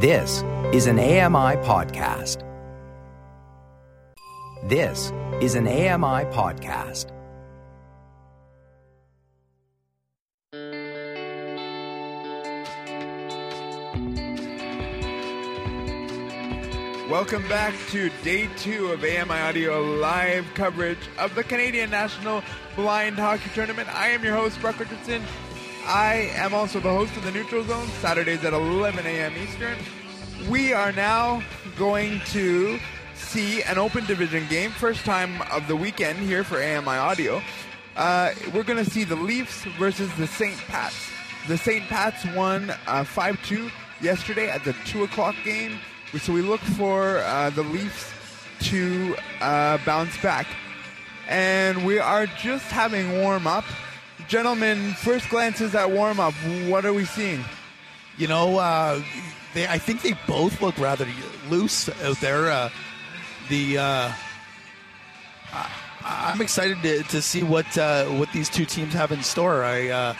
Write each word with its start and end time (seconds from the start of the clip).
This 0.00 0.44
is 0.72 0.86
an 0.86 1.00
AMI 1.00 1.56
podcast. 1.66 2.44
This 4.68 5.12
is 5.42 5.56
an 5.56 5.66
AMI 5.66 6.24
podcast. 6.30 7.10
Welcome 17.10 17.48
back 17.48 17.74
to 17.88 18.08
day 18.22 18.48
two 18.56 18.92
of 18.92 19.02
AMI 19.02 19.34
Audio 19.34 19.82
live 19.82 20.46
coverage 20.54 20.98
of 21.18 21.34
the 21.34 21.42
Canadian 21.42 21.90
National 21.90 22.44
Blind 22.76 23.18
Hockey 23.18 23.50
Tournament. 23.52 23.88
I 23.92 24.10
am 24.10 24.22
your 24.22 24.36
host, 24.36 24.60
Brock 24.60 24.78
Richardson. 24.78 25.24
I 25.88 26.30
am 26.34 26.52
also 26.52 26.80
the 26.80 26.92
host 26.92 27.16
of 27.16 27.24
the 27.24 27.30
Neutral 27.30 27.64
Zone, 27.64 27.88
Saturdays 28.02 28.44
at 28.44 28.52
11 28.52 29.06
a.m. 29.06 29.32
Eastern. 29.38 29.78
We 30.50 30.74
are 30.74 30.92
now 30.92 31.42
going 31.78 32.20
to 32.26 32.78
see 33.14 33.62
an 33.62 33.78
open 33.78 34.04
division 34.04 34.46
game, 34.48 34.70
first 34.70 35.06
time 35.06 35.40
of 35.50 35.66
the 35.66 35.74
weekend 35.74 36.18
here 36.18 36.44
for 36.44 36.62
AMI 36.62 36.98
Audio. 36.98 37.40
Uh, 37.96 38.32
we're 38.52 38.64
going 38.64 38.84
to 38.84 38.90
see 38.90 39.04
the 39.04 39.16
Leafs 39.16 39.64
versus 39.78 40.14
the 40.16 40.26
St. 40.26 40.58
Pats. 40.68 41.08
The 41.46 41.56
St. 41.56 41.88
Pats 41.88 42.22
won 42.36 42.70
uh, 42.86 43.02
5 43.02 43.42
2 43.46 43.70
yesterday 44.02 44.50
at 44.50 44.64
the 44.64 44.74
2 44.84 45.04
o'clock 45.04 45.36
game. 45.42 45.78
So 46.20 46.34
we 46.34 46.42
look 46.42 46.60
for 46.60 47.20
uh, 47.20 47.48
the 47.48 47.62
Leafs 47.62 48.12
to 48.64 49.16
uh, 49.40 49.78
bounce 49.86 50.20
back. 50.20 50.48
And 51.30 51.86
we 51.86 51.98
are 51.98 52.26
just 52.26 52.66
having 52.66 53.22
warm 53.22 53.46
up. 53.46 53.64
Gentlemen, 54.28 54.92
first 54.92 55.30
glances 55.30 55.74
at 55.74 55.90
warm 55.90 56.20
up, 56.20 56.34
what 56.66 56.84
are 56.84 56.92
we 56.92 57.06
seeing? 57.06 57.42
You 58.18 58.28
know, 58.28 58.58
uh, 58.58 59.00
they, 59.54 59.66
I 59.66 59.78
think 59.78 60.02
they 60.02 60.12
both 60.26 60.60
look 60.60 60.76
rather 60.78 61.08
loose 61.48 61.88
out 62.02 62.20
there. 62.20 62.50
Uh, 62.50 62.68
the 63.48 63.78
uh, 63.78 64.12
I, 65.50 65.70
I'm 66.02 66.42
excited 66.42 66.82
to, 66.82 67.04
to 67.04 67.22
see 67.22 67.42
what 67.42 67.78
uh, 67.78 68.04
what 68.04 68.30
these 68.34 68.50
two 68.50 68.66
teams 68.66 68.92
have 68.92 69.12
in 69.12 69.22
store. 69.22 69.64
I 69.64 69.88
uh, 69.88 70.14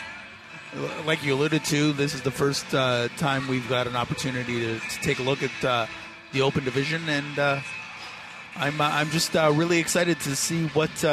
like 1.04 1.22
you 1.22 1.34
alluded 1.34 1.66
to, 1.66 1.92
this 1.92 2.14
is 2.14 2.22
the 2.22 2.30
first 2.30 2.74
uh, 2.74 3.08
time 3.18 3.46
we've 3.46 3.68
got 3.68 3.86
an 3.86 3.94
opportunity 3.94 4.60
to, 4.60 4.78
to 4.78 5.00
take 5.02 5.18
a 5.18 5.22
look 5.22 5.40
at 5.42 5.88
the 6.32 6.40
Open 6.40 6.64
Division, 6.64 7.06
and 7.10 7.62
I'm 8.56 8.80
I'm 8.80 9.10
just 9.10 9.34
really 9.34 9.78
excited 9.78 10.18
to 10.20 10.34
see 10.34 10.68
what 10.68 11.04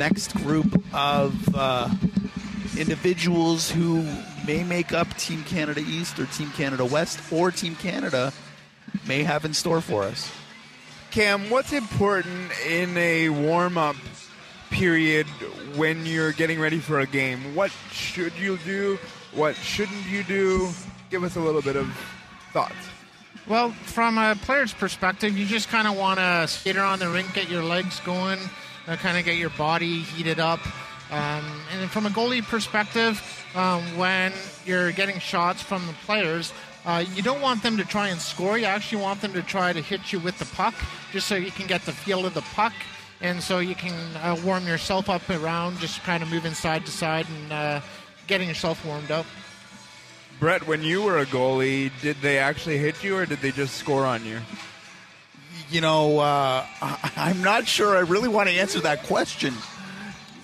next 0.00 0.34
group 0.36 0.82
of 0.94 1.54
uh, 1.54 1.86
individuals 2.78 3.70
who 3.70 4.02
may 4.46 4.64
make 4.64 4.94
up 4.94 5.14
Team 5.18 5.44
Canada 5.44 5.82
East 5.86 6.18
or 6.18 6.24
Team 6.24 6.48
Canada 6.52 6.86
West 6.86 7.20
or 7.30 7.50
Team 7.50 7.76
Canada 7.76 8.32
may 9.06 9.22
have 9.22 9.44
in 9.44 9.52
store 9.52 9.82
for 9.82 10.04
us. 10.04 10.32
Cam, 11.10 11.50
what's 11.50 11.74
important 11.74 12.50
in 12.66 12.96
a 12.96 13.28
warm 13.28 13.76
up 13.76 13.96
period 14.70 15.26
when 15.76 16.06
you're 16.06 16.32
getting 16.32 16.58
ready 16.58 16.78
for 16.78 17.00
a 17.00 17.06
game? 17.06 17.54
What 17.54 17.70
should 17.92 18.32
you 18.38 18.56
do? 18.64 18.98
What 19.34 19.54
shouldn't 19.54 20.06
you 20.06 20.22
do? 20.24 20.70
Give 21.10 21.24
us 21.24 21.36
a 21.36 21.40
little 21.40 21.60
bit 21.60 21.76
of 21.76 21.94
thoughts. 22.54 22.88
Well, 23.46 23.72
from 23.72 24.16
a 24.16 24.34
player's 24.34 24.72
perspective, 24.72 25.36
you 25.36 25.44
just 25.44 25.68
kind 25.68 25.86
of 25.86 25.94
want 25.98 26.20
to 26.20 26.48
skate 26.48 26.76
around 26.76 27.00
the 27.00 27.10
rink, 27.10 27.34
get 27.34 27.50
your 27.50 27.62
legs 27.62 28.00
going, 28.00 28.38
uh, 28.90 28.96
kind 28.96 29.16
of 29.16 29.24
get 29.24 29.36
your 29.36 29.50
body 29.50 30.00
heated 30.00 30.40
up. 30.40 30.60
Um, 31.10 31.44
and 31.72 31.90
from 31.90 32.06
a 32.06 32.10
goalie 32.10 32.42
perspective, 32.42 33.22
um, 33.54 33.82
when 33.96 34.32
you're 34.66 34.92
getting 34.92 35.18
shots 35.18 35.62
from 35.62 35.86
the 35.86 35.92
players, 36.04 36.52
uh, 36.84 37.04
you 37.14 37.22
don't 37.22 37.40
want 37.40 37.62
them 37.62 37.76
to 37.76 37.84
try 37.84 38.08
and 38.08 38.20
score. 38.20 38.58
You 38.58 38.66
actually 38.66 39.02
want 39.02 39.20
them 39.20 39.32
to 39.34 39.42
try 39.42 39.72
to 39.72 39.80
hit 39.80 40.12
you 40.12 40.18
with 40.20 40.38
the 40.38 40.46
puck, 40.46 40.74
just 41.12 41.26
so 41.26 41.36
you 41.36 41.50
can 41.50 41.66
get 41.66 41.82
the 41.82 41.92
feel 41.92 42.26
of 42.26 42.34
the 42.34 42.42
puck 42.42 42.72
and 43.20 43.42
so 43.42 43.58
you 43.58 43.74
can 43.74 43.94
uh, 44.16 44.36
warm 44.44 44.66
yourself 44.66 45.10
up 45.10 45.28
around, 45.28 45.78
just 45.78 46.02
kind 46.02 46.22
of 46.22 46.30
moving 46.30 46.54
side 46.54 46.86
to 46.86 46.90
side 46.90 47.26
and 47.28 47.52
uh, 47.52 47.80
getting 48.26 48.48
yourself 48.48 48.84
warmed 48.84 49.10
up. 49.10 49.26
Brett, 50.38 50.66
when 50.66 50.82
you 50.82 51.02
were 51.02 51.18
a 51.18 51.26
goalie, 51.26 51.90
did 52.00 52.16
they 52.22 52.38
actually 52.38 52.78
hit 52.78 53.04
you 53.04 53.16
or 53.16 53.26
did 53.26 53.40
they 53.40 53.50
just 53.50 53.76
score 53.76 54.06
on 54.06 54.24
you? 54.24 54.40
You 55.70 55.80
know, 55.80 56.18
uh, 56.18 56.66
I'm 57.16 57.42
not 57.42 57.66
sure. 57.66 57.96
I 57.96 58.00
really 58.00 58.28
want 58.28 58.48
to 58.48 58.54
answer 58.54 58.80
that 58.80 59.04
question. 59.04 59.54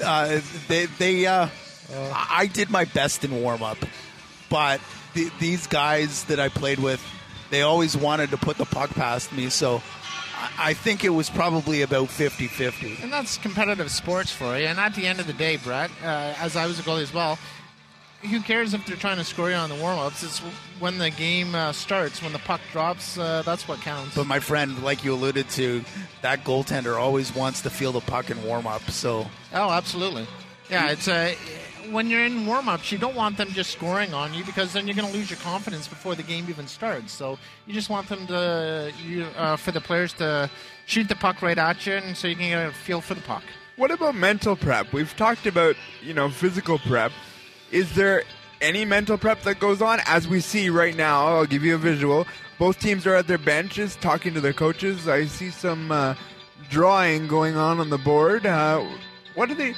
Uh, 0.02 0.40
they, 0.68 0.86
they, 0.86 1.26
uh, 1.26 1.48
I 2.12 2.48
did 2.52 2.70
my 2.70 2.84
best 2.84 3.24
in 3.24 3.42
warm 3.42 3.62
up, 3.62 3.78
but 4.50 4.80
th- 5.14 5.32
these 5.38 5.66
guys 5.66 6.24
that 6.24 6.38
I 6.38 6.48
played 6.48 6.78
with, 6.78 7.02
they 7.50 7.62
always 7.62 7.96
wanted 7.96 8.30
to 8.30 8.36
put 8.36 8.58
the 8.58 8.66
puck 8.66 8.90
past 8.90 9.32
me, 9.32 9.48
so 9.48 9.80
I 10.58 10.74
think 10.74 11.04
it 11.04 11.10
was 11.10 11.30
probably 11.30 11.82
about 11.82 12.08
50 12.10 12.46
50. 12.46 12.98
And 13.02 13.12
that's 13.12 13.38
competitive 13.38 13.90
sports 13.90 14.30
for 14.30 14.56
you. 14.58 14.66
And 14.66 14.78
at 14.78 14.94
the 14.94 15.06
end 15.06 15.18
of 15.18 15.26
the 15.26 15.32
day, 15.32 15.56
Brett, 15.56 15.90
uh, 16.02 16.34
as 16.38 16.56
I 16.56 16.66
was 16.66 16.78
a 16.78 16.82
goalie 16.82 17.02
as 17.02 17.14
well, 17.14 17.38
who 18.26 18.40
cares 18.40 18.74
if 18.74 18.84
they're 18.86 18.96
trying 18.96 19.16
to 19.16 19.24
score 19.24 19.50
you 19.50 19.56
on 19.56 19.68
the 19.68 19.76
warm 19.76 19.98
ups? 19.98 20.22
It's 20.22 20.38
when 20.78 20.98
the 20.98 21.10
game 21.10 21.54
uh, 21.54 21.72
starts, 21.72 22.22
when 22.22 22.32
the 22.32 22.38
puck 22.40 22.60
drops, 22.72 23.18
uh, 23.18 23.42
that's 23.44 23.66
what 23.66 23.80
counts. 23.80 24.14
But 24.14 24.26
my 24.26 24.40
friend, 24.40 24.82
like 24.82 25.04
you 25.04 25.14
alluded 25.14 25.48
to, 25.50 25.84
that 26.22 26.44
goaltender 26.44 26.98
always 26.98 27.34
wants 27.34 27.62
to 27.62 27.70
feel 27.70 27.92
the 27.92 28.00
puck 28.00 28.30
in 28.30 28.42
warm 28.44 28.66
up. 28.66 28.82
So. 28.90 29.26
Oh, 29.54 29.70
absolutely. 29.70 30.26
Yeah, 30.68 30.90
it's 30.90 31.08
a 31.08 31.36
when 31.90 32.10
you're 32.10 32.24
in 32.24 32.46
warm-ups, 32.46 32.90
you 32.90 32.98
don't 32.98 33.14
want 33.14 33.36
them 33.36 33.48
just 33.50 33.70
scoring 33.70 34.12
on 34.12 34.34
you 34.34 34.44
because 34.44 34.72
then 34.72 34.86
you're 34.86 34.96
going 34.96 35.08
to 35.08 35.16
lose 35.16 35.30
your 35.30 35.38
confidence 35.40 35.86
before 35.88 36.14
the 36.14 36.22
game 36.22 36.46
even 36.48 36.66
starts. 36.66 37.12
So 37.12 37.38
you 37.66 37.74
just 37.74 37.90
want 37.90 38.08
them 38.08 38.26
to, 38.26 38.92
you, 39.04 39.24
uh, 39.36 39.56
for 39.56 39.72
the 39.72 39.80
players 39.80 40.12
to 40.14 40.50
shoot 40.86 41.08
the 41.08 41.16
puck 41.16 41.42
right 41.42 41.58
at 41.58 41.86
you, 41.86 41.94
and 41.94 42.16
so 42.16 42.28
you 42.28 42.36
can 42.36 42.48
get 42.48 42.66
a 42.66 42.72
feel 42.72 43.00
for 43.00 43.14
the 43.14 43.20
puck. 43.20 43.44
What 43.76 43.90
about 43.90 44.14
mental 44.14 44.56
prep? 44.56 44.92
We've 44.92 45.14
talked 45.16 45.46
about 45.46 45.76
you 46.02 46.14
know 46.14 46.30
physical 46.30 46.78
prep. 46.78 47.12
Is 47.70 47.94
there 47.94 48.22
any 48.60 48.84
mental 48.84 49.18
prep 49.18 49.42
that 49.42 49.58
goes 49.58 49.82
on 49.82 50.00
as 50.06 50.28
we 50.28 50.40
see 50.40 50.70
right 50.70 50.96
now? 50.96 51.26
I'll 51.26 51.46
give 51.46 51.64
you 51.64 51.74
a 51.74 51.78
visual. 51.78 52.26
Both 52.58 52.78
teams 52.78 53.06
are 53.06 53.14
at 53.14 53.26
their 53.26 53.38
benches 53.38 53.96
talking 53.96 54.34
to 54.34 54.40
their 54.40 54.52
coaches. 54.52 55.08
I 55.08 55.26
see 55.26 55.50
some 55.50 55.92
uh, 55.92 56.14
drawing 56.70 57.26
going 57.26 57.56
on 57.56 57.80
on 57.80 57.90
the 57.90 57.98
board. 57.98 58.46
Uh, 58.46 58.84
what 59.34 59.48
do 59.48 59.54
they? 59.54 59.74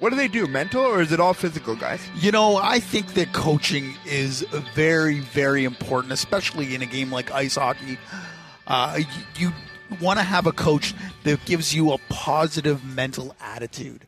What 0.00 0.10
do 0.10 0.16
they 0.16 0.28
do? 0.28 0.46
Mental 0.46 0.82
or 0.82 1.00
is 1.00 1.12
it 1.12 1.20
all 1.20 1.34
physical, 1.34 1.76
guys? 1.76 2.00
You 2.16 2.30
know, 2.30 2.56
I 2.56 2.78
think 2.78 3.14
that 3.14 3.32
coaching 3.32 3.94
is 4.04 4.42
very, 4.74 5.20
very 5.20 5.64
important, 5.64 6.12
especially 6.12 6.74
in 6.74 6.82
a 6.82 6.86
game 6.86 7.10
like 7.10 7.30
ice 7.30 7.54
hockey. 7.54 7.96
Uh, 8.66 9.00
you, 9.36 9.48
you 9.48 9.96
want 10.00 10.18
to 10.18 10.24
have 10.24 10.46
a 10.46 10.52
coach 10.52 10.94
that 11.22 11.42
gives 11.46 11.74
you 11.74 11.92
a 11.92 11.98
positive 12.08 12.84
mental 12.84 13.34
attitude. 13.40 14.06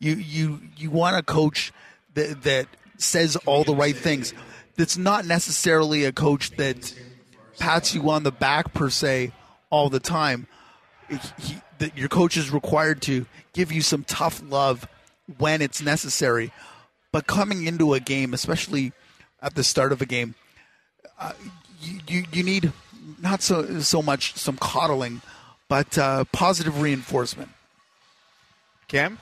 You 0.00 0.14
you 0.16 0.60
you 0.76 0.90
want 0.90 1.16
a 1.16 1.22
coach 1.22 1.72
that 2.14 2.42
that 2.42 2.66
says 2.98 3.36
all 3.46 3.64
the 3.64 3.74
right 3.74 3.96
things. 3.96 4.32
That's 4.76 4.96
not 4.96 5.26
necessarily 5.26 6.04
a 6.04 6.12
coach 6.12 6.52
that 6.52 6.94
pats 7.58 7.94
you 7.94 8.10
on 8.10 8.22
the 8.22 8.32
back 8.32 8.72
per 8.72 8.90
se 8.90 9.32
all 9.70 9.88
the 9.88 10.00
time. 10.00 10.46
He, 11.38 11.56
your 11.94 12.08
coach 12.08 12.36
is 12.36 12.50
required 12.50 13.02
to 13.02 13.26
give 13.52 13.72
you 13.72 13.82
some 13.82 14.04
tough 14.04 14.42
love 14.48 14.86
when 15.38 15.60
it's 15.60 15.82
necessary. 15.82 16.52
But 17.10 17.26
coming 17.26 17.66
into 17.66 17.94
a 17.94 18.00
game, 18.00 18.32
especially 18.32 18.92
at 19.42 19.54
the 19.54 19.64
start 19.64 19.92
of 19.92 20.00
a 20.00 20.06
game, 20.06 20.34
uh, 21.18 21.32
you, 21.80 22.00
you, 22.06 22.24
you 22.32 22.42
need 22.42 22.72
not 23.20 23.42
so 23.42 23.80
so 23.80 24.00
much 24.00 24.34
some 24.36 24.56
coddling, 24.56 25.20
but 25.68 25.98
uh, 25.98 26.24
positive 26.32 26.80
reinforcement. 26.80 27.50
Cam, 28.88 29.18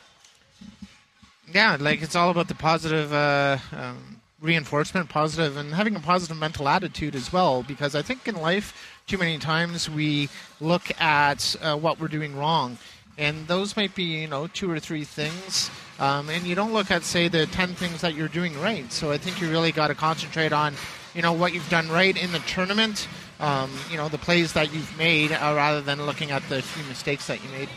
yeah, 1.52 1.76
like 1.78 2.02
it's 2.02 2.16
all 2.16 2.30
about 2.30 2.48
the 2.48 2.54
positive 2.54 3.12
uh, 3.12 3.58
um, 3.72 4.20
reinforcement, 4.40 5.08
positive, 5.08 5.56
and 5.56 5.74
having 5.74 5.96
a 5.96 6.00
positive 6.00 6.36
mental 6.36 6.68
attitude 6.68 7.14
as 7.14 7.32
well. 7.32 7.62
Because 7.62 7.94
I 7.94 8.02
think 8.02 8.26
in 8.26 8.36
life, 8.36 8.98
too 9.06 9.18
many 9.18 9.38
times 9.38 9.88
we 9.88 10.28
look 10.60 10.90
at 11.00 11.56
uh, 11.60 11.76
what 11.76 12.00
we're 12.00 12.08
doing 12.08 12.36
wrong. 12.36 12.78
And 13.18 13.46
those 13.48 13.76
might 13.76 13.94
be 13.94 14.04
you 14.04 14.28
know 14.28 14.46
two 14.46 14.70
or 14.70 14.80
three 14.80 15.04
things. 15.04 15.70
Um, 15.98 16.30
and 16.30 16.44
you 16.44 16.54
don't 16.54 16.72
look 16.72 16.90
at 16.90 17.04
say 17.04 17.28
the 17.28 17.46
10 17.46 17.74
things 17.74 18.00
that 18.00 18.14
you're 18.14 18.28
doing 18.28 18.58
right. 18.60 18.90
So 18.90 19.12
i 19.12 19.18
think 19.18 19.40
you 19.40 19.50
really 19.50 19.70
got 19.70 19.88
to 19.88 19.94
concentrate 19.94 20.52
on 20.52 20.74
you 21.14 21.22
know 21.22 21.32
what 21.32 21.52
you've 21.52 21.68
done 21.68 21.88
right 21.88 22.16
in 22.16 22.32
the 22.32 22.38
tournament 22.40 23.08
um, 23.40 23.70
you 23.90 23.96
know 23.96 24.08
the 24.08 24.18
plays 24.18 24.52
that 24.52 24.72
you've 24.72 24.96
made 24.98 25.32
uh, 25.32 25.52
rather 25.56 25.80
than 25.80 26.04
looking 26.06 26.30
at 26.30 26.42
the 26.48 26.62
few 26.62 26.84
mistakes 26.84 27.26
that 27.26 27.42
you 27.42 27.50
made 27.50 27.68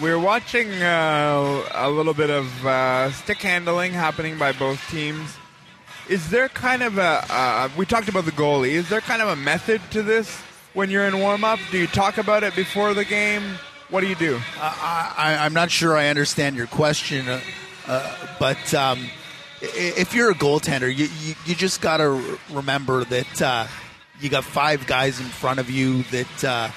we're 0.00 0.18
watching 0.18 0.70
uh, 0.82 1.62
a 1.72 1.90
little 1.90 2.14
bit 2.14 2.30
of 2.30 2.66
uh, 2.66 3.10
stick 3.12 3.38
handling 3.38 3.92
happening 3.92 4.38
by 4.38 4.52
both 4.52 4.80
teams. 4.90 5.36
Is 6.08 6.30
there 6.30 6.48
kind 6.48 6.82
of 6.82 6.98
a 6.98 7.24
uh, 7.28 7.68
we 7.76 7.86
talked 7.86 8.08
about 8.08 8.24
the 8.24 8.32
goalie. 8.32 8.72
Is 8.72 8.88
there 8.88 9.00
kind 9.00 9.22
of 9.22 9.28
a 9.28 9.36
method 9.36 9.80
to 9.90 10.02
this 10.02 10.40
when 10.74 10.90
you're 10.90 11.06
in 11.06 11.18
warm-up? 11.18 11.58
Do 11.70 11.78
you 11.78 11.86
talk 11.86 12.18
about 12.18 12.44
it 12.44 12.54
before 12.54 12.94
the 12.94 13.04
game? 13.04 13.42
What 13.88 14.00
do 14.02 14.08
you 14.08 14.14
do? 14.14 14.40
I, 14.60 15.46
am 15.46 15.52
not 15.52 15.70
sure 15.70 15.96
I 15.96 16.08
understand 16.08 16.56
your 16.56 16.66
question, 16.66 17.28
uh, 17.28 17.40
uh, 17.86 18.16
but 18.38 18.74
um, 18.74 19.08
if 19.60 20.12
you're 20.12 20.30
a 20.30 20.34
goaltender, 20.34 20.88
you, 20.94 21.08
you, 21.20 21.34
you 21.44 21.54
just 21.54 21.80
got 21.80 21.98
to 21.98 22.38
remember 22.50 23.04
that 23.04 23.42
uh, 23.42 23.66
you 24.20 24.28
got 24.28 24.44
five 24.44 24.86
guys 24.88 25.20
in 25.20 25.26
front 25.26 25.60
of 25.60 25.70
you 25.70 26.02
that, 26.04 26.72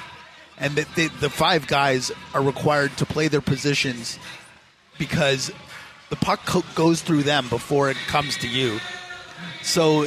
and 0.60 0.76
that 0.76 0.94
the, 0.96 1.08
the 1.20 1.30
five 1.30 1.68
guys 1.68 2.12
are 2.34 2.42
required 2.42 2.96
to 2.98 3.06
play 3.06 3.28
their 3.28 3.42
positions 3.42 4.20
because 4.98 5.52
the 6.10 6.16
puck 6.16 6.46
co- 6.46 6.64
goes 6.76 7.02
through 7.02 7.24
them 7.24 7.48
before 7.50 7.90
it 7.90 7.98
comes 8.08 8.38
to 8.38 8.48
you. 8.48 8.80
So, 9.62 10.06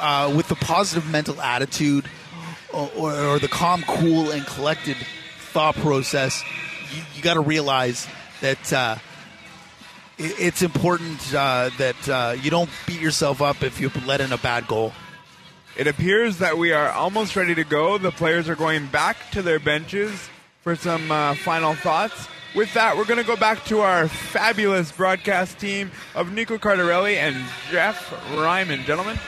uh, 0.00 0.32
with 0.34 0.48
the 0.48 0.54
positive 0.56 1.10
mental 1.10 1.40
attitude 1.40 2.06
or, 2.72 2.90
or, 2.96 3.14
or 3.14 3.38
the 3.38 3.48
calm, 3.48 3.82
cool, 3.86 4.30
and 4.30 4.46
collected 4.46 4.96
thought 5.52 5.74
process, 5.76 6.42
you, 6.94 7.02
you 7.14 7.22
got 7.22 7.34
to 7.34 7.40
realize 7.40 8.06
that 8.40 8.72
uh, 8.72 8.96
it, 10.18 10.34
it's 10.38 10.62
important 10.62 11.34
uh, 11.34 11.70
that 11.78 12.08
uh, 12.08 12.36
you 12.40 12.50
don't 12.50 12.70
beat 12.86 13.00
yourself 13.00 13.42
up 13.42 13.62
if 13.62 13.80
you 13.80 13.90
let 14.06 14.20
in 14.20 14.32
a 14.32 14.38
bad 14.38 14.66
goal. 14.66 14.92
It 15.76 15.86
appears 15.86 16.38
that 16.38 16.58
we 16.58 16.72
are 16.72 16.90
almost 16.90 17.34
ready 17.34 17.54
to 17.54 17.64
go. 17.64 17.96
The 17.96 18.10
players 18.10 18.48
are 18.48 18.54
going 18.54 18.86
back 18.88 19.16
to 19.32 19.40
their 19.40 19.58
benches 19.58 20.28
for 20.60 20.76
some 20.76 21.10
uh, 21.10 21.34
final 21.34 21.74
thoughts. 21.74 22.28
With 22.54 22.74
that, 22.74 22.96
we're 22.96 23.06
going 23.06 23.20
to 23.20 23.26
go 23.26 23.36
back 23.36 23.64
to 23.66 23.80
our 23.80 24.06
fabulous 24.06 24.92
broadcast 24.92 25.58
team 25.58 25.90
of 26.14 26.30
Nico 26.30 26.58
Cardarelli 26.58 27.16
and 27.16 27.34
Jeff 27.70 28.12
Ryman. 28.36 28.82
Gentlemen, 28.84 29.18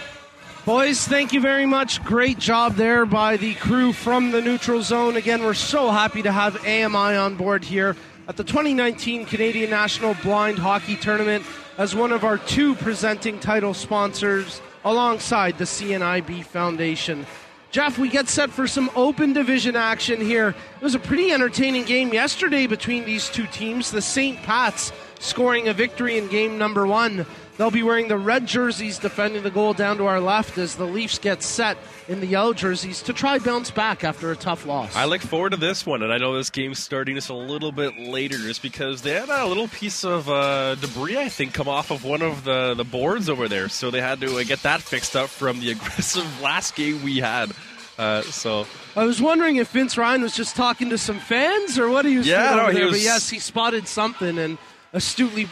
Boys, 0.66 1.06
thank 1.06 1.34
you 1.34 1.42
very 1.42 1.66
much. 1.66 2.02
Great 2.04 2.38
job 2.38 2.76
there 2.76 3.04
by 3.04 3.36
the 3.36 3.54
crew 3.54 3.92
from 3.92 4.30
the 4.30 4.40
neutral 4.40 4.80
zone. 4.80 5.16
Again, 5.16 5.42
we're 5.42 5.52
so 5.52 5.90
happy 5.90 6.22
to 6.22 6.32
have 6.32 6.56
AMI 6.66 7.16
on 7.16 7.36
board 7.36 7.62
here 7.62 7.96
at 8.28 8.38
the 8.38 8.44
2019 8.44 9.26
Canadian 9.26 9.68
National 9.68 10.14
Blind 10.22 10.58
Hockey 10.58 10.96
Tournament 10.96 11.44
as 11.76 11.94
one 11.94 12.12
of 12.12 12.24
our 12.24 12.38
two 12.38 12.74
presenting 12.76 13.38
title 13.40 13.74
sponsors 13.74 14.62
alongside 14.84 15.58
the 15.58 15.64
CNIB 15.64 16.44
Foundation. 16.44 17.26
Jeff, 17.70 17.98
we 17.98 18.08
get 18.08 18.28
set 18.28 18.50
for 18.50 18.68
some 18.68 18.88
open 18.94 19.32
division 19.32 19.74
action 19.74 20.20
here. 20.20 20.50
It 20.50 20.82
was 20.82 20.94
a 20.94 21.00
pretty 21.00 21.32
entertaining 21.32 21.84
game 21.84 22.12
yesterday 22.12 22.68
between 22.68 23.04
these 23.04 23.28
two 23.28 23.48
teams. 23.48 23.90
The 23.90 24.00
St. 24.00 24.40
Pats 24.44 24.92
scoring 25.18 25.66
a 25.66 25.72
victory 25.72 26.16
in 26.16 26.28
game 26.28 26.56
number 26.56 26.86
one. 26.86 27.26
They'll 27.56 27.70
be 27.70 27.84
wearing 27.84 28.08
the 28.08 28.18
red 28.18 28.46
jerseys 28.46 28.98
defending 28.98 29.44
the 29.44 29.50
goal 29.50 29.74
down 29.74 29.96
to 29.98 30.06
our 30.06 30.18
left 30.20 30.58
as 30.58 30.74
the 30.74 30.86
Leafs 30.86 31.18
get 31.18 31.40
set 31.40 31.78
in 32.08 32.18
the 32.18 32.26
yellow 32.26 32.52
jerseys 32.52 33.00
to 33.02 33.12
try 33.12 33.38
bounce 33.38 33.70
back 33.70 34.02
after 34.02 34.32
a 34.32 34.36
tough 34.36 34.66
loss. 34.66 34.96
I 34.96 35.04
look 35.04 35.20
forward 35.20 35.50
to 35.50 35.56
this 35.56 35.86
one, 35.86 36.02
and 36.02 36.12
I 36.12 36.18
know 36.18 36.36
this 36.36 36.50
game's 36.50 36.80
starting 36.80 37.16
us 37.16 37.28
a 37.28 37.34
little 37.34 37.70
bit 37.70 37.96
later 37.96 38.38
just 38.38 38.60
because 38.60 39.02
they 39.02 39.12
had 39.12 39.28
a 39.28 39.46
little 39.46 39.68
piece 39.68 40.04
of 40.04 40.28
uh, 40.28 40.74
debris, 40.74 41.16
I 41.16 41.28
think, 41.28 41.54
come 41.54 41.68
off 41.68 41.92
of 41.92 42.04
one 42.04 42.22
of 42.22 42.42
the, 42.42 42.74
the 42.74 42.82
boards 42.84 43.28
over 43.28 43.46
there. 43.46 43.68
So 43.68 43.92
they 43.92 44.00
had 44.00 44.20
to 44.22 44.36
uh, 44.36 44.42
get 44.42 44.62
that 44.64 44.82
fixed 44.82 45.14
up 45.14 45.28
from 45.30 45.60
the 45.60 45.70
aggressive 45.72 46.40
last 46.42 46.74
game 46.74 47.04
we 47.04 47.18
had. 47.18 47.52
Uh, 47.96 48.22
so 48.22 48.66
I 48.96 49.04
was 49.04 49.22
wondering 49.22 49.56
if 49.56 49.70
Vince 49.70 49.96
Ryan 49.96 50.22
was 50.22 50.34
just 50.34 50.56
talking 50.56 50.90
to 50.90 50.98
some 50.98 51.20
fans 51.20 51.78
or 51.78 51.88
what 51.88 52.04
he 52.04 52.18
was 52.18 52.26
Yeah, 52.26 52.54
doing 52.54 52.66
no, 52.66 52.72
there. 52.80 52.90
But 52.90 53.00
yes, 53.00 53.30
he 53.30 53.38
spotted 53.38 53.86
something 53.86 54.36
and 54.38 54.58
astutely 54.92 55.46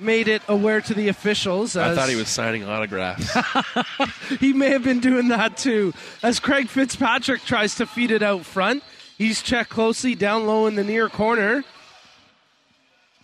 made 0.00 0.28
it 0.28 0.42
aware 0.48 0.80
to 0.80 0.94
the 0.94 1.08
officials. 1.08 1.76
I 1.76 1.94
thought 1.94 2.08
he 2.08 2.16
was 2.16 2.28
signing 2.28 2.64
autographs. 2.64 3.36
he 4.40 4.52
may 4.52 4.70
have 4.70 4.84
been 4.84 5.00
doing 5.00 5.28
that 5.28 5.56
too. 5.56 5.92
As 6.22 6.40
Craig 6.40 6.68
Fitzpatrick 6.68 7.42
tries 7.42 7.74
to 7.76 7.86
feed 7.86 8.10
it 8.10 8.22
out 8.22 8.44
front, 8.44 8.82
he's 9.18 9.42
checked 9.42 9.70
closely 9.70 10.14
down 10.14 10.46
low 10.46 10.66
in 10.66 10.74
the 10.74 10.84
near 10.84 11.08
corner. 11.08 11.64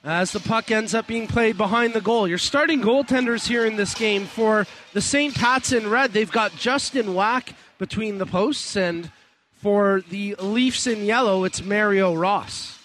As 0.05 0.31
the 0.31 0.41
puck 0.41 0.71
ends 0.71 0.95
up 0.95 1.09
being 1.09 1.27
played 1.27 1.57
behind 1.57 1.93
the 1.93 2.01
goal. 2.01 2.29
Your 2.29 2.39
starting 2.39 2.81
goaltenders 2.81 3.49
here 3.49 3.67
in 3.67 3.75
this 3.75 3.93
game 3.93 4.25
for 4.25 4.65
the 4.93 5.01
St. 5.01 5.35
Pats 5.35 5.73
in 5.73 5.91
red, 5.91 6.13
they've 6.13 6.31
got 6.31 6.55
Justin 6.55 7.13
Wack 7.13 7.55
between 7.79 8.19
the 8.19 8.27
posts, 8.27 8.77
and 8.77 9.11
for 9.55 10.03
the 10.11 10.37
Leafs 10.39 10.87
in 10.87 11.05
yellow, 11.05 11.43
it's 11.43 11.63
Mario 11.63 12.15
Ross. 12.15 12.76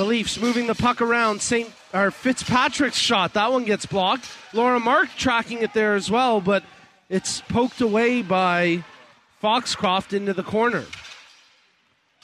The 0.00 0.06
Leafs 0.06 0.40
moving 0.40 0.66
the 0.66 0.74
puck 0.74 1.02
around. 1.02 1.42
St. 1.42 1.70
or 1.92 2.10
Fitzpatrick's 2.10 2.96
shot. 2.96 3.34
That 3.34 3.52
one 3.52 3.66
gets 3.66 3.84
blocked. 3.84 4.26
Laura 4.54 4.80
Mark 4.80 5.10
tracking 5.18 5.58
it 5.58 5.74
there 5.74 5.94
as 5.94 6.10
well, 6.10 6.40
but 6.40 6.64
it's 7.10 7.42
poked 7.42 7.82
away 7.82 8.22
by 8.22 8.82
Foxcroft 9.42 10.14
into 10.14 10.32
the 10.32 10.42
corner. 10.42 10.86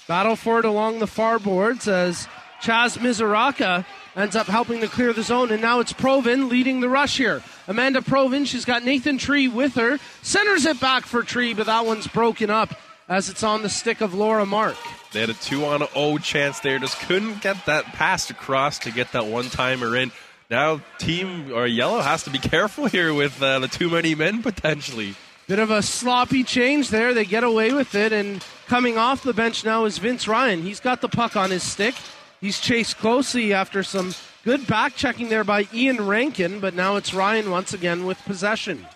Battle 0.08 0.36
for 0.36 0.58
it 0.58 0.64
along 0.64 1.00
the 1.00 1.06
far 1.06 1.38
boards 1.38 1.86
as 1.86 2.26
Chaz 2.62 2.96
Mizuraka 2.96 3.84
ends 4.16 4.36
up 4.36 4.46
helping 4.46 4.80
to 4.80 4.88
clear 4.88 5.12
the 5.12 5.22
zone, 5.22 5.52
and 5.52 5.60
now 5.60 5.80
it's 5.80 5.92
Provin 5.92 6.48
leading 6.48 6.80
the 6.80 6.88
rush 6.88 7.18
here. 7.18 7.42
Amanda 7.68 8.00
Provin, 8.00 8.46
she's 8.46 8.64
got 8.64 8.84
Nathan 8.84 9.18
Tree 9.18 9.48
with 9.48 9.74
her, 9.74 9.98
centers 10.22 10.64
it 10.64 10.80
back 10.80 11.04
for 11.04 11.22
Tree, 11.22 11.52
but 11.52 11.66
that 11.66 11.84
one's 11.84 12.06
broken 12.06 12.48
up 12.48 12.74
as 13.08 13.28
it's 13.28 13.42
on 13.42 13.62
the 13.62 13.68
stick 13.68 14.00
of 14.00 14.14
Laura 14.14 14.44
Mark. 14.44 14.76
They 15.12 15.20
had 15.20 15.30
a 15.30 15.34
two 15.34 15.64
on 15.64 15.82
O 15.94 16.18
chance 16.18 16.60
there, 16.60 16.78
just 16.78 16.98
couldn't 17.00 17.42
get 17.42 17.66
that 17.66 17.84
pass 17.86 18.30
across 18.30 18.78
to 18.80 18.90
get 18.90 19.12
that 19.12 19.26
one 19.26 19.48
timer 19.48 19.96
in. 19.96 20.12
Now, 20.50 20.80
team 20.98 21.52
or 21.52 21.66
yellow 21.66 22.00
has 22.00 22.24
to 22.24 22.30
be 22.30 22.38
careful 22.38 22.86
here 22.86 23.12
with 23.14 23.40
uh, 23.42 23.60
the 23.60 23.68
too 23.68 23.90
many 23.90 24.14
men 24.14 24.42
potentially. 24.42 25.14
Bit 25.46 25.58
of 25.60 25.70
a 25.70 25.82
sloppy 25.82 26.42
change 26.42 26.88
there. 26.88 27.14
They 27.14 27.24
get 27.24 27.44
away 27.44 27.72
with 27.72 27.94
it, 27.94 28.12
and 28.12 28.44
coming 28.66 28.98
off 28.98 29.22
the 29.22 29.32
bench 29.32 29.64
now 29.64 29.84
is 29.84 29.98
Vince 29.98 30.26
Ryan. 30.26 30.62
He's 30.62 30.80
got 30.80 31.00
the 31.00 31.08
puck 31.08 31.36
on 31.36 31.50
his 31.50 31.62
stick. 31.62 31.94
He's 32.40 32.58
chased 32.60 32.98
closely 32.98 33.52
after 33.52 33.84
some 33.84 34.14
good 34.44 34.66
back 34.66 34.96
checking 34.96 35.28
there 35.28 35.44
by 35.44 35.68
Ian 35.72 36.04
Rankin, 36.04 36.58
but 36.58 36.74
now 36.74 36.96
it's 36.96 37.14
Ryan 37.14 37.50
once 37.50 37.72
again 37.72 38.04
with 38.06 38.18
possession. 38.24 38.86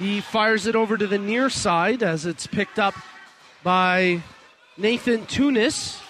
He 0.00 0.20
fires 0.20 0.66
it 0.66 0.74
over 0.74 0.96
to 0.96 1.06
the 1.06 1.18
near 1.18 1.48
side 1.48 2.02
as 2.02 2.26
it's 2.26 2.46
picked 2.46 2.78
up 2.78 2.94
by 3.62 4.22
Nathan 4.76 5.26
Tunis, 5.26 6.00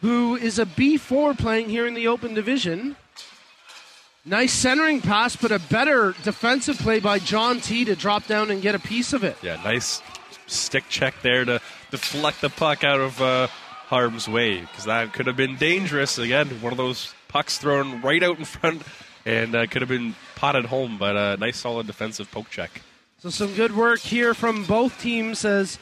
who 0.00 0.36
is 0.36 0.58
a 0.58 0.66
B4 0.66 1.36
playing 1.38 1.68
here 1.68 1.86
in 1.86 1.94
the 1.94 2.08
open 2.08 2.34
division. 2.34 2.96
Nice 4.24 4.52
centering 4.52 5.00
pass, 5.00 5.34
but 5.34 5.50
a 5.50 5.58
better 5.58 6.14
defensive 6.22 6.78
play 6.78 7.00
by 7.00 7.18
John 7.18 7.60
T 7.60 7.84
to 7.86 7.96
drop 7.96 8.26
down 8.26 8.50
and 8.50 8.60
get 8.60 8.74
a 8.74 8.78
piece 8.78 9.12
of 9.12 9.24
it. 9.24 9.36
Yeah, 9.42 9.56
nice 9.64 10.02
stick 10.46 10.84
check 10.88 11.14
there 11.22 11.44
to 11.44 11.60
deflect 11.90 12.40
the 12.40 12.50
puck 12.50 12.84
out 12.84 13.00
of 13.00 13.20
uh, 13.20 13.46
harm's 13.86 14.28
way 14.28 14.60
because 14.60 14.84
that 14.84 15.12
could 15.12 15.26
have 15.26 15.36
been 15.36 15.56
dangerous. 15.56 16.18
Again, 16.18 16.48
one 16.60 16.72
of 16.72 16.76
those 16.76 17.14
pucks 17.28 17.58
thrown 17.58 18.02
right 18.02 18.22
out 18.22 18.38
in 18.38 18.44
front 18.44 18.82
and 19.24 19.54
uh, 19.54 19.66
could 19.66 19.82
have 19.82 19.88
been 19.88 20.14
potted 20.36 20.66
home, 20.66 20.98
but 20.98 21.16
a 21.16 21.36
nice 21.36 21.58
solid 21.58 21.86
defensive 21.86 22.30
poke 22.30 22.50
check. 22.50 22.82
So 23.18 23.30
some 23.30 23.54
good 23.54 23.76
work 23.76 24.00
here 24.00 24.32
from 24.32 24.64
both 24.64 25.00
teams 25.00 25.44
as 25.44 25.78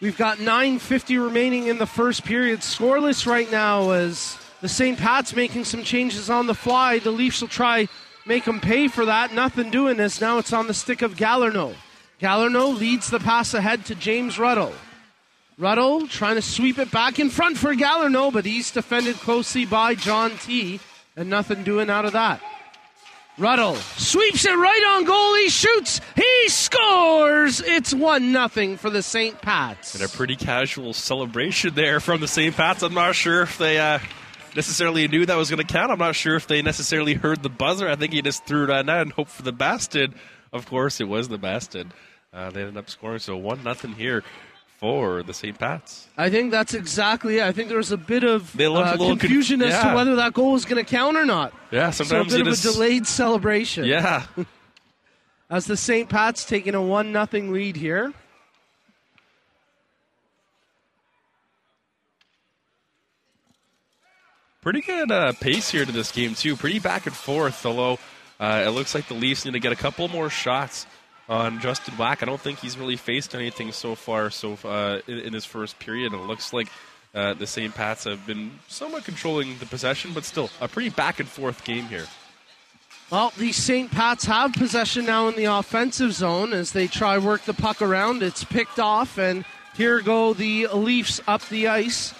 we've 0.00 0.16
got 0.16 0.38
9.50 0.38 1.22
remaining 1.22 1.66
in 1.66 1.78
the 1.78 1.86
first 1.86 2.24
period. 2.24 2.60
Scoreless 2.60 3.26
right 3.26 3.50
now 3.50 3.90
as 3.90 4.38
the 4.60 4.68
St. 4.68 4.98
Pat's 4.98 5.34
making 5.34 5.64
some 5.64 5.82
changes 5.82 6.30
on 6.30 6.46
the 6.46 6.54
fly. 6.54 6.98
The 6.98 7.10
Leafs 7.10 7.40
will 7.40 7.48
try 7.48 7.88
make 8.26 8.44
them 8.44 8.60
pay 8.60 8.88
for 8.88 9.04
that. 9.04 9.32
Nothing 9.32 9.70
doing 9.70 9.96
this. 9.96 10.20
Now 10.20 10.38
it's 10.38 10.52
on 10.52 10.66
the 10.66 10.74
stick 10.74 11.02
of 11.02 11.16
Gallerno. 11.16 11.74
Gallerno 12.20 12.76
leads 12.76 13.10
the 13.10 13.20
pass 13.20 13.54
ahead 13.54 13.84
to 13.86 13.94
James 13.94 14.38
Ruddle. 14.38 14.72
Ruddle 15.58 16.06
trying 16.06 16.36
to 16.36 16.42
sweep 16.42 16.78
it 16.78 16.90
back 16.90 17.18
in 17.18 17.30
front 17.30 17.56
for 17.56 17.74
Gallerno, 17.74 18.32
but 18.32 18.44
he's 18.44 18.70
defended 18.70 19.16
closely 19.16 19.64
by 19.64 19.94
John 19.94 20.32
T. 20.38 20.80
And 21.16 21.30
nothing 21.30 21.64
doing 21.64 21.88
out 21.88 22.04
of 22.04 22.12
that. 22.12 22.42
Ruddle 23.38 23.74
sweeps 23.74 24.46
it 24.46 24.54
right 24.54 24.94
on 24.96 25.04
goal. 25.04 25.34
He 25.34 25.50
shoots. 25.50 26.00
He 26.14 26.48
scores. 26.48 27.60
It's 27.60 27.92
one 27.92 28.32
nothing 28.32 28.78
for 28.78 28.88
the 28.88 29.02
St. 29.02 29.42
Pats. 29.42 29.94
And 29.94 30.02
a 30.02 30.08
pretty 30.08 30.36
casual 30.36 30.94
celebration 30.94 31.74
there 31.74 32.00
from 32.00 32.22
the 32.22 32.28
St. 32.28 32.56
Pats. 32.56 32.82
I'm 32.82 32.94
not 32.94 33.14
sure 33.14 33.42
if 33.42 33.58
they 33.58 33.78
uh, 33.78 33.98
necessarily 34.54 35.06
knew 35.06 35.26
that 35.26 35.36
was 35.36 35.50
going 35.50 35.64
to 35.64 35.70
count. 35.70 35.92
I'm 35.92 35.98
not 35.98 36.14
sure 36.14 36.34
if 36.36 36.46
they 36.46 36.62
necessarily 36.62 37.12
heard 37.12 37.42
the 37.42 37.50
buzzer. 37.50 37.86
I 37.86 37.96
think 37.96 38.14
he 38.14 38.22
just 38.22 38.46
threw 38.46 38.64
it 38.64 38.70
on 38.70 38.88
out 38.88 39.02
and 39.02 39.12
hoped 39.12 39.32
for 39.32 39.42
the 39.42 39.52
best. 39.52 39.94
And 39.94 40.14
of 40.50 40.64
course, 40.66 41.02
it 41.02 41.08
was 41.08 41.28
the 41.28 41.36
best. 41.36 41.74
And 41.74 41.92
uh, 42.32 42.48
they 42.50 42.60
ended 42.60 42.78
up 42.78 42.88
scoring. 42.88 43.18
So 43.18 43.36
one 43.36 43.62
nothing 43.62 43.92
here 43.92 44.24
for 44.78 45.22
the 45.22 45.32
St. 45.32 45.58
Pats. 45.58 46.06
I 46.16 46.28
think 46.30 46.50
that's 46.50 46.74
exactly 46.74 47.38
it. 47.38 47.44
I 47.44 47.52
think 47.52 47.68
there 47.68 47.78
was 47.78 47.92
a 47.92 47.96
bit 47.96 48.24
of 48.24 48.54
uh, 48.54 48.58
little 48.58 48.82
con- 48.84 49.18
confusion 49.18 49.62
as 49.62 49.82
to 49.82 49.94
whether 49.94 50.16
that 50.16 50.34
goal 50.34 50.52
was 50.52 50.64
going 50.64 50.84
to 50.84 50.88
count 50.88 51.16
or 51.16 51.24
not. 51.24 51.52
Yeah, 51.70 51.90
So 51.90 52.04
a 52.04 52.06
sometimes 52.06 52.32
bit 52.32 52.46
of 52.46 52.52
a 52.52 52.56
delayed 52.56 53.06
celebration. 53.06 53.84
yeah. 53.84 54.26
As 55.48 55.66
the 55.66 55.76
St. 55.76 56.08
Pat's 56.08 56.44
taking 56.44 56.74
a 56.74 56.82
one 56.82 57.12
nothing 57.12 57.52
lead 57.52 57.76
here. 57.76 58.12
Pretty 64.60 64.80
good 64.80 65.10
uh, 65.12 65.32
pace 65.34 65.70
here 65.70 65.84
to 65.84 65.92
this 65.92 66.10
game 66.10 66.34
too. 66.34 66.56
Pretty 66.56 66.78
back 66.80 67.06
and 67.06 67.14
forth. 67.14 67.64
Although 67.64 67.98
uh, 68.40 68.64
it 68.66 68.70
looks 68.70 68.94
like 68.94 69.06
the 69.08 69.14
Leafs 69.14 69.44
need 69.44 69.52
to 69.52 69.60
get 69.60 69.72
a 69.72 69.76
couple 69.76 70.08
more 70.08 70.28
shots 70.28 70.86
on 71.28 71.60
Justin 71.60 71.94
Black. 71.96 72.22
I 72.22 72.26
don't 72.26 72.40
think 72.40 72.58
he's 72.58 72.78
really 72.78 72.96
faced 72.96 73.34
anything 73.34 73.72
so 73.72 73.94
far. 73.94 74.30
So 74.30 74.58
uh, 74.64 75.00
in, 75.06 75.18
in 75.18 75.32
his 75.32 75.44
first 75.44 75.78
period, 75.78 76.12
it 76.12 76.18
looks 76.18 76.52
like 76.52 76.68
uh, 77.14 77.34
the 77.34 77.46
St. 77.46 77.74
Pats 77.74 78.04
have 78.04 78.26
been 78.26 78.52
somewhat 78.68 79.04
controlling 79.04 79.58
the 79.58 79.66
possession, 79.66 80.12
but 80.12 80.24
still 80.24 80.50
a 80.60 80.68
pretty 80.68 80.90
back 80.90 81.18
and 81.18 81.28
forth 81.28 81.64
game 81.64 81.84
here. 81.84 82.06
Well, 83.10 83.32
the 83.38 83.52
St. 83.52 83.90
Pats 83.90 84.24
have 84.24 84.52
possession 84.52 85.06
now 85.06 85.28
in 85.28 85.36
the 85.36 85.44
offensive 85.44 86.12
zone 86.12 86.52
as 86.52 86.72
they 86.72 86.88
try 86.88 87.18
work 87.18 87.42
the 87.42 87.54
puck 87.54 87.80
around. 87.80 88.22
It's 88.22 88.42
picked 88.42 88.80
off, 88.80 89.16
and 89.16 89.44
here 89.76 90.00
go 90.00 90.34
the 90.34 90.66
Leafs 90.68 91.20
up 91.28 91.46
the 91.48 91.68
ice, 91.68 92.12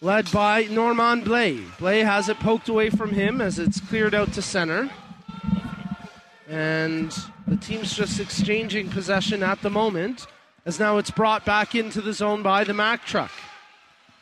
led 0.00 0.32
by 0.32 0.64
Norman 0.64 1.22
Blay. 1.22 1.60
Blay 1.78 2.00
has 2.00 2.30
it 2.30 2.38
poked 2.40 2.70
away 2.70 2.88
from 2.88 3.10
him 3.10 3.42
as 3.42 3.58
it's 3.58 3.78
cleared 3.78 4.14
out 4.14 4.32
to 4.32 4.42
center. 4.42 4.90
And 6.48 7.14
the 7.46 7.56
team's 7.56 7.94
just 7.94 8.20
exchanging 8.20 8.88
possession 8.88 9.42
at 9.42 9.62
the 9.62 9.70
moment, 9.70 10.26
as 10.66 10.78
now 10.78 10.98
it's 10.98 11.10
brought 11.10 11.44
back 11.44 11.74
into 11.74 12.00
the 12.00 12.12
zone 12.12 12.42
by 12.42 12.64
the 12.64 12.74
Mack 12.74 13.04
truck. 13.04 13.30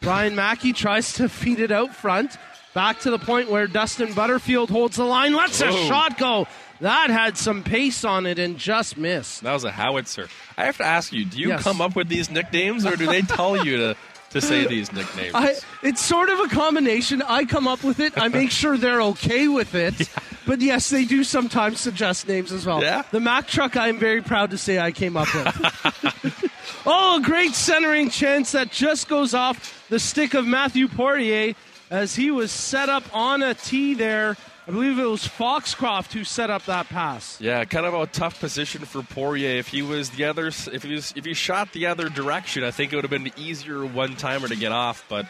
Brian 0.01 0.35
Mackey 0.35 0.73
tries 0.73 1.13
to 1.15 1.29
feed 1.29 1.61
it 1.61 1.71
out 1.71 1.95
front. 1.95 2.37
Back 2.73 3.01
to 3.01 3.11
the 3.11 3.19
point 3.19 3.51
where 3.51 3.67
Dustin 3.67 4.13
Butterfield 4.15 4.71
holds 4.71 4.97
the 4.97 5.05
line, 5.05 5.35
lets 5.35 5.61
a 5.61 5.67
Whoa. 5.71 5.89
shot 5.89 6.19
go. 6.19 6.47
That 6.81 7.11
had 7.11 7.37
some 7.37 7.63
pace 7.63 8.05
on 8.05 8.25
it 8.25 8.39
and 8.39 8.57
just 8.57 8.97
missed. 8.97 9.43
That 9.43 9.53
was 9.53 9.65
a 9.65 9.71
howitzer. 9.73 10.29
I 10.57 10.65
have 10.65 10.79
to 10.79 10.85
ask 10.85 11.13
you: 11.13 11.25
Do 11.27 11.39
you 11.39 11.49
Yes. 11.49 11.63
come 11.63 11.81
up 11.83 11.95
with 11.95 12.09
these 12.09 12.31
nicknames, 12.31 12.87
or 12.87 12.97
do 12.97 13.05
they 13.07 13.21
tell 13.23 13.63
you 13.67 13.77
to 13.77 13.97
to 14.31 14.41
say 14.41 14.67
these 14.67 14.93
nicknames? 14.93 15.35
I, 15.35 15.55
it's 15.83 16.01
sort 16.01 16.29
of 16.29 16.41
a 16.41 16.49
combination. 16.49 17.23
I 17.23 17.45
come 17.45 17.69
up 17.69 17.83
with 17.85 18.01
it. 18.01 18.17
I 18.17 18.29
make 18.29 18.51
sure 18.51 18.77
they're 18.77 19.03
okay 19.03 19.49
with 19.49 19.75
it. 19.75 20.09
But 20.47 20.63
yes, 20.63 20.91
they 20.91 21.05
do 21.05 21.23
sometimes 21.23 21.79
suggest 21.79 22.27
names 22.27 22.51
as 22.51 22.67
well. 22.67 22.83
Yeah? 22.83 23.03
The 23.13 23.21
Mack 23.21 23.47
truck, 23.47 23.77
I'm 23.77 23.99
very 23.99 24.21
proud 24.21 24.51
to 24.51 24.59
say 24.59 24.81
I 24.81 24.91
came 24.91 25.17
up 25.17 25.33
with. 25.33 26.51
oh, 26.87 27.21
a 27.21 27.23
great 27.23 27.55
centering 27.55 28.11
chance 28.11 28.51
that 28.51 28.73
just 28.73 29.07
goes 29.07 29.33
off 29.33 29.87
the 29.91 30.01
stick 30.01 30.35
of 30.35 30.47
Matthew 30.47 30.89
Poirier 30.89 31.55
as 31.91 32.17
he 32.17 32.33
was 32.33 32.51
set 32.51 32.89
up 32.89 33.05
on 33.15 33.43
a 33.43 33.55
tee 33.55 33.95
there. 33.95 34.37
I 34.71 34.73
believe 34.73 35.01
it 35.01 35.05
was 35.05 35.27
Foxcroft 35.27 36.13
who 36.13 36.23
set 36.23 36.49
up 36.49 36.67
that 36.67 36.89
pass. 36.89 37.41
Yeah, 37.41 37.65
kind 37.65 37.87
of 37.87 37.93
a 37.93 38.07
tough 38.07 38.39
position 38.39 38.85
for 38.85 39.03
Poirier. 39.03 39.59
If 39.59 39.67
he 39.67 39.83
was 39.83 40.11
the 40.11 40.27
other, 40.27 40.47
if 40.47 40.85
he 40.85 40.95
was, 40.95 41.13
if 41.17 41.25
he 41.25 41.35
shot 41.35 41.73
the 41.73 41.87
other 41.87 42.09
direction, 42.09 42.63
I 42.63 42.71
think 42.71 42.93
it 42.93 42.95
would 42.95 43.03
have 43.03 43.11
been 43.11 43.27
an 43.27 43.33
easier 43.37 43.85
one 43.85 44.15
timer 44.15 44.47
to 44.47 44.55
get 44.55 44.71
off. 44.71 45.05
But 45.09 45.27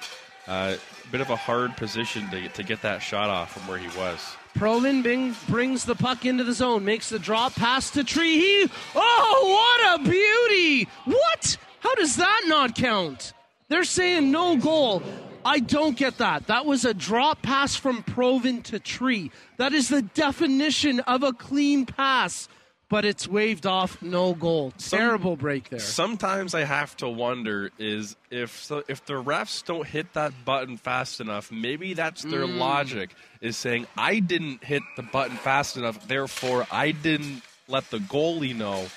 uh, 0.46 0.76
a 0.76 1.10
bit 1.10 1.22
of 1.22 1.30
a 1.30 1.36
hard 1.36 1.74
position 1.78 2.28
to 2.28 2.50
to 2.50 2.62
get 2.62 2.82
that 2.82 2.98
shot 2.98 3.30
off 3.30 3.52
from 3.52 3.66
where 3.66 3.78
he 3.78 3.88
was. 3.98 4.20
Provin 4.58 5.02
Bing 5.02 5.34
brings 5.48 5.86
the 5.86 5.94
puck 5.94 6.26
into 6.26 6.44
the 6.44 6.52
zone, 6.52 6.84
makes 6.84 7.08
the 7.08 7.18
drop 7.18 7.54
pass 7.54 7.90
to 7.92 8.04
Tree. 8.04 8.38
He, 8.40 8.70
oh, 8.94 9.88
what 9.88 10.00
a 10.00 10.04
beauty! 10.04 10.86
What? 11.06 11.56
How 11.78 11.94
does 11.94 12.16
that 12.16 12.42
not 12.46 12.74
count? 12.74 13.32
They're 13.68 13.84
saying 13.84 14.30
no 14.30 14.58
goal. 14.58 15.02
I 15.44 15.58
don't 15.60 15.96
get 15.96 16.18
that. 16.18 16.46
That 16.48 16.66
was 16.66 16.84
a 16.84 16.92
drop 16.94 17.42
pass 17.42 17.74
from 17.76 18.02
Provin 18.02 18.62
to 18.64 18.78
Tree. 18.78 19.30
That 19.56 19.72
is 19.72 19.88
the 19.88 20.02
definition 20.02 21.00
of 21.00 21.22
a 21.22 21.32
clean 21.32 21.86
pass, 21.86 22.48
but 22.90 23.04
it's 23.04 23.26
waved 23.26 23.66
off. 23.66 24.00
No 24.02 24.34
goal. 24.34 24.72
Terrible 24.78 25.36
break 25.36 25.70
there. 25.70 25.78
Sometimes 25.78 26.54
I 26.54 26.64
have 26.64 26.96
to 26.98 27.08
wonder 27.08 27.70
is 27.78 28.16
if 28.30 28.62
so, 28.62 28.82
if 28.88 29.04
the 29.06 29.14
refs 29.14 29.64
don't 29.64 29.86
hit 29.86 30.12
that 30.14 30.32
button 30.44 30.76
fast 30.76 31.20
enough, 31.20 31.50
maybe 31.50 31.94
that's 31.94 32.22
their 32.22 32.46
Mm. 32.46 32.58
logic 32.58 33.10
is 33.40 33.56
saying 33.56 33.86
I 33.96 34.18
didn't 34.18 34.62
hit 34.62 34.82
the 34.96 35.02
button 35.02 35.36
fast 35.36 35.76
enough, 35.76 36.06
therefore 36.06 36.66
I 36.70 36.90
didn't 36.90 37.42
let 37.68 37.88
the 37.90 37.98
goalie 37.98 38.54
know 38.54 38.88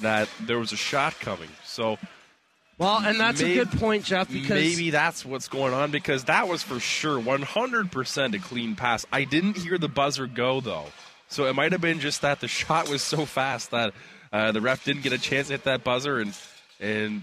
that 0.00 0.28
there 0.40 0.58
was 0.58 0.72
a 0.72 0.76
shot 0.76 1.18
coming. 1.20 1.48
So 1.64 1.98
Well, 2.78 2.98
and 2.98 3.20
that's 3.20 3.40
Maybe- 3.40 3.58
a 3.58 3.64
good 3.64 3.78
point, 3.78 4.04
Jeff, 4.04 4.28
because 4.30 4.50
maybe 4.50 4.90
that's 4.90 5.24
what's 5.24 5.48
going 5.48 5.72
on 5.74 5.90
because 5.90 6.24
that 6.24 6.48
was 6.48 6.62
for 6.62 6.80
sure 6.80 7.20
100% 7.20 8.34
a 8.34 8.38
clean 8.38 8.74
pass. 8.74 9.06
I 9.12 9.24
didn't 9.24 9.58
hear 9.58 9.78
the 9.78 9.88
buzzer 9.88 10.26
go 10.26 10.60
though. 10.60 10.86
So 11.28 11.46
it 11.46 11.54
might 11.54 11.72
have 11.72 11.80
been 11.80 12.00
just 12.00 12.22
that 12.22 12.40
the 12.40 12.48
shot 12.60 12.88
was 12.88 13.02
so 13.02 13.24
fast 13.24 13.70
that 13.70 13.94
uh, 14.32 14.52
the 14.52 14.60
ref 14.60 14.84
didn't 14.84 15.02
get 15.02 15.12
a 15.12 15.18
chance 15.18 15.48
to 15.48 15.54
hit 15.54 15.64
that 15.64 15.84
buzzer 15.84 16.18
and 16.18 16.34
and 16.80 17.22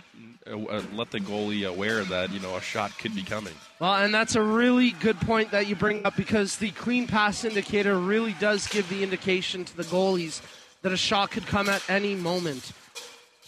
uh, 0.50 0.58
uh, 0.58 0.82
let 0.94 1.12
the 1.12 1.20
goalie 1.20 1.68
aware 1.68 2.04
that 2.06 2.32
you 2.32 2.40
know 2.40 2.56
a 2.56 2.62
shot 2.62 2.98
could 2.98 3.14
be 3.14 3.24
coming. 3.24 3.54
Well, 3.80 3.96
and 3.96 4.14
that's 4.14 4.36
a 4.36 4.42
really 4.42 4.92
good 4.92 5.20
point 5.20 5.52
that 5.52 5.68
you 5.68 5.76
bring 5.76 6.06
up 6.06 6.16
because 6.16 6.56
the 6.58 6.72
clean 6.72 7.08
pass 7.08 7.44
indicator 7.44 7.98
really 7.98 8.34
does 8.40 8.68
give 8.68 8.88
the 8.90 9.04
indication 9.04 9.66
to 9.66 9.76
the 9.76 9.84
goalies 9.84 10.42
that 10.82 10.94
a 10.94 10.98
shot 10.98 11.32
could 11.32 11.46
come 11.46 11.68
at 11.68 11.88
any 11.90 12.16
moment. 12.16 12.72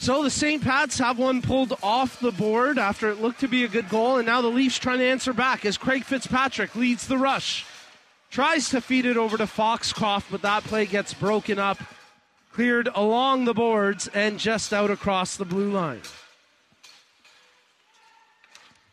So 0.02 0.24
the 0.24 0.32
St. 0.32 0.64
Pats 0.64 0.98
have 0.98 1.20
one 1.20 1.44
pulled 1.44 1.78
off 1.84 2.20
the 2.20 2.32
board 2.32 2.80
after 2.80 3.12
it 3.12 3.22
looked 3.22 3.42
to 3.42 3.48
be 3.48 3.66
a 3.66 3.68
good 3.68 3.88
goal, 3.88 4.18
and 4.18 4.26
now 4.26 4.42
the 4.42 4.48
Leafs 4.48 4.80
trying 4.80 4.98
to 4.98 5.06
answer 5.06 5.32
back 5.32 5.64
as 5.64 5.78
Craig 5.78 6.06
Fitzpatrick 6.06 6.76
leads 6.76 7.06
the 7.06 7.20
rush. 7.20 7.68
Tries 8.32 8.70
to 8.70 8.82
feed 8.82 9.06
it 9.06 9.16
over 9.16 9.38
to 9.38 9.46
Foxcroft, 9.46 10.32
but 10.32 10.42
that 10.42 10.64
play 10.64 10.88
gets 10.88 11.14
broken 11.14 11.60
up, 11.60 11.78
cleared 12.52 12.90
along 12.96 13.46
the 13.46 13.54
boards, 13.54 14.08
and 14.08 14.40
just 14.40 14.74
out 14.74 14.90
across 14.90 15.38
the 15.38 15.46
blue 15.46 15.70
line. 15.70 16.02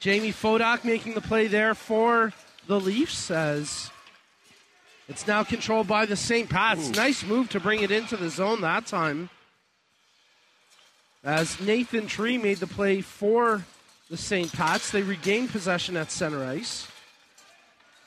Jamie 0.00 0.30
Fodak 0.30 0.84
making 0.84 1.14
the 1.14 1.22
play 1.22 1.46
there 1.46 1.74
for 1.74 2.34
the 2.66 2.78
Leafs 2.78 3.30
as 3.30 3.90
it's 5.08 5.26
now 5.26 5.42
controlled 5.42 5.88
by 5.88 6.04
the 6.04 6.16
St. 6.16 6.50
Pats. 6.50 6.90
Nice 6.90 7.24
move 7.24 7.48
to 7.48 7.60
bring 7.60 7.80
it 7.80 7.90
into 7.90 8.14
the 8.14 8.28
zone 8.28 8.60
that 8.60 8.84
time. 8.84 9.30
As 11.24 11.60
Nathan 11.60 12.06
Tree 12.06 12.38
made 12.38 12.58
the 12.58 12.66
play 12.66 13.00
for 13.00 13.64
the 14.08 14.16
St. 14.16 14.52
Pats, 14.52 14.90
they 14.90 15.02
regained 15.02 15.50
possession 15.50 15.96
at 15.96 16.10
center 16.10 16.44
ice. 16.44 16.88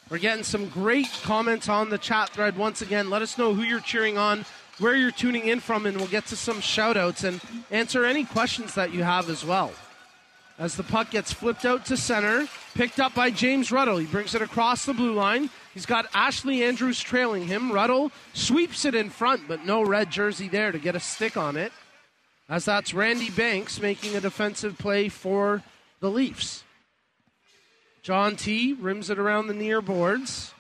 We're 0.10 0.18
getting 0.18 0.44
some 0.44 0.70
great 0.70 1.10
comments 1.24 1.70
on 1.70 1.90
the 1.90 1.98
chat 1.98 2.30
thread 2.30 2.58
once 2.58 2.82
again. 2.82 3.10
Let 3.10 3.22
us 3.22 3.38
know 3.38 3.54
who 3.54 3.64
you're 3.64 3.80
cheering 3.80 4.18
on, 4.18 4.46
where 4.80 4.96
you're 4.96 5.12
tuning 5.12 5.48
in 5.48 5.60
from, 5.60 5.86
and 5.86 5.98
we'll 5.98 6.08
get 6.08 6.26
to 6.28 6.36
some 6.36 6.62
shout 6.62 6.98
outs 6.98 7.24
and 7.24 7.42
answer 7.70 8.06
any 8.06 8.24
questions 8.24 8.76
that 8.76 8.94
you 8.94 9.04
have 9.04 9.30
as 9.30 9.46
well 9.46 9.72
as 10.62 10.76
the 10.76 10.84
puck 10.84 11.10
gets 11.10 11.34
flipped 11.34 11.66
out 11.66 11.86
to 11.88 11.98
center, 11.98 12.48
picked 12.76 13.00
up 13.00 13.16
by 13.16 13.32
James 13.32 13.72
Ruddle. 13.72 13.98
He 13.98 14.06
brings 14.06 14.36
it 14.36 14.44
across 14.44 14.86
the 14.86 14.94
blue 14.94 15.14
line. 15.14 15.50
He's 15.74 15.88
got 15.88 16.06
Ashley 16.14 16.64
Andrews 16.64 17.00
trailing 17.00 17.48
him. 17.48 17.72
Ruddle 17.72 18.12
sweeps 18.34 18.86
it 18.86 18.94
in 18.94 19.10
front, 19.10 19.48
but 19.48 19.66
no 19.66 19.82
red 19.82 20.12
jersey 20.12 20.48
there 20.48 20.72
to 20.72 20.78
get 20.78 20.96
a 20.96 21.00
stick 21.00 21.36
on 21.36 21.58
it. 21.58 21.72
As 22.52 22.66
that's 22.66 22.94
Randy 22.94 23.30
Banks 23.30 23.80
making 23.80 24.14
a 24.14 24.20
defensive 24.20 24.78
play 24.78 25.08
for 25.08 25.64
the 26.02 26.12
Leafs. 26.12 26.66
John 28.02 28.36
T 28.36 28.74
rims 28.74 29.10
it 29.10 29.18
around 29.18 29.48
the 29.48 29.54
near 29.54 29.82
boards. 29.82 30.54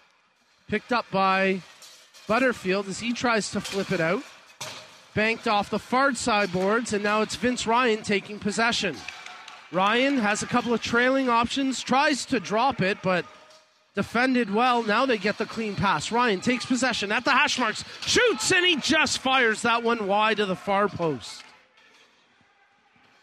Picked 0.69 0.93
up 0.93 1.05
by 1.11 1.59
Butterfield 2.27 2.87
as 2.87 3.01
he 3.01 3.11
tries 3.11 3.51
to 3.51 3.59
flip 3.59 3.91
it 3.91 3.99
out. 3.99 4.23
Banked 5.13 5.49
off 5.49 5.69
the 5.69 5.79
far 5.79 6.15
side 6.15 6.53
boards, 6.53 6.93
and 6.93 7.03
now 7.03 7.23
it's 7.23 7.35
Vince 7.35 7.67
Ryan 7.67 8.03
taking 8.03 8.39
possession. 8.39 8.95
Ryan 9.73 10.17
has 10.17 10.41
a 10.41 10.47
couple 10.47 10.73
of 10.73 10.81
trailing 10.81 11.27
options, 11.27 11.81
tries 11.81 12.25
to 12.27 12.39
drop 12.39 12.81
it, 12.81 12.99
but 13.03 13.25
defended 13.95 14.53
well. 14.53 14.81
Now 14.81 15.05
they 15.05 15.17
get 15.17 15.37
the 15.37 15.45
clean 15.45 15.75
pass. 15.75 16.09
Ryan 16.09 16.39
takes 16.39 16.65
possession 16.65 17.11
at 17.11 17.25
the 17.25 17.31
hash 17.31 17.59
marks, 17.59 17.83
shoots, 17.99 18.49
and 18.53 18.65
he 18.65 18.77
just 18.77 19.19
fires 19.19 19.63
that 19.63 19.83
one 19.83 20.07
wide 20.07 20.39
of 20.39 20.47
the 20.47 20.55
far 20.55 20.87
post. 20.87 21.43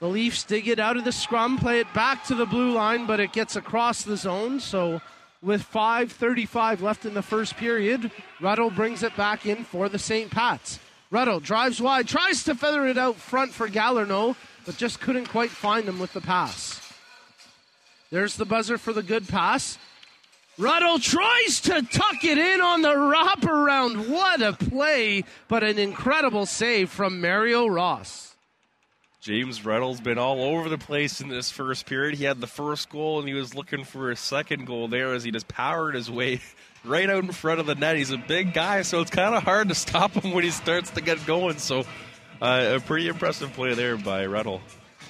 The 0.00 0.08
Leafs 0.08 0.44
dig 0.44 0.68
it 0.68 0.78
out 0.78 0.96
of 0.96 1.04
the 1.04 1.12
scrum, 1.12 1.58
play 1.58 1.80
it 1.80 1.92
back 1.92 2.24
to 2.26 2.34
the 2.34 2.46
blue 2.46 2.72
line, 2.72 3.06
but 3.06 3.18
it 3.18 3.32
gets 3.32 3.56
across 3.56 4.02
the 4.02 4.16
zone. 4.16 4.60
So, 4.60 5.00
with 5.42 5.62
5.35 5.62 6.80
left 6.80 7.04
in 7.04 7.14
the 7.14 7.22
first 7.22 7.56
period, 7.56 8.12
Ruddle 8.40 8.70
brings 8.70 9.02
it 9.02 9.16
back 9.16 9.44
in 9.44 9.64
for 9.64 9.88
the 9.88 9.98
St. 9.98 10.30
Pats. 10.30 10.78
Ruddle 11.10 11.40
drives 11.40 11.80
wide, 11.80 12.06
tries 12.06 12.44
to 12.44 12.54
feather 12.54 12.86
it 12.86 12.98
out 12.98 13.16
front 13.16 13.52
for 13.52 13.68
Gallerno, 13.68 14.36
but 14.66 14.76
just 14.76 15.00
couldn't 15.00 15.28
quite 15.28 15.50
find 15.50 15.88
him 15.88 15.98
with 15.98 16.12
the 16.12 16.20
pass. 16.20 16.80
There's 18.10 18.36
the 18.36 18.44
buzzer 18.44 18.78
for 18.78 18.92
the 18.92 19.02
good 19.02 19.26
pass. 19.26 19.78
Ruddle 20.58 20.98
tries 20.98 21.60
to 21.62 21.82
tuck 21.82 22.24
it 22.24 22.38
in 22.38 22.60
on 22.60 22.82
the 22.82 22.94
wraparound. 22.94 24.08
What 24.08 24.42
a 24.42 24.52
play, 24.52 25.24
but 25.48 25.64
an 25.64 25.78
incredible 25.78 26.46
save 26.46 26.90
from 26.90 27.20
Mario 27.20 27.66
Ross. 27.66 28.27
James 29.20 29.64
Ruddle's 29.64 30.00
been 30.00 30.16
all 30.16 30.40
over 30.40 30.68
the 30.68 30.78
place 30.78 31.20
in 31.20 31.28
this 31.28 31.50
first 31.50 31.86
period. 31.86 32.16
He 32.16 32.24
had 32.24 32.40
the 32.40 32.46
first 32.46 32.88
goal, 32.88 33.18
and 33.18 33.26
he 33.26 33.34
was 33.34 33.52
looking 33.52 33.82
for 33.82 34.12
a 34.12 34.16
second 34.16 34.66
goal 34.66 34.86
there 34.86 35.12
as 35.12 35.24
he 35.24 35.32
just 35.32 35.48
powered 35.48 35.96
his 35.96 36.08
way 36.08 36.40
right 36.84 37.10
out 37.10 37.24
in 37.24 37.32
front 37.32 37.58
of 37.58 37.66
the 37.66 37.74
net. 37.74 37.96
He's 37.96 38.12
a 38.12 38.16
big 38.16 38.54
guy, 38.54 38.82
so 38.82 39.00
it's 39.00 39.10
kind 39.10 39.34
of 39.34 39.42
hard 39.42 39.70
to 39.70 39.74
stop 39.74 40.12
him 40.12 40.30
when 40.30 40.44
he 40.44 40.50
starts 40.50 40.90
to 40.90 41.00
get 41.00 41.24
going. 41.26 41.58
So, 41.58 41.80
uh, 42.40 42.76
a 42.76 42.80
pretty 42.80 43.08
impressive 43.08 43.52
play 43.54 43.74
there 43.74 43.96
by 43.96 44.24
Ruddle. 44.26 44.60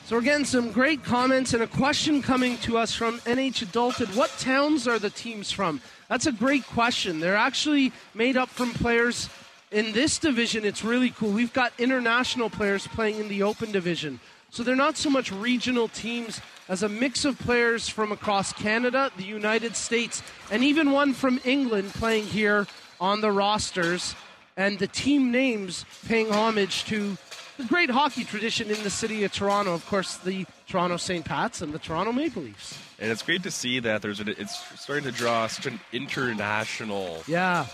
So 0.07 0.17
we're 0.17 0.23
getting 0.23 0.47
some 0.47 0.73
great 0.73 1.05
comments 1.05 1.53
and 1.53 1.63
a 1.63 1.67
question 1.67 2.23
coming 2.23 2.57
to 2.59 2.79
us 2.79 2.95
from 2.95 3.19
NH 3.21 3.67
Adulted. 3.67 4.17
What 4.17 4.31
towns 4.39 4.89
are 4.89 4.99
the 4.99 5.11
teams 5.11 5.53
from? 5.53 5.83
That's 6.09 6.27
a 6.27 6.33
great 6.33 6.67
question. 6.67 7.21
They're 7.21 7.37
actually 7.37 7.93
made 8.15 8.39
up 8.39 8.49
from 8.49 8.73
players 8.73 9.29
in 9.71 9.93
this 9.93 10.19
division. 10.19 10.65
It's 10.65 10.85
really 10.85 11.11
cool. 11.11 11.31
We've 11.31 11.53
got 11.53 11.73
international 11.79 12.51
players 12.51 12.87
playing 12.87 13.19
in 13.19 13.29
the 13.29 13.43
open 13.43 13.73
division. 13.73 14.21
So 14.51 14.63
they're 14.63 14.77
not 14.77 14.97
so 14.97 15.11
much 15.11 15.31
regional 15.31 15.89
teams 15.89 16.41
as 16.69 16.83
a 16.83 16.89
mix 16.89 17.25
of 17.25 17.39
players 17.39 17.89
from 17.89 18.13
across 18.13 18.53
Canada, 18.53 19.11
the 19.17 19.25
United 19.25 19.77
States, 19.77 20.23
and 20.51 20.65
even 20.65 20.93
one 20.93 21.13
from 21.13 21.41
England 21.45 21.91
playing 21.93 22.25
here 22.25 22.67
on 23.01 23.21
the 23.21 23.31
rosters. 23.31 24.15
and 24.57 24.79
the 24.81 24.89
team 24.89 25.31
names 25.31 25.85
paying 26.09 26.33
homage 26.33 26.85
to 26.87 27.17
the 27.59 27.65
great 27.65 27.91
hockey 27.91 28.25
tradition 28.25 28.69
in 28.71 28.83
the 28.83 28.91
city 28.91 29.23
of 29.25 29.33
Toronto. 29.33 29.73
Of 29.73 29.87
course, 29.87 30.17
the 30.17 30.47
Toronto 30.67 30.97
St. 30.97 31.25
Pats 31.25 31.61
and 31.63 31.73
the 31.73 31.79
Toronto 31.79 32.13
Maple 32.13 32.43
Leafs. 32.43 32.77
And 32.99 33.13
it's 33.13 33.23
great 33.23 33.45
to 33.45 33.51
see 33.53 33.79
that 33.81 34.03
there's 34.03 34.19
a, 34.21 34.29
it's 34.41 34.59
starting 34.81 35.05
to 35.05 35.13
draw 35.13 35.47
such 35.47 35.67
an 35.67 35.79
international 35.93 37.23
Yeah, 37.29 37.67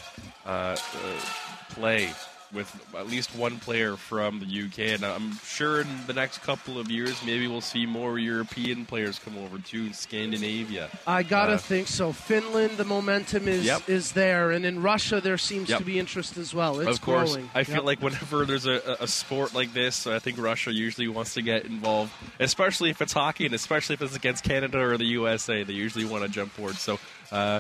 uh, 0.45 0.49
uh, 0.49 0.77
play 1.71 2.11
with 2.53 2.71
at 2.97 3.09
least 3.09 3.35
one 3.35 3.59
player 3.59 3.97
from 3.97 4.39
the 4.39 4.47
UK, 4.47 4.95
and 4.95 5.05
I'm 5.05 5.37
sure 5.39 5.81
in 5.81 5.89
the 6.07 6.13
next 6.13 6.39
couple 6.43 6.79
of 6.79 6.89
years, 6.89 7.21
maybe 7.27 7.49
we'll 7.49 7.61
see 7.61 7.85
more 7.85 8.17
European 8.17 8.85
players 8.85 9.19
come 9.19 9.37
over 9.39 9.59
to 9.59 9.93
Scandinavia. 9.93 10.89
I 11.05 11.25
gotta 11.25 11.55
Uh, 11.55 11.59
think 11.59 11.89
so. 11.89 12.13
Finland, 12.13 12.77
the 12.77 12.85
momentum 12.85 13.49
is 13.49 13.65
Yep. 13.65 13.89
is 13.89 14.13
there, 14.13 14.53
and 14.53 14.65
in 14.65 14.83
Russia, 14.83 15.21
there 15.21 15.37
seems 15.37 15.69
Yep. 15.69 15.79
to 15.81 15.85
be 15.85 15.99
interest 15.99 16.37
as 16.37 16.55
well. 16.55 16.79
It's 16.79 16.91
of 16.99 17.01
course, 17.01 17.33
growing. 17.33 17.51
I 17.57 17.65
feel 17.65 17.77
Yep. 17.77 17.85
like 17.85 18.03
whenever 18.03 18.45
there's 18.45 18.67
a, 18.67 18.99
a 19.01 19.09
sport 19.09 19.53
like 19.53 19.73
this, 19.75 20.07
I 20.07 20.21
think 20.21 20.39
Russia 20.39 20.73
usually 20.73 21.09
wants 21.09 21.35
to 21.35 21.43
get 21.43 21.65
involved, 21.65 22.13
especially 22.39 22.91
if 22.91 23.03
it's 23.03 23.15
hockey, 23.15 23.47
and 23.47 23.55
especially 23.55 23.95
if 23.95 24.03
it's 24.03 24.15
against 24.15 24.45
Canada 24.45 24.79
or 24.79 24.97
the 24.97 25.07
USA. 25.07 25.65
They 25.65 25.73
usually 25.73 26.05
want 26.05 26.23
to 26.23 26.29
jump 26.29 26.53
forward. 26.53 26.77
So. 26.77 27.01
Uh, 27.33 27.59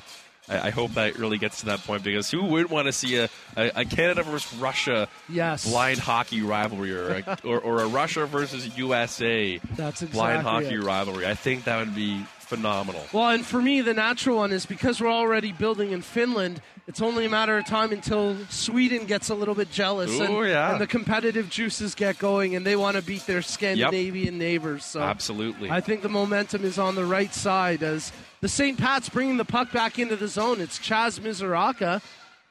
I 0.48 0.68
I 0.68 0.70
hope 0.70 0.92
that 0.94 1.18
really 1.18 1.38
gets 1.38 1.60
to 1.60 1.66
that 1.66 1.80
point 1.84 2.02
because 2.02 2.30
who 2.30 2.44
would 2.44 2.70
want 2.70 2.86
to 2.86 2.92
see 2.92 3.16
a, 3.16 3.28
a, 3.56 3.70
a 3.76 3.84
Canada 3.84 4.22
versus 4.22 4.52
Russia 4.58 5.08
Yes. 5.28 5.68
blind 5.70 5.98
hockey 6.00 6.42
rivalry 6.42 6.92
or 6.92 7.22
a, 7.26 7.38
or, 7.44 7.58
or 7.60 7.80
a 7.82 7.86
Russia 7.86 8.26
versus 8.26 8.76
USA 8.76 9.58
That's 9.76 10.02
blind 10.02 10.42
hockey 10.42 10.74
it. 10.74 10.82
rivalry? 10.82 11.26
I 11.26 11.34
think 11.34 11.64
that 11.64 11.78
would 11.78 11.94
be 11.94 12.24
phenomenal. 12.44 13.02
Well, 13.12 13.30
and 13.30 13.44
for 13.44 13.60
me, 13.60 13.80
the 13.80 13.94
natural 13.94 14.36
one 14.36 14.52
is 14.52 14.66
because 14.66 15.00
we're 15.00 15.10
already 15.10 15.52
building 15.52 15.92
in 15.92 16.02
Finland. 16.02 16.60
It's 16.86 17.00
only 17.00 17.24
a 17.24 17.28
matter 17.28 17.56
of 17.56 17.66
time 17.66 17.92
until 17.92 18.36
Sweden 18.50 19.06
gets 19.06 19.30
a 19.30 19.34
little 19.34 19.54
bit 19.54 19.70
jealous, 19.70 20.20
and, 20.20 20.46
yeah. 20.46 20.72
and 20.72 20.80
the 20.80 20.86
competitive 20.86 21.48
juices 21.48 21.94
get 21.94 22.18
going, 22.18 22.54
and 22.54 22.66
they 22.66 22.76
want 22.76 22.96
to 22.96 23.02
beat 23.02 23.26
their 23.26 23.42
Scandinavian 23.42 24.38
neighbors. 24.38 24.84
So 24.84 25.00
Absolutely. 25.00 25.70
I 25.70 25.80
think 25.80 26.02
the 26.02 26.08
momentum 26.08 26.64
is 26.64 26.78
on 26.78 26.94
the 26.94 27.04
right 27.04 27.32
side 27.32 27.82
as 27.82 28.12
the 28.40 28.48
St. 28.48 28.78
Pat's 28.78 29.08
bringing 29.08 29.38
the 29.38 29.44
puck 29.44 29.72
back 29.72 29.98
into 29.98 30.16
the 30.16 30.28
zone. 30.28 30.60
It's 30.60 30.78
Chaz 30.78 31.18
Mizuraka 31.18 32.02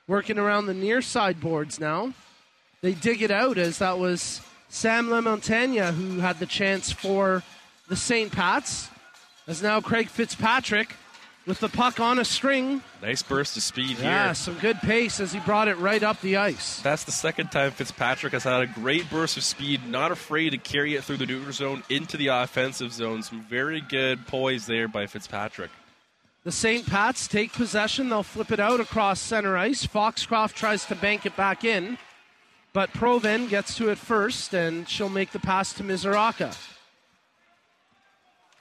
working 0.08 0.38
around 0.38 0.66
the 0.66 0.74
near 0.74 1.02
side 1.02 1.40
boards 1.40 1.80
now. 1.80 2.14
They 2.82 2.94
dig 2.94 3.22
it 3.22 3.32
out 3.32 3.58
as 3.58 3.78
that 3.78 3.98
was 3.98 4.42
Sam 4.68 5.08
Lamontagne 5.08 5.94
who 5.94 6.20
had 6.20 6.40
the 6.40 6.46
chance 6.46 6.92
for 6.92 7.44
the 7.88 7.96
St. 7.96 8.32
Pat's. 8.32 8.90
As 9.46 9.62
now 9.62 9.82
Craig 9.82 10.08
Fitzpatrick 10.08 10.96
with 11.46 11.60
the 11.60 11.68
puck 11.68 12.00
on 12.00 12.18
a 12.20 12.24
string. 12.24 12.82
nice 13.02 13.22
burst 13.22 13.58
of 13.58 13.64
speed 13.64 13.98
here. 13.98 14.06
Yeah, 14.06 14.32
some 14.32 14.58
good 14.60 14.78
pace 14.78 15.20
as 15.20 15.34
he 15.34 15.40
brought 15.42 15.68
it 15.68 15.78
right 15.78 16.02
up 16.02 16.22
the 16.22 16.38
ice. 16.38 16.80
That's 16.82 17.04
the 17.04 17.12
second 17.12 17.52
time 17.52 17.72
Fitzpatrick 17.72 18.32
has 18.32 18.46
had 18.46 18.62
a 18.62 18.68
great 18.68 19.10
burst 19.10 19.36
of 19.36 19.44
speed, 19.44 19.86
not 19.88 20.12
afraid 20.12 20.52
to 20.52 20.58
carry 20.58 20.96
it 20.96 21.04
through 21.04 21.18
the 21.18 21.26
neutral 21.26 21.52
zone 21.52 21.84
into 21.90 22.16
the 22.16 22.28
offensive 22.28 22.94
zone. 22.94 23.22
Some 23.24 23.42
very 23.42 23.82
good 23.82 24.26
poise 24.28 24.66
there 24.66 24.88
by 24.88 25.08
Fitzpatrick. 25.08 25.72
The 26.46 26.52
St. 26.52 26.88
Pats 26.88 27.28
take 27.28 27.52
possession. 27.52 28.10
They'll 28.10 28.24
flip 28.24 28.52
it 28.52 28.60
out 28.60 28.80
across 28.80 29.20
center 29.20 29.58
ice. 29.58 29.86
Foxcroft 29.86 30.56
tries 30.56 30.86
to 30.86 30.96
bank 30.96 31.26
it 31.26 31.36
back 31.36 31.66
in, 31.66 31.98
but 32.72 32.94
Provin 32.94 33.50
gets 33.50 33.76
to 33.78 33.90
it 33.90 33.98
first, 33.98 34.54
and 34.54 34.88
she'll 34.88 35.10
make 35.10 35.32
the 35.32 35.40
pass 35.40 35.74
to 35.74 35.84
Mizuraka. 35.84 36.56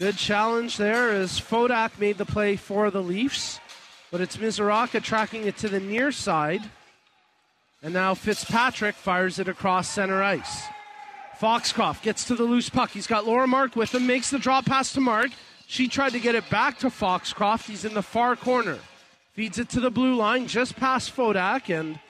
Good 0.02 0.16
challenge 0.16 0.78
there 0.78 1.10
as 1.10 1.38
Fodak 1.38 1.96
made 2.00 2.18
the 2.18 2.26
play 2.26 2.56
for 2.56 2.90
the 2.90 3.00
Leafs, 3.00 3.60
but 4.10 4.20
it's 4.20 4.36
Mizuraka 4.36 5.00
tracking 5.00 5.46
it 5.46 5.56
to 5.58 5.68
the 5.68 5.78
near 5.78 6.10
side. 6.10 6.60
And 7.84 7.94
now 7.94 8.14
Fitzpatrick 8.14 8.96
fires 8.96 9.38
it 9.38 9.46
across 9.46 9.88
center 9.88 10.20
ice. 10.20 10.64
Foxcroft 11.38 12.02
gets 12.02 12.24
to 12.24 12.34
the 12.34 12.42
loose 12.42 12.68
puck. 12.68 12.90
He's 12.90 13.06
got 13.06 13.28
Laura 13.28 13.46
Mark 13.46 13.76
with 13.76 13.94
him, 13.94 14.08
makes 14.08 14.28
the 14.28 14.40
drop 14.40 14.66
pass 14.66 14.92
to 14.94 15.00
Mark. 15.00 15.30
She 15.68 15.86
tried 15.86 16.14
to 16.14 16.18
get 16.18 16.34
it 16.34 16.50
back 16.50 16.80
to 16.80 16.90
Foxcroft. 16.90 17.68
He's 17.68 17.84
in 17.84 17.94
the 17.94 18.02
far 18.02 18.34
corner. 18.34 18.80
Feeds 19.34 19.60
it 19.60 19.68
to 19.68 19.78
the 19.78 19.92
blue 19.92 20.16
line, 20.16 20.48
just 20.48 20.74
past 20.74 21.14
Fodak, 21.14 21.72
and 21.72 22.00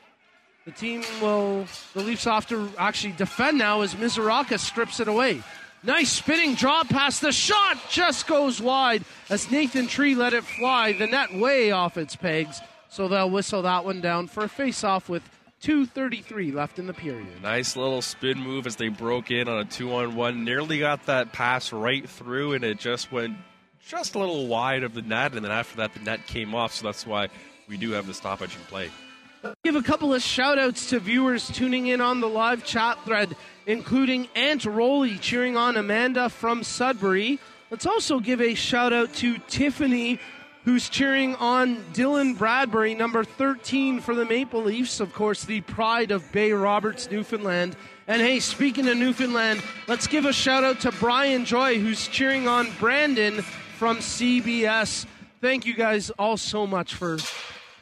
the 0.64 0.71
team 0.71 1.03
will, 1.21 1.67
the 1.93 2.01
Leafs 2.01 2.25
have 2.25 2.49
to 2.49 2.71
actually 2.79 3.12
defend 3.12 3.59
now 3.59 3.83
as 3.83 3.95
Mizuraka 3.97 4.59
strips 4.59 4.99
it 4.99 5.09
away. 5.09 5.43
Nice 5.85 6.12
spinning 6.12 6.55
drop 6.55 6.88
pass. 6.88 7.18
The 7.18 7.33
shot 7.33 7.77
just 7.90 8.29
goes 8.29 8.61
wide 8.61 9.05
as 9.29 9.51
Nathan 9.51 9.88
Tree 9.88 10.14
let 10.14 10.33
it 10.33 10.45
fly. 10.45 10.92
The 10.92 11.09
net 11.09 11.35
way 11.35 11.73
off 11.73 11.97
its 11.97 12.14
pegs, 12.14 12.61
so 12.88 13.09
they'll 13.09 13.31
whistle 13.31 13.62
that 13.62 13.85
one 13.85 14.01
down 14.01 14.29
for 14.29 14.45
a 14.45 14.49
face 14.49 14.85
off 14.85 15.09
with 15.09 15.29
2.33 15.62 16.55
left 16.55 16.79
in 16.79 16.87
the 16.87 16.95
period. 16.95 17.42
Nice 17.42 17.77
little 17.77 18.03
spin 18.03 18.38
move 18.38 18.66
as 18.66 18.77
they 18.77 18.88
broke 18.88 19.33
in 19.33 19.49
on 19.49 19.59
a 19.59 19.64
two 19.64 19.92
on 19.92 20.14
one. 20.14 20.45
Nearly 20.45 20.79
got 20.79 21.07
that 21.07 21.33
pass 21.33 21.73
right 21.73 22.09
through, 22.09 22.53
and 22.53 22.62
it 22.62 22.79
just 22.79 23.11
went 23.11 23.37
just 23.85 24.14
a 24.14 24.18
little 24.21 24.47
wide 24.47 24.85
of 24.85 24.95
the 24.95 25.03
net. 25.03 25.35
And 25.35 25.45
then 25.45 25.53
after 25.53 25.79
that, 25.79 25.95
the 25.95 26.01
net 26.01 26.27
came 26.29 26.55
off, 26.55 26.75
so 26.75 26.87
that's 26.87 27.05
why 27.05 27.29
we 27.68 27.77
do 27.77 27.90
have 27.92 28.07
the 28.07 28.14
stoppage 28.14 28.55
in 28.55 28.62
play. 28.62 28.88
Give 29.65 29.75
a 29.75 29.83
couple 29.83 30.15
of 30.15 30.23
shout 30.23 30.59
outs 30.59 30.91
to 30.91 31.01
viewers 31.01 31.49
tuning 31.49 31.89
in 31.89 32.01
on 32.01 32.21
the 32.21 32.29
live 32.29 32.65
chat 32.65 33.05
thread, 33.05 33.37
including 33.67 34.29
Aunt 34.37 34.65
Rolly 34.65 35.19
cheering 35.19 35.57
on 35.57 35.77
Amanda 35.77 36.29
from 36.29 36.63
Sudbury. 36.63 37.41
Let's 37.69 37.87
also 37.87 38.21
give 38.21 38.41
a 38.41 38.55
shout 38.55 38.93
out 38.93 39.13
to 39.15 39.39
Tiffany, 39.49 40.21
who's 40.65 40.89
cheering 40.89 41.35
on 41.37 41.77
Dylan 41.93 42.39
Bradbury, 42.39 42.95
number 42.95 43.25
13 43.25 44.01
for 44.01 44.15
the 44.15 44.25
Maple 44.25 44.63
Leafs, 44.63 45.01
of 45.01 45.13
course, 45.13 45.45
the 45.45 45.61
pride 45.63 46.13
of 46.13 46.31
Bay 46.31 46.53
Roberts, 46.53 47.11
Newfoundland. 47.11 47.77
And 48.07 48.23
hey, 48.23 48.39
speaking 48.39 48.87
of 48.87 48.97
Newfoundland, 48.97 49.61
let's 49.89 50.07
give 50.07 50.25
a 50.25 50.33
shout 50.33 50.63
out 50.63 50.81
to 50.81 50.93
Brian 50.93 51.45
Joy, 51.45 51.81
who's 51.81 52.07
cheering 52.07 52.47
on 52.47 52.69
Brandon 52.79 53.43
from 53.77 53.99
CBS. 53.99 55.07
Thank 55.41 55.67
you 55.67 55.75
guys 55.75 56.11
all 56.11 56.37
so 56.37 56.65
much 56.65 56.95
for 56.95 57.19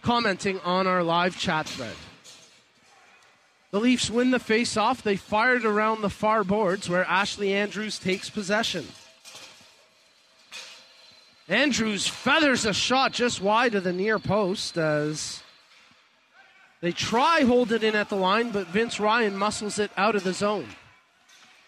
commenting 0.03 0.61
on 0.61 0.87
our 0.87 1.03
live 1.03 1.39
chat 1.39 1.69
thread. 1.69 1.95
The 3.71 3.81
Leafs 3.81 4.11
win 4.11 4.31
the 4.33 4.39
face-off. 4.39 5.03
They 5.03 5.17
fired 5.17 5.65
around 5.65 6.01
the 6.01 6.11
far 6.11 6.43
boards 6.43 6.89
where 6.89 7.05
Ashley 7.05 7.53
Andrews 7.53 7.99
takes 7.99 8.29
possession. 8.29 8.87
Andrews 11.49 12.07
feathers 12.07 12.65
a 12.65 12.73
shot 12.73 13.13
just 13.13 13.41
wide 13.41 13.75
of 13.75 13.85
the 13.85 13.93
near 13.93 14.19
post 14.19 14.77
as 14.77 15.43
they 16.81 16.93
try 16.93 17.43
hold 17.43 17.73
it 17.73 17.85
in 17.85 17.95
at 17.95 18.09
the 18.09 18.17
line, 18.17 18.51
but 18.51 18.69
Vince 18.69 18.99
Ryan 18.99 19.37
muscles 19.37 19.79
it 19.79 19.91
out 19.97 20.17
of 20.17 20.25
the 20.25 20.33
zone. 20.33 20.67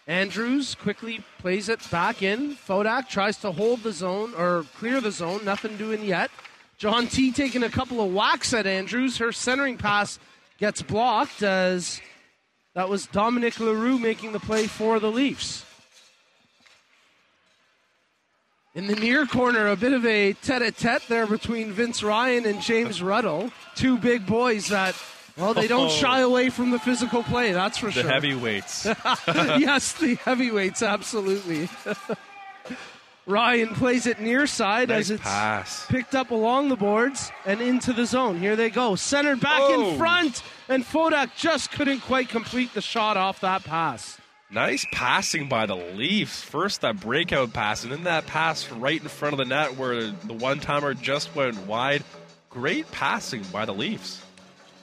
Andrews 0.07 0.75
quickly 0.75 1.23
plays 1.39 1.69
it 1.69 1.79
back 1.89 2.21
in. 2.21 2.55
Fodak 2.55 3.07
tries 3.07 3.37
to 3.37 3.51
hold 3.51 3.83
the 3.83 3.93
zone 3.93 4.33
or 4.37 4.65
clear 4.77 4.99
the 4.99 5.11
zone. 5.11 5.45
Nothing 5.45 5.77
doing 5.77 6.03
yet. 6.03 6.31
John 6.83 7.07
T 7.07 7.31
taking 7.31 7.63
a 7.63 7.69
couple 7.69 8.01
of 8.01 8.13
whacks 8.13 8.53
at 8.53 8.67
Andrews. 8.67 9.15
Her 9.19 9.31
centering 9.31 9.77
pass 9.77 10.19
gets 10.57 10.81
blocked 10.81 11.41
as 11.41 12.01
that 12.75 12.89
was 12.89 13.05
Dominic 13.07 13.57
LaRue 13.57 13.97
making 13.97 14.33
the 14.33 14.39
play 14.41 14.67
for 14.67 14.99
the 14.99 15.09
Leafs. 15.09 15.63
In 18.75 18.87
the 18.87 18.95
near 18.97 19.25
corner, 19.25 19.69
a 19.69 19.77
bit 19.77 19.93
of 19.93 20.05
a 20.05 20.33
tete 20.33 20.61
a 20.61 20.71
tete 20.73 21.03
there 21.07 21.25
between 21.25 21.71
Vince 21.71 22.03
Ryan 22.03 22.45
and 22.45 22.61
James 22.61 23.01
Ruddle. 23.11 23.49
Two 23.75 23.97
big 23.97 24.25
boys 24.25 24.67
that, 24.67 24.93
well, 25.37 25.53
they 25.53 25.67
don't 25.67 25.85
Oh. 25.85 25.89
shy 25.89 26.19
away 26.19 26.49
from 26.49 26.71
the 26.71 26.79
physical 26.79 27.23
play, 27.23 27.53
that's 27.53 27.77
for 27.77 27.85
The 27.85 27.91
sure. 27.93 28.03
The 28.03 28.11
heavyweights. 28.11 28.85
yes, 29.27 29.93
the 29.93 30.15
heavyweights, 30.15 30.81
absolutely. 30.83 31.69
Ryan 33.25 33.69
plays 33.69 34.05
it 34.05 34.19
near 34.19 34.45
side 34.47 34.89
nice 34.89 35.05
as 35.05 35.11
it's 35.11 35.23
pass. 35.23 35.85
picked 35.87 36.13
up 36.13 36.31
along 36.31 36.69
the 36.69 36.75
boards 36.75 37.31
and 37.45 37.61
into 37.61 37.93
the 37.93 38.05
zone. 38.05 38.37
Here 38.37 38.55
they 38.55 38.69
go. 38.69 38.95
Centered 38.95 39.39
back 39.39 39.61
Whoa. 39.61 39.91
in 39.91 39.97
front, 39.97 40.43
and 40.67 40.83
Fodak 40.83 41.35
just 41.37 41.71
couldn't 41.71 42.01
quite 42.01 42.27
complete 42.27 42.73
the 42.73 42.81
shot 42.81 43.15
off 43.15 43.39
that 43.41 43.63
pass. 43.63 44.17
Nice 44.51 44.85
passing 44.91 45.47
by 45.47 45.65
the 45.65 45.75
Leafs. 45.75 46.41
First 46.41 46.81
that 46.81 46.99
breakout 46.99 47.53
pass, 47.53 47.83
and 47.83 47.91
then 47.91 48.03
that 48.03 48.27
pass 48.27 48.69
right 48.71 49.01
in 49.01 49.07
front 49.07 49.33
of 49.33 49.37
the 49.37 49.45
net 49.45 49.77
where 49.77 50.11
the 50.11 50.33
one 50.33 50.59
timer 50.59 50.93
just 50.93 51.33
went 51.33 51.57
wide. 51.65 52.03
Great 52.49 52.91
passing 52.91 53.41
by 53.51 53.65
the 53.65 53.73
Leafs. 53.73 54.21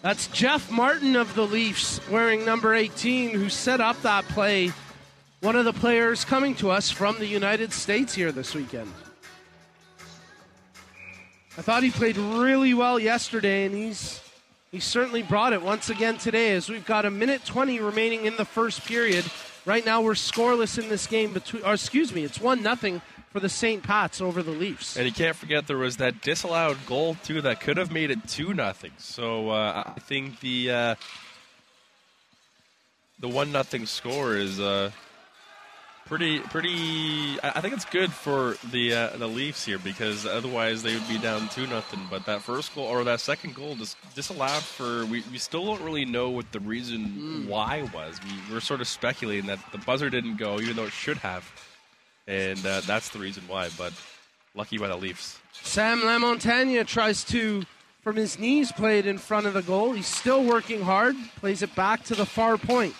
That's 0.02 0.28
Jeff 0.28 0.70
Martin 0.70 1.14
of 1.14 1.34
the 1.34 1.46
Leafs 1.46 2.00
wearing 2.08 2.44
number 2.44 2.74
18 2.74 3.30
who 3.30 3.50
set 3.50 3.80
up 3.80 4.00
that 4.02 4.24
play. 4.28 4.72
One 5.40 5.56
of 5.56 5.64
the 5.64 5.72
players 5.72 6.22
coming 6.22 6.54
to 6.56 6.70
us 6.70 6.90
from 6.90 7.18
the 7.18 7.26
United 7.26 7.72
States 7.72 8.14
here 8.14 8.30
this 8.30 8.54
weekend. 8.54 8.92
I 11.56 11.62
thought 11.62 11.82
he 11.82 11.90
played 11.90 12.18
really 12.18 12.74
well 12.74 12.98
yesterday, 12.98 13.64
and 13.64 13.74
he's 13.74 14.20
he 14.70 14.80
certainly 14.80 15.22
brought 15.22 15.54
it 15.54 15.62
once 15.62 15.88
again 15.88 16.18
today. 16.18 16.52
As 16.52 16.68
we've 16.68 16.84
got 16.84 17.06
a 17.06 17.10
minute 17.10 17.42
20 17.46 17.80
remaining 17.80 18.26
in 18.26 18.36
the 18.36 18.44
first 18.44 18.84
period. 18.84 19.24
Right 19.64 19.84
now, 19.84 20.02
we're 20.02 20.12
scoreless 20.12 20.78
in 20.78 20.90
this 20.90 21.06
game. 21.06 21.32
Between, 21.32 21.62
or 21.62 21.72
excuse 21.72 22.14
me, 22.14 22.22
it's 22.22 22.38
one 22.38 22.62
nothing 22.62 23.00
for 23.32 23.40
the 23.40 23.48
St. 23.48 23.82
Pats 23.82 24.20
over 24.20 24.42
the 24.42 24.50
Leafs. 24.50 24.98
And 24.98 25.06
you 25.06 25.12
can't 25.12 25.36
forget 25.36 25.66
there 25.66 25.78
was 25.78 25.96
that 25.96 26.20
disallowed 26.20 26.76
goal 26.84 27.16
too 27.24 27.40
that 27.40 27.62
could 27.62 27.78
have 27.78 27.90
made 27.90 28.10
it 28.10 28.28
two 28.28 28.52
nothing. 28.52 28.92
So 28.98 29.48
uh, 29.48 29.84
I 29.96 30.00
think 30.00 30.40
the 30.40 30.70
uh, 30.70 30.94
the 33.18 33.28
one 33.28 33.50
nothing 33.50 33.86
score 33.86 34.36
is 34.36 34.60
uh, 34.60 34.90
pretty 36.10 36.40
pretty. 36.40 37.40
I 37.40 37.52
I 37.54 37.60
think 37.62 37.72
it's 37.72 37.84
good 37.86 38.12
for 38.12 38.56
the 38.70 38.92
uh, 38.92 39.16
the 39.16 39.28
Leafs 39.28 39.64
here 39.64 39.78
because 39.78 40.26
otherwise 40.26 40.82
they 40.82 40.92
would 40.92 41.08
be 41.08 41.18
down 41.18 41.48
two 41.48 41.66
nothing. 41.68 42.00
But 42.10 42.26
that 42.26 42.42
first 42.42 42.74
goal 42.74 42.84
or 42.84 43.04
that 43.04 43.20
second 43.20 43.54
goal 43.54 43.76
just 43.76 43.96
disallowed 44.14 44.62
for. 44.62 45.06
We, 45.06 45.22
we 45.30 45.38
still 45.38 45.64
don't 45.64 45.80
really 45.80 46.04
know 46.04 46.28
what 46.28 46.50
the 46.52 46.60
reason 46.60 47.46
why 47.48 47.88
was. 47.94 48.18
We 48.24 48.54
we're 48.54 48.60
sort 48.60 48.80
of 48.80 48.88
speculating 48.88 49.46
that 49.46 49.60
the 49.72 49.78
buzzer 49.78 50.10
didn't 50.10 50.36
go 50.36 50.60
even 50.60 50.76
though 50.76 50.84
it 50.84 50.92
should 50.92 51.18
have, 51.18 51.48
and 52.26 52.58
uh, 52.66 52.80
that's 52.80 53.10
the 53.10 53.20
reason 53.20 53.44
why. 53.46 53.68
But 53.78 53.92
lucky 54.54 54.78
by 54.78 54.88
the 54.88 54.96
Leafs. 54.96 55.38
Sam 55.52 56.00
Lamontagne 56.00 56.84
tries 56.86 57.22
to, 57.24 57.62
from 58.02 58.16
his 58.16 58.38
knees, 58.38 58.72
play 58.72 58.98
it 58.98 59.06
in 59.06 59.18
front 59.18 59.46
of 59.46 59.54
the 59.54 59.62
goal. 59.62 59.92
He's 59.92 60.06
still 60.06 60.42
working 60.42 60.82
hard, 60.82 61.14
plays 61.36 61.62
it 61.62 61.74
back 61.76 62.02
to 62.04 62.14
the 62.14 62.26
far 62.26 62.58
point. 62.58 62.94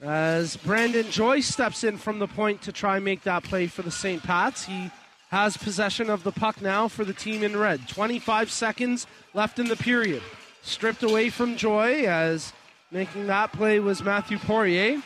As 0.00 0.58
Brandon 0.58 1.10
Joyce 1.10 1.46
steps 1.46 1.82
in 1.82 1.96
from 1.96 2.18
the 2.18 2.26
point 2.26 2.60
to 2.62 2.72
try 2.72 2.96
and 2.96 3.04
make 3.04 3.22
that 3.22 3.44
play 3.44 3.66
for 3.66 3.80
the 3.80 3.90
St. 3.90 4.22
Pats, 4.22 4.66
he 4.66 4.90
has 5.30 5.56
possession 5.56 6.10
of 6.10 6.22
the 6.22 6.32
puck 6.32 6.60
now 6.60 6.86
for 6.86 7.02
the 7.02 7.14
team 7.14 7.42
in 7.42 7.56
red. 7.56 7.88
25 7.88 8.50
seconds 8.50 9.06
left 9.32 9.58
in 9.58 9.68
the 9.68 9.76
period. 9.76 10.22
Stripped 10.60 11.02
away 11.02 11.30
from 11.30 11.56
Joy 11.56 12.04
as 12.06 12.52
making 12.90 13.26
that 13.28 13.52
play 13.52 13.80
was 13.80 14.02
Matthew 14.02 14.38
Poirier. 14.38 15.02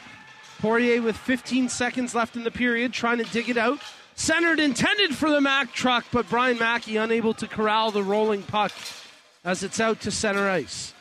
Poirier 0.58 1.00
with 1.00 1.16
15 1.16 1.68
seconds 1.68 2.12
left 2.12 2.34
in 2.34 2.42
the 2.42 2.50
period, 2.50 2.92
trying 2.92 3.18
to 3.18 3.24
dig 3.24 3.48
it 3.48 3.56
out. 3.56 3.78
Centered 4.16 4.58
intended 4.58 5.14
for 5.14 5.30
the 5.30 5.40
Mack 5.40 5.72
truck, 5.72 6.04
but 6.10 6.28
Brian 6.28 6.58
Mackey 6.58 6.96
unable 6.96 7.32
to 7.34 7.46
corral 7.46 7.92
the 7.92 8.02
rolling 8.02 8.42
puck 8.42 8.72
as 9.44 9.62
it's 9.62 9.78
out 9.78 10.00
to 10.00 10.10
center 10.10 10.50
ice. 10.50 10.94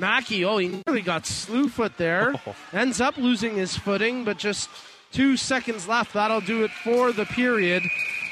Mackey, 0.00 0.44
oh, 0.46 0.56
he 0.56 0.82
nearly 0.86 1.02
got 1.02 1.26
slew 1.26 1.68
foot 1.68 1.98
there. 1.98 2.34
Ends 2.72 3.00
up 3.00 3.18
losing 3.18 3.54
his 3.56 3.76
footing, 3.76 4.24
but 4.24 4.38
just 4.38 4.70
two 5.12 5.36
seconds 5.36 5.86
left. 5.86 6.14
That'll 6.14 6.40
do 6.40 6.64
it 6.64 6.70
for 6.70 7.12
the 7.12 7.26
period. 7.26 7.82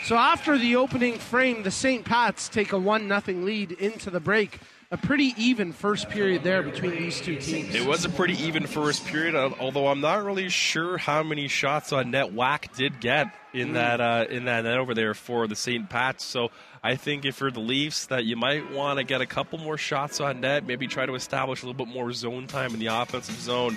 So 0.05 0.17
after 0.17 0.57
the 0.57 0.77
opening 0.77 1.19
frame, 1.19 1.63
the 1.63 1.71
St. 1.71 2.05
Pats 2.05 2.49
take 2.49 2.73
a 2.73 2.79
1 2.79 3.09
0 3.09 3.39
lead 3.45 3.73
into 3.73 4.09
the 4.09 4.21
break. 4.21 4.59
A 4.91 4.97
pretty 4.97 5.35
even 5.37 5.75
first 5.75 6.09
period 6.09 6.43
there 6.43 6.63
between 6.63 6.93
these 6.93 7.21
two 7.21 7.37
teams. 7.37 7.75
It 7.75 7.87
was 7.87 8.07
a 8.07 8.09
pretty 8.09 8.43
even 8.43 8.67
first 8.67 9.05
period, 9.05 9.35
although 9.35 9.89
I'm 9.89 10.01
not 10.01 10.25
really 10.25 10.49
sure 10.49 10.97
how 10.97 11.23
many 11.23 11.47
shots 11.47 11.93
on 11.93 12.11
net 12.11 12.33
Whack 12.33 12.75
did 12.75 12.99
get 12.99 13.35
in 13.53 13.75
that 13.75 14.01
uh, 14.01 14.25
in 14.31 14.47
that 14.47 14.65
net 14.65 14.79
over 14.79 14.95
there 14.95 15.13
for 15.13 15.47
the 15.47 15.57
St. 15.57 15.91
Pats. 15.91 16.25
So 16.25 16.51
I 16.83 16.97
think 16.97 17.25
if 17.25 17.41
you're 17.41 17.51
the 17.51 17.61
Leafs, 17.61 18.07
that 18.07 18.25
you 18.25 18.37
might 18.37 18.71
want 18.73 18.99
to 18.99 19.05
get 19.05 19.21
a 19.21 19.27
couple 19.27 19.59
more 19.59 19.77
shots 19.77 20.21
on 20.21 20.41
net, 20.41 20.65
maybe 20.65 20.87
try 20.87 21.07
to 21.07 21.15
establish 21.15 21.63
a 21.63 21.67
little 21.67 21.85
bit 21.85 21.93
more 21.93 22.13
zone 22.13 22.47
time 22.47 22.73
in 22.73 22.81
the 22.81 22.87
offensive 22.87 23.35
zone, 23.37 23.77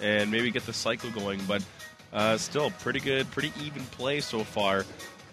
and 0.00 0.30
maybe 0.30 0.50
get 0.50 0.64
the 0.64 0.72
cycle 0.72 1.10
going. 1.10 1.40
But 1.46 1.62
uh, 2.12 2.38
still, 2.38 2.70
pretty 2.70 3.00
good, 3.00 3.30
pretty 3.30 3.52
even 3.62 3.82
play 3.86 4.20
so 4.20 4.44
far 4.44 4.84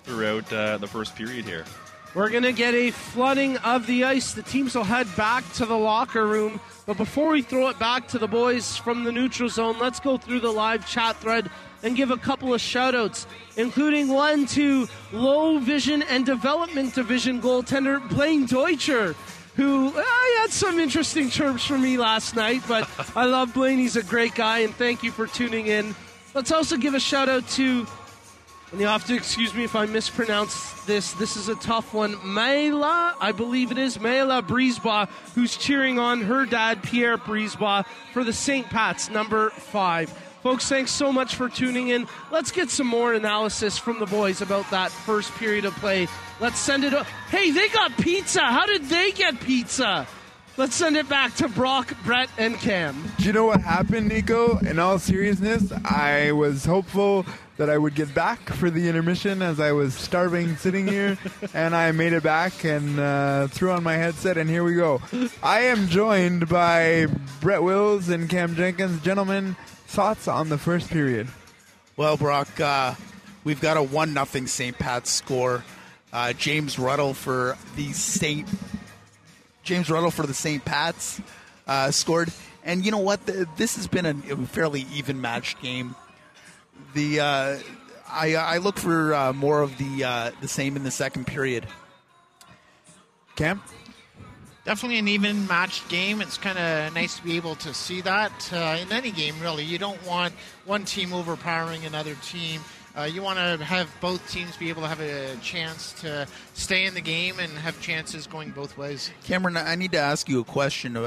throughout 0.04 0.52
uh, 0.52 0.78
the 0.78 0.88
first 0.88 1.16
period 1.16 1.46
here. 1.46 1.66
We're 2.14 2.30
going 2.30 2.44
to 2.44 2.54
get 2.54 2.74
a 2.74 2.92
flooding 2.92 3.58
of 3.58 3.88
the 3.88 4.06
ice. 4.06 4.34
The 4.34 4.44
teams 4.44 4.74
will 4.74 4.86
head 4.86 5.08
back 5.18 5.44
to 5.54 5.66
the 5.66 5.78
locker 5.78 6.26
room. 6.26 6.62
But 6.86 6.96
before 6.96 7.32
we 7.32 7.42
throw 7.42 7.68
it 7.68 7.78
back 7.78 8.08
to 8.10 8.18
the 8.18 8.28
boys 8.28 8.78
from 8.78 9.04
the 9.04 9.12
neutral 9.12 9.50
zone, 9.50 9.80
let's 9.80 10.00
go 10.00 10.18
through 10.18 10.40
the 10.40 10.52
live 10.52 10.88
chat 10.88 11.18
thread 11.18 11.50
and 11.86 11.96
give 11.96 12.10
a 12.10 12.18
couple 12.18 12.54
of 12.54 12.60
shout 12.60 12.96
outs, 12.96 13.28
including 13.58 14.08
one 14.08 14.48
to 14.48 14.90
low 15.14 15.60
vision 15.60 16.02
and 16.02 16.26
development 16.26 16.96
division 16.96 17.40
goaltender 17.40 18.06
Blaine 18.10 18.48
Deutscher. 18.48 19.16
Who 19.56 19.88
uh, 19.90 20.04
I 20.04 20.40
had 20.42 20.52
some 20.52 20.80
interesting 20.80 21.30
chirps 21.30 21.64
for 21.64 21.78
me 21.78 21.98
last 21.98 22.36
night, 22.36 22.64
but 22.68 22.90
I 23.16 23.26
love 23.26 23.54
Blaine. 23.54 23.78
He's 23.78 23.96
a 23.96 24.04
great 24.04 24.34
guy, 24.36 24.60
and 24.60 24.76
thank 24.76 25.04
you 25.04 25.12
for 25.12 25.28
tuning 25.28 25.68
in. 25.68 25.96
Let's 26.34 26.52
also 26.52 26.76
give 26.76 26.96
a 26.96 27.00
shout 27.00 27.30
out 27.30 27.48
to 27.50 27.88
and 28.72 28.82
you'll 28.82 28.92
have 28.92 29.06
to 29.06 29.16
excuse 29.16 29.54
me 29.54 29.64
if 29.64 29.76
I 29.76 29.86
mispronounce 29.86 30.84
this. 30.86 31.14
This 31.14 31.38
is 31.38 31.48
a 31.48 31.56
tough 31.56 31.94
one. 31.94 32.16
Mayla, 32.16 33.14
I 33.22 33.32
believe 33.32 33.72
it 33.72 33.78
is 33.78 34.00
Mayla 34.00 34.46
Brisebois, 34.46 35.08
who's 35.34 35.56
cheering 35.56 35.98
on 35.98 36.22
her 36.24 36.46
dad, 36.46 36.84
Pierre 36.84 37.18
Brisebois, 37.18 37.86
for 38.12 38.24
the 38.26 38.34
St. 38.34 38.68
Pat's 38.68 39.10
number 39.10 39.52
five. 39.52 40.12
Folks, 40.46 40.70
thanks 40.70 40.92
so 40.92 41.12
much 41.12 41.34
for 41.34 41.50
tuning 41.50 41.88
in. 41.88 42.08
Let's 42.30 42.52
get 42.52 42.70
some 42.70 42.86
more 42.86 43.16
analysis 43.16 43.80
from 43.80 43.98
the 43.98 44.06
boys 44.06 44.42
about 44.42 44.70
that 44.70 44.92
first 44.92 45.34
period 45.38 45.66
of 45.66 45.74
play. 45.78 46.08
Let's 46.40 46.60
send 46.60 46.84
it. 46.84 46.94
O- 46.94 47.02
hey, 47.32 47.50
they 47.50 47.68
got 47.70 47.98
pizza. 47.98 48.42
How 48.42 48.68
did 48.68 48.84
they 48.84 49.12
get 49.12 49.42
pizza? 49.42 50.06
Let's 50.56 50.76
send 50.76 50.98
it 50.98 51.10
back 51.10 51.34
to 51.38 51.48
Brock, 51.48 51.96
Brett, 52.06 52.30
and 52.38 52.54
Cam. 52.58 53.12
Do 53.18 53.24
you 53.24 53.34
know 53.34 53.48
what 53.48 53.62
happened, 53.62 54.10
Nico? 54.10 54.60
In 54.60 54.78
all 54.78 55.00
seriousness, 55.00 55.74
I 55.84 56.32
was 56.34 56.64
hopeful 56.64 57.26
that 57.58 57.72
I 57.72 57.80
would 57.80 57.96
get 57.96 58.14
back 58.14 58.40
for 58.52 58.70
the 58.70 58.88
intermission 58.88 59.42
as 59.42 59.60
I 59.60 59.72
was 59.72 59.96
starving 59.96 60.58
sitting 60.58 60.88
here, 60.88 61.18
and 61.56 61.76
I 61.76 61.92
made 61.92 62.14
it 62.14 62.22
back 62.22 62.64
and 62.64 63.00
uh, 63.00 63.48
threw 63.48 63.72
on 63.72 63.82
my 63.82 63.94
headset, 63.96 64.38
and 64.38 64.48
here 64.48 64.64
we 64.64 64.76
go. 64.76 65.02
I 65.42 65.62
am 65.62 65.88
joined 65.88 66.48
by 66.48 67.08
Brett 67.42 67.64
Wills 67.64 68.10
and 68.10 68.30
Cam 68.30 68.54
Jenkins. 68.56 69.02
Gentlemen, 69.02 69.56
thoughts 69.88 70.28
on 70.28 70.50
the 70.50 70.58
first 70.58 70.90
period? 70.90 71.28
Well, 71.98 72.18
Brock, 72.18 72.60
uh, 72.60 72.96
we've 73.44 73.62
got 73.62 73.78
a 73.78 73.84
one 73.84 74.14
nothing 74.14 74.48
St. 74.48 74.78
Pat's 74.78 75.10
score. 75.10 75.64
Uh, 76.12 76.34
James 76.34 76.78
Ruddle 76.80 77.14
for 77.14 77.58
the 77.76 77.92
St. 77.94 78.48
James 79.64 79.90
Ruddle 79.90 80.12
for 80.12 80.28
the 80.28 80.34
St. 80.34 80.64
Pat's 80.64 81.20
uh, 81.68 81.92
scored, 81.92 82.32
and 82.64 82.86
you 82.86 82.92
know 82.92 83.00
what? 83.00 83.26
The, 83.26 83.48
this 83.58 83.76
has 83.76 83.88
been 83.88 84.06
a, 84.06 84.34
a 84.34 84.38
fairly 84.46 84.86
even 84.94 85.20
matched 85.20 85.62
game. 85.62 85.96
The 86.94 87.20
uh, 87.20 87.58
I, 88.08 88.36
I 88.36 88.58
look 88.60 88.78
for 88.78 89.14
uh, 89.14 89.34
more 89.34 89.62
of 89.62 89.78
the 89.78 90.04
uh, 90.04 90.32
the 90.42 90.48
same 90.48 90.76
in 90.76 90.84
the 90.84 90.92
second 90.92 91.28
period. 91.28 91.66
Cam? 93.36 93.62
Definitely 94.66 94.98
an 94.98 95.08
even 95.08 95.46
matched 95.46 95.88
game. 95.90 96.22
It's 96.22 96.40
kind 96.40 96.58
of 96.58 96.92
nice 96.96 97.18
to 97.18 97.24
be 97.24 97.36
able 97.38 97.54
to 97.58 97.72
see 97.72 98.02
that 98.02 98.52
uh, 98.52 98.80
in 98.82 98.92
any 98.92 99.12
game, 99.12 99.36
really. 99.40 99.64
You 99.64 99.78
don't 99.78 100.04
want 100.08 100.34
one 100.66 100.86
team 100.86 101.14
overpowering 101.14 101.86
another 101.86 102.16
team. 102.24 102.62
Uh, 102.98 103.04
you 103.04 103.22
want 103.22 103.38
to 103.38 103.64
have 103.64 103.88
both 104.02 104.28
teams 104.32 104.58
be 104.58 104.70
able 104.70 104.82
to 104.82 104.88
have 104.88 105.02
a 105.02 105.36
chance 105.38 105.94
to 106.02 106.26
stay 106.56 106.86
in 106.86 106.96
the 106.96 107.02
game 107.02 107.40
and 107.40 107.52
have 107.60 107.80
chances 107.80 108.26
going 108.26 108.50
both 108.52 108.76
ways. 108.76 109.12
Cameron, 109.24 109.56
I 109.56 109.76
need 109.76 109.92
to 109.92 110.00
ask 110.00 110.28
you 110.28 110.40
a 110.40 110.44
question 110.44 110.98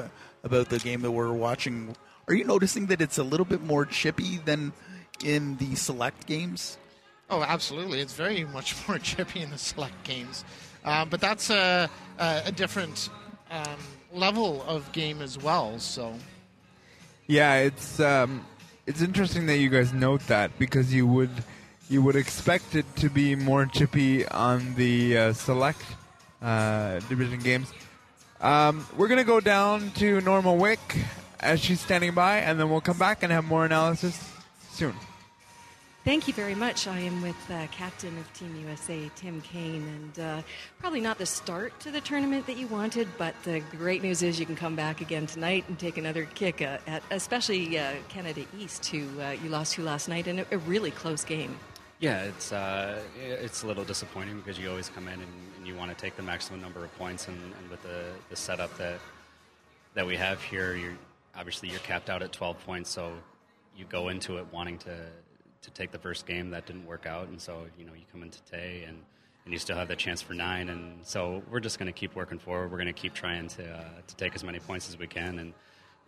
about 0.44 0.68
the 0.68 0.79
game 0.79 1.01
that 1.01 1.11
we're 1.11 1.33
watching. 1.33 1.97
Are 2.29 2.35
you 2.35 2.44
noticing 2.44 2.87
that 2.87 3.01
it's 3.01 3.18
a 3.18 3.25
little 3.25 3.47
bit 3.47 3.62
more 3.62 3.85
chippy 3.85 4.37
than 4.37 4.73
in 5.25 5.57
the 5.57 5.75
select 5.75 6.27
games? 6.27 6.79
Oh, 7.29 7.42
absolutely. 7.42 7.99
It's 7.99 8.14
very 8.14 8.44
much 8.53 8.77
more 8.87 9.01
chippy 9.01 9.40
in 9.40 9.51
the 9.51 9.59
select 9.59 10.05
games. 10.05 10.44
Um, 10.85 11.09
but 11.09 11.21
that's 11.21 11.51
a, 11.51 11.90
a, 12.21 12.42
a 12.47 12.53
different 12.53 13.09
um, 13.51 13.77
level 14.13 14.63
of 14.63 14.91
game 14.93 15.21
as 15.23 15.39
well. 15.39 15.79
So, 15.79 16.15
Yeah, 17.27 17.57
it's 17.57 18.01
um, 18.01 18.45
it's 18.87 19.03
interesting 19.03 19.47
that 19.47 19.59
you 19.59 19.69
guys 19.69 19.93
note 19.93 20.27
that 20.29 20.59
because 20.59 20.93
you 20.95 21.07
would 21.07 21.31
you 21.91 22.03
would 22.03 22.17
expect 22.17 22.75
it 22.75 22.85
to 22.97 23.09
be 23.09 23.35
more 23.35 23.67
chippy 23.67 24.27
on 24.27 24.75
the 24.75 25.17
uh, 25.19 25.33
select 25.33 25.83
uh, 26.43 27.01
division 27.09 27.41
games. 27.41 27.73
Um, 28.41 28.87
we're 28.97 29.09
gonna 29.09 29.25
go 29.25 29.41
down 29.41 29.91
to 29.93 30.21
Norma 30.21 30.55
Wick 30.55 30.81
as 31.41 31.61
she's 31.61 31.81
standing 31.81 32.15
by, 32.15 32.39
and 32.39 32.59
then 32.59 32.71
we'll 32.71 32.81
come 32.81 32.99
back 32.99 33.23
and 33.23 33.33
have 33.33 33.45
more 33.45 33.65
analysis 33.65 34.31
soon. 34.71 34.95
Thank 36.09 36.27
you 36.27 36.33
very 36.33 36.55
much. 36.55 36.88
I 36.88 37.01
am 37.01 37.21
with 37.21 37.37
uh, 37.51 37.66
captain 37.66 38.16
of 38.16 38.33
Team 38.33 38.57
USA, 38.64 39.11
Tim 39.14 39.42
Kane, 39.42 39.87
and 39.87 40.18
uh, 40.18 40.42
probably 40.79 41.03
not 41.03 41.18
the 41.18 41.27
start 41.27 41.79
to 41.81 41.90
the 41.90 42.01
tournament 42.01 42.47
that 42.47 42.57
you 42.57 42.66
wanted, 42.66 43.09
but 43.18 43.35
the 43.42 43.61
great 43.73 44.03
news 44.03 44.23
is 44.23 44.40
you 44.40 44.47
can 44.47 44.57
come 44.57 44.75
back 44.75 45.03
again 45.03 45.27
tonight 45.27 45.66
and 45.68 45.79
take 45.79 45.99
another 45.99 46.25
kick 46.25 46.62
uh, 46.62 46.79
at, 46.87 47.03
especially 47.11 47.79
uh, 47.79 47.92
Canada 48.09 48.47
East, 48.59 48.87
who 48.87 49.07
uh, 49.21 49.33
you 49.33 49.51
lost 49.51 49.75
to 49.75 49.83
last 49.83 50.09
night 50.09 50.27
in 50.27 50.38
a, 50.38 50.47
a 50.51 50.57
really 50.57 50.90
close 50.92 51.25
game. 51.25 51.59
Yeah, 52.01 52.23
it's 52.23 52.53
uh, 52.53 53.03
it's 53.23 53.62
a 53.62 53.66
little 53.66 53.85
disappointing 53.85 54.38
because 54.38 54.59
you 54.59 54.71
always 54.71 54.88
come 54.88 55.09
in 55.09 55.21
and, 55.21 55.33
and 55.59 55.66
you 55.66 55.75
want 55.75 55.90
to 55.90 55.94
take 56.03 56.16
the 56.16 56.23
maximum 56.23 56.62
number 56.62 56.83
of 56.83 56.97
points, 56.97 57.29
and, 57.29 57.37
and 57.37 57.71
with 57.71 57.83
the, 57.83 58.05
the 58.31 58.37
setup 58.37 58.75
that 58.79 58.99
that 59.92 60.07
we 60.07 60.16
have 60.16 60.40
here, 60.40 60.75
you're 60.75 60.97
obviously 61.37 61.68
you're 61.68 61.81
capped 61.81 62.09
out 62.09 62.23
at 62.23 62.33
12 62.33 62.64
points, 62.64 62.88
so 62.88 63.12
you 63.77 63.85
go 63.90 64.09
into 64.09 64.38
it 64.38 64.47
wanting 64.51 64.79
to 64.79 64.97
to 65.62 65.71
take 65.71 65.90
the 65.90 65.99
first 65.99 66.27
game 66.27 66.51
that 66.51 66.66
didn't 66.66 66.87
work 66.87 67.07
out, 67.07 67.29
and 67.29 67.40
so 67.40 67.66
you 67.79 67.85
know 67.85 67.92
you 67.92 68.05
come 68.12 68.23
in 68.23 68.31
today 68.31 68.85
and 68.87 68.99
and 69.44 69.53
you 69.55 69.59
still 69.59 69.77
have 69.77 69.88
the 69.88 69.97
chance 69.97 70.21
for 70.21 70.35
nine, 70.35 70.68
and 70.68 70.99
so 71.03 71.42
we're 71.51 71.61
just 71.61 71.79
going 71.79 71.87
to 71.87 71.99
keep 71.99 72.14
working 72.14 72.38
forward. 72.38 72.71
We're 72.71 72.77
going 72.77 72.87
to 72.87 72.92
keep 72.92 73.14
trying 73.14 73.49
to 73.49 73.64
uh, 73.64 73.85
to 74.07 74.16
take 74.16 74.35
as 74.35 74.44
many 74.44 74.59
points 74.59 74.88
as 74.88 74.99
we 74.99 75.07
can, 75.07 75.38
and 75.38 75.55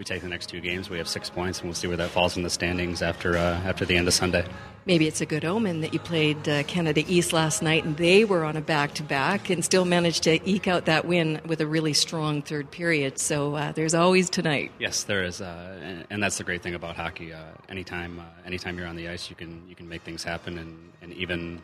we 0.01 0.05
take 0.05 0.23
the 0.23 0.29
next 0.29 0.47
two 0.47 0.61
games. 0.61 0.89
We 0.89 0.97
have 0.97 1.07
six 1.07 1.29
points, 1.29 1.59
and 1.59 1.69
we'll 1.69 1.75
see 1.75 1.87
where 1.87 1.99
that 1.99 2.09
falls 2.09 2.35
in 2.35 2.43
the 2.43 2.49
standings 2.49 3.03
after 3.03 3.37
uh, 3.37 3.61
after 3.67 3.85
the 3.85 3.99
end 3.99 4.09
of 4.09 4.15
Sunday. 4.15 4.47
Maybe 4.87 5.07
it's 5.07 5.21
a 5.21 5.27
good 5.27 5.45
omen 5.45 5.83
that 5.83 5.93
you 5.93 5.99
played 6.01 6.49
uh, 6.49 6.63
Canada 6.63 7.05
East 7.07 7.35
last 7.35 7.61
night 7.61 7.85
and 7.85 7.99
they 7.99 8.25
were 8.25 8.45
on 8.45 8.57
a 8.57 8.63
back 8.63 8.95
to 8.95 9.03
back 9.03 9.51
and 9.51 9.63
still 9.63 9.85
managed 9.85 10.23
to 10.23 10.41
eke 10.49 10.67
out 10.67 10.87
that 10.87 11.05
win 11.05 11.39
with 11.45 11.61
a 11.61 11.67
really 11.67 11.93
strong 11.93 12.41
third 12.41 12.71
period. 12.71 13.19
So 13.19 13.57
uh, 13.57 13.73
there's 13.73 13.93
always 13.93 14.31
tonight. 14.31 14.73
Yes, 14.79 15.05
there 15.05 15.23
is, 15.23 15.43
uh, 15.43 15.79
and, 15.83 16.07
and, 16.09 16.23
that's 16.23 16.39
the 16.39 16.45
great 16.45 16.63
thing 16.63 16.75
about 16.75 16.97
hockey. 16.97 17.35
Uh, 17.35 17.43
anytime, 17.69 18.21
uh, 18.21 18.25
anytime 18.47 18.79
you're 18.79 18.89
on 18.89 18.97
the 18.97 19.07
ice, 19.07 19.29
you 19.29 19.37
can 19.37 19.69
you 19.69 19.75
can 19.75 19.87
make 19.87 20.01
things 20.01 20.25
happen, 20.25 20.57
and, 20.57 20.93
and 21.03 21.13
even 21.13 21.61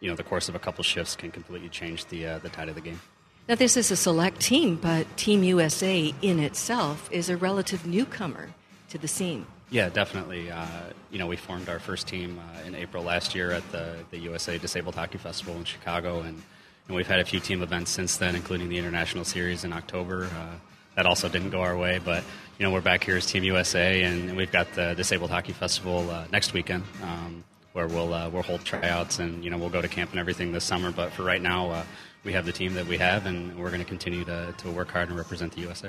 you 0.00 0.10
know 0.10 0.14
the 0.14 0.22
course 0.22 0.50
of 0.50 0.54
a 0.54 0.58
couple 0.58 0.84
shifts 0.84 1.16
can 1.16 1.30
completely 1.30 1.70
change 1.70 2.04
the 2.06 2.26
uh, 2.26 2.38
the 2.38 2.50
tide 2.50 2.68
of 2.68 2.74
the 2.74 2.82
game. 2.82 3.00
Now, 3.48 3.54
this 3.54 3.78
is 3.78 3.90
a 3.90 3.96
select 3.96 4.42
team, 4.42 4.76
but 4.76 5.16
Team 5.16 5.42
USA 5.42 6.12
in 6.20 6.38
itself 6.38 7.08
is 7.10 7.30
a 7.30 7.36
relative 7.38 7.86
newcomer 7.86 8.50
to 8.90 8.98
the 8.98 9.08
scene. 9.08 9.46
Yeah, 9.70 9.88
definitely. 9.88 10.50
Uh, 10.50 10.66
you 11.10 11.18
know, 11.18 11.26
we 11.26 11.36
formed 11.36 11.70
our 11.70 11.78
first 11.78 12.06
team 12.06 12.38
uh, 12.38 12.66
in 12.66 12.74
April 12.74 13.02
last 13.02 13.34
year 13.34 13.52
at 13.52 13.72
the, 13.72 13.96
the 14.10 14.18
USA 14.18 14.58
Disabled 14.58 14.96
Hockey 14.96 15.16
Festival 15.16 15.54
in 15.54 15.64
Chicago, 15.64 16.20
and, 16.20 16.42
and 16.88 16.96
we've 16.96 17.06
had 17.06 17.20
a 17.20 17.24
few 17.24 17.40
team 17.40 17.62
events 17.62 17.90
since 17.90 18.18
then, 18.18 18.36
including 18.36 18.68
the 18.68 18.76
International 18.76 19.24
Series 19.24 19.64
in 19.64 19.72
October. 19.72 20.24
Uh, 20.24 20.56
that 20.96 21.06
also 21.06 21.26
didn't 21.30 21.48
go 21.48 21.62
our 21.62 21.76
way, 21.76 22.00
but 22.04 22.24
you 22.58 22.66
know, 22.66 22.70
we're 22.70 22.82
back 22.82 23.02
here 23.02 23.16
as 23.16 23.24
Team 23.24 23.44
USA, 23.44 24.02
and, 24.02 24.36
we've 24.36 24.52
got 24.52 24.70
the 24.74 24.92
Disabled 24.92 25.30
Hockey 25.30 25.54
Festival 25.54 26.10
uh, 26.10 26.26
next 26.30 26.52
weekend. 26.52 26.84
Um, 27.02 27.44
where 27.74 27.86
we'll 27.86 28.12
uh, 28.12 28.28
we'll 28.30 28.42
hold 28.42 28.64
tryouts 28.64 29.20
and 29.20 29.44
you 29.44 29.50
know 29.50 29.58
we'll 29.58 29.68
go 29.68 29.80
to 29.80 29.86
camp 29.86 30.10
and 30.10 30.18
everything 30.18 30.50
this 30.50 30.64
summer. 30.64 30.90
But 30.90 31.12
for 31.12 31.22
right 31.22 31.40
now, 31.40 31.70
uh, 31.70 31.84
we 32.28 32.34
have 32.34 32.44
the 32.44 32.52
team 32.52 32.74
that 32.74 32.86
we 32.86 32.98
have, 32.98 33.24
and 33.24 33.58
we're 33.58 33.70
going 33.70 33.80
to 33.80 33.88
continue 33.88 34.22
to, 34.22 34.54
to 34.58 34.70
work 34.70 34.90
hard 34.90 35.08
and 35.08 35.16
represent 35.16 35.50
the 35.54 35.62
USA. 35.62 35.88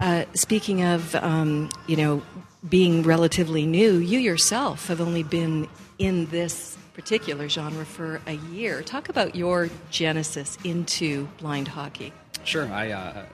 Uh, 0.00 0.24
speaking 0.32 0.82
of, 0.82 1.14
um, 1.16 1.68
you 1.86 1.96
know, 1.96 2.22
being 2.66 3.02
relatively 3.02 3.66
new, 3.66 3.98
you 3.98 4.18
yourself 4.18 4.88
have 4.88 5.02
only 5.02 5.22
been 5.22 5.68
in 5.98 6.24
this 6.30 6.78
particular 6.94 7.46
genre 7.50 7.84
for 7.84 8.22
a 8.26 8.36
year. 8.54 8.82
Talk 8.82 9.10
about 9.10 9.36
your 9.36 9.68
genesis 9.90 10.56
into 10.64 11.26
blind 11.36 11.68
hockey. 11.68 12.10
Sure. 12.42 12.72
I, 12.72 12.92
uh, 12.92 13.26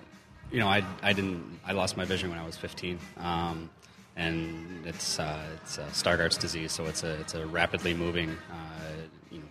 you 0.50 0.58
know, 0.58 0.66
I, 0.66 0.82
I 1.00 1.12
didn't. 1.12 1.60
I 1.64 1.70
lost 1.70 1.96
my 1.96 2.04
vision 2.04 2.28
when 2.28 2.40
I 2.40 2.44
was 2.44 2.56
15. 2.56 2.98
Um, 3.18 3.70
and 4.16 4.84
it's 4.84 5.20
uh, 5.20 5.46
it's 5.62 5.78
Stargardt's 5.92 6.38
disease, 6.38 6.72
so 6.72 6.86
it's 6.86 7.04
a 7.04 7.20
it's 7.20 7.34
a 7.34 7.46
rapidly 7.46 7.94
moving 7.94 8.30
uh, 8.50 8.71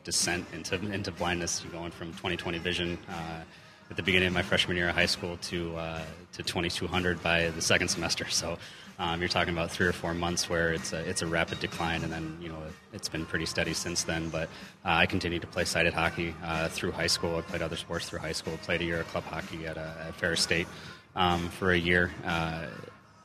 descent 0.03 0.45
into 0.53 0.75
into 0.75 1.11
blindness. 1.11 1.63
Going 1.71 1.91
from 1.91 2.13
20/20 2.13 2.59
vision 2.59 2.97
uh, 3.09 3.41
at 3.89 3.97
the 3.97 4.03
beginning 4.03 4.27
of 4.27 4.33
my 4.33 4.41
freshman 4.41 4.77
year 4.77 4.89
of 4.89 4.95
high 4.95 5.05
school 5.05 5.37
to 5.37 5.75
uh, 5.75 6.01
to 6.33 6.43
2200 6.43 7.21
by 7.21 7.49
the 7.49 7.61
second 7.61 7.89
semester. 7.89 8.27
So 8.29 8.57
um, 8.99 9.19
you're 9.19 9.29
talking 9.29 9.53
about 9.53 9.71
three 9.71 9.87
or 9.87 9.93
four 9.93 10.13
months 10.13 10.49
where 10.49 10.73
it's 10.73 10.93
a, 10.93 10.99
it's 11.09 11.21
a 11.21 11.27
rapid 11.27 11.59
decline, 11.59 12.03
and 12.03 12.11
then 12.11 12.37
you 12.41 12.49
know 12.49 12.57
it's 12.93 13.09
been 13.09 13.25
pretty 13.25 13.45
steady 13.45 13.73
since 13.73 14.03
then. 14.03 14.29
But 14.29 14.49
uh, 14.85 15.01
I 15.01 15.05
continued 15.05 15.41
to 15.41 15.47
play 15.47 15.65
sighted 15.65 15.93
hockey 15.93 16.35
uh, 16.43 16.69
through 16.69 16.91
high 16.91 17.07
school. 17.07 17.35
I 17.35 17.41
played 17.41 17.61
other 17.61 17.77
sports 17.77 18.09
through 18.09 18.19
high 18.19 18.31
school. 18.31 18.57
Played 18.57 18.81
a 18.81 18.85
year 18.85 19.01
of 19.01 19.07
club 19.07 19.23
hockey 19.23 19.65
at, 19.65 19.77
at 19.77 20.15
Ferris 20.15 20.41
State 20.41 20.67
um, 21.15 21.49
for 21.49 21.71
a 21.71 21.77
year 21.77 22.11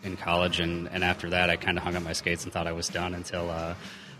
in 0.02 0.16
college, 0.16 0.60
and, 0.60 0.88
and 0.88 1.02
after 1.04 1.30
that, 1.30 1.50
I 1.50 1.56
kind 1.56 1.76
of 1.76 1.84
hung 1.84 1.96
up 1.96 2.02
my 2.02 2.12
skates 2.12 2.44
and 2.44 2.52
thought 2.52 2.66
I 2.66 2.72
was 2.72 2.88
done 2.88 3.14
until 3.14 3.50
uh, 3.50 3.74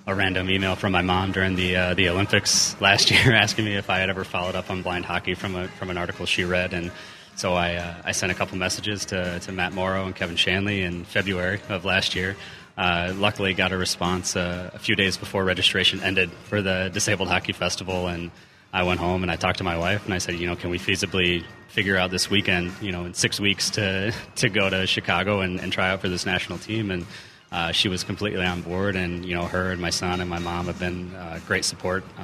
a 0.07 0.15
random 0.15 0.49
email 0.49 0.77
from 0.77 0.93
my 0.93 1.03
mom 1.03 1.33
during 1.33 1.57
the 1.57 1.77
uh, 1.77 1.95
the 1.95 2.09
Olympics 2.09 2.81
last 2.81 3.11
year 3.11 3.35
asking 3.35 3.65
me 3.65 3.75
if 3.75 3.91
I 3.91 3.99
had 3.99 4.09
ever 4.09 4.25
followed 4.25 4.55
up 4.55 4.71
on 4.71 4.83
blind 4.83 5.05
hockey 5.05 5.35
from 5.35 5.57
a 5.57 5.69
from 5.69 5.91
an 5.91 5.99
article 5.99 6.27
she 6.27 6.45
read, 6.45 6.73
and 6.73 6.93
so 7.35 7.55
I 7.55 7.75
uh, 7.75 7.95
I 8.05 8.13
sent 8.13 8.31
a 8.31 8.35
couple 8.35 8.57
messages 8.57 9.05
to 9.07 9.41
to 9.41 9.53
Matt 9.53 9.73
Morrow 9.73 10.07
and 10.07 10.15
Kevin 10.15 10.37
Shanley 10.37 10.83
in 10.83 11.05
February 11.05 11.61
of 11.69 11.85
last 11.85 12.15
year. 12.15 12.37
Uh, 12.79 13.13
luckily, 13.17 13.55
got 13.55 13.73
a 13.73 13.77
response 13.77 14.37
uh, 14.37 14.71
a 14.75 14.79
few 14.79 14.95
days 14.95 15.17
before 15.17 15.45
registration 15.45 16.01
ended 16.03 16.31
for 16.45 16.63
the 16.63 16.91
Disabled 16.93 17.29
Hockey 17.29 17.53
Festival, 17.53 18.07
and 18.07 18.31
I 18.73 18.83
went 18.83 19.01
home 19.01 19.23
and 19.23 19.33
I 19.33 19.37
talked 19.37 19.59
to 19.59 19.65
my 19.65 19.79
wife 19.79 20.05
and 20.05 20.13
I 20.13 20.19
said, 20.19 20.35
you 20.35 20.47
know, 20.47 20.55
can 20.55 20.69
we 20.69 20.79
feasibly 20.79 21.45
figure 21.69 21.97
out 21.97 22.11
this 22.11 22.29
weekend, 22.29 22.73
you 22.83 22.93
know, 22.93 23.07
in 23.07 23.15
six 23.15 23.41
weeks 23.41 23.71
to 23.71 24.13
to 24.37 24.49
go 24.51 24.71
to 24.71 24.87
Chicago 24.87 25.41
and, 25.41 25.59
and 25.59 25.73
try 25.73 25.91
out 25.91 26.01
for 26.01 26.09
this 26.09 26.27
national 26.27 26.59
team? 26.59 26.91
And 26.91 27.07
uh, 27.53 27.73
she 27.73 27.89
was 27.89 28.05
completely 28.05 28.45
on 28.45 28.63
board, 28.63 28.97
and 28.97 29.25
you 29.25 29.35
know, 29.35 29.45
her 29.45 29.71
and 29.71 29.81
my 29.81 29.91
son 29.91 30.21
and 30.21 30.29
my 30.29 30.39
mom 30.39 30.67
have 30.67 30.79
been 30.79 31.15
uh, 31.15 31.41
great 31.47 31.65
support. 31.65 32.05
Uh, 32.19 32.23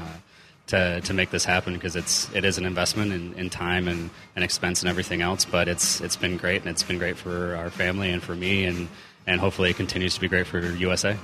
to, 0.68 1.00
to 1.02 1.12
make 1.12 1.30
this 1.30 1.44
happen 1.44 1.74
because 1.74 1.96
it's 1.96 2.32
it 2.34 2.44
is 2.44 2.56
an 2.56 2.64
investment 2.64 3.12
in, 3.12 3.34
in 3.34 3.50
time 3.50 3.88
and, 3.88 4.08
and 4.36 4.44
expense 4.44 4.80
and 4.80 4.88
everything 4.88 5.20
else 5.20 5.44
but 5.44 5.66
it's 5.66 6.00
it's 6.00 6.16
been 6.16 6.36
great 6.36 6.62
and 6.62 6.70
it's 6.70 6.84
been 6.84 6.98
great 6.98 7.16
for 7.16 7.56
our 7.56 7.68
family 7.68 8.10
and 8.10 8.22
for 8.22 8.34
me 8.34 8.64
and 8.64 8.88
and 9.26 9.40
hopefully 9.40 9.70
it 9.70 9.76
continues 9.76 10.14
to 10.14 10.20
be 10.20 10.28
great 10.28 10.46
for 10.46 10.60
USA. 10.60 11.16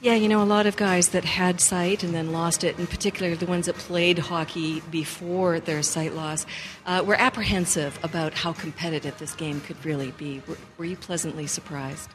Yeah, 0.00 0.14
you 0.14 0.28
know, 0.28 0.42
a 0.42 0.44
lot 0.44 0.66
of 0.66 0.76
guys 0.76 1.10
that 1.10 1.24
had 1.24 1.62
sight 1.62 2.04
and 2.04 2.14
then 2.14 2.30
lost 2.30 2.62
it, 2.62 2.78
in 2.78 2.86
particular 2.86 3.34
the 3.34 3.46
ones 3.46 3.66
that 3.66 3.76
played 3.76 4.18
hockey 4.18 4.82
before 4.90 5.60
their 5.60 5.82
sight 5.82 6.14
loss, 6.14 6.44
uh, 6.84 7.02
were 7.06 7.14
apprehensive 7.14 7.98
about 8.02 8.34
how 8.34 8.52
competitive 8.52 9.16
this 9.18 9.34
game 9.34 9.62
could 9.62 9.82
really 9.82 10.10
be. 10.12 10.42
Were, 10.46 10.58
were 10.76 10.84
you 10.84 10.96
pleasantly 10.96 11.46
surprised? 11.46 12.10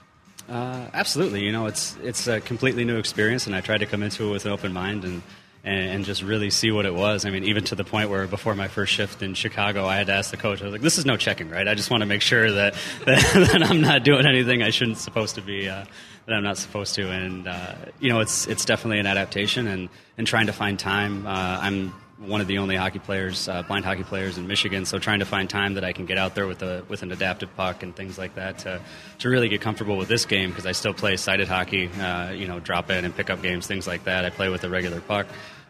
Uh, 0.49 0.89
absolutely. 0.93 1.43
You 1.43 1.51
know, 1.51 1.67
it's 1.67 1.95
it's 2.01 2.27
a 2.27 2.41
completely 2.41 2.83
new 2.83 2.97
experience, 2.97 3.45
and 3.45 3.55
I 3.55 3.61
tried 3.61 3.79
to 3.79 3.85
come 3.85 4.01
into 4.01 4.29
it 4.29 4.31
with 4.31 4.45
an 4.45 4.51
open 4.51 4.73
mind 4.73 5.03
and 5.05 5.21
and, 5.63 5.89
and, 5.89 6.05
just 6.05 6.23
really 6.23 6.49
see 6.49 6.71
what 6.71 6.85
it 6.85 6.93
was. 6.93 7.25
I 7.25 7.31
mean, 7.31 7.43
even 7.43 7.65
to 7.65 7.75
the 7.75 7.83
point 7.83 8.09
where 8.09 8.25
before 8.27 8.55
my 8.55 8.69
first 8.69 8.93
shift 8.93 9.21
in 9.21 9.33
Chicago, 9.33 9.85
I 9.85 9.97
had 9.97 10.07
to 10.07 10.13
ask 10.13 10.31
the 10.31 10.37
coach, 10.37 10.61
I 10.61 10.65
was 10.65 10.71
like, 10.71 10.81
this 10.81 10.97
is 10.97 11.05
no 11.05 11.17
checking, 11.17 11.49
right? 11.49 11.67
I 11.67 11.75
just 11.75 11.91
want 11.91 11.99
to 11.99 12.05
make 12.05 12.21
sure 12.21 12.49
that, 12.49 12.75
that, 13.05 13.21
that 13.33 13.63
I'm 13.63 13.81
not 13.81 14.05
doing 14.05 14.25
anything 14.25 14.63
I 14.63 14.69
shouldn't 14.69 14.99
supposed 14.99 15.35
to 15.35 15.41
be, 15.41 15.67
uh, 15.67 15.83
that 16.27 16.33
I'm 16.33 16.43
not 16.43 16.57
supposed 16.57 16.95
to. 16.95 17.11
And, 17.11 17.45
uh, 17.45 17.75
you 17.99 18.07
know, 18.07 18.21
it's, 18.21 18.47
it's 18.47 18.63
definitely 18.63 18.99
an 18.99 19.05
adaptation 19.05 19.67
and, 19.67 19.89
and 20.17 20.25
trying 20.25 20.47
to 20.47 20.53
find 20.53 20.79
time. 20.79 21.27
Uh, 21.27 21.59
I'm 21.61 21.93
one 22.19 22.41
of 22.41 22.47
the 22.47 22.57
only 22.57 22.75
hockey 22.75 22.99
players, 22.99 23.47
uh, 23.47 23.63
blind 23.63 23.85
hockey 23.85 24.03
players 24.03 24.37
in 24.37 24.45
Michigan. 24.45 24.85
So 24.85 24.99
trying 24.99 25.19
to 25.19 25.25
find 25.25 25.49
time 25.49 25.75
that 25.75 25.85
I 25.85 25.93
can 25.93 26.05
get 26.05 26.17
out 26.17 26.35
there 26.35 26.47
with 26.47 26.61
a 26.61 26.83
with 26.89 27.01
an 27.01 27.11
adaptive 27.11 27.55
puck 27.55 27.81
and 27.81 27.95
things 27.95 28.17
like 28.17 28.35
that 28.35 28.59
to 28.59 28.81
to 29.19 29.29
really 29.29 29.47
get 29.47 29.61
comfortable 29.61 29.97
with 29.97 30.09
this 30.09 30.25
game 30.25 30.49
because 30.49 30.65
I 30.65 30.73
still 30.73 30.93
play 30.93 31.15
sighted 31.15 31.47
hockey. 31.47 31.87
Uh, 31.87 32.31
you 32.31 32.47
know, 32.47 32.59
drop 32.59 32.89
in 32.89 33.05
and 33.05 33.15
pick 33.15 33.29
up 33.29 33.41
games, 33.41 33.67
things 33.67 33.87
like 33.87 34.03
that. 34.03 34.25
I 34.25 34.29
play 34.29 34.49
with 34.49 34.63
a 34.63 34.69
regular 34.69 35.01
puck. 35.01 35.27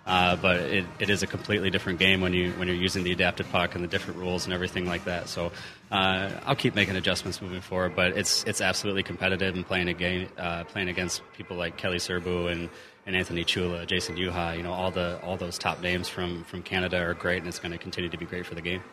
Uh, 0.09 0.35
but 0.37 0.55
it, 0.61 0.85
it 0.97 1.11
is 1.11 1.21
a 1.21 1.27
completely 1.27 1.69
different 1.69 1.99
game 1.99 2.19
when 2.19 2.33
you 2.33 2.51
when 2.53 2.67
you're 2.67 2.75
using 2.75 3.03
the 3.03 3.11
adaptive 3.11 3.47
puck 3.51 3.75
and 3.75 3.83
the 3.83 3.87
different 3.87 4.19
rules 4.19 4.45
and 4.45 4.53
everything 4.53 4.87
like 4.87 5.05
that. 5.05 5.29
So 5.29 5.51
uh, 5.91 6.31
I'll 6.47 6.55
keep 6.55 6.73
making 6.73 6.95
adjustments 6.95 7.43
moving 7.43 7.61
forward. 7.61 7.95
But 7.95 8.17
it's 8.17 8.43
it's 8.45 8.59
absolutely 8.59 9.03
competitive 9.03 9.55
and 9.55 9.63
playing 9.63 9.87
a 9.87 9.93
game 9.93 10.27
uh, 10.35 10.63
playing 10.63 10.89
against 10.89 11.21
people 11.33 11.57
like 11.57 11.77
Kelly 11.77 11.97
Serbu 11.97 12.51
and, 12.51 12.69
and 13.05 13.15
Anthony 13.15 13.43
Chula, 13.43 13.85
Jason 13.85 14.15
Yuha. 14.15 14.57
You 14.57 14.63
know 14.63 14.73
all 14.73 14.91
the 14.91 15.19
all 15.23 15.37
those 15.37 15.57
top 15.57 15.81
names 15.81 16.07
from 16.07 16.43
from 16.45 16.61
Canada 16.61 16.97
are 16.97 17.13
great, 17.13 17.39
and 17.39 17.47
it's 17.47 17.59
going 17.59 17.71
to 17.71 17.77
continue 17.77 18.09
to 18.09 18.17
be 18.17 18.25
great 18.25 18.45
for 18.45 18.55
the 18.55 18.61
game. 18.61 18.83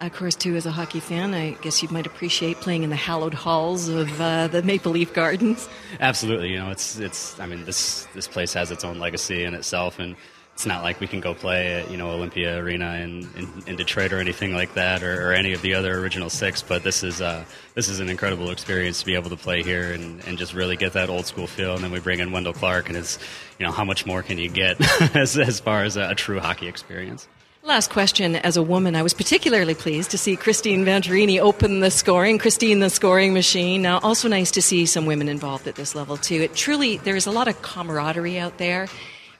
Of 0.00 0.12
course, 0.12 0.34
too, 0.34 0.56
as 0.56 0.66
a 0.66 0.72
hockey 0.72 0.98
fan, 0.98 1.34
I 1.34 1.52
guess 1.62 1.80
you 1.80 1.88
might 1.88 2.04
appreciate 2.04 2.56
playing 2.56 2.82
in 2.82 2.90
the 2.90 2.96
hallowed 2.96 3.32
halls 3.32 3.88
of 3.88 4.20
uh, 4.20 4.48
the 4.48 4.60
Maple 4.64 4.90
Leaf 4.90 5.14
Gardens. 5.14 5.68
Absolutely, 6.00 6.50
you 6.50 6.58
know, 6.58 6.70
it's 6.70 6.98
it's. 6.98 7.38
I 7.38 7.46
mean, 7.46 7.64
this 7.64 8.08
this 8.12 8.26
place 8.26 8.52
has 8.54 8.72
its 8.72 8.84
own 8.84 8.98
legacy 8.98 9.44
in 9.44 9.54
itself, 9.54 10.00
and 10.00 10.16
it's 10.54 10.66
not 10.66 10.84
like 10.84 11.00
we 11.00 11.08
can 11.08 11.18
go 11.18 11.34
play 11.34 11.80
at 11.80 11.90
you 11.90 11.96
know 11.96 12.10
Olympia 12.10 12.56
Arena 12.56 12.94
in, 12.94 13.28
in, 13.36 13.48
in 13.66 13.76
Detroit 13.76 14.12
or 14.12 14.20
anything 14.20 14.54
like 14.54 14.74
that, 14.74 15.02
or, 15.02 15.28
or, 15.28 15.32
any 15.32 15.52
of 15.52 15.62
the 15.62 15.74
other 15.74 15.98
original 15.98 16.30
six. 16.30 16.62
But 16.62 16.84
this 16.84 17.02
is 17.02 17.20
uh, 17.20 17.44
this 17.74 17.88
is 17.88 17.98
an 17.98 18.08
incredible 18.08 18.50
experience 18.50 19.00
to 19.00 19.06
be 19.06 19.16
able 19.16 19.30
to 19.30 19.36
play 19.36 19.64
here 19.64 19.92
and, 19.92 20.24
and 20.26 20.38
just 20.38 20.54
really 20.54 20.76
get 20.76 20.92
that 20.92 21.10
old 21.10 21.26
school 21.26 21.48
feel. 21.48 21.74
And 21.74 21.82
then 21.82 21.90
we 21.90 21.98
bring 21.98 22.20
in 22.20 22.30
Wendel 22.30 22.52
Clark, 22.52 22.88
and 22.88 22.96
it's 22.96 23.18
you 23.58 23.66
know 23.66 23.72
how 23.72 23.84
much 23.84 24.06
more 24.06 24.22
can 24.22 24.38
you 24.38 24.48
get 24.48 24.80
as 25.16 25.36
as 25.36 25.58
far 25.58 25.82
as 25.82 25.96
a, 25.96 26.10
a 26.10 26.14
true 26.14 26.38
hockey 26.38 26.68
experience. 26.68 27.26
Last 27.64 27.90
question. 27.90 28.36
As 28.36 28.56
a 28.56 28.62
woman, 28.62 28.94
I 28.94 29.02
was 29.02 29.14
particularly 29.14 29.74
pleased 29.74 30.12
to 30.12 30.18
see 30.18 30.36
Christine 30.36 30.84
Venturini 30.84 31.40
open 31.40 31.80
the 31.80 31.90
scoring, 31.90 32.38
Christine 32.38 32.78
the 32.78 32.90
scoring 32.90 33.32
machine. 33.32 33.80
Now, 33.80 34.00
also 34.00 34.28
nice 34.28 34.50
to 34.52 34.62
see 34.62 34.84
some 34.84 35.06
women 35.06 35.28
involved 35.28 35.66
at 35.66 35.74
this 35.74 35.94
level, 35.94 36.18
too. 36.18 36.42
It 36.42 36.54
truly, 36.54 36.98
there's 36.98 37.26
a 37.26 37.30
lot 37.30 37.48
of 37.48 37.62
camaraderie 37.62 38.38
out 38.38 38.58
there 38.58 38.86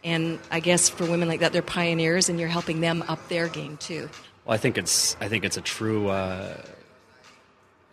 and 0.05 0.39
I 0.51 0.61
guess 0.61 0.89
for 0.89 1.05
women 1.05 1.29
like 1.29 1.41
that, 1.41 1.53
they're 1.53 1.63
pioneers, 1.63 2.29
and 2.29 2.39
you're 2.39 2.49
helping 2.49 2.81
them 2.81 3.03
up 3.09 3.29
their 3.29 3.49
game 3.49 3.77
too. 3.79 4.09
Well, 4.45 4.55
I 4.55 4.59
think 4.59 4.79
it's 4.79 5.17
I 5.21 5.29
think 5.29 5.45
it's 5.45 5.57
a 5.57 5.63
true. 5.63 6.09
Uh, 6.09 6.57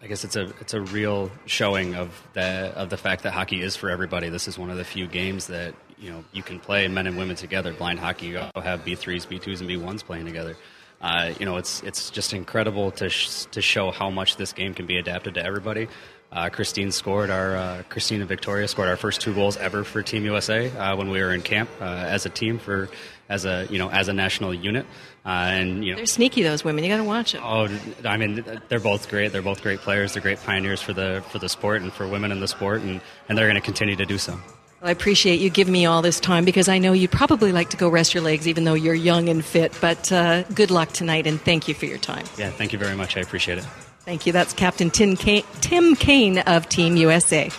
I 0.03 0.07
guess 0.07 0.23
it's 0.23 0.35
a 0.35 0.51
it's 0.59 0.73
a 0.73 0.81
real 0.81 1.31
showing 1.45 1.95
of 1.95 2.09
the 2.33 2.73
of 2.75 2.89
the 2.89 2.97
fact 2.97 3.23
that 3.23 3.31
hockey 3.31 3.61
is 3.61 3.75
for 3.75 3.89
everybody. 3.89 4.29
This 4.29 4.47
is 4.47 4.57
one 4.57 4.69
of 4.69 4.77
the 4.77 4.83
few 4.83 5.07
games 5.07 5.47
that 5.47 5.73
you 5.97 6.11
know 6.11 6.23
you 6.33 6.43
can 6.43 6.59
play 6.59 6.87
men 6.87 7.07
and 7.07 7.17
women 7.17 7.35
together. 7.35 7.71
Blind 7.71 7.99
hockey, 7.99 8.27
you 8.27 8.41
have 8.55 8.83
B 8.83 8.95
threes, 8.95 9.25
B 9.25 9.39
twos, 9.39 9.61
and 9.61 9.67
B 9.67 9.77
ones 9.77 10.03
playing 10.03 10.25
together. 10.25 10.57
Uh, 11.01 11.33
you 11.39 11.45
know, 11.45 11.57
it's 11.57 11.81
it's 11.83 12.09
just 12.09 12.33
incredible 12.33 12.91
to 12.91 13.09
sh- 13.09 13.45
to 13.51 13.61
show 13.61 13.91
how 13.91 14.09
much 14.09 14.37
this 14.37 14.53
game 14.53 14.73
can 14.73 14.85
be 14.85 14.97
adapted 14.97 15.35
to 15.35 15.45
everybody. 15.45 15.87
Uh, 16.31 16.49
Christine 16.49 16.91
scored 16.91 17.29
our 17.29 17.57
uh, 17.57 17.83
Christine 17.89 18.21
and 18.21 18.29
Victoria 18.29 18.65
scored 18.67 18.87
our 18.87 18.95
first 18.95 19.19
two 19.19 19.33
goals 19.33 19.57
ever 19.57 19.83
for 19.83 20.01
Team 20.01 20.23
USA 20.23 20.71
uh, 20.71 20.95
when 20.95 21.09
we 21.09 21.21
were 21.21 21.33
in 21.33 21.41
camp 21.41 21.69
uh, 21.81 21.83
as 21.83 22.25
a 22.25 22.29
team 22.29 22.57
for 22.57 22.89
as 23.27 23.43
a 23.43 23.67
you 23.69 23.77
know 23.77 23.89
as 23.89 24.07
a 24.07 24.13
national 24.13 24.53
unit. 24.53 24.85
Uh, 25.25 25.29
and 25.29 25.83
you 25.83 25.91
know, 25.91 25.97
They're 25.97 26.05
sneaky, 26.05 26.41
those 26.41 26.63
women. 26.63 26.85
You 26.85 26.89
got 26.89 26.97
to 26.97 27.03
watch 27.03 27.33
them. 27.33 27.41
Oh, 27.43 27.67
I 28.05 28.15
mean, 28.15 28.45
they're 28.69 28.79
both 28.79 29.09
great. 29.09 29.33
They're 29.33 29.41
both 29.41 29.61
great 29.61 29.79
players. 29.79 30.13
They're 30.13 30.21
great 30.21 30.39
pioneers 30.39 30.81
for 30.81 30.93
the 30.93 31.21
for 31.29 31.37
the 31.37 31.49
sport 31.49 31.81
and 31.81 31.91
for 31.91 32.07
women 32.07 32.31
in 32.31 32.39
the 32.39 32.47
sport, 32.47 32.81
and, 32.81 33.01
and 33.27 33.37
they're 33.37 33.47
going 33.47 33.55
to 33.55 33.61
continue 33.61 33.97
to 33.97 34.05
do 34.05 34.17
so. 34.17 34.31
Well, 34.31 34.89
I 34.89 34.91
appreciate 34.91 35.41
you 35.41 35.49
giving 35.49 35.73
me 35.73 35.85
all 35.85 36.01
this 36.01 36.19
time 36.21 36.45
because 36.45 36.69
I 36.69 36.79
know 36.79 36.93
you'd 36.93 37.11
probably 37.11 37.51
like 37.51 37.69
to 37.71 37.77
go 37.77 37.89
rest 37.89 38.13
your 38.13 38.23
legs, 38.23 38.47
even 38.47 38.63
though 38.63 38.73
you're 38.73 38.95
young 38.95 39.27
and 39.27 39.43
fit. 39.43 39.77
But 39.81 40.11
uh, 40.11 40.43
good 40.43 40.71
luck 40.71 40.93
tonight, 40.93 41.27
and 41.27 41.39
thank 41.41 41.67
you 41.67 41.73
for 41.73 41.85
your 41.85 41.99
time. 41.99 42.25
Yeah, 42.37 42.49
thank 42.51 42.71
you 42.71 42.79
very 42.79 42.95
much. 42.95 43.17
I 43.17 43.19
appreciate 43.19 43.57
it. 43.57 43.65
Thank 44.03 44.25
you. 44.25 44.33
That's 44.33 44.53
Captain 44.53 44.89
Tim 44.89 45.15
Kane, 45.15 45.43
Tim 45.61 45.95
Kane 45.95 46.39
of 46.39 46.67
Team 46.69 46.95
USA. 46.95 47.49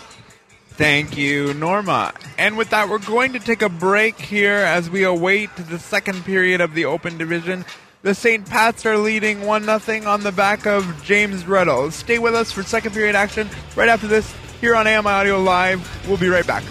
Thank 0.71 1.17
you, 1.17 1.55
Norma. 1.55 2.13
And 2.39 2.57
with 2.57 2.71
that, 2.71 2.89
we're 2.89 2.99
going 2.99 3.35
to 3.35 3.39
take 3.39 3.63
a 3.63 3.69
break 3.69 4.19
here 4.19 4.55
as 4.55 4.91
we 4.91 5.05
await 5.05 5.55
the 5.57 5.79
second 5.79 6.25
period 6.25 6.61
of 6.61 6.75
the 6.75 6.87
Open 6.87 7.19
Division. 7.19 7.65
The 8.03 8.15
St. 8.15 8.45
Pats 8.45 8.85
are 8.85 8.97
leading 8.97 9.43
1 9.43 9.81
0 9.81 10.07
on 10.07 10.23
the 10.23 10.33
back 10.33 10.67
of 10.67 11.05
James 11.05 11.47
Ruddle. 11.47 11.91
Stay 11.93 12.19
with 12.19 12.35
us 12.35 12.51
for 12.51 12.63
second 12.65 12.93
period 12.93 13.15
action 13.15 13.49
right 13.77 13.89
after 13.89 14.09
this 14.09 14.35
here 14.61 14.75
on 14.75 14.87
AMI 14.89 15.09
Audio 15.09 15.41
Live. 15.41 16.09
We'll 16.09 16.17
be 16.17 16.29
right 16.29 16.47
back. 16.47 16.65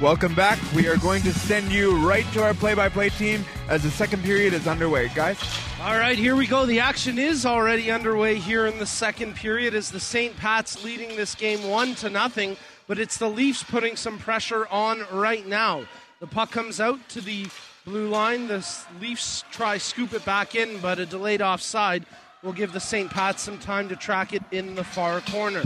Welcome 0.00 0.36
back. 0.36 0.60
We 0.76 0.86
are 0.86 0.96
going 0.96 1.22
to 1.22 1.32
send 1.32 1.72
you 1.72 2.06
right 2.06 2.24
to 2.32 2.40
our 2.44 2.54
play 2.54 2.72
by 2.72 2.88
play 2.88 3.08
team 3.08 3.44
as 3.68 3.82
the 3.82 3.90
second 3.90 4.22
period 4.22 4.54
is 4.54 4.68
underway. 4.68 5.10
Guys? 5.12 5.40
All 5.82 5.98
right, 5.98 6.16
here 6.16 6.36
we 6.36 6.46
go. 6.46 6.66
The 6.66 6.78
action 6.78 7.18
is 7.18 7.44
already 7.44 7.90
underway 7.90 8.36
here 8.36 8.66
in 8.66 8.78
the 8.78 8.86
second 8.86 9.34
period 9.34 9.74
as 9.74 9.90
the 9.90 9.98
St. 9.98 10.36
Pat's 10.36 10.84
leading 10.84 11.16
this 11.16 11.34
game 11.34 11.68
1 11.68 11.96
to 11.96 12.10
nothing, 12.10 12.56
but 12.86 13.00
it's 13.00 13.16
the 13.16 13.28
Leafs 13.28 13.64
putting 13.64 13.96
some 13.96 14.18
pressure 14.18 14.68
on 14.68 15.04
right 15.12 15.44
now. 15.44 15.82
The 16.20 16.28
puck 16.28 16.52
comes 16.52 16.78
out 16.80 17.00
to 17.08 17.20
the 17.20 17.48
blue 17.84 18.08
line. 18.08 18.46
The 18.46 18.64
Leafs 19.00 19.42
try 19.50 19.78
scoop 19.78 20.12
it 20.12 20.24
back 20.24 20.54
in, 20.54 20.78
but 20.78 21.00
a 21.00 21.06
delayed 21.06 21.42
offside 21.42 22.06
will 22.44 22.52
give 22.52 22.72
the 22.72 22.78
St. 22.78 23.10
Pat's 23.10 23.42
some 23.42 23.58
time 23.58 23.88
to 23.88 23.96
track 23.96 24.32
it 24.32 24.44
in 24.52 24.76
the 24.76 24.84
far 24.84 25.20
corner. 25.22 25.64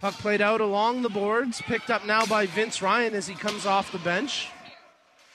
Puck 0.00 0.14
played 0.14 0.40
out 0.40 0.62
along 0.62 1.02
the 1.02 1.10
boards, 1.10 1.60
picked 1.60 1.90
up 1.90 2.06
now 2.06 2.24
by 2.24 2.46
Vince 2.46 2.80
Ryan 2.80 3.12
as 3.12 3.26
he 3.26 3.34
comes 3.34 3.66
off 3.66 3.92
the 3.92 3.98
bench 3.98 4.48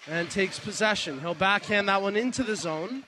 and 0.07 0.27
takes 0.29 0.57
possession. 0.57 1.19
He'll 1.19 1.35
backhand 1.35 1.87
that 1.87 2.01
one 2.01 2.15
into 2.15 2.41
the 2.41 2.55
zone 2.55 3.03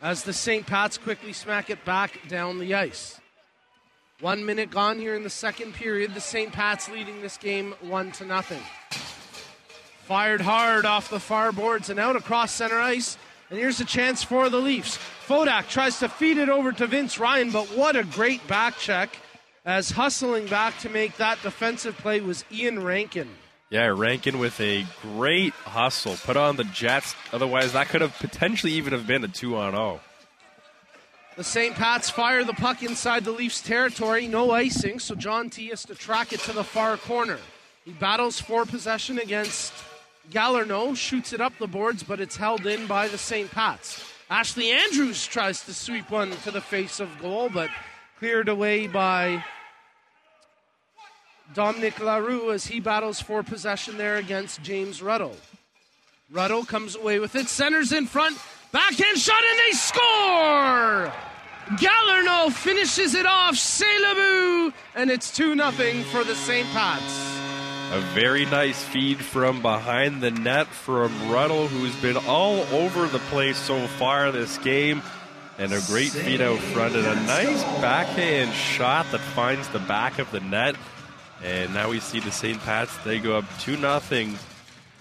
as 0.00 0.24
the 0.24 0.32
St. 0.32 0.66
Pat's 0.66 0.98
quickly 0.98 1.32
smack 1.32 1.70
it 1.70 1.84
back 1.84 2.18
down 2.28 2.58
the 2.58 2.74
ice. 2.74 3.20
One 4.20 4.44
minute 4.44 4.72
gone 4.72 4.98
here 4.98 5.14
in 5.14 5.22
the 5.22 5.30
second 5.30 5.74
period. 5.74 6.14
The 6.14 6.20
St. 6.20 6.52
Pat's 6.52 6.88
leading 6.88 7.22
this 7.22 7.36
game 7.36 7.76
one 7.80 8.10
to 8.12 8.24
nothing. 8.24 8.62
Fired 10.02 10.40
hard 10.40 10.84
off 10.84 11.10
the 11.10 11.20
far 11.20 11.52
boards 11.52 11.90
and 11.90 12.00
out 12.00 12.16
across 12.16 12.50
center 12.50 12.80
ice. 12.80 13.16
And 13.50 13.58
here's 13.58 13.78
a 13.78 13.84
chance 13.84 14.24
for 14.24 14.48
the 14.48 14.58
Leafs. 14.58 14.98
Fodak 15.28 15.68
tries 15.68 16.00
to 16.00 16.08
feed 16.08 16.38
it 16.38 16.48
over 16.48 16.72
to 16.72 16.88
Vince 16.88 17.20
Ryan, 17.20 17.52
but 17.52 17.66
what 17.76 17.94
a 17.94 18.02
great 18.02 18.44
back 18.48 18.78
check 18.78 19.16
as 19.64 19.90
hustling 19.90 20.46
back 20.46 20.78
to 20.80 20.88
make 20.88 21.16
that 21.16 21.40
defensive 21.42 21.96
play 21.98 22.20
was 22.20 22.44
Ian 22.50 22.82
Rankin. 22.82 23.28
Yeah, 23.70 23.86
Rankin 23.86 24.38
with 24.38 24.60
a 24.60 24.84
great 25.00 25.54
hustle. 25.54 26.16
Put 26.16 26.36
on 26.36 26.56
the 26.56 26.64
Jets. 26.64 27.14
Otherwise, 27.32 27.72
that 27.72 27.88
could 27.88 28.02
have 28.02 28.14
potentially 28.18 28.72
even 28.72 28.92
have 28.92 29.06
been 29.06 29.24
a 29.24 29.28
2 29.28 29.56
on 29.56 29.72
0. 29.72 30.00
The 31.36 31.44
St. 31.44 31.74
Pat's 31.74 32.10
fire 32.10 32.44
the 32.44 32.52
puck 32.52 32.82
inside 32.82 33.24
the 33.24 33.30
Leafs 33.30 33.62
territory. 33.62 34.28
No 34.28 34.50
icing, 34.50 34.98
so 34.98 35.14
John 35.14 35.48
T 35.48 35.68
has 35.68 35.86
to 35.86 35.94
track 35.94 36.34
it 36.34 36.40
to 36.40 36.52
the 36.52 36.64
far 36.64 36.98
corner. 36.98 37.38
He 37.86 37.92
battles 37.92 38.38
for 38.38 38.66
possession 38.66 39.18
against 39.18 39.72
Galarno, 40.30 40.94
shoots 40.94 41.32
it 41.32 41.40
up 41.40 41.56
the 41.58 41.66
boards, 41.66 42.02
but 42.02 42.20
it's 42.20 42.36
held 42.36 42.66
in 42.66 42.86
by 42.86 43.08
the 43.08 43.16
St. 43.16 43.50
Pat's. 43.50 44.04
Ashley 44.28 44.70
Andrews 44.70 45.26
tries 45.26 45.64
to 45.64 45.72
sweep 45.72 46.10
one 46.10 46.30
to 46.30 46.50
the 46.50 46.60
face 46.60 47.00
of 47.00 47.08
goal, 47.20 47.48
but 47.48 47.70
cleared 48.22 48.48
away 48.48 48.86
by 48.86 49.44
Dominic 51.54 51.98
LaRue 51.98 52.52
as 52.52 52.64
he 52.64 52.78
battles 52.78 53.20
for 53.20 53.42
possession 53.42 53.98
there 53.98 54.14
against 54.14 54.62
James 54.62 55.02
Ruddle. 55.02 55.36
Ruddle 56.30 56.64
comes 56.64 56.94
away 56.94 57.18
with 57.18 57.34
it, 57.34 57.48
centers 57.48 57.90
in 57.90 58.06
front, 58.06 58.38
backhand 58.70 59.18
shot, 59.18 59.42
and 59.42 59.58
they 59.58 59.72
score! 59.72 61.12
Gallerno 61.78 62.52
finishes 62.52 63.16
it 63.16 63.26
off, 63.26 63.56
Selabu, 63.56 64.72
and 64.94 65.10
it's 65.10 65.34
2 65.34 65.56
0 65.56 65.70
for 66.12 66.22
the 66.22 66.36
St. 66.36 66.68
Pat's. 66.68 67.40
A 67.92 68.00
very 68.14 68.46
nice 68.46 68.84
feed 68.84 69.18
from 69.18 69.62
behind 69.62 70.22
the 70.22 70.30
net 70.30 70.68
from 70.68 71.10
Ruddle, 71.28 71.66
who's 71.66 71.96
been 71.96 72.18
all 72.28 72.60
over 72.72 73.08
the 73.08 73.18
place 73.18 73.58
so 73.58 73.84
far 73.88 74.30
this 74.30 74.58
game. 74.58 75.02
And 75.58 75.72
a 75.72 75.80
great 75.86 76.10
feed 76.10 76.40
out 76.40 76.58
front 76.58 76.96
and 76.96 77.06
a 77.06 77.14
nice 77.26 77.62
backhand 77.80 78.52
shot 78.52 79.06
that 79.12 79.20
finds 79.20 79.68
the 79.68 79.78
back 79.80 80.18
of 80.18 80.30
the 80.30 80.40
net. 80.40 80.76
And 81.44 81.74
now 81.74 81.90
we 81.90 82.00
see 82.00 82.20
the 82.20 82.30
St. 82.32 82.58
Pat's, 82.60 82.96
they 82.98 83.18
go 83.18 83.36
up 83.36 83.44
2 83.60 83.76
0. 83.76 84.00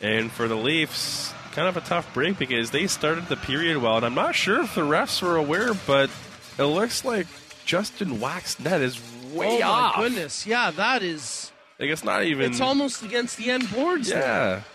And 0.01 0.31
for 0.31 0.47
the 0.47 0.55
Leafs, 0.55 1.33
kind 1.51 1.67
of 1.67 1.77
a 1.77 1.81
tough 1.81 2.11
break 2.13 2.37
because 2.37 2.71
they 2.71 2.87
started 2.87 3.27
the 3.27 3.37
period 3.37 3.77
well. 3.77 3.97
And 3.97 4.05
I'm 4.05 4.15
not 4.15 4.35
sure 4.35 4.61
if 4.61 4.75
the 4.75 4.81
refs 4.81 5.21
were 5.21 5.35
aware, 5.37 5.73
but 5.87 6.09
it 6.57 6.63
looks 6.63 7.05
like 7.05 7.27
Justin 7.65 8.19
Wack's 8.19 8.59
net 8.59 8.81
is 8.81 8.99
way 9.33 9.61
oh 9.63 9.67
off. 9.67 9.97
my 9.97 10.03
goodness. 10.03 10.45
Yeah, 10.45 10.71
that 10.71 11.03
is. 11.03 11.51
Like 11.79 11.89
it's 11.89 12.03
not 12.03 12.23
even. 12.23 12.51
It's 12.51 12.61
almost 12.61 13.03
against 13.03 13.37
the 13.37 13.49
end 13.51 13.71
boards. 13.71 14.09
Yeah. 14.09 14.19
There. 14.19 14.65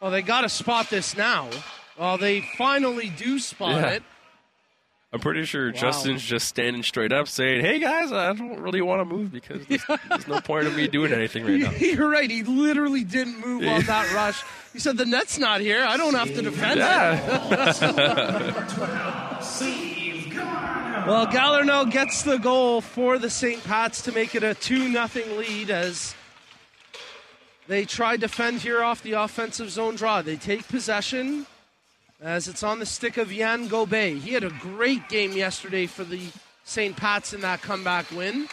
Well, 0.00 0.10
they 0.10 0.22
got 0.22 0.42
to 0.42 0.48
spot 0.48 0.88
this 0.90 1.16
now. 1.16 1.48
Well, 1.98 2.18
they 2.18 2.42
finally 2.56 3.10
do 3.10 3.38
spot 3.38 3.80
Yeah. 3.80 3.90
it. 3.90 4.02
I'm 5.12 5.20
pretty 5.20 5.44
sure 5.44 5.70
Justin's 5.70 6.22
just 6.22 6.48
standing 6.48 6.82
straight 6.82 7.12
up 7.12 7.28
saying, 7.28 7.60
"Hey 7.60 7.78
guys, 7.78 8.10
I 8.12 8.32
don't 8.32 8.60
really 8.60 8.82
want 8.82 9.00
to 9.00 9.04
move 9.04 9.32
because 9.32 9.64
there's, 9.66 9.84
there's 10.08 10.26
no 10.26 10.40
point 10.40 10.66
of 10.66 10.76
me 10.76 10.88
doing 10.88 11.12
anything 11.12 11.44
right 11.44 11.60
now." 11.60 11.70
You're 11.78 12.10
right. 12.10 12.28
He 12.28 12.42
literally 12.42 13.04
didn't 13.04 13.38
move 13.40 13.66
on 13.66 13.82
that 13.86 14.12
rush. 14.12 14.42
He 14.72 14.80
said, 14.80 14.96
"The 14.96 15.06
net's 15.06 15.38
not 15.38 15.60
here. 15.60 15.84
I 15.84 15.96
don't 15.96 16.14
have 16.14 16.34
to 16.34 16.42
defend 16.42 16.80
it." 16.80 16.84
well, 21.06 21.26
Galarno 21.28 21.90
gets 21.90 22.22
the 22.24 22.38
goal 22.38 22.80
for 22.80 23.18
the 23.18 23.30
St. 23.30 23.62
Pat's 23.62 24.02
to 24.02 24.12
make 24.12 24.34
it 24.34 24.42
a 24.42 24.54
two 24.54 24.92
0 24.92 25.08
lead 25.38 25.70
as 25.70 26.16
they 27.68 27.84
try 27.84 28.16
to 28.16 28.20
defend 28.20 28.60
here 28.60 28.82
off 28.82 29.02
the 29.02 29.12
offensive 29.12 29.70
zone 29.70 29.94
draw. 29.94 30.20
They 30.20 30.36
take 30.36 30.66
possession 30.66 31.46
as 32.20 32.48
it's 32.48 32.62
on 32.62 32.78
the 32.78 32.86
stick 32.86 33.16
of 33.16 33.30
Jan 33.30 33.68
Gobet. 33.68 34.18
He 34.18 34.32
had 34.32 34.44
a 34.44 34.50
great 34.50 35.08
game 35.08 35.32
yesterday 35.32 35.86
for 35.86 36.04
the 36.04 36.22
St. 36.64 36.96
Pat's 36.96 37.32
in 37.32 37.40
that 37.42 37.62
comeback 37.62 38.10
win. 38.10 38.48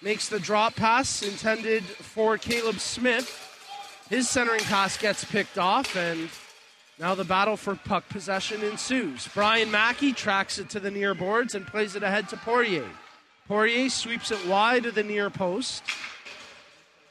Makes 0.00 0.28
the 0.28 0.38
drop 0.38 0.76
pass 0.76 1.22
intended 1.22 1.82
for 1.82 2.38
Caleb 2.38 2.78
Smith. 2.78 3.44
His 4.08 4.28
centering 4.28 4.60
pass 4.60 4.96
gets 4.96 5.24
picked 5.24 5.58
off, 5.58 5.96
and 5.96 6.28
now 6.98 7.14
the 7.14 7.24
battle 7.24 7.56
for 7.56 7.74
puck 7.74 8.08
possession 8.08 8.62
ensues. 8.62 9.28
Brian 9.34 9.70
Mackey 9.70 10.12
tracks 10.12 10.58
it 10.58 10.70
to 10.70 10.80
the 10.80 10.90
near 10.90 11.14
boards 11.14 11.54
and 11.54 11.66
plays 11.66 11.96
it 11.96 12.02
ahead 12.02 12.28
to 12.28 12.36
Poirier. 12.36 12.88
Poirier 13.48 13.90
sweeps 13.90 14.30
it 14.30 14.46
wide 14.46 14.86
of 14.86 14.94
the 14.94 15.02
near 15.02 15.30
post, 15.30 15.82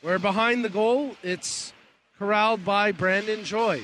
where 0.01 0.19
behind 0.19 0.63
the 0.63 0.69
goal 0.69 1.15
it's 1.21 1.73
corralled 2.17 2.63
by 2.63 2.91
Brandon 2.91 3.43
Joy. 3.43 3.81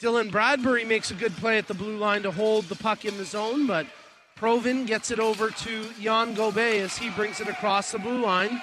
Dylan 0.00 0.30
Bradbury 0.30 0.86
makes 0.86 1.10
a 1.10 1.14
good 1.14 1.36
play 1.36 1.58
at 1.58 1.68
the 1.68 1.74
blue 1.74 1.98
line 1.98 2.22
to 2.22 2.30
hold 2.30 2.64
the 2.64 2.74
puck 2.74 3.04
in 3.04 3.18
the 3.18 3.24
zone, 3.24 3.66
but 3.66 3.86
Provin 4.34 4.86
gets 4.86 5.10
it 5.10 5.20
over 5.20 5.50
to 5.50 5.84
Jan 6.00 6.34
Gobet 6.34 6.80
as 6.80 6.96
he 6.96 7.10
brings 7.10 7.38
it 7.38 7.48
across 7.48 7.92
the 7.92 7.98
blue 7.98 8.22
line. 8.22 8.62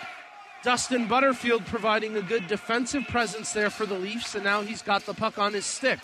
Dustin 0.63 1.07
Butterfield 1.07 1.63
providing 1.67 2.17
a 2.17 2.23
good 2.23 2.47
defensive 2.47 3.03
presence 3.07 3.53
there 3.53 3.69
for 3.69 3.85
the 3.85 3.99
Leafs, 3.99 4.33
and 4.33 4.43
now 4.43 4.61
he's 4.61 4.81
got 4.81 5.05
the 5.05 5.13
puck 5.13 5.37
on 5.37 5.53
his 5.53 5.67
stick. 5.67 5.99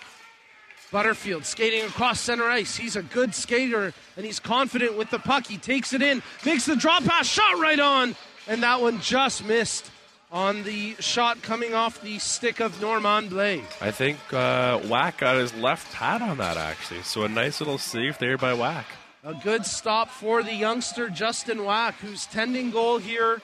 Butterfield 0.92 1.44
skating 1.46 1.82
across 1.82 2.20
center 2.20 2.48
ice. 2.48 2.76
He's 2.76 2.96
a 2.96 3.02
good 3.02 3.34
skater 3.34 3.92
and 4.16 4.24
he's 4.24 4.40
confident 4.40 4.96
with 4.96 5.10
the 5.10 5.18
puck. 5.18 5.48
He 5.48 5.58
takes 5.58 5.92
it 5.94 6.04
in, 6.04 6.22
makes 6.46 6.68
the 6.68 6.76
drop 6.76 7.04
pass, 7.04 7.26
shot 7.26 7.58
right 7.58 7.80
on, 7.80 8.16
and 8.48 8.62
that 8.62 8.80
one 8.80 9.02
just 9.02 9.44
missed 9.44 9.90
on 10.34 10.64
the 10.64 10.96
shot 10.96 11.44
coming 11.44 11.76
off 11.76 12.02
the 12.02 12.18
stick 12.18 12.60
of 12.60 12.82
Norman 12.82 13.30
Blay. 13.30 13.64
I 13.80 13.92
think 13.92 14.18
uh, 14.34 14.82
Wack 14.90 15.20
got 15.20 15.36
his 15.36 15.54
left 15.54 15.94
hat 15.94 16.24
on 16.24 16.40
that 16.40 16.58
actually, 16.58 17.04
so 17.04 17.24
a 17.24 17.30
nice 17.30 17.62
little 17.62 17.78
save 17.78 18.18
there 18.18 18.38
by 18.38 18.54
Wack. 18.54 18.88
A 19.24 19.36
good 19.36 19.64
stop 19.64 20.10
for 20.10 20.42
the 20.42 20.54
youngster 20.54 21.08
Justin 21.10 21.64
Wack, 21.64 21.96
who's 22.00 22.26
tending 22.26 22.72
goal 22.72 22.98
here 22.98 23.42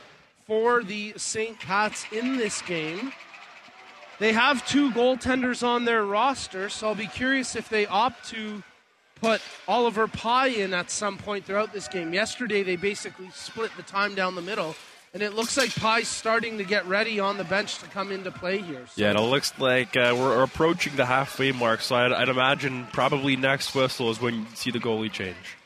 for 0.48 0.84
the 0.84 1.14
St. 1.16 1.60
Pats 1.60 2.06
in 2.12 2.38
this 2.38 2.62
game. 2.64 3.14
They 4.18 4.34
have 4.34 4.68
two 4.68 4.92
goaltenders 4.92 5.66
on 5.66 5.86
their 5.86 6.04
roster, 6.04 6.70
so 6.70 6.88
I'll 6.90 6.96
be 6.96 7.08
curious 7.08 7.56
if 7.56 7.70
they 7.70 7.86
opt 7.86 8.28
to 8.32 8.64
put 9.22 9.42
Oliver 9.68 10.08
Pye 10.08 10.48
in 10.48 10.74
at 10.74 10.90
some 10.90 11.18
point 11.18 11.46
throughout 11.46 11.72
this 11.72 11.88
game. 11.88 12.14
Yesterday, 12.14 12.64
they 12.64 12.76
basically 12.76 13.30
split 13.34 13.72
the 13.78 13.84
time 13.84 14.16
down 14.16 14.36
the 14.36 14.42
middle, 14.42 14.76
and 15.14 15.24
it 15.24 15.36
looks 15.36 15.58
like 15.58 15.74
Pye's 15.76 16.08
starting 16.08 16.58
to 16.58 16.64
get 16.64 16.86
ready 16.86 17.20
on 17.20 17.38
the 17.38 17.44
bench 17.44 17.80
to 17.80 17.88
come 17.88 18.12
into 18.12 18.32
play 18.32 18.60
here. 18.62 18.86
So 18.88 19.02
Yeah, 19.02 19.10
and 19.10 19.20
it 19.20 19.24
looks 19.24 19.58
like 19.60 19.98
uh, 19.98 20.16
we're 20.18 20.44
approaching 20.44 20.96
the 20.96 21.06
halfway 21.06 21.52
mark, 21.52 21.82
so 21.82 21.96
I'd, 21.96 22.12
I'd 22.12 22.30
imagine 22.30 22.88
probably 22.92 23.36
next 23.36 23.74
whistle 23.74 24.10
is 24.12 24.22
when 24.22 24.36
you 24.36 24.46
see 24.56 24.72
the 24.72 24.80
goalie 24.80 25.12
change. 25.12 25.58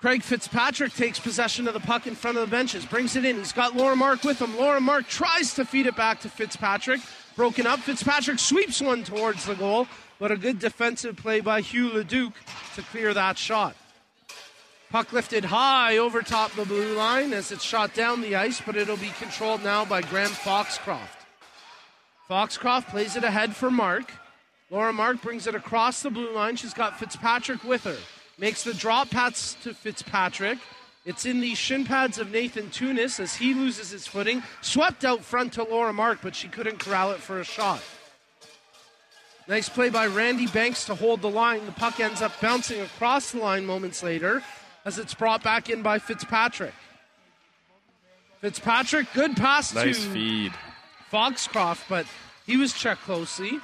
Craig 0.00 0.22
Fitzpatrick 0.22 0.94
takes 0.94 1.20
possession 1.20 1.68
of 1.68 1.74
the 1.74 1.80
puck 1.80 2.06
in 2.06 2.14
front 2.14 2.38
of 2.38 2.48
the 2.48 2.50
benches, 2.50 2.86
brings 2.86 3.16
it 3.16 3.24
in. 3.26 3.36
He's 3.36 3.52
got 3.52 3.76
Laura 3.76 3.94
Mark 3.94 4.24
with 4.24 4.40
him. 4.40 4.56
Laura 4.56 4.80
Mark 4.80 5.06
tries 5.06 5.52
to 5.54 5.64
feed 5.66 5.86
it 5.86 5.94
back 5.94 6.20
to 6.20 6.30
Fitzpatrick. 6.30 7.02
Broken 7.36 7.66
up. 7.66 7.80
Fitzpatrick 7.80 8.38
sweeps 8.38 8.80
one 8.80 9.04
towards 9.04 9.44
the 9.44 9.54
goal, 9.54 9.86
but 10.18 10.30
a 10.30 10.36
good 10.36 10.58
defensive 10.58 11.16
play 11.16 11.40
by 11.40 11.60
Hugh 11.60 11.90
Leduc 11.92 12.32
to 12.76 12.82
clear 12.82 13.12
that 13.12 13.36
shot. 13.36 13.76
Puck 14.90 15.12
lifted 15.12 15.44
high 15.44 15.98
over 15.98 16.20
top 16.20 16.50
the 16.52 16.64
blue 16.64 16.96
line 16.96 17.32
as 17.32 17.52
it's 17.52 17.62
shot 17.62 17.94
down 17.94 18.20
the 18.20 18.34
ice, 18.34 18.60
but 18.60 18.74
it'll 18.74 18.96
be 18.96 19.12
controlled 19.20 19.62
now 19.62 19.84
by 19.84 20.02
Graham 20.02 20.30
Foxcroft. 20.30 21.26
Foxcroft 22.26 22.88
plays 22.88 23.14
it 23.14 23.22
ahead 23.22 23.54
for 23.54 23.70
Mark. 23.70 24.12
Laura 24.68 24.92
Mark 24.92 25.22
brings 25.22 25.46
it 25.46 25.54
across 25.54 26.02
the 26.02 26.10
blue 26.10 26.32
line. 26.32 26.56
She's 26.56 26.74
got 26.74 26.98
Fitzpatrick 26.98 27.62
with 27.62 27.84
her. 27.84 27.98
Makes 28.36 28.64
the 28.64 28.74
drop 28.74 29.10
pass 29.10 29.56
to 29.62 29.74
Fitzpatrick. 29.74 30.58
It's 31.04 31.24
in 31.24 31.40
the 31.40 31.54
shin 31.54 31.84
pads 31.84 32.18
of 32.18 32.32
Nathan 32.32 32.70
Tunis 32.70 33.20
as 33.20 33.36
he 33.36 33.54
loses 33.54 33.90
his 33.90 34.08
footing. 34.08 34.42
Swept 34.60 35.04
out 35.04 35.24
front 35.24 35.52
to 35.52 35.62
Laura 35.62 35.92
Mark, 35.92 36.18
but 36.20 36.34
she 36.34 36.48
couldn't 36.48 36.80
corral 36.80 37.12
it 37.12 37.20
for 37.20 37.38
a 37.38 37.44
shot. 37.44 37.82
Nice 39.46 39.68
play 39.68 39.88
by 39.88 40.06
Randy 40.06 40.46
Banks 40.48 40.84
to 40.86 40.96
hold 40.96 41.22
the 41.22 41.30
line. 41.30 41.64
The 41.66 41.72
puck 41.72 42.00
ends 42.00 42.22
up 42.22 42.40
bouncing 42.40 42.80
across 42.80 43.30
the 43.30 43.38
line 43.38 43.64
moments 43.64 44.02
later 44.02 44.42
as 44.84 44.98
it's 44.98 45.14
brought 45.14 45.42
back 45.42 45.68
in 45.68 45.82
by 45.82 45.98
Fitzpatrick. 45.98 46.74
Fitzpatrick, 48.40 49.12
good 49.12 49.36
pass 49.36 49.74
Nice 49.74 50.02
to 50.02 50.10
feed. 50.10 50.52
Foxcroft, 51.10 51.88
but 51.88 52.06
he 52.46 52.56
was 52.56 52.72
checked 52.72 53.02
closely. 53.02 53.58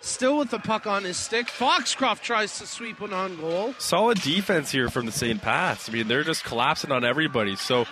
Still 0.00 0.38
with 0.38 0.50
the 0.50 0.58
puck 0.58 0.86
on 0.86 1.04
his 1.04 1.16
stick. 1.16 1.46
Foxcroft 1.48 2.22
tries 2.22 2.58
to 2.58 2.66
sweep 2.66 3.00
one 3.00 3.12
on 3.12 3.36
goal. 3.40 3.74
Solid 3.78 4.20
defense 4.20 4.70
here 4.70 4.90
from 4.90 5.06
the 5.06 5.12
St. 5.12 5.40
Pats. 5.40 5.88
I 5.88 5.92
mean, 5.92 6.08
they're 6.08 6.24
just 6.24 6.44
collapsing 6.44 6.92
on 6.92 7.04
everybody. 7.04 7.56
So, 7.56 7.86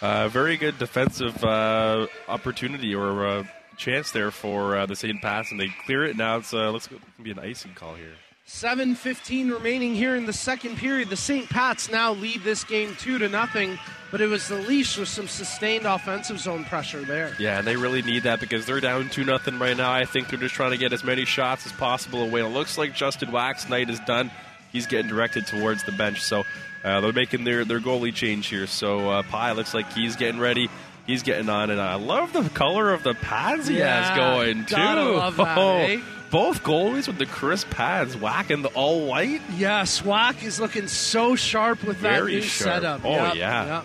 uh, 0.00 0.28
very 0.28 0.56
good 0.56 0.78
defensive 0.78 1.44
uh, 1.44 2.06
opportunity 2.26 2.94
or 2.94 3.26
uh, 3.26 3.44
chance 3.76 4.12
there 4.12 4.30
for 4.30 4.76
uh, 4.76 4.86
the 4.86 4.96
St. 4.96 5.20
Pats, 5.20 5.50
and 5.50 5.60
they 5.60 5.68
clear 5.86 6.04
it. 6.04 6.16
Now 6.16 6.38
it's 6.38 6.54
uh, 6.54 6.70
looks 6.70 6.90
like 6.90 7.00
it 7.00 7.14
can 7.16 7.24
be 7.24 7.30
an 7.30 7.38
icing 7.38 7.74
call 7.74 7.94
here. 7.94 8.14
7.15 8.48 9.52
remaining 9.52 9.94
here 9.94 10.16
in 10.16 10.24
the 10.24 10.32
second 10.32 10.78
period. 10.78 11.10
The 11.10 11.16
St. 11.16 11.48
Pats 11.50 11.90
now 11.90 12.14
lead 12.14 12.42
this 12.42 12.64
game 12.64 12.96
2 12.98 13.18
to 13.18 13.28
nothing, 13.28 13.78
but 14.10 14.22
it 14.22 14.26
was 14.26 14.48
the 14.48 14.56
Leafs 14.56 14.96
with 14.96 15.08
some 15.10 15.28
sustained 15.28 15.84
offensive 15.84 16.40
zone 16.40 16.64
pressure 16.64 17.02
there. 17.02 17.36
Yeah, 17.38 17.58
and 17.58 17.66
they 17.66 17.76
really 17.76 18.00
need 18.00 18.22
that 18.22 18.40
because 18.40 18.64
they're 18.64 18.80
down 18.80 19.10
two 19.10 19.22
nothing 19.22 19.58
right 19.58 19.76
now. 19.76 19.92
I 19.92 20.06
think 20.06 20.30
they're 20.30 20.38
just 20.38 20.54
trying 20.54 20.70
to 20.70 20.78
get 20.78 20.94
as 20.94 21.04
many 21.04 21.26
shots 21.26 21.66
as 21.66 21.72
possible 21.72 22.22
away. 22.22 22.40
It 22.40 22.48
looks 22.48 22.78
like 22.78 22.94
Justin 22.94 23.32
Wack's 23.32 23.68
night 23.68 23.90
is 23.90 24.00
done. 24.00 24.30
He's 24.72 24.86
getting 24.86 25.08
directed 25.10 25.46
towards 25.46 25.84
the 25.84 25.92
bench, 25.92 26.22
so 26.22 26.44
uh, 26.84 27.00
they're 27.02 27.12
making 27.12 27.44
their 27.44 27.66
their 27.66 27.80
goalie 27.80 28.14
change 28.14 28.46
here. 28.46 28.66
So 28.66 29.10
uh, 29.10 29.22
Pye 29.24 29.52
looks 29.52 29.74
like 29.74 29.92
he's 29.92 30.16
getting 30.16 30.40
ready. 30.40 30.70
He's 31.06 31.22
getting 31.22 31.50
on, 31.50 31.68
and 31.68 31.80
I 31.80 31.96
love 31.96 32.32
the 32.32 32.48
color 32.50 32.92
of 32.94 33.02
the 33.02 33.12
pads 33.14 33.68
he 33.68 33.78
Yeah, 33.78 34.04
has 34.08 34.16
going 34.18 34.64
too. 34.64 34.74
gotta 34.74 35.04
love 35.04 35.36
that, 35.36 35.58
Oh, 35.58 35.76
eh? 35.78 36.00
Both 36.30 36.62
goalies 36.62 37.06
with 37.06 37.16
the 37.18 37.26
crisp 37.26 37.70
pads, 37.70 38.16
whacking 38.16 38.62
the 38.62 38.68
all 38.70 39.06
white. 39.06 39.40
Yeah, 39.56 39.84
Swack 39.84 40.42
is 40.44 40.60
looking 40.60 40.86
so 40.86 41.36
sharp 41.36 41.82
with 41.84 42.00
that 42.02 42.18
Very 42.18 42.32
new 42.36 42.42
sharp. 42.42 42.82
setup. 42.82 43.00
Oh, 43.04 43.10
Yep, 43.10 43.34
yeah. 43.36 43.66
yep. 43.76 43.84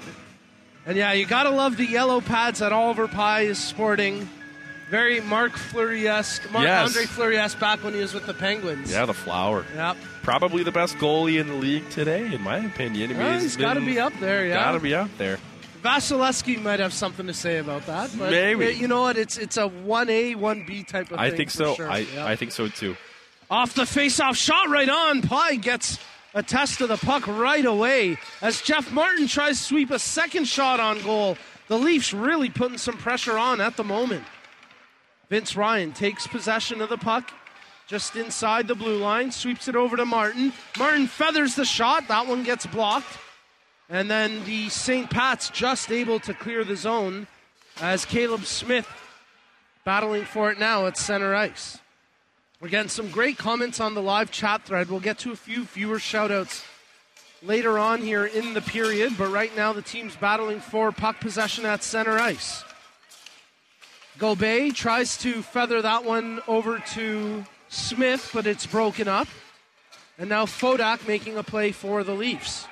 And 0.86 0.98
yeah, 0.98 1.14
you 1.14 1.26
gotta 1.26 1.50
love 1.52 1.78
the 1.78 1.86
yellow 1.86 2.20
pads 2.20 2.60
that 2.60 2.74
Oliver 2.74 3.08
Pye 3.08 3.42
is 3.44 3.58
sporting. 3.58 4.28
Very 4.90 5.22
Marc 5.22 5.54
Fleury-esque. 5.56 6.52
Marc 6.52 6.66
Yes. 6.66 6.88
Andre 6.90 7.06
Fleury-esque 7.06 7.58
back 7.60 7.82
when 7.84 7.94
he 7.94 8.02
was 8.02 8.14
with 8.14 8.26
the 8.26 8.34
Penguins. 8.34 8.92
Yeah, 8.92 9.06
the 9.06 9.14
flower. 9.14 9.66
Yep. 9.76 9.96
Probably 10.24 10.62
the 10.64 10.72
best 10.74 10.98
goalie 10.98 11.40
in 11.40 11.48
the 11.48 11.56
league 11.56 11.90
today, 11.90 12.32
in 12.34 12.42
my 12.42 12.58
opinion. 12.58 13.12
I 13.12 13.14
mean, 13.14 13.24
Well, 13.24 13.40
he's 13.40 13.56
got 13.58 13.76
to 13.76 13.82
be 13.82 14.00
up 14.00 14.14
there. 14.20 14.46
Yeah. 14.46 14.56
Gotta 14.56 14.80
be 14.82 14.94
up 14.94 15.10
there. 15.18 15.40
Vasilevskiy 15.84 16.62
might 16.62 16.80
have 16.80 16.94
something 16.94 17.28
to 17.28 17.34
say 17.34 17.58
about 17.58 17.86
that. 17.88 18.10
But 18.18 18.32
Maybe. 18.32 18.72
you 18.74 18.88
know 18.88 19.02
what? 19.02 19.18
It's 19.18 19.38
it's 19.38 19.58
a 19.58 19.68
one 19.68 20.10
A 20.10 20.36
one 20.36 20.64
B 20.66 20.84
type 20.84 21.12
of 21.12 21.20
I 21.20 21.30
thing. 21.30 21.38
think 21.38 21.52
for 21.52 21.58
so. 21.58 21.76
sure. 21.76 21.92
I, 21.92 22.00
Yeah. 22.00 22.26
I 22.26 22.36
think 22.36 22.52
so 22.52 22.68
too. 22.68 22.96
Off 23.52 23.74
the 23.76 23.86
face-off 23.86 24.36
shot, 24.38 24.70
right 24.70 24.90
on. 24.90 25.22
Pye 25.22 25.56
gets 25.56 26.00
a 26.34 26.42
test 26.42 26.82
of 26.82 26.88
the 26.90 26.98
puck 26.98 27.28
right 27.28 27.66
away 27.66 28.18
as 28.42 28.62
Jeff 28.62 28.92
Martin 28.92 29.28
tries 29.28 29.58
to 29.60 29.64
sweep 29.64 29.92
a 29.92 30.00
second 30.00 30.46
shot 30.48 30.80
on 30.80 31.02
goal. 31.04 31.38
The 31.68 31.78
Leafs 31.78 32.14
really 32.14 32.50
putting 32.50 32.78
some 32.78 32.98
pressure 32.98 33.38
on 33.38 33.62
at 33.62 33.78
the 33.78 33.84
moment. 33.84 34.24
Vince 35.30 35.56
Ryan 35.56 35.92
takes 35.92 36.26
possession 36.28 36.82
of 36.82 36.90
the 36.90 36.98
puck 36.98 37.32
just 37.88 38.16
inside 38.16 38.68
the 38.68 38.76
blue 38.76 38.98
line, 38.98 39.30
sweeps 39.32 39.68
it 39.68 39.76
over 39.76 39.98
to 39.98 40.06
Martin. 40.06 40.54
Martin 40.80 41.06
feathers 41.06 41.56
the 41.56 41.66
shot. 41.66 42.08
That 42.08 42.26
one 42.28 42.44
gets 42.44 42.66
blocked. 42.66 43.18
And 43.90 44.10
then 44.10 44.44
the 44.46 44.70
St. 44.70 45.10
Pat's 45.10 45.50
just 45.50 45.92
able 45.92 46.20
to 46.22 46.34
clear 46.34 46.64
the 46.64 46.76
zone 46.76 47.28
as 47.82 48.06
Caleb 48.06 48.46
Smith 48.46 48.88
battling 49.84 50.26
for 50.26 50.52
it 50.52 50.60
now 50.60 50.88
at 50.88 50.98
center 50.98 51.36
ice. 51.36 51.80
We're 52.62 52.70
getting 52.70 52.90
some 52.90 53.10
great 53.10 53.38
comments 53.38 53.80
on 53.82 53.94
the 53.94 54.02
live 54.02 54.32
chat 54.32 54.64
thread. 54.64 54.90
We'll 54.90 55.02
get 55.02 55.18
to 55.20 55.32
a 55.34 55.36
few 55.36 55.66
viewer 55.66 55.98
shoutouts 55.98 56.64
later 57.42 57.78
on 57.78 58.02
here 58.02 58.26
in 58.26 58.54
the 58.54 58.62
period, 58.62 59.18
but 59.18 59.30
right 59.30 59.54
now 59.56 59.74
the 59.74 59.82
team's 59.82 60.16
battling 60.16 60.62
for 60.62 60.92
puck 60.94 61.20
possession 61.20 61.66
at 61.66 61.84
center 61.84 62.18
ice. 62.18 62.64
Gobey 64.18 64.74
tries 64.74 65.18
to 65.18 65.42
feather 65.42 65.82
that 65.82 66.06
one 66.06 66.40
over 66.48 66.80
to 66.94 67.44
Smith, 67.68 68.30
but 68.34 68.48
it's 68.48 68.66
broken 68.66 69.08
up. 69.08 69.28
And 70.18 70.30
now 70.30 70.46
Fodak 70.46 71.08
making 71.08 71.38
a 71.38 71.44
play 71.44 71.72
for 71.72 72.04
the 72.04 72.14
Leafs. 72.14 72.68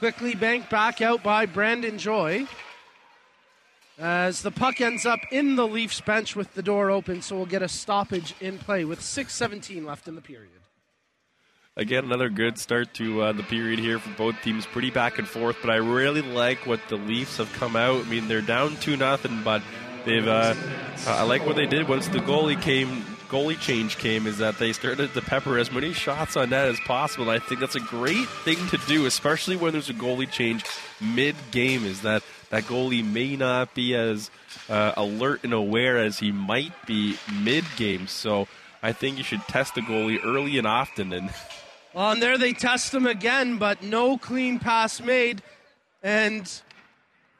Quickly 0.00 0.34
banked 0.34 0.70
back 0.70 1.02
out 1.02 1.22
by 1.22 1.44
Brandon 1.44 1.98
Joy. 1.98 2.46
As 3.98 4.40
the 4.40 4.50
puck 4.50 4.80
ends 4.80 5.04
up 5.04 5.20
in 5.30 5.56
the 5.56 5.66
Leafs 5.66 6.00
bench 6.00 6.34
with 6.34 6.54
the 6.54 6.62
door 6.62 6.90
open, 6.90 7.20
so 7.20 7.36
we'll 7.36 7.44
get 7.44 7.60
a 7.60 7.68
stoppage 7.68 8.34
in 8.40 8.56
play 8.56 8.86
with 8.86 9.00
6.17 9.00 9.84
left 9.84 10.08
in 10.08 10.14
the 10.14 10.22
period. 10.22 10.62
Again, 11.76 12.04
another 12.04 12.30
good 12.30 12.56
start 12.56 12.94
to 12.94 13.20
uh, 13.20 13.32
the 13.32 13.42
period 13.42 13.78
here 13.78 13.98
for 13.98 14.08
both 14.16 14.40
teams. 14.42 14.64
Pretty 14.64 14.88
back 14.88 15.18
and 15.18 15.28
forth, 15.28 15.58
but 15.60 15.68
I 15.68 15.76
really 15.76 16.22
like 16.22 16.66
what 16.66 16.80
the 16.88 16.96
Leafs 16.96 17.36
have 17.36 17.52
come 17.52 17.76
out. 17.76 18.06
I 18.06 18.08
mean, 18.08 18.26
they're 18.26 18.40
down 18.40 18.76
two 18.76 18.96
nothing, 18.96 19.42
but 19.44 19.60
they've. 20.06 20.26
Uh, 20.26 20.54
I 21.08 21.24
like 21.24 21.44
what 21.44 21.56
they 21.56 21.66
did 21.66 21.86
once 21.86 22.08
the 22.08 22.20
goalie 22.20 22.60
came. 22.62 23.04
Goalie 23.30 23.60
change 23.60 23.96
came 23.96 24.26
is 24.26 24.38
that 24.38 24.58
they 24.58 24.72
started 24.72 25.14
to 25.14 25.22
pepper 25.22 25.56
as 25.56 25.70
many 25.70 25.92
shots 25.92 26.36
on 26.36 26.50
net 26.50 26.66
as 26.66 26.80
possible. 26.80 27.30
And 27.30 27.40
I 27.40 27.44
think 27.44 27.60
that's 27.60 27.76
a 27.76 27.80
great 27.80 28.26
thing 28.26 28.58
to 28.68 28.76
do, 28.88 29.06
especially 29.06 29.54
when 29.54 29.70
there's 29.70 29.88
a 29.88 29.94
goalie 29.94 30.28
change 30.28 30.64
mid 31.00 31.36
game. 31.52 31.86
Is 31.86 32.02
that 32.02 32.24
that 32.50 32.64
goalie 32.64 33.04
may 33.04 33.36
not 33.36 33.72
be 33.72 33.94
as 33.94 34.32
uh, 34.68 34.94
alert 34.96 35.44
and 35.44 35.52
aware 35.52 35.98
as 35.98 36.18
he 36.18 36.32
might 36.32 36.72
be 36.86 37.16
mid 37.40 37.64
game. 37.76 38.08
So 38.08 38.48
I 38.82 38.92
think 38.92 39.16
you 39.16 39.22
should 39.22 39.42
test 39.42 39.76
the 39.76 39.82
goalie 39.82 40.18
early 40.24 40.58
and 40.58 40.66
often 40.66 41.12
and. 41.12 41.30
Well, 41.92 42.12
and 42.12 42.22
there 42.22 42.38
they 42.38 42.52
test 42.52 42.94
him 42.94 43.04
again, 43.04 43.58
but 43.58 43.82
no 43.82 44.16
clean 44.16 44.60
pass 44.60 45.00
made. 45.00 45.42
And 46.04 46.48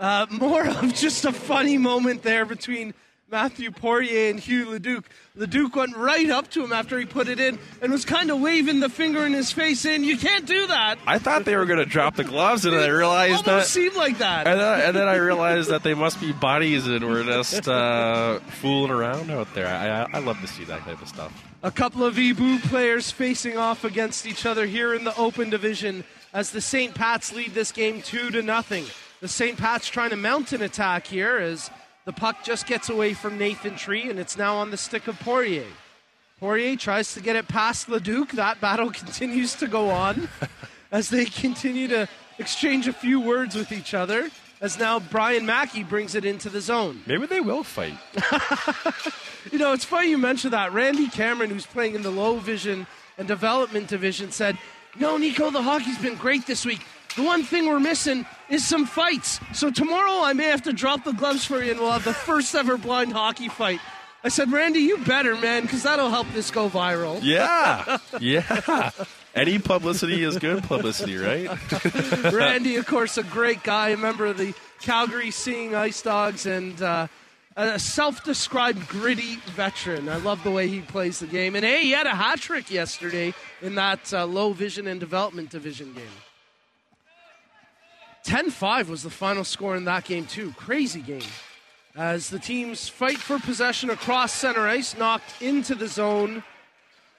uh, 0.00 0.26
more 0.28 0.66
of 0.66 0.92
just 0.92 1.24
a 1.24 1.30
funny 1.30 1.78
moment 1.78 2.24
there 2.24 2.44
between 2.44 2.92
Matthew 3.30 3.70
Poirier 3.70 4.30
and 4.30 4.40
Hugh 4.40 4.70
Leduc. 4.70 5.04
Leduc 5.36 5.76
went 5.76 5.96
right 5.96 6.28
up 6.30 6.50
to 6.50 6.64
him 6.64 6.72
after 6.72 6.98
he 6.98 7.04
put 7.04 7.28
it 7.28 7.38
in 7.38 7.60
and 7.80 7.92
was 7.92 8.04
kind 8.04 8.28
of 8.28 8.40
waving 8.40 8.80
the 8.80 8.88
finger 8.88 9.24
in 9.24 9.32
his 9.32 9.52
face, 9.52 9.78
saying, 9.78 10.02
You 10.02 10.18
can't 10.18 10.46
do 10.46 10.66
that. 10.66 10.98
I 11.06 11.18
thought 11.18 11.44
they 11.44 11.56
were 11.56 11.66
going 11.66 11.78
to 11.78 11.84
drop 11.84 12.16
the 12.16 12.24
gloves, 12.24 12.64
and 12.64 12.74
I 12.74 12.88
realized 12.88 13.44
that. 13.44 13.66
seemed 13.66 13.94
like 13.94 14.18
that. 14.18 14.48
And 14.48 14.58
then, 14.58 14.80
and 14.80 14.96
then 14.96 15.06
I 15.06 15.14
realized 15.16 15.70
that 15.70 15.84
they 15.84 15.94
must 15.94 16.20
be 16.20 16.32
buddies 16.32 16.88
and 16.88 17.08
we're 17.08 17.22
just 17.22 17.68
uh, 17.68 18.40
fooling 18.40 18.90
around 18.90 19.30
out 19.30 19.54
there. 19.54 19.68
I, 19.68 20.02
I, 20.02 20.06
I 20.14 20.18
love 20.18 20.40
to 20.40 20.48
see 20.48 20.64
that 20.64 20.80
type 20.80 21.00
of 21.00 21.06
stuff. 21.06 21.32
A 21.62 21.70
couple 21.70 22.04
of 22.04 22.18
Ebu 22.18 22.58
players 22.60 23.12
facing 23.12 23.56
off 23.56 23.84
against 23.84 24.26
each 24.26 24.44
other 24.44 24.66
here 24.66 24.92
in 24.92 25.04
the 25.04 25.16
Open 25.16 25.50
Division 25.50 26.02
as 26.32 26.50
the 26.50 26.60
St. 26.60 26.94
Pats 26.94 27.32
lead 27.32 27.54
this 27.54 27.70
game 27.70 28.02
two 28.02 28.30
to 28.30 28.42
nothing. 28.42 28.86
The 29.20 29.28
St. 29.28 29.56
Pats 29.56 29.86
trying 29.86 30.10
to 30.10 30.16
mount 30.16 30.52
an 30.52 30.62
attack 30.62 31.06
here 31.06 31.36
as 31.36 31.70
the 32.04 32.12
puck 32.12 32.42
just 32.44 32.66
gets 32.66 32.88
away 32.88 33.14
from 33.14 33.38
Nathan 33.38 33.76
Tree 33.76 34.08
and 34.10 34.18
it's 34.18 34.36
now 34.36 34.56
on 34.56 34.70
the 34.70 34.76
stick 34.76 35.06
of 35.06 35.18
Poirier. 35.20 35.66
Poirier 36.38 36.76
tries 36.76 37.12
to 37.14 37.20
get 37.20 37.36
it 37.36 37.48
past 37.48 37.88
Leduc. 37.88 38.32
That 38.32 38.60
battle 38.60 38.90
continues 39.02 39.54
to 39.56 39.66
go 39.66 39.90
on 39.90 40.28
as 40.92 41.10
they 41.10 41.26
continue 41.26 41.88
to 41.88 42.08
exchange 42.38 42.88
a 42.88 42.92
few 42.92 43.20
words 43.20 43.54
with 43.54 43.70
each 43.72 43.92
other. 43.94 44.30
as 44.62 44.78
now 44.78 44.98
Brian 44.98 45.44
Mackey 45.46 45.84
brings 45.84 46.14
it 46.14 46.24
into 46.24 46.48
the 46.48 46.60
zone. 46.60 47.02
Maybe 47.06 47.26
they 47.26 47.40
will 47.40 47.62
fight. 47.64 47.98
You 49.50 49.58
know, 49.58 49.72
it's 49.72 49.86
funny 49.86 50.10
you 50.10 50.18
mentioned 50.18 50.52
that. 50.52 50.74
Randy 50.74 51.08
Cameron, 51.08 51.48
who's 51.48 51.64
playing 51.64 51.94
in 51.94 52.02
the 52.02 52.10
low 52.10 52.36
vision 52.36 52.86
and 53.16 53.26
development 53.26 53.88
division, 53.88 54.30
said, 54.32 54.58
No, 54.98 55.16
Nico, 55.16 55.50
the 55.50 55.62
hockey's 55.62 55.96
been 55.98 56.16
great 56.16 56.46
this 56.46 56.66
week. 56.66 56.82
The 57.16 57.22
one 57.22 57.42
thing 57.42 57.66
we're 57.66 57.80
missing 57.80 58.24
is 58.48 58.66
some 58.66 58.86
fights. 58.86 59.40
So 59.52 59.70
tomorrow 59.70 60.24
I 60.24 60.32
may 60.32 60.44
have 60.44 60.62
to 60.62 60.72
drop 60.72 61.04
the 61.04 61.12
gloves 61.12 61.44
for 61.44 61.62
you 61.62 61.72
and 61.72 61.80
we'll 61.80 61.92
have 61.92 62.04
the 62.04 62.14
first 62.14 62.54
ever 62.54 62.76
blind 62.76 63.12
hockey 63.12 63.48
fight. 63.48 63.80
I 64.22 64.28
said, 64.28 64.52
Randy, 64.52 64.80
you 64.80 64.98
better, 64.98 65.34
man, 65.36 65.62
because 65.62 65.82
that'll 65.82 66.10
help 66.10 66.26
this 66.34 66.50
go 66.50 66.68
viral. 66.68 67.20
Yeah, 67.22 67.98
yeah. 68.20 68.90
Any 69.34 69.58
publicity 69.58 70.22
is 70.24 70.38
good 70.38 70.62
publicity, 70.64 71.16
right? 71.16 71.48
Randy, 72.32 72.76
of 72.76 72.86
course, 72.86 73.16
a 73.16 73.22
great 73.22 73.62
guy, 73.62 73.90
a 73.90 73.96
member 73.96 74.26
of 74.26 74.36
the 74.36 74.54
Calgary 74.80 75.30
Seeing 75.30 75.74
Ice 75.74 76.02
Dogs, 76.02 76.44
and 76.44 76.80
uh, 76.82 77.06
a 77.56 77.78
self-described 77.78 78.88
gritty 78.88 79.36
veteran. 79.54 80.08
I 80.08 80.16
love 80.16 80.42
the 80.44 80.50
way 80.50 80.68
he 80.68 80.80
plays 80.80 81.20
the 81.20 81.26
game. 81.26 81.56
And 81.56 81.64
hey, 81.64 81.84
he 81.84 81.92
had 81.92 82.06
a 82.06 82.14
hat 82.14 82.40
trick 82.40 82.70
yesterday 82.70 83.32
in 83.62 83.74
that 83.76 84.12
uh, 84.12 84.26
low 84.26 84.52
vision 84.52 84.86
and 84.86 85.00
development 85.00 85.50
division 85.50 85.94
game. 85.94 86.04
10-5 88.24 88.88
was 88.88 89.02
the 89.02 89.10
final 89.10 89.44
score 89.44 89.76
in 89.76 89.84
that 89.84 90.04
game 90.04 90.26
too. 90.26 90.52
Crazy 90.52 91.00
game. 91.00 91.22
As 91.96 92.30
the 92.30 92.38
teams 92.38 92.88
fight 92.88 93.18
for 93.18 93.38
possession 93.38 93.90
across 93.90 94.32
center 94.32 94.66
ice, 94.66 94.96
knocked 94.96 95.42
into 95.42 95.74
the 95.74 95.88
zone 95.88 96.44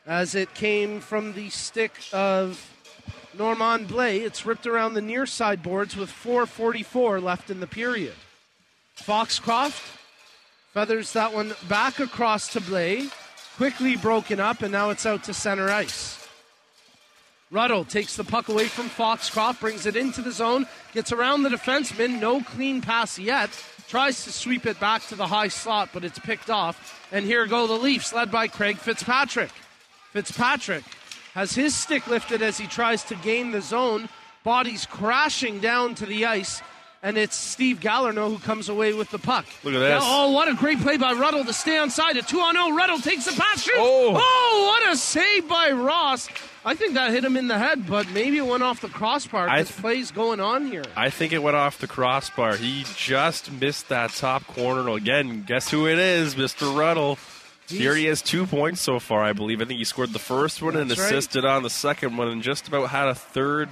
as 0.06 0.34
it 0.34 0.54
came 0.54 1.00
from 1.00 1.34
the 1.34 1.50
stick 1.50 1.92
of 2.14 2.68
Norman 3.38 3.86
Blay. 3.86 4.20
It's 4.20 4.46
ripped 4.46 4.68
around 4.68 4.94
the 4.94 5.02
near 5.02 5.26
side 5.26 5.62
boards 5.62 5.96
with 5.96 6.10
4.44 6.10 7.22
left 7.22 7.50
in 7.50 7.60
the 7.60 7.68
period. 7.68 8.16
Foxcroft 8.96 10.00
feathers 10.74 11.14
that 11.14 11.34
one 11.34 11.54
back 11.68 12.00
across 12.00 12.48
to 12.54 12.62
Blay. 12.62 13.08
Quickly 13.58 13.98
broken 13.98 14.40
up, 14.40 14.62
and 14.62 14.72
now 14.72 14.90
it's 14.90 15.06
out 15.06 15.26
to 15.26 15.34
center 15.34 15.70
ice. 15.70 16.21
Ruddle 17.52 17.84
takes 17.84 18.16
the 18.16 18.24
puck 18.24 18.48
away 18.48 18.68
from 18.68 18.88
Foxcroft, 18.88 19.60
brings 19.60 19.86
it 19.86 19.98
into 19.98 20.22
the 20.22 20.32
zone, 20.32 20.66
gets 20.94 21.12
around 21.12 21.44
the 21.44 21.50
defenseman. 21.50 22.22
No 22.22 22.40
clean 22.40 22.82
pass 22.82 23.20
yet. 23.20 23.50
Tries 23.90 24.24
to 24.24 24.32
sweep 24.32 24.66
it 24.66 24.80
back 24.80 25.06
to 25.08 25.16
the 25.16 25.28
high 25.28 25.50
slot, 25.50 25.90
but 25.94 26.06
it's 26.06 26.18
picked 26.18 26.50
off. 26.50 27.06
And 27.12 27.26
here 27.26 27.46
go 27.46 27.68
the 27.68 27.74
Leafs, 27.74 28.14
led 28.14 28.32
by 28.32 28.48
Craig 28.48 28.78
Fitzpatrick. 28.78 29.52
Fitzpatrick 30.12 30.86
has 31.34 31.54
his 31.54 31.76
stick 31.76 32.08
lifted 32.08 32.42
as 32.42 32.58
he 32.58 32.68
tries 32.68 33.04
to 33.04 33.16
gain 33.16 33.52
the 33.52 33.62
zone. 33.62 34.08
Bodies 34.46 34.86
crashing 34.86 35.60
down 35.60 35.94
to 35.96 36.06
the 36.06 36.26
ice, 36.26 36.62
and 37.04 37.18
it's 37.18 37.36
Steve 37.36 37.80
Gallerno 37.80 38.30
who 38.30 38.38
comes 38.40 38.70
away 38.70 38.94
with 38.94 39.10
the 39.10 39.18
puck. 39.18 39.46
Look 39.64 39.74
at 39.74 39.80
this. 39.80 40.04
Oh, 40.06 40.32
what 40.32 40.48
a 40.48 40.54
great 40.54 40.80
play 40.80 40.98
by 40.98 41.14
Ruddle 41.14 41.44
to 41.46 41.54
stay 41.54 41.78
on 41.78 41.90
side. 41.90 42.18
A 42.18 42.22
two 42.22 42.40
on 42.40 42.54
0. 42.56 42.76
Ruddle 42.76 43.00
takes 43.00 43.26
the 43.26 43.32
pass. 43.32 43.64
Shoots. 43.64 43.78
Oh. 43.80 44.14
oh, 44.16 44.66
what 44.68 44.94
a 44.94 44.96
save 44.96 45.48
by 45.48 45.72
Ross. 45.72 46.30
I 46.64 46.76
think 46.76 46.94
that 46.94 47.12
hit 47.12 47.26
him 47.26 47.38
in 47.38 47.48
the 47.48 47.58
head, 47.58 47.88
but 47.88 48.10
maybe 48.12 48.38
it 48.38 48.46
went 48.46 48.62
off 48.62 48.82
the 48.82 48.88
crossbar. 48.88 49.50
I 49.50 49.60
This 49.64 49.70
th- 49.70 49.82
play's 49.82 50.12
going 50.12 50.40
on 50.40 50.68
here. 50.68 50.84
I 50.96 51.10
think 51.10 51.34
it 51.34 51.42
went 51.42 51.58
off 51.58 51.80
the 51.80 51.88
crossbar. 51.88 52.56
He 52.56 52.86
just 52.96 53.52
missed 53.52 53.90
that 53.90 54.12
top 54.12 54.46
corner. 54.46 54.88
Again, 54.90 55.44
guess 55.44 55.72
who 55.72 55.88
it 55.88 55.98
is? 55.98 56.36
Mr. 56.36 56.78
Ruddle. 56.78 57.18
Here 57.68 57.96
he 57.96 58.06
has 58.06 58.22
two 58.22 58.46
points 58.46 58.82
so 58.82 59.00
far, 59.00 59.24
I 59.24 59.34
believe. 59.34 59.62
I 59.62 59.66
think 59.66 59.78
he 59.80 59.86
scored 59.86 60.12
the 60.12 60.20
first 60.20 60.62
one 60.62 60.76
and 60.76 60.90
That's 60.92 61.00
right. 61.00 61.14
assisted 61.14 61.46
on 61.46 61.64
the 61.64 61.70
second 61.70 62.18
one 62.18 62.28
and 62.28 62.44
just 62.44 62.68
about 62.68 62.90
had 62.90 63.08
a 63.08 63.16
third 63.16 63.70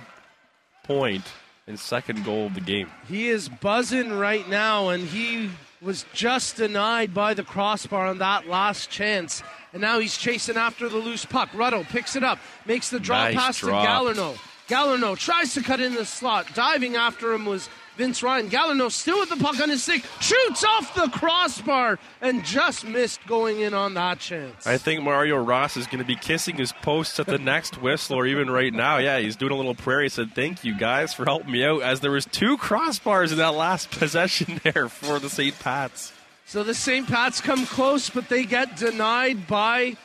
point 0.84 1.25
and 1.70 1.80
second 1.80 2.26
goal 2.26 2.47
of 2.47 2.55
the 2.55 2.61
game. 2.61 2.89
He 3.07 3.30
is 3.30 3.47
buzzing 3.47 4.11
right 4.11 4.49
now, 4.49 4.89
and 4.89 5.03
he 5.07 5.51
was 5.82 6.03
just 6.13 6.57
denied 6.57 7.13
by 7.13 7.34
the 7.34 7.43
crossbar 7.43 8.07
on 8.07 8.17
that 8.17 8.47
last 8.47 8.89
chance. 8.89 9.41
And 9.72 9.82
now 9.82 9.99
he's 9.99 10.17
chasing 10.17 10.57
after 10.57 10.89
the 10.89 10.97
loose 10.97 11.24
puck. 11.26 11.49
Ruddle 11.53 11.86
picks 11.86 12.15
it 12.15 12.24
up, 12.24 12.39
makes 12.65 12.89
the 12.89 12.99
draw 12.99 13.26
Nice 13.26 13.36
pass 13.36 13.59
drop. 13.59 13.86
to 13.86 13.89
Gallerno. 14.20 14.38
Gallerno 14.67 15.17
tries 15.17 15.53
to 15.53 15.61
cut 15.61 15.80
in 15.80 15.93
the 15.93 16.05
slot. 16.05 16.47
Diving 16.53 16.95
after 16.95 17.32
him 17.34 17.45
was 17.45 17.70
Vince 18.00 18.24
Ryan. 18.24 18.50
Gallerno 18.50 18.89
still 18.89 19.20
with 19.20 19.28
the 19.28 19.36
puck 19.36 19.60
on 19.60 19.68
his 19.68 19.84
stick, 19.84 20.06
shoots 20.22 20.64
off 20.64 20.95
the 20.95 21.10
crossbar, 21.10 22.00
and 22.22 22.45
just 22.45 22.88
missed 22.88 23.20
going 23.28 23.60
in 23.60 23.74
on 23.74 23.93
that 23.95 24.20
chance. 24.20 24.66
I 24.66 24.78
think 24.78 25.04
Mario 25.04 25.36
Ross 25.36 25.76
is 25.76 25.86
going 25.86 26.00
to 26.00 26.06
be 26.06 26.16
kissing 26.16 26.56
his 26.56 26.72
posts 26.72 27.20
at 27.20 27.26
the 27.26 27.38
next 27.54 27.82
whistle, 27.82 28.16
or 28.16 28.26
even 28.26 28.50
right 28.50 28.74
now. 28.74 29.00
Yeah, 29.00 29.20
he's 29.20 29.36
doing 29.36 29.52
a 29.52 29.56
little 29.56 29.76
prayer. 29.76 30.02
He 30.02 30.08
said, 30.08 30.34
"Thank 30.34 30.64
you 30.64 30.78
guys 30.78 31.14
for 31.14 31.26
helping 31.26 31.52
me 31.52 31.66
out." 31.66 31.82
As 31.82 32.00
there 32.00 32.12
was 32.12 32.26
two 32.26 32.58
crossbars 32.58 33.34
in 33.34 33.38
that 33.39 33.54
last 33.56 33.91
possession 34.00 34.62
there 34.64 34.88
for 34.88 35.20
the 35.20 35.30
St. 35.30 35.60
Pats. 35.60 36.14
So 36.45 36.64
the 36.64 36.74
St. 36.74 37.06
Pat's 37.06 37.41
come 37.41 37.66
close, 37.66 38.10
but 38.10 38.30
they 38.30 38.45
get 38.45 38.78
denied 38.78 39.45
by 39.45 39.97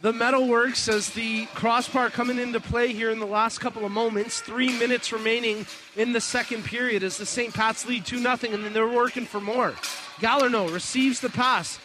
the 0.00 0.12
Metalworks 0.12 0.88
as 0.92 1.10
the 1.10 1.46
crossbar 1.46 2.10
coming 2.10 2.38
into 2.38 2.60
play 2.60 2.92
here 2.92 3.10
in 3.10 3.18
the 3.18 3.26
last 3.26 3.58
couple 3.58 3.84
of 3.86 3.92
moments. 3.92 4.40
Three 4.40 4.78
minutes 4.78 5.12
remaining 5.12 5.66
in 5.96 6.12
the 6.12 6.20
second 6.20 6.64
period 6.64 7.02
as 7.02 7.16
the 7.16 7.24
St. 7.24 7.54
Pat's 7.54 7.86
lead 7.86 8.04
2 8.04 8.18
0, 8.18 8.36
and 8.52 8.64
then 8.64 8.72
they're 8.72 8.86
working 8.86 9.24
for 9.24 9.40
more. 9.40 9.72
Gallerno 10.18 10.72
receives 10.72 11.20
the 11.20 11.30
pass. 11.30 11.78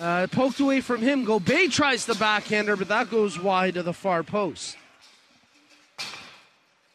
Uh, 0.00 0.26
poked 0.32 0.58
away 0.58 0.80
from 0.80 1.00
him. 1.00 1.24
Gobey 1.24 1.70
tries 1.70 2.06
the 2.06 2.14
backhander, 2.14 2.76
but 2.76 2.88
that 2.88 3.08
goes 3.08 3.38
wide 3.38 3.76
of 3.76 3.84
the 3.84 3.92
far 3.92 4.22
post. 4.24 4.76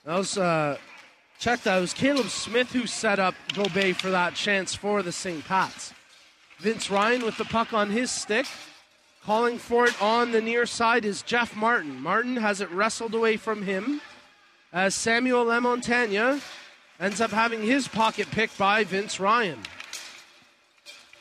That 0.03 0.17
was, 0.17 0.37
uh, 0.37 0.77
check 1.39 1.61
that. 1.61 1.77
It 1.77 1.81
was 1.81 1.93
Caleb 1.93 2.29
Smith 2.29 2.71
who 2.71 2.85
set 2.85 3.19
up 3.19 3.35
Gobey 3.53 3.93
for 3.93 4.09
that 4.09 4.35
chance 4.35 4.75
for 4.75 5.03
the 5.03 5.11
St. 5.11 5.45
Pat's. 5.45 5.93
Vince 6.57 6.89
Ryan 6.89 7.23
with 7.23 7.37
the 7.37 7.45
puck 7.45 7.71
on 7.71 7.91
his 7.91 8.11
stick. 8.11 8.45
Calling 9.27 9.57
for 9.57 9.85
it 9.85 10.01
on 10.01 10.31
the 10.31 10.39
near 10.39 10.65
side 10.65 11.03
is 11.03 11.21
Jeff 11.21 11.53
Martin. 11.53 12.01
Martin 12.01 12.37
has 12.37 12.61
it 12.61 12.71
wrestled 12.71 13.13
away 13.13 13.35
from 13.35 13.63
him 13.63 13.99
as 14.71 14.95
Samuel 14.95 15.43
Lamontagne 15.43 16.41
ends 16.97 17.19
up 17.19 17.31
having 17.31 17.61
his 17.61 17.89
pocket 17.89 18.31
picked 18.31 18.57
by 18.57 18.85
Vince 18.85 19.19
Ryan. 19.19 19.59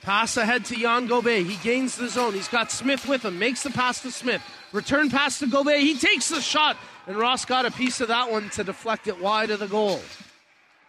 Pass 0.02 0.36
ahead 0.36 0.64
to 0.66 0.76
Jan 0.76 1.08
Gobey. 1.08 1.42
He 1.42 1.56
gains 1.64 1.96
the 1.96 2.08
zone. 2.08 2.34
He's 2.34 2.46
got 2.46 2.70
Smith 2.70 3.08
with 3.08 3.24
him. 3.24 3.40
Makes 3.40 3.64
the 3.64 3.70
pass 3.70 4.00
to 4.02 4.12
Smith. 4.12 4.42
Return 4.70 5.10
pass 5.10 5.40
to 5.40 5.48
Gobey. 5.48 5.80
He 5.80 5.98
takes 5.98 6.28
the 6.28 6.40
shot, 6.40 6.76
and 7.08 7.16
Ross 7.16 7.44
got 7.44 7.66
a 7.66 7.72
piece 7.72 8.00
of 8.00 8.06
that 8.06 8.30
one 8.30 8.50
to 8.50 8.62
deflect 8.62 9.08
it 9.08 9.20
wide 9.20 9.50
of 9.50 9.58
the 9.58 9.66
goal. 9.66 10.00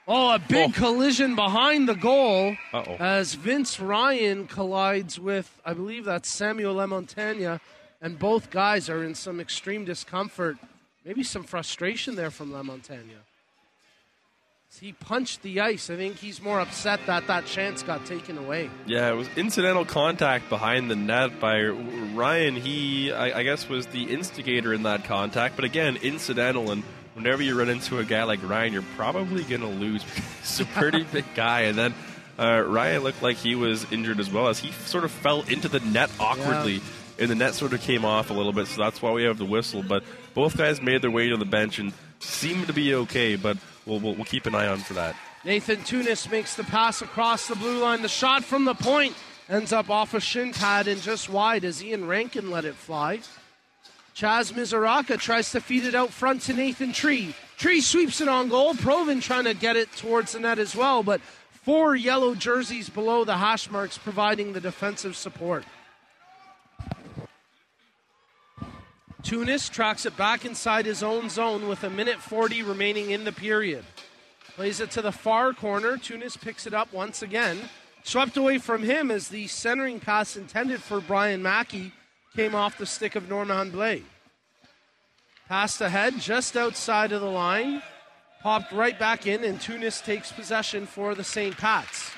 Oh, 0.08 0.34
a 0.34 0.39
big 0.39 0.70
Oh. 0.70 0.74
collision 0.74 1.36
behind 1.36 1.89
the 1.89 1.95
goal 1.95 2.55
Uh-oh. 2.74 2.95
as 2.95 3.34
Vince 3.34 3.80
Ryan 3.80 4.47
collides 4.47 5.20
with, 5.20 5.60
I 5.66 5.74
believe 5.74 6.05
that's 6.05 6.30
Samuel 6.30 6.76
Lamontagne, 6.76 7.60
and 8.01 8.18
both 8.18 8.49
guys 8.49 8.89
are 8.89 9.03
in 9.03 9.16
some 9.16 9.39
extreme 9.41 9.84
discomfort. 9.84 10.58
Maybe 11.03 11.24
some 11.24 11.43
frustration 11.43 12.16
there 12.16 12.32
from 12.32 12.51
Lamontagne. 12.51 13.16
He 14.80 14.91
punched 14.93 15.41
the 15.41 15.60
ice. 15.62 15.89
I 15.89 15.95
think 15.95 16.18
he's 16.18 16.39
more 16.41 16.60
upset 16.60 16.99
that 17.08 17.26
that 17.28 17.45
chance 17.47 17.82
got 17.82 18.05
taken 18.05 18.38
away. 18.38 18.70
Yeah, 18.86 19.10
it 19.10 19.16
was 19.16 19.28
incidental 19.36 19.86
contact 19.86 20.49
behind 20.49 20.91
the 20.91 20.95
net 20.95 21.39
by 21.39 21.64
Ryan. 21.64 22.55
He, 22.55 23.12
I, 23.12 23.39
I 23.39 23.43
guess, 23.43 23.68
was 23.68 23.88
the 23.88 24.03
instigator 24.03 24.74
in 24.76 24.84
that 24.84 25.05
contact, 25.05 25.55
but 25.55 25.66
again, 25.66 25.95
incidental. 25.97 26.70
And 26.70 26.84
whenever 27.18 27.41
you 27.41 27.57
run 27.57 27.68
into 27.68 27.97
a 27.97 28.05
guy 28.05 28.24
like 28.24 28.47
Ryan, 28.47 28.72
you're 28.72 28.84
probably 28.95 29.43
going 29.43 29.61
to 29.61 29.68
lose. 29.68 30.03
He's 30.41 30.59
a 30.59 30.65
pretty 30.65 31.01
big 31.03 31.26
guy. 31.34 31.61
And 31.61 31.76
then 31.76 31.95
uh, 32.38 32.61
Ryan 32.61 33.01
looked 33.01 33.24
like 33.24 33.38
he 33.38 33.55
was 33.55 33.91
injured 33.91 34.20
as 34.20 34.32
well 34.32 34.49
as 34.49 34.59
he 34.59 34.72
sort 34.72 35.03
of 35.03 35.11
fell 35.11 35.41
into 35.49 35.68
the 35.68 35.80
net 35.80 36.11
awkwardly. 36.20 36.80
And 37.20 37.32
the 37.32 37.36
net 37.36 37.55
sort 37.55 37.74
of 37.74 37.82
came 37.82 38.05
off 38.05 38.30
a 38.30 38.34
little 38.34 38.53
bit, 38.53 38.68
so 38.68 38.80
that's 38.80 39.01
why 39.01 39.11
we 39.11 39.24
have 39.24 39.39
the 39.39 39.45
whistle. 39.45 39.82
But 39.82 40.03
both 40.36 40.55
guys 40.55 40.80
made 40.80 41.01
their 41.01 41.09
way 41.09 41.28
to 41.30 41.38
the 41.38 41.45
bench 41.45 41.80
and 41.80 41.91
seemed 42.20 42.68
to 42.68 42.74
be 42.74 42.93
okay, 42.93 43.36
but 43.36 43.57
we'll, 43.88 43.99
we'll, 43.99 44.13
we'll 44.13 44.26
keep 44.26 44.45
an 44.45 44.53
eye 44.53 44.68
on 44.68 44.78
for 44.78 44.93
that. 44.93 45.15
Nathan 45.43 45.84
Tunis 45.84 46.30
makes 46.30 46.53
the 46.53 46.63
pass 46.63 47.01
across 47.01 47.47
the 47.47 47.55
blue 47.55 47.80
line. 47.80 48.03
The 48.03 48.09
shot 48.09 48.43
from 48.43 48.65
the 48.65 48.76
point 48.76 49.15
ends 49.49 49.74
up 49.74 49.89
off 49.89 50.13
a 50.13 50.20
shin 50.20 50.53
pad 50.53 50.88
and 50.88 51.01
just 51.01 51.30
wide 51.30 51.65
as 51.65 51.84
Ian 51.84 52.05
Rankin 52.05 52.51
let 52.51 52.65
it 52.65 52.76
fly. 52.76 53.22
Chaz 54.18 54.51
Mizuraka 54.51 55.20
tries 55.20 55.51
to 55.51 55.61
feed 55.61 55.86
it 55.86 55.93
out 55.93 56.09
front 56.09 56.41
to 56.43 56.53
Nathan 56.53 56.91
Tree. 56.91 57.36
Tree 57.55 57.82
sweeps 57.82 58.20
it 58.20 58.28
on 58.28 58.49
goal. 58.49 58.74
Provin 58.74 59.22
trying 59.22 59.43
to 59.43 59.53
get 59.53 59.76
it 59.76 59.91
towards 59.95 60.32
the 60.32 60.39
net 60.39 60.57
as 60.57 60.76
well, 60.76 61.03
but 61.03 61.22
four 61.51 61.95
yellow 61.95 62.34
jerseys 62.34 62.89
below 62.89 63.24
the 63.24 63.38
hash 63.38 63.70
marks 63.70 63.95
providing 63.95 64.53
the 64.53 64.59
defensive 64.59 65.15
support. 65.15 65.65
Tunis 69.22 69.70
tracks 69.70 70.07
it 70.07 70.18
back 70.18 70.45
inside 70.45 70.88
his 70.88 71.03
own 71.03 71.30
zone 71.30 71.68
with 71.68 71.84
a 71.84 71.89
minute 71.91 72.20
40 72.20 72.63
remaining 72.63 73.11
in 73.11 73.24
the 73.24 73.32
period. 73.32 73.86
Plays 74.55 74.80
it 74.80 74.89
to 74.91 75.03
the 75.03 75.11
far 75.11 75.53
corner. 75.53 75.95
Tunis 75.95 76.36
picks 76.36 76.65
it 76.65 76.74
up 76.74 76.91
once 76.91 77.22
again. 77.22 77.70
Swept 78.01 78.36
away 78.36 78.57
from 78.57 78.82
him 78.82 79.11
as 79.11 79.28
the 79.28 79.45
centering 79.45 79.99
pass 79.99 80.36
intended 80.36 80.82
for 80.82 81.01
Brian 81.01 81.43
Mackey 81.43 81.91
came 82.38 82.53
off 82.53 82.77
the 82.77 82.85
stick 82.85 83.15
of 83.15 83.27
Norman 83.27 83.71
Blay. 83.71 84.03
Passed 85.49 85.81
ahead 85.81 86.19
just 86.19 86.55
outside 86.55 87.11
of 87.11 87.19
the 87.19 87.31
line. 87.31 87.81
popped 88.43 88.71
right 88.71 88.99
back 88.99 89.25
in, 89.25 89.43
and 89.43 89.59
Tunis 89.59 90.01
takes 90.01 90.31
possession 90.31 90.85
for 90.85 91.15
the 91.15 91.23
St. 91.23 91.57
Pats. 91.57 92.11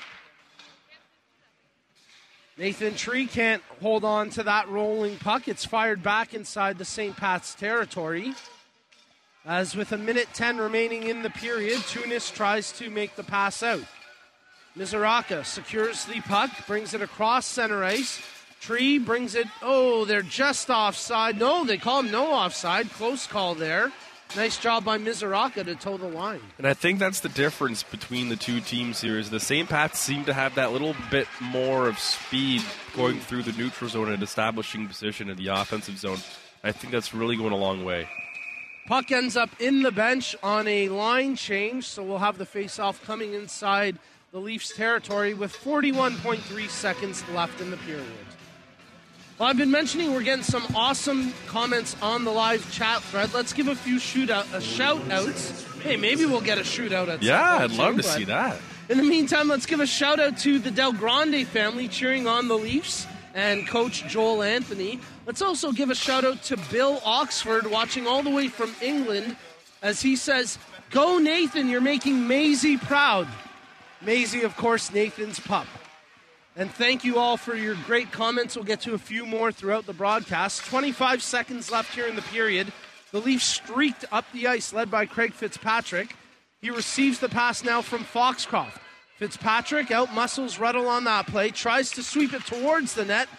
Nathan 2.58 2.96
Tree 2.96 3.26
can't 3.26 3.62
hold 3.80 4.04
on 4.04 4.28
to 4.30 4.42
that 4.42 4.68
rolling 4.68 5.16
puck. 5.16 5.48
It's 5.48 5.64
fired 5.64 6.02
back 6.02 6.34
inside 6.34 6.76
the 6.76 6.84
St. 6.84 7.16
Pat's 7.16 7.54
territory. 7.54 8.34
As 9.46 9.74
with 9.74 9.90
a 9.92 9.96
minute 9.96 10.28
10 10.34 10.58
remaining 10.58 11.04
in 11.04 11.22
the 11.22 11.30
period, 11.30 11.80
Tunis 11.88 12.30
tries 12.30 12.72
to 12.72 12.90
make 12.90 13.16
the 13.16 13.24
pass 13.24 13.62
out. 13.62 13.86
Mizuraka 14.76 15.46
secures 15.46 16.04
the 16.04 16.20
puck, 16.20 16.50
brings 16.66 16.92
it 16.92 17.00
across 17.00 17.46
center 17.46 17.82
ice. 17.82 18.20
Tree 18.60 18.98
brings 18.98 19.34
it. 19.34 19.46
Oh, 19.62 20.04
they're 20.04 20.22
just 20.22 20.68
offside. 20.68 21.38
No, 21.38 21.64
they 21.64 21.78
call 21.78 22.00
him 22.00 22.10
no 22.10 22.30
offside. 22.30 22.90
Close 22.90 23.26
call 23.26 23.54
there. 23.54 23.90
Nice 24.36 24.58
job 24.58 24.84
by 24.84 24.96
Mizuraka 24.96 25.64
to 25.64 25.74
toe 25.74 25.96
the 25.96 26.06
line. 26.06 26.40
And 26.58 26.66
I 26.66 26.74
think 26.74 27.00
that's 27.00 27.20
the 27.20 27.30
difference 27.30 27.82
between 27.82 28.28
the 28.28 28.36
two 28.36 28.60
teams 28.60 29.00
here 29.00 29.18
is 29.18 29.30
the 29.30 29.40
St. 29.40 29.68
Pats 29.68 29.98
seem 29.98 30.24
to 30.26 30.32
have 30.32 30.54
that 30.54 30.72
little 30.72 30.94
bit 31.10 31.26
more 31.40 31.88
of 31.88 31.98
speed 31.98 32.62
going 32.94 33.16
hmm. 33.16 33.22
through 33.22 33.42
the 33.42 33.52
neutral 33.52 33.90
zone 33.90 34.12
and 34.12 34.22
establishing 34.22 34.86
position 34.86 35.30
in 35.30 35.36
the 35.36 35.48
offensive 35.48 35.98
zone. 35.98 36.18
I 36.62 36.70
think 36.70 36.92
that's 36.92 37.14
really 37.14 37.36
going 37.36 37.52
a 37.52 37.56
long 37.56 37.84
way. 37.84 38.08
Puck 38.86 39.10
ends 39.10 39.36
up 39.36 39.50
in 39.58 39.82
the 39.82 39.90
bench 39.90 40.36
on 40.42 40.68
a 40.68 40.88
line 40.90 41.34
change, 41.34 41.86
so 41.86 42.02
we'll 42.02 42.18
have 42.18 42.38
the 42.38 42.46
face-off 42.46 43.02
coming 43.04 43.34
inside 43.34 43.98
the 44.32 44.38
Leafs 44.38 44.76
territory 44.76 45.34
with 45.34 45.52
41.3 45.56 46.68
seconds 46.68 47.24
left 47.30 47.60
in 47.60 47.70
the 47.70 47.76
period. 47.78 48.06
Well, 49.40 49.48
I've 49.48 49.56
been 49.56 49.70
mentioning 49.70 50.12
we're 50.12 50.22
getting 50.22 50.44
some 50.44 50.66
awesome 50.74 51.32
comments 51.46 51.96
on 52.02 52.24
the 52.24 52.30
live 52.30 52.70
chat 52.70 53.02
thread. 53.04 53.32
Let's 53.32 53.54
give 53.54 53.68
a 53.68 53.74
few 53.74 53.96
shootout 53.96 54.52
uh, 54.52 54.60
shout 54.60 55.00
outs. 55.10 55.64
Hey, 55.76 55.96
maybe 55.96 56.26
we'll 56.26 56.42
get 56.42 56.58
a 56.58 56.60
shootout 56.60 57.08
at 57.08 57.22
Yeah, 57.22 57.56
I'd 57.56 57.72
love 57.72 57.96
too, 57.96 58.02
to 58.02 58.06
see 58.06 58.24
that. 58.24 58.60
In 58.90 58.98
the 58.98 59.02
meantime, 59.02 59.48
let's 59.48 59.64
give 59.64 59.80
a 59.80 59.86
shout 59.86 60.20
out 60.20 60.36
to 60.40 60.58
the 60.58 60.70
Del 60.70 60.92
Grande 60.92 61.46
family 61.46 61.88
cheering 61.88 62.26
on 62.26 62.48
the 62.48 62.54
Leafs 62.54 63.06
and 63.32 63.66
coach 63.66 64.06
Joel 64.06 64.42
Anthony. 64.42 65.00
Let's 65.24 65.40
also 65.40 65.72
give 65.72 65.88
a 65.88 65.94
shout 65.94 66.26
out 66.26 66.42
to 66.42 66.58
Bill 66.70 67.00
Oxford 67.02 67.66
watching 67.66 68.06
all 68.06 68.22
the 68.22 68.28
way 68.28 68.48
from 68.48 68.74
England 68.82 69.38
as 69.80 70.02
he 70.02 70.16
says, 70.16 70.58
Go 70.90 71.16
Nathan, 71.16 71.70
you're 71.70 71.80
making 71.80 72.28
Maisie 72.28 72.76
proud. 72.76 73.26
Maisie, 74.02 74.42
of 74.42 74.54
course, 74.58 74.92
Nathan's 74.92 75.40
pup. 75.40 75.66
And 76.60 76.70
thank 76.70 77.04
you 77.04 77.18
all 77.18 77.38
for 77.38 77.54
your 77.54 77.74
great 77.86 78.12
comments. 78.12 78.54
We'll 78.54 78.66
get 78.66 78.82
to 78.82 78.92
a 78.92 78.98
few 78.98 79.24
more 79.24 79.50
throughout 79.50 79.86
the 79.86 79.94
broadcast. 79.94 80.62
25 80.66 81.22
seconds 81.22 81.70
left 81.70 81.94
here 81.94 82.06
in 82.06 82.16
the 82.16 82.20
period. 82.20 82.70
The 83.12 83.20
Leafs 83.22 83.46
streaked 83.46 84.04
up 84.12 84.26
the 84.34 84.46
ice, 84.46 84.74
led 84.74 84.90
by 84.90 85.06
Craig 85.06 85.32
Fitzpatrick. 85.32 86.14
He 86.60 86.68
receives 86.68 87.18
the 87.18 87.30
pass 87.30 87.64
now 87.64 87.80
from 87.80 88.04
Foxcroft. 88.04 88.78
Fitzpatrick 89.16 89.90
out 89.90 90.12
muscles 90.12 90.58
Ruddle 90.58 90.86
on 90.86 91.04
that 91.04 91.28
play, 91.28 91.48
tries 91.48 91.92
to 91.92 92.02
sweep 92.02 92.34
it 92.34 92.44
towards 92.44 92.92
the 92.92 93.06
net. 93.06 93.30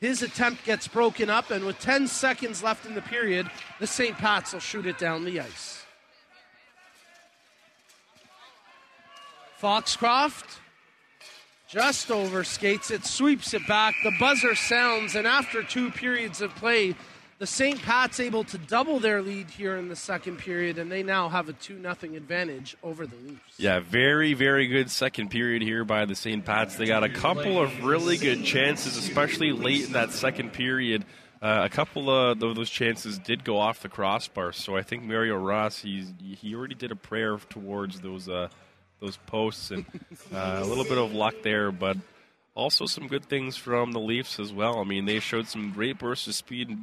His 0.00 0.22
attempt 0.22 0.64
gets 0.64 0.88
broken 0.88 1.30
up, 1.30 1.52
and 1.52 1.64
with 1.64 1.78
10 1.78 2.08
seconds 2.08 2.60
left 2.60 2.86
in 2.86 2.96
the 2.96 3.02
period, 3.02 3.48
the 3.78 3.86
St. 3.86 4.18
Pats 4.18 4.52
will 4.52 4.58
shoot 4.58 4.86
it 4.86 4.98
down 4.98 5.24
the 5.24 5.38
ice. 5.38 5.84
Foxcroft 9.58 10.58
just 11.74 12.08
over 12.08 12.44
skates 12.44 12.92
it, 12.92 13.04
sweeps 13.04 13.52
it 13.52 13.66
back. 13.66 13.96
The 14.04 14.12
buzzer 14.20 14.54
sounds, 14.54 15.16
and 15.16 15.26
after 15.26 15.60
two 15.60 15.90
periods 15.90 16.40
of 16.40 16.54
play, 16.54 16.94
the 17.40 17.48
St. 17.48 17.82
Pat's 17.82 18.20
able 18.20 18.44
to 18.44 18.58
double 18.58 19.00
their 19.00 19.20
lead 19.20 19.50
here 19.50 19.76
in 19.76 19.88
the 19.88 19.96
second 19.96 20.38
period, 20.38 20.78
and 20.78 20.90
they 20.90 21.02
now 21.02 21.28
have 21.28 21.48
a 21.48 21.52
2 21.52 21.82
0 21.82 22.14
advantage 22.14 22.76
over 22.84 23.08
the 23.08 23.16
Leafs. 23.16 23.58
Yeah, 23.58 23.80
very, 23.80 24.34
very 24.34 24.68
good 24.68 24.88
second 24.88 25.30
period 25.30 25.62
here 25.62 25.84
by 25.84 26.04
the 26.04 26.14
St. 26.14 26.44
Pats. 26.44 26.76
They 26.76 26.86
got 26.86 27.02
a 27.02 27.08
couple 27.08 27.60
of 27.60 27.84
really 27.84 28.18
good 28.18 28.44
chances, 28.44 28.96
especially 28.96 29.50
late 29.50 29.86
in 29.86 29.92
that 29.94 30.12
second 30.12 30.52
period. 30.52 31.04
Uh, 31.42 31.62
a 31.64 31.68
couple 31.68 32.08
of 32.08 32.38
those 32.38 32.70
chances 32.70 33.18
did 33.18 33.42
go 33.42 33.58
off 33.58 33.82
the 33.82 33.88
crossbar, 33.88 34.52
so 34.52 34.76
I 34.76 34.82
think 34.82 35.02
Mario 35.02 35.36
Ross 35.36 35.78
he's, 35.78 36.14
he 36.22 36.54
already 36.54 36.76
did 36.76 36.92
a 36.92 36.96
prayer 36.96 37.36
towards 37.50 38.00
those 38.00 38.28
uh, 38.28 38.48
those 39.00 39.16
posts, 39.26 39.70
and 39.70 39.84
uh, 40.32 40.60
a 40.62 40.64
little 40.64 40.84
bit 40.84 40.98
of 40.98 41.12
luck 41.12 41.34
there, 41.42 41.70
but 41.70 41.96
also 42.54 42.86
some 42.86 43.06
good 43.06 43.24
things 43.24 43.56
from 43.56 43.92
the 43.92 44.00
Leafs 44.00 44.38
as 44.38 44.52
well. 44.52 44.78
I 44.78 44.84
mean, 44.84 45.04
they 45.04 45.20
showed 45.20 45.48
some 45.48 45.72
great 45.72 45.98
bursts 45.98 46.26
of 46.26 46.34
speed. 46.34 46.76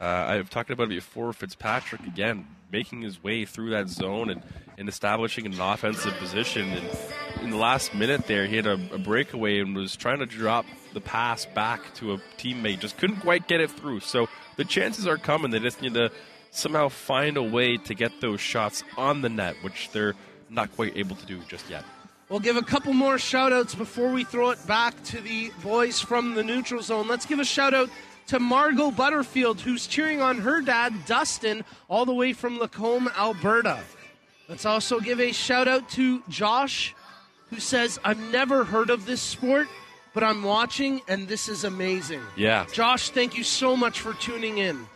Uh, 0.00 0.04
I've 0.04 0.50
talked 0.50 0.70
about 0.70 0.84
it 0.84 0.90
before. 0.90 1.32
Fitzpatrick 1.32 2.02
again 2.02 2.46
making 2.70 3.02
his 3.02 3.22
way 3.22 3.44
through 3.44 3.70
that 3.70 3.88
zone 3.88 4.30
and, 4.30 4.42
and 4.76 4.88
establishing 4.88 5.46
an 5.46 5.58
offensive 5.60 6.14
position. 6.14 6.68
And 6.70 6.98
in 7.42 7.50
the 7.50 7.56
last 7.56 7.94
minute 7.94 8.26
there, 8.26 8.46
he 8.46 8.56
had 8.56 8.66
a, 8.66 8.78
a 8.92 8.98
breakaway 8.98 9.60
and 9.60 9.74
was 9.74 9.96
trying 9.96 10.18
to 10.18 10.26
drop 10.26 10.66
the 10.92 11.00
pass 11.00 11.46
back 11.46 11.94
to 11.94 12.14
a 12.14 12.18
teammate. 12.38 12.80
Just 12.80 12.98
couldn't 12.98 13.20
quite 13.20 13.48
get 13.48 13.60
it 13.60 13.70
through. 13.70 14.00
So 14.00 14.28
the 14.56 14.64
chances 14.64 15.06
are 15.06 15.16
coming. 15.16 15.50
They 15.50 15.60
just 15.60 15.80
need 15.80 15.94
to 15.94 16.10
somehow 16.50 16.88
find 16.88 17.36
a 17.36 17.42
way 17.42 17.76
to 17.76 17.94
get 17.94 18.20
those 18.20 18.40
shots 18.40 18.82
on 18.96 19.22
the 19.22 19.28
net, 19.28 19.56
which 19.62 19.90
they're 19.92 20.14
not 20.56 20.74
quite 20.74 20.96
able 20.96 21.14
to 21.16 21.26
do 21.26 21.40
just 21.48 21.70
yet. 21.70 21.84
We'll 22.28 22.40
give 22.40 22.56
a 22.56 22.62
couple 22.62 22.92
more 22.92 23.18
shout 23.18 23.52
outs 23.52 23.74
before 23.74 24.10
we 24.10 24.24
throw 24.24 24.50
it 24.50 24.66
back 24.66 25.00
to 25.04 25.20
the 25.20 25.52
boys 25.62 26.00
from 26.00 26.34
the 26.34 26.42
neutral 26.42 26.82
zone. 26.82 27.06
Let's 27.06 27.26
give 27.26 27.38
a 27.38 27.44
shout 27.44 27.72
out 27.72 27.88
to 28.28 28.40
Margot 28.40 28.90
Butterfield, 28.90 29.60
who's 29.60 29.86
cheering 29.86 30.20
on 30.20 30.38
her 30.38 30.60
dad, 30.60 30.92
Dustin, 31.06 31.64
all 31.88 32.04
the 32.04 32.14
way 32.14 32.32
from 32.32 32.58
Lacombe, 32.58 33.08
Alberta. 33.16 33.78
Let's 34.48 34.64
also 34.64 34.98
give 34.98 35.20
a 35.20 35.30
shout 35.30 35.68
out 35.68 35.88
to 35.90 36.20
Josh, 36.28 36.96
who 37.50 37.60
says, 37.60 38.00
I've 38.02 38.18
never 38.32 38.64
heard 38.64 38.90
of 38.90 39.06
this 39.06 39.20
sport, 39.20 39.68
but 40.12 40.24
I'm 40.24 40.42
watching 40.42 41.02
and 41.06 41.28
this 41.28 41.48
is 41.48 41.62
amazing. 41.62 42.22
Yeah. 42.36 42.66
Josh, 42.72 43.10
thank 43.10 43.36
you 43.36 43.44
so 43.44 43.76
much 43.76 44.00
for 44.00 44.14
tuning 44.14 44.58
in. 44.58 44.86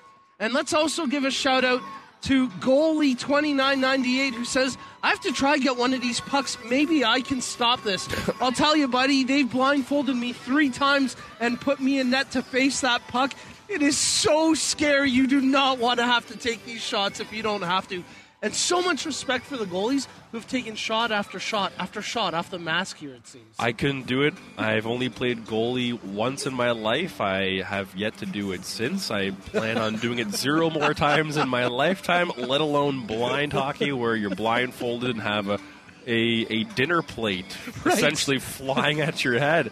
And 0.40 0.52
let's 0.52 0.72
also 0.72 1.06
give 1.06 1.24
a 1.24 1.30
shout 1.30 1.64
out 1.64 1.82
to 2.22 2.48
goalie 2.48 3.18
2998 3.18 4.34
who 4.34 4.44
says, 4.44 4.76
I 5.02 5.08
have 5.08 5.20
to 5.20 5.32
try 5.32 5.56
get 5.58 5.76
one 5.76 5.94
of 5.94 6.00
these 6.00 6.20
pucks. 6.20 6.58
Maybe 6.68 7.04
I 7.04 7.20
can 7.20 7.40
stop 7.40 7.82
this. 7.82 8.08
I'll 8.40 8.52
tell 8.52 8.76
you, 8.76 8.88
buddy, 8.88 9.24
they've 9.24 9.50
blindfolded 9.50 10.16
me 10.16 10.32
three 10.32 10.70
times 10.70 11.16
and 11.38 11.60
put 11.60 11.80
me 11.80 11.98
in 11.98 12.10
net 12.10 12.32
to 12.32 12.42
face 12.42 12.80
that 12.82 13.06
puck. 13.08 13.32
It 13.68 13.82
is 13.82 13.96
so 13.96 14.54
scary. 14.54 15.10
You 15.10 15.26
do 15.26 15.40
not 15.40 15.78
want 15.78 16.00
to 16.00 16.06
have 16.06 16.26
to 16.28 16.36
take 16.36 16.64
these 16.66 16.82
shots 16.82 17.20
if 17.20 17.32
you 17.32 17.42
don't 17.42 17.62
have 17.62 17.88
to. 17.88 18.02
And 18.42 18.54
so 18.54 18.80
much 18.80 19.04
respect 19.04 19.44
for 19.44 19.58
the 19.58 19.66
goalies 19.66 20.06
who've 20.32 20.46
taken 20.48 20.74
shot 20.74 21.12
after 21.12 21.38
shot 21.38 21.72
after 21.78 22.00
shot 22.00 22.32
off 22.32 22.48
the 22.50 22.58
mask 22.58 22.96
here, 22.96 23.12
it 23.14 23.26
seems. 23.26 23.54
I 23.58 23.72
couldn't 23.72 24.06
do 24.06 24.22
it. 24.22 24.32
I've 24.56 24.86
only 24.86 25.10
played 25.10 25.44
goalie 25.44 26.02
once 26.02 26.46
in 26.46 26.54
my 26.54 26.70
life. 26.70 27.20
I 27.20 27.60
have 27.62 27.94
yet 27.94 28.16
to 28.18 28.26
do 28.26 28.52
it 28.52 28.64
since. 28.64 29.10
I 29.10 29.32
plan 29.32 29.76
on 29.76 29.96
doing 29.96 30.20
it 30.20 30.30
zero 30.34 30.70
more 30.70 30.94
times 30.94 31.36
in 31.36 31.50
my 31.50 31.66
lifetime, 31.66 32.32
let 32.38 32.62
alone 32.62 33.06
blind 33.06 33.52
hockey 33.52 33.92
where 33.92 34.16
you're 34.16 34.34
blindfolded 34.34 35.10
and 35.10 35.20
have 35.20 35.48
a 35.50 35.58
a, 36.06 36.46
a 36.48 36.64
dinner 36.64 37.02
plate 37.02 37.44
Right. 37.84 37.94
essentially 37.94 38.38
flying 38.38 39.02
at 39.02 39.22
your 39.22 39.38
head. 39.38 39.70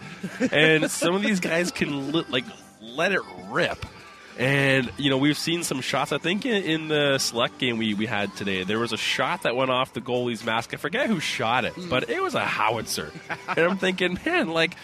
And 0.52 0.90
some 0.90 1.14
of 1.14 1.22
these 1.22 1.40
guys 1.40 1.70
can 1.70 2.12
li- 2.12 2.26
like 2.28 2.44
let 2.82 3.12
it 3.12 3.22
rip. 3.48 3.84
And 4.38 4.92
you 4.96 5.10
know 5.10 5.18
we've 5.18 5.36
seen 5.36 5.64
some 5.64 5.80
shots. 5.80 6.12
I 6.12 6.18
think 6.18 6.46
in, 6.46 6.62
in 6.62 6.88
the 6.88 7.18
select 7.18 7.58
game 7.58 7.76
we, 7.76 7.94
we 7.94 8.06
had 8.06 8.34
today, 8.36 8.62
there 8.62 8.78
was 8.78 8.92
a 8.92 8.96
shot 8.96 9.42
that 9.42 9.56
went 9.56 9.72
off 9.72 9.92
the 9.92 10.00
goalie's 10.00 10.44
mask. 10.44 10.72
I 10.72 10.76
forget 10.76 11.08
who 11.08 11.18
shot 11.18 11.64
it, 11.64 11.74
but 11.90 12.08
it 12.08 12.22
was 12.22 12.34
a 12.36 12.44
howitzer. 12.44 13.10
and 13.48 13.58
I'm 13.58 13.78
thinking, 13.78 14.16
man, 14.24 14.48
like, 14.48 14.76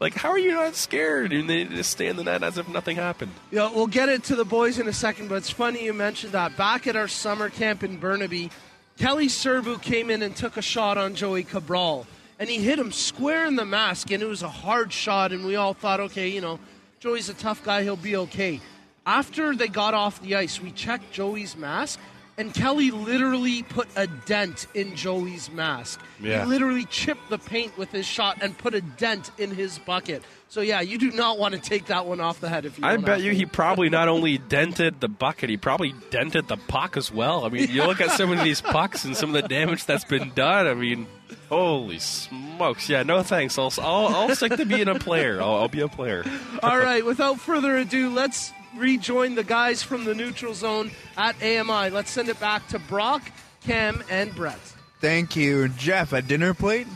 like 0.00 0.12
how 0.12 0.28
are 0.28 0.38
you 0.38 0.52
not 0.52 0.76
scared? 0.76 1.32
And 1.32 1.48
they 1.48 1.64
just 1.64 1.92
stay 1.92 2.08
in 2.08 2.16
the 2.16 2.24
net 2.24 2.42
as 2.42 2.58
if 2.58 2.68
nothing 2.68 2.96
happened. 2.96 3.32
Yeah, 3.50 3.72
we'll 3.74 3.86
get 3.86 4.10
it 4.10 4.22
to 4.24 4.36
the 4.36 4.44
boys 4.44 4.78
in 4.78 4.86
a 4.86 4.92
second, 4.92 5.28
but 5.28 5.36
it's 5.36 5.50
funny 5.50 5.82
you 5.82 5.94
mentioned 5.94 6.34
that. 6.34 6.58
Back 6.58 6.86
at 6.86 6.94
our 6.94 7.08
summer 7.08 7.48
camp 7.48 7.82
in 7.82 7.96
Burnaby, 7.96 8.50
Kelly 8.98 9.28
Serbu 9.28 9.80
came 9.80 10.10
in 10.10 10.20
and 10.22 10.36
took 10.36 10.58
a 10.58 10.62
shot 10.62 10.98
on 10.98 11.14
Joey 11.14 11.44
Cabral, 11.44 12.06
and 12.38 12.50
he 12.50 12.58
hit 12.58 12.78
him 12.78 12.92
square 12.92 13.46
in 13.46 13.56
the 13.56 13.64
mask, 13.64 14.10
and 14.10 14.22
it 14.22 14.26
was 14.26 14.42
a 14.42 14.48
hard 14.50 14.92
shot, 14.92 15.32
and 15.32 15.46
we 15.46 15.56
all 15.56 15.72
thought, 15.72 16.00
okay, 16.00 16.28
you 16.28 16.42
know, 16.42 16.58
Joey's 16.98 17.30
a 17.30 17.34
tough 17.34 17.64
guy, 17.64 17.82
he'll 17.82 17.96
be 17.96 18.16
okay. 18.16 18.60
After 19.06 19.54
they 19.56 19.68
got 19.68 19.94
off 19.94 20.20
the 20.22 20.36
ice, 20.36 20.60
we 20.60 20.70
checked 20.72 21.12
Joey's 21.12 21.56
mask, 21.56 21.98
and 22.36 22.54
Kelly 22.54 22.90
literally 22.90 23.62
put 23.62 23.88
a 23.96 24.06
dent 24.06 24.66
in 24.74 24.94
Joey's 24.96 25.50
mask. 25.50 26.00
Yeah. 26.20 26.44
He 26.44 26.50
literally 26.50 26.84
chipped 26.86 27.28
the 27.28 27.38
paint 27.38 27.76
with 27.76 27.90
his 27.90 28.06
shot 28.06 28.38
and 28.40 28.56
put 28.56 28.74
a 28.74 28.80
dent 28.80 29.30
in 29.38 29.54
his 29.54 29.78
bucket. 29.78 30.22
So 30.48 30.62
yeah, 30.62 30.80
you 30.80 30.98
do 30.98 31.12
not 31.12 31.38
want 31.38 31.54
to 31.54 31.60
take 31.60 31.86
that 31.86 32.06
one 32.06 32.18
off 32.20 32.40
the 32.40 32.48
head 32.48 32.64
if 32.64 32.78
you. 32.78 32.84
I 32.84 32.96
bet 32.96 33.20
you 33.20 33.32
he 33.32 33.46
probably 33.46 33.88
not 33.88 34.08
only 34.16 34.38
dented 34.38 35.00
the 35.00 35.08
bucket, 35.08 35.48
he 35.48 35.56
probably 35.56 35.94
dented 36.10 36.48
the 36.48 36.56
puck 36.56 36.96
as 36.96 37.12
well. 37.12 37.44
I 37.44 37.50
mean, 37.50 37.70
you 37.70 37.84
look 37.84 38.00
at 38.00 38.10
some 38.10 38.32
of 38.32 38.42
these 38.42 38.60
pucks 38.60 39.04
and 39.04 39.16
some 39.16 39.34
of 39.34 39.40
the 39.40 39.48
damage 39.48 39.84
that's 39.84 40.04
been 40.04 40.30
done. 40.34 40.66
I 40.66 40.74
mean, 40.74 41.06
holy 41.48 42.00
smokes! 42.00 42.88
Yeah, 42.88 43.04
no 43.04 43.22
thanks. 43.22 43.58
I'll 43.58 43.72
I'll, 43.78 44.08
I'll 44.08 44.34
stick 44.34 44.56
to 44.56 44.64
being 44.66 44.88
a 44.88 44.98
player. 44.98 45.40
I'll, 45.40 45.54
I'll 45.56 45.68
be 45.68 45.82
a 45.82 45.88
player. 45.88 46.24
All 46.62 46.78
right, 46.78 47.04
without 47.06 47.38
further 47.38 47.76
ado, 47.76 48.10
let's 48.10 48.52
rejoin 48.76 49.34
the 49.34 49.44
guys 49.44 49.82
from 49.82 50.04
the 50.04 50.14
neutral 50.14 50.54
zone 50.54 50.90
at 51.16 51.36
AMI. 51.42 51.90
Let's 51.90 52.10
send 52.10 52.28
it 52.28 52.38
back 52.40 52.66
to 52.68 52.78
Brock, 52.78 53.22
Cam, 53.64 54.02
and 54.10 54.34
Brett. 54.34 54.60
Thank 55.00 55.36
you, 55.36 55.68
Jeff. 55.68 56.12
A 56.12 56.22
dinner 56.22 56.54
plate, 56.54 56.86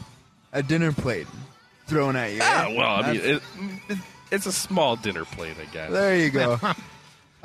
a 0.52 0.62
dinner 0.62 0.92
plate 0.92 1.26
thrown 1.86 2.16
at 2.16 2.32
you. 2.32 2.40
Ah, 2.42 2.66
eh? 2.68 2.76
well, 2.76 3.04
I 3.04 3.12
mean, 3.12 3.20
it, 3.20 3.42
it, 3.88 3.98
it's 4.30 4.46
a 4.46 4.52
small 4.52 4.96
dinner 4.96 5.24
plate, 5.24 5.56
I 5.60 5.72
guess. 5.72 5.90
there 5.90 6.16
you 6.16 6.30
go. 6.30 6.58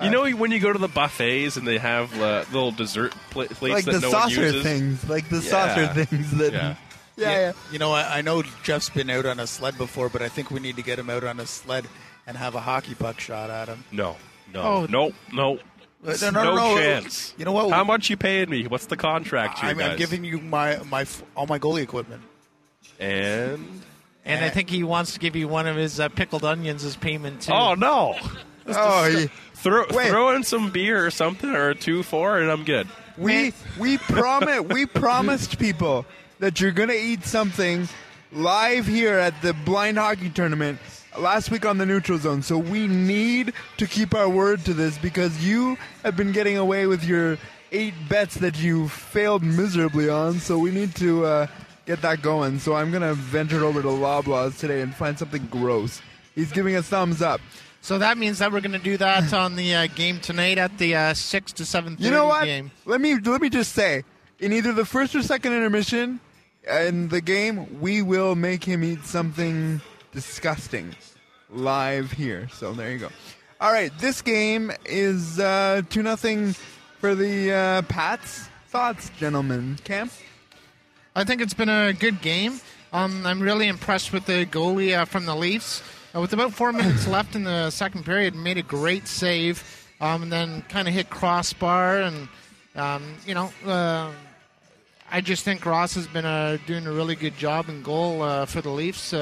You 0.01 0.09
know 0.09 0.29
when 0.31 0.51
you 0.51 0.59
go 0.61 0.71
to 0.71 0.79
the 0.79 0.87
buffets 0.87 1.57
and 1.57 1.67
they 1.67 1.77
have 1.77 2.17
uh, 2.21 2.45
little 2.53 2.71
dessert 2.71 3.13
pla- 3.31 3.47
plates 3.47 3.85
like 3.85 3.85
that 3.85 3.99
the 3.99 3.99
no 3.99 4.11
one 4.11 4.29
uses? 4.29 4.63
things, 4.63 5.09
like 5.09 5.27
the 5.27 5.39
Yeah. 5.41 5.41
saucer 5.41 6.05
things 6.05 6.31
that. 6.37 6.53
Yeah. 6.53 6.75
Yeah, 7.17 7.31
yeah. 7.31 7.53
You 7.69 7.79
know, 7.79 7.91
I, 7.91 8.19
I 8.19 8.21
know 8.21 8.43
Jeff's 8.63 8.89
been 8.89 9.09
out 9.09 9.25
on 9.25 9.41
a 9.41 9.45
sled 9.45 9.77
before, 9.77 10.07
but 10.07 10.21
I 10.21 10.29
think 10.29 10.51
we 10.51 10.61
need 10.61 10.77
to 10.77 10.81
get 10.81 10.97
him 10.97 11.09
out 11.09 11.25
on 11.25 11.41
a 11.41 11.45
sled 11.45 11.85
and 12.29 12.37
have 12.37 12.53
a 12.53 12.59
hockey 12.61 12.93
puck 12.93 13.19
shot 13.19 13.49
at 13.49 13.67
him. 13.67 13.83
No, 13.91 14.15
no, 14.53 14.61
Oh. 14.61 14.85
no, 14.87 15.11
no. 15.33 15.57
Uh, 16.05 16.15
no, 16.21 16.29
no, 16.29 16.43
no 16.43 16.55
no. 16.55 16.77
chance. 16.77 17.33
You 17.37 17.43
know 17.43 17.51
what? 17.51 17.71
How 17.71 17.83
much 17.83 18.09
you 18.09 18.15
paying 18.15 18.49
me? 18.49 18.67
What's 18.67 18.85
the 18.85 18.95
contract 18.95 19.59
here, 19.59 19.71
I'm, 19.71 19.77
guys? 19.77 19.91
I'm 19.91 19.97
giving 19.97 20.23
you 20.23 20.37
my 20.39 20.77
my 20.89 21.05
all 21.35 21.47
my 21.47 21.59
goalie 21.59 21.81
equipment. 21.81 22.21
and 22.99 23.81
And 24.25 24.45
I 24.45 24.49
think 24.49 24.69
he 24.69 24.83
wants 24.83 25.13
to 25.13 25.19
give 25.19 25.35
you 25.35 25.47
one 25.47 25.67
of 25.67 25.75
his 25.75 25.99
uh, 25.99 26.07
pickled 26.09 26.45
onions 26.45 26.83
as 26.85 26.95
payment 26.95 27.41
too. 27.41 27.51
oh 27.53 27.73
no, 27.73 28.15
Oh, 28.67 29.09
he- 29.09 29.27
throw 29.55 29.85
Wait. 29.91 30.09
throw 30.09 30.29
in 30.35 30.43
some 30.43 30.69
beer 30.71 31.03
or 31.05 31.11
something 31.11 31.49
or 31.49 31.73
two 31.73 32.03
four, 32.03 32.39
and 32.39 32.49
I'm 32.51 32.63
good. 32.63 32.87
we 33.17 33.51
we 33.79 33.97
promise 33.97 34.61
we 34.61 34.85
promised 34.85 35.57
people 35.59 36.05
that 36.39 36.61
you're 36.61 36.71
gonna 36.71 36.93
eat 36.93 37.25
something 37.25 37.89
live 38.31 38.85
here 38.87 39.17
at 39.17 39.41
the 39.41 39.53
blind 39.53 39.97
hockey 39.97 40.29
tournament 40.29 40.79
last 41.19 41.51
week 41.51 41.65
on 41.65 41.77
the 41.77 41.85
neutral 41.85 42.17
zone. 42.17 42.41
So 42.41 42.57
we 42.57 42.87
need 42.87 43.53
to 43.77 43.87
keep 43.87 44.13
our 44.15 44.29
word 44.29 44.65
to 44.65 44.73
this 44.73 44.97
because 44.97 45.45
you 45.45 45.77
have 46.03 46.15
been 46.15 46.31
getting 46.31 46.57
away 46.57 46.87
with 46.87 47.03
your 47.03 47.37
eight 47.71 47.93
bets 48.07 48.35
that 48.35 48.59
you 48.59 48.87
failed 48.89 49.43
miserably 49.43 50.09
on. 50.09 50.39
So 50.39 50.57
we 50.57 50.71
need 50.71 50.95
to 50.95 51.25
uh, 51.25 51.47
get 51.85 52.01
that 52.01 52.21
going. 52.21 52.59
So 52.59 52.73
I'm 52.75 52.91
gonna 52.91 53.13
venture 53.13 53.63
over 53.63 53.81
to 53.81 53.87
Loblaws 53.87 54.57
today 54.57 54.81
and 54.81 54.93
find 54.93 55.17
something 55.19 55.45
gross. 55.47 56.01
He's 56.35 56.51
giving 56.51 56.75
us 56.75 56.87
thumbs 56.87 57.21
up. 57.21 57.41
So 57.81 57.97
that 57.97 58.17
means 58.17 58.39
that 58.39 58.51
we're 58.51 58.61
going 58.61 58.73
to 58.73 58.77
do 58.79 58.97
that 58.97 59.33
on 59.45 59.55
the 59.55 59.73
uh, 59.73 59.87
game 59.87 60.19
tonight 60.19 60.57
at 60.57 60.77
the 60.77 60.95
uh, 60.95 61.13
six 61.13 61.53
to 61.53 61.65
seven. 61.65 61.95
You 61.97 62.11
know 62.11 62.27
what? 62.27 62.45
game. 62.45 62.71
Let 62.85 63.01
me 63.01 63.15
let 63.17 63.41
me 63.41 63.49
just 63.49 63.73
say, 63.73 64.03
in 64.39 64.51
either 64.53 64.73
the 64.73 64.85
first 64.85 65.15
or 65.15 65.23
second 65.23 65.53
intermission 65.53 66.19
in 66.69 67.07
the 67.09 67.21
game, 67.21 67.79
we 67.79 68.01
will 68.01 68.35
make 68.35 68.63
him 68.63 68.83
eat 68.83 69.05
something 69.05 69.81
disgusting 70.11 70.95
live 71.49 72.11
here. 72.11 72.47
So 72.49 72.73
there 72.73 72.91
you 72.91 72.99
go. 72.99 73.09
All 73.61 73.71
right, 73.71 73.91
this 73.99 74.21
game 74.21 74.71
is 74.85 75.39
uh, 75.39 75.81
two 75.89 76.01
nothing 76.01 76.53
for 76.99 77.15
the 77.15 77.51
uh, 77.51 77.81
Pats. 77.83 78.47
Thoughts, 78.67 79.09
gentlemen? 79.17 79.77
Cam? 79.83 80.09
I 81.15 81.23
think 81.23 81.41
it's 81.41 81.53
been 81.53 81.69
a 81.69 81.91
good 81.91 82.21
game. 82.21 82.61
Um, 82.93 83.25
I'm 83.25 83.41
really 83.41 83.67
impressed 83.67 84.13
with 84.13 84.25
the 84.25 84.45
goalie 84.45 84.97
uh, 84.97 85.05
from 85.05 85.25
the 85.25 85.35
Leafs. 85.35 85.81
Uh, 86.15 86.21
with 86.21 86.33
about 86.33 86.53
four 86.53 86.71
minutes 86.71 87.07
left 87.07 87.35
in 87.35 87.43
the 87.43 87.69
second 87.69 88.05
period, 88.05 88.35
made 88.35 88.57
a 88.57 88.63
great 88.63 89.07
save, 89.07 89.87
um, 90.01 90.23
and 90.23 90.31
then 90.31 90.61
kind 90.69 90.87
of 90.87 90.93
hit 90.93 91.09
crossbar. 91.09 92.01
And 92.01 92.27
um, 92.75 93.15
you 93.25 93.33
know, 93.33 93.51
uh, 93.65 94.11
I 95.11 95.21
just 95.21 95.43
think 95.43 95.65
Ross 95.65 95.95
has 95.95 96.07
been 96.07 96.25
uh, 96.25 96.57
doing 96.65 96.87
a 96.87 96.91
really 96.91 97.15
good 97.15 97.37
job 97.37 97.69
in 97.69 97.81
goal 97.81 98.21
uh, 98.21 98.45
for 98.45 98.61
the 98.61 98.69
Leafs. 98.69 99.13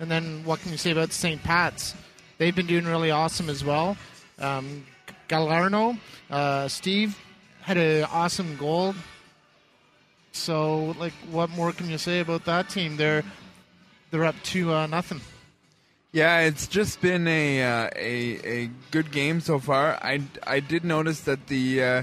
And 0.00 0.10
then 0.10 0.42
what 0.44 0.60
can 0.60 0.72
you 0.72 0.78
say 0.78 0.92
about 0.92 1.12
St. 1.12 1.42
Pat's? 1.42 1.94
They've 2.38 2.56
been 2.56 2.66
doing 2.66 2.86
really 2.86 3.10
awesome 3.10 3.50
as 3.50 3.62
well. 3.62 3.98
Um, 4.38 4.86
Galarno, 5.28 5.98
uh, 6.30 6.68
Steve 6.68 7.18
had 7.60 7.76
an 7.76 8.04
awesome 8.04 8.56
goal. 8.56 8.94
So, 10.32 10.96
like, 10.98 11.12
what 11.30 11.50
more 11.50 11.72
can 11.72 11.90
you 11.90 11.98
say 11.98 12.20
about 12.20 12.46
that 12.46 12.70
team? 12.70 12.96
They're 12.96 13.22
they're 14.10 14.24
up 14.24 14.40
to 14.44 14.72
uh, 14.72 14.86
nothing. 14.86 15.20
Yeah, 16.12 16.40
it's 16.40 16.66
just 16.66 17.00
been 17.02 17.28
a 17.28 17.62
uh, 17.62 17.90
a 17.94 18.62
a 18.64 18.70
good 18.90 19.12
game 19.12 19.40
so 19.40 19.58
far. 19.58 19.98
I 20.02 20.22
I 20.46 20.60
did 20.60 20.82
notice 20.82 21.20
that 21.22 21.48
the 21.48 21.82
uh, 21.82 22.02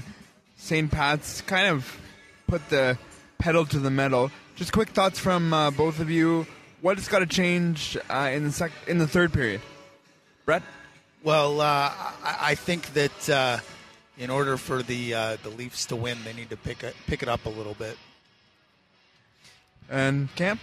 St. 0.56 0.90
Pat's 0.90 1.40
kind 1.40 1.68
of 1.68 1.98
put 2.46 2.68
the 2.68 2.96
pedal 3.38 3.66
to 3.66 3.78
the 3.80 3.90
metal. 3.90 4.30
Just 4.54 4.72
quick 4.72 4.90
thoughts 4.90 5.18
from 5.18 5.52
uh, 5.52 5.70
both 5.72 5.98
of 6.00 6.10
you. 6.10 6.46
What 6.80 6.96
has 6.96 7.08
got 7.08 7.18
to 7.20 7.26
change 7.26 7.96
uh, 8.08 8.30
in 8.32 8.44
the 8.44 8.52
sec- 8.52 8.72
in 8.86 8.98
the 8.98 9.06
third 9.08 9.32
period? 9.32 9.60
Brett, 10.44 10.62
Well, 11.24 11.60
uh, 11.60 11.64
I, 11.64 12.36
I 12.40 12.54
think 12.54 12.92
that 12.94 13.28
uh, 13.30 13.58
in 14.16 14.30
order 14.30 14.56
for 14.56 14.82
the 14.82 15.14
uh, 15.14 15.36
the 15.42 15.48
Leafs 15.50 15.86
to 15.86 15.96
win, 15.96 16.18
they 16.24 16.32
need 16.32 16.50
to 16.50 16.56
pick 16.56 16.82
it, 16.84 16.94
pick 17.06 17.22
it 17.22 17.28
up 17.28 17.46
a 17.46 17.50
little 17.50 17.74
bit. 17.74 17.96
and 19.90 20.28
Cam. 20.36 20.58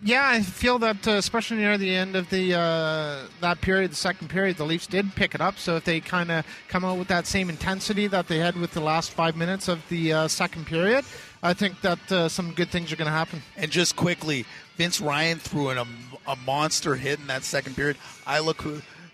Yeah, 0.00 0.28
I 0.28 0.42
feel 0.42 0.78
that 0.80 1.08
uh, 1.08 1.12
especially 1.12 1.56
near 1.58 1.76
the 1.76 1.92
end 1.94 2.14
of 2.14 2.30
the 2.30 2.54
uh, 2.54 3.26
that 3.40 3.60
period, 3.60 3.90
the 3.92 3.96
second 3.96 4.28
period, 4.28 4.56
the 4.56 4.64
Leafs 4.64 4.86
did 4.86 5.14
pick 5.16 5.34
it 5.34 5.40
up. 5.40 5.58
So 5.58 5.76
if 5.76 5.84
they 5.84 5.98
kind 6.00 6.30
of 6.30 6.46
come 6.68 6.84
out 6.84 6.98
with 6.98 7.08
that 7.08 7.26
same 7.26 7.48
intensity 7.50 8.06
that 8.08 8.28
they 8.28 8.38
had 8.38 8.56
with 8.56 8.72
the 8.72 8.80
last 8.80 9.10
five 9.10 9.36
minutes 9.36 9.66
of 9.68 9.88
the 9.88 10.12
uh, 10.12 10.28
second 10.28 10.66
period, 10.66 11.04
I 11.42 11.54
think 11.54 11.80
that 11.82 12.12
uh, 12.12 12.28
some 12.28 12.52
good 12.52 12.68
things 12.68 12.92
are 12.92 12.96
going 12.96 13.06
to 13.06 13.12
happen. 13.12 13.42
And 13.56 13.70
just 13.70 13.94
quickly, 13.94 14.44
Vince 14.76 15.00
Ryan 15.00 15.38
threw 15.38 15.70
in 15.70 15.78
a, 15.78 15.86
a 16.26 16.36
monster 16.44 16.96
hit 16.96 17.20
in 17.20 17.28
that 17.28 17.44
second 17.44 17.76
period. 17.76 17.96
I 18.26 18.40
look 18.40 18.64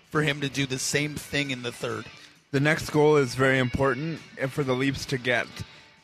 for 0.09 0.21
him 0.21 0.41
to 0.41 0.49
do 0.49 0.65
the 0.65 0.79
same 0.79 1.15
thing 1.15 1.51
in 1.51 1.61
the 1.61 1.71
third. 1.71 2.05
The 2.51 2.59
next 2.59 2.89
goal 2.89 3.17
is 3.17 3.35
very 3.35 3.59
important 3.59 4.19
for 4.49 4.63
the 4.63 4.73
Leafs 4.73 5.05
to 5.07 5.17
get. 5.17 5.47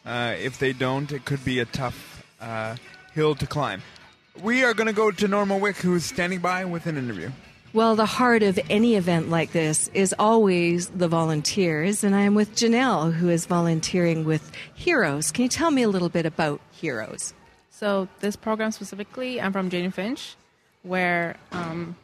Uh, 0.06 0.36
if 0.38 0.60
they 0.60 0.74
don't, 0.74 1.12
it 1.12 1.26
could 1.26 1.44
be 1.46 1.60
a 1.60 1.66
tough 1.66 2.26
uh, 2.40 2.76
hill 3.14 3.36
to 3.36 3.48
climb. 3.48 3.82
We 4.42 4.64
are 4.64 4.74
going 4.74 4.88
to 4.88 4.94
go 4.94 5.12
to 5.12 5.28
Norma 5.28 5.58
Wick, 5.58 5.78
who's 5.78 6.06
standing 6.06 6.40
by 6.40 6.66
with 6.66 6.88
an 6.88 6.98
interview. 6.98 7.32
Well, 7.74 7.96
the 7.96 8.06
heart 8.06 8.44
of 8.44 8.60
any 8.70 8.96
event 8.96 9.30
like 9.30 9.54
this 9.54 9.90
is 9.94 10.14
always 10.20 10.90
the 10.90 11.08
volunteers, 11.08 12.04
and 12.04 12.14
I 12.14 12.22
am 12.22 12.36
with 12.36 12.56
Janelle, 12.56 13.14
who 13.14 13.30
is 13.30 13.46
volunteering 13.46 14.26
with 14.26 14.52
Heroes. 14.76 15.32
Can 15.32 15.44
you 15.44 15.50
tell 15.50 15.72
me 15.72 15.84
a 15.84 15.90
little 15.90 16.10
bit 16.10 16.26
about 16.26 16.60
Heroes? 16.72 17.34
So 17.70 18.10
this 18.20 18.36
program 18.36 18.72
specifically, 18.72 19.40
I'm 19.40 19.54
from 19.54 19.70
Jane 19.70 19.90
Finch, 19.92 20.36
where 20.84 21.38
um, 21.54 21.96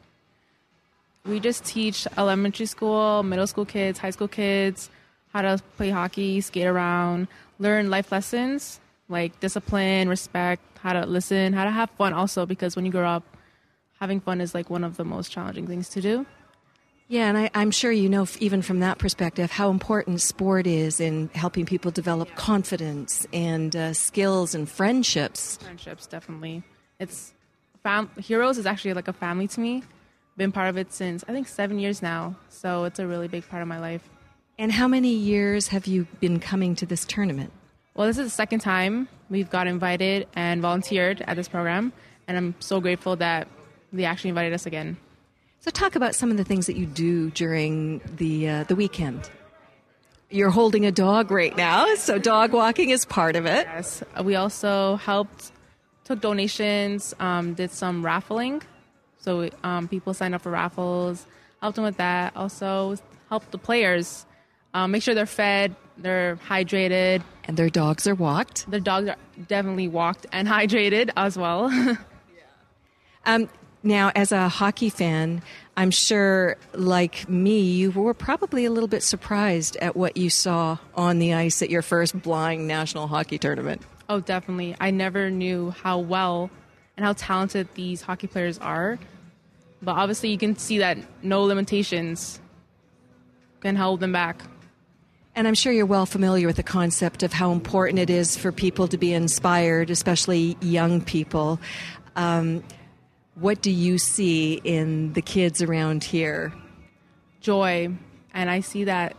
we 1.26 1.39
just 1.41 1.65
teach 1.65 2.07
elementary 2.18 2.65
school, 2.65 3.24
middle 3.24 3.47
school 3.47 3.65
kids, 3.65 3.99
high 3.99 4.11
school 4.11 4.30
kids 4.30 4.89
how 5.34 5.41
to 5.41 5.61
play 5.76 5.89
hockey, 5.89 6.41
skate 6.41 6.65
around, 6.65 7.28
learn 7.59 7.89
life 7.89 8.11
lessons 8.11 8.80
like 9.09 9.39
discipline, 9.39 10.09
respect, 10.09 10.61
how 10.80 10.93
to 10.93 11.05
listen, 11.05 11.53
how 11.53 11.63
to 11.63 11.72
have 11.72 11.89
fun 11.91 12.13
also 12.13 12.45
because 12.45 12.76
when 12.76 12.86
you 12.86 12.91
grow 12.91 13.07
up, 13.07 13.24
having 14.00 14.20
fun 14.20 14.41
is 14.41 14.54
like 14.54 14.70
one 14.70 14.84
of 14.84 14.98
the 14.98 15.06
most 15.06 15.32
challenging 15.32 15.68
things 15.68 15.89
to 15.89 16.02
do. 16.02 16.26
Yeah, 17.10 17.30
and 17.30 17.38
I, 17.38 17.50
I'm 17.54 17.72
sure 17.72 17.91
you 17.91 18.10
know, 18.10 18.24
f- 18.24 18.38
even 18.41 18.62
from 18.62 18.82
that 18.82 18.98
perspective, 18.98 19.50
how 19.50 19.70
important 19.70 20.20
sport 20.20 20.68
is 20.68 21.00
in 21.00 21.30
helping 21.34 21.66
people 21.66 21.89
develop 21.89 22.36
confidence 22.36 23.26
and 23.32 23.74
uh, 23.74 23.93
skills 23.93 24.54
and 24.54 24.70
friendships. 24.70 25.58
Friendships, 25.58 26.06
definitely. 26.06 26.64
It's 27.00 27.34
fam- 27.82 28.10
Heroes 28.20 28.58
is 28.58 28.66
actually 28.66 28.93
like 28.93 29.08
a 29.08 29.14
family 29.14 29.48
to 29.48 29.60
me. 29.62 29.84
Been 30.36 30.52
part 30.52 30.68
of 30.68 30.78
it 30.78 30.91
since 30.91 31.24
I 31.30 31.32
think 31.32 31.48
seven 31.48 31.80
years 31.80 32.02
now, 32.02 32.36
so 32.50 32.84
it's 32.84 33.00
a 33.00 33.08
really 33.08 33.30
big 33.30 33.48
part 33.48 33.62
of 33.62 33.70
my 33.70 33.80
life. 33.80 34.04
And 34.60 34.72
how 34.72 34.88
many 34.88 35.14
years 35.14 35.70
have 35.70 35.88
you 35.88 36.08
been 36.20 36.39
coming 36.39 36.76
to 36.76 36.86
this 36.86 37.06
tournament? 37.06 37.54
Well, 37.95 38.08
this 38.08 38.18
is 38.18 38.26
the 38.26 38.32
second 38.36 38.60
time 38.60 39.08
we've 39.30 39.50
got 39.50 39.66
invited 39.66 40.28
and 40.36 40.62
volunteered 40.62 41.22
at 41.26 41.38
this 41.38 41.48
program, 41.48 41.93
and 42.28 42.36
I'm 42.38 42.56
so 42.60 42.82
grateful 42.82 43.16
that 43.16 43.48
they 43.94 44.06
actually 44.06 44.30
invited 44.30 44.54
us 44.54 44.66
again. 44.66 44.98
So, 45.60 45.72
talk 45.72 45.96
about 45.96 46.16
some 46.16 46.32
of 46.32 46.38
the 46.38 46.44
things 46.44 46.68
that 46.68 46.78
you 46.78 46.86
do 46.86 47.30
during 47.32 48.02
the 48.18 48.50
uh, 48.50 48.64
the 48.66 48.76
weekend. 48.76 49.30
You're 50.30 50.50
holding 50.50 50.86
a 50.86 50.92
dog 50.92 51.32
right 51.32 51.56
now, 51.56 51.96
so 51.96 52.20
dog 52.20 52.52
walking 52.52 52.90
is 52.90 53.06
part 53.06 53.36
of 53.36 53.46
it. 53.46 53.66
Yes, 53.66 54.04
we 54.24 54.36
also 54.36 54.98
helped, 54.98 55.52
took 56.04 56.20
donations, 56.20 57.14
um, 57.20 57.54
did 57.54 57.72
some 57.72 58.06
raffling. 58.06 58.62
So 59.20 59.50
um, 59.64 59.88
people 59.88 60.14
signed 60.14 60.36
up 60.36 60.42
for 60.42 60.52
raffles, 60.52 61.26
helped 61.62 61.76
them 61.76 61.86
with 61.86 61.98
that. 61.98 62.36
Also 62.36 62.98
helped 63.30 63.52
the 63.52 63.58
players 63.58 64.26
um, 64.74 64.92
make 64.92 65.02
sure 65.02 65.16
they're 65.16 65.26
fed, 65.26 65.76
they're 65.98 66.38
hydrated. 66.48 67.24
And 67.46 67.58
their 67.58 67.70
dogs 67.70 68.06
are 68.06 68.16
walked. 68.16 68.70
Their 68.70 68.80
dogs 68.80 69.10
are 69.10 69.16
definitely 69.48 69.88
walked 69.88 70.26
and 70.32 70.48
hydrated 70.58 71.10
as 71.16 71.38
well. 71.38 71.72
Um, 73.26 73.50
now, 73.88 74.12
as 74.16 74.32
a 74.32 74.50
hockey 74.50 74.90
fan, 74.90 75.42
I'm 75.76 75.92
sure, 75.92 76.58
like 76.74 77.28
me, 77.30 77.62
you 77.62 77.92
were 77.92 78.14
probably 78.14 78.66
a 78.66 78.72
little 78.72 78.88
bit 78.88 79.02
surprised 79.02 79.78
at 79.78 79.96
what 79.96 80.18
you 80.18 80.30
saw 80.30 80.78
on 80.96 81.20
the 81.20 81.34
ice 81.34 81.62
at 81.62 81.70
your 81.70 81.82
first 81.82 82.22
blind 82.22 82.68
national 82.68 83.08
hockey 83.08 83.38
tournament. 83.38 83.82
Oh, 84.10 84.20
definitely. 84.20 84.76
I 84.80 84.92
never 84.92 85.30
knew 85.30 85.72
how 85.72 86.00
well 86.00 86.50
and 86.96 87.06
how 87.06 87.14
talented 87.14 87.68
these 87.76 88.02
hockey 88.02 88.28
players 88.28 88.58
are. 88.60 89.00
But 89.82 89.94
obviously, 89.94 90.30
you 90.30 90.38
can 90.38 90.58
see 90.58 90.80
that 90.80 90.98
no 91.24 91.44
limitations 91.44 92.40
can 93.62 93.76
hold 93.76 94.00
them 94.00 94.12
back. 94.12 94.42
And 95.36 95.48
I'm 95.48 95.54
sure 95.54 95.72
you're 95.72 95.86
well 95.86 96.08
familiar 96.08 96.48
with 96.48 96.56
the 96.56 96.64
concept 96.64 97.22
of 97.22 97.32
how 97.32 97.52
important 97.52 98.00
it 98.00 98.10
is 98.10 98.36
for 98.36 98.52
people 98.52 98.88
to 98.88 98.98
be 98.98 99.14
inspired, 99.14 99.92
especially 99.92 100.58
young 100.62 101.00
people. 101.00 101.60
Um, 102.16 102.64
what 103.40 103.62
do 103.62 103.72
you 103.72 103.98
see 103.98 104.60
in 104.64 105.14
the 105.14 105.22
kids 105.22 105.62
around 105.62 106.04
here? 106.04 106.54
Joy. 107.40 107.94
And 108.34 108.50
I 108.50 108.62
see 108.62 108.86
that 108.86 109.16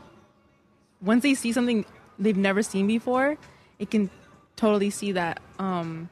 once 1.01 1.23
they 1.23 1.35
see 1.35 1.53
something 1.53 1.85
they've 2.19 2.37
never 2.37 2.63
seen 2.63 2.87
before, 2.87 3.37
it 3.79 3.91
can 3.91 4.11
totally 4.57 4.91
see 4.91 5.13
that 5.13 5.41
um, 5.59 6.09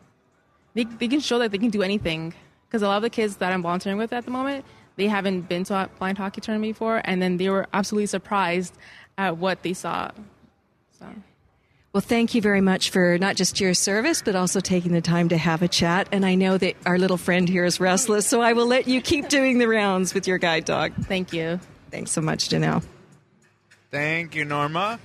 they, 0.75 0.85
they 0.85 1.09
can 1.09 1.21
show 1.21 1.39
that 1.41 1.51
they 1.51 1.59
can 1.59 1.71
do 1.71 1.83
anything. 1.83 2.33
Because 2.67 2.83
a 2.83 2.89
lot 2.89 2.97
of 2.97 3.03
the 3.03 3.11
kids 3.11 3.37
that 3.37 3.53
I'm 3.53 3.63
volunteering 3.63 3.99
with 3.99 4.13
at 4.13 4.25
the 4.25 4.31
moment, 4.31 4.65
they 4.97 5.09
haven't 5.09 5.43
been 5.49 5.65
to 5.65 5.75
a 5.75 5.91
blind 5.99 6.19
hockey 6.19 6.41
tournament 6.41 6.75
before, 6.75 7.01
and 7.05 7.21
then 7.21 7.37
they 7.37 7.49
were 7.49 7.67
absolutely 7.73 8.07
surprised 8.07 8.77
at 9.19 9.37
what 9.37 9.63
they 9.63 9.73
saw. 9.73 10.11
So. 10.99 11.07
Well, 11.97 12.03
thank 12.03 12.35
you 12.35 12.43
very 12.43 12.61
much 12.61 12.91
for 12.91 13.17
not 13.17 13.37
just 13.37 13.59
your 13.59 13.73
service, 13.73 14.21
but 14.21 14.37
also 14.37 14.61
taking 14.61 14.93
the 14.93 15.01
time 15.01 15.31
to 15.31 15.39
have 15.39 15.63
a 15.63 15.67
chat. 15.67 16.11
And 16.13 16.27
I 16.27 16.35
know 16.35 16.59
that 16.59 16.77
our 16.85 16.99
little 16.99 17.17
friend 17.17 17.49
here 17.49 17.65
is 17.65 17.81
restless, 17.81 18.27
so 18.27 18.43
I 18.43 18.53
will 18.53 18.67
let 18.67 18.87
you 18.87 19.01
keep 19.01 19.31
doing 19.31 19.57
the 19.57 19.67
rounds 19.67 20.13
with 20.13 20.29
your 20.29 20.37
guide 20.37 20.67
dog. 20.67 20.93
Thank 21.05 21.33
you. 21.33 21.59
Thanks 21.91 22.11
so 22.11 22.21
much, 22.21 22.51
Janelle. 22.51 22.85
Thank 23.91 24.35
you, 24.35 24.45
Norma. 24.45 25.01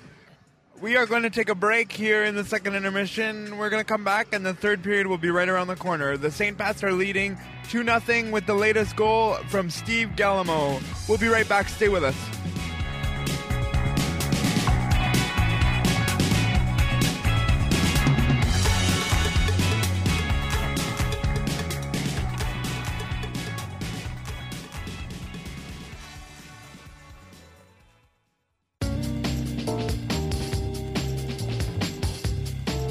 We 0.82 0.98
are 0.98 1.06
going 1.06 1.24
to 1.24 1.30
take 1.30 1.48
a 1.48 1.56
break 1.56 1.94
here 1.94 2.26
in 2.26 2.36
the 2.36 2.44
second 2.44 2.76
intermission. 2.76 3.58
We're 3.58 3.70
going 3.70 3.80
to 3.80 3.88
come 3.88 4.04
back, 4.04 4.34
and 4.34 4.46
the 4.46 4.54
third 4.54 4.84
period 4.84 5.08
will 5.08 5.18
be 5.18 5.30
right 5.30 5.48
around 5.48 5.68
the 5.68 5.78
corner. 5.78 6.18
The 6.18 6.30
St. 6.30 6.58
Pats 6.58 6.84
are 6.84 6.92
leading 6.92 7.38
2 7.70 7.86
0 7.86 8.32
with 8.32 8.46
the 8.48 8.54
latest 8.54 8.98
goal 8.98 9.36
from 9.48 9.70
Steve 9.70 10.10
Galamo. 10.18 10.82
We'll 11.08 11.18
be 11.18 11.30
right 11.30 11.48
back. 11.48 11.70
Stay 11.70 11.88
with 11.88 12.04
us. 12.04 12.18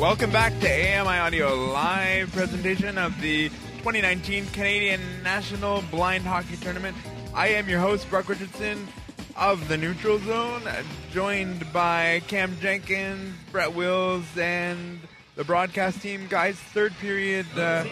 Welcome 0.00 0.30
back 0.30 0.58
to 0.60 0.66
AMI 0.66 1.18
Audio 1.18 1.54
live 1.54 2.32
presentation 2.32 2.96
of 2.96 3.20
the 3.20 3.50
2019 3.50 4.46
Canadian 4.46 4.98
National 5.22 5.82
Blind 5.90 6.24
Hockey 6.24 6.56
Tournament. 6.56 6.96
I 7.34 7.48
am 7.48 7.68
your 7.68 7.80
host, 7.80 8.08
Brock 8.08 8.30
Richardson 8.30 8.88
of 9.36 9.68
the 9.68 9.76
Neutral 9.76 10.18
Zone, 10.20 10.62
joined 11.12 11.70
by 11.70 12.22
Cam 12.28 12.56
Jenkins, 12.60 13.34
Brett 13.52 13.74
Wills, 13.74 14.24
and 14.38 15.00
the 15.36 15.44
broadcast 15.44 16.00
team. 16.00 16.26
Guys, 16.30 16.56
third 16.56 16.94
period 16.96 17.44
uh, 17.58 17.84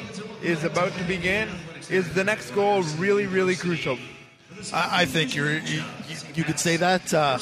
is 0.42 0.64
about 0.64 0.92
to 0.96 1.04
begin. 1.04 1.50
Is 1.90 2.14
the 2.14 2.24
next 2.24 2.52
goal 2.52 2.84
really, 2.96 3.26
really 3.26 3.54
crucial? 3.54 3.98
I, 4.72 5.02
I 5.02 5.04
think 5.04 5.36
you're, 5.36 5.58
you, 5.58 5.82
you, 6.34 6.42
could 6.42 6.58
say 6.58 6.78
that 6.78 7.12
uh, 7.12 7.38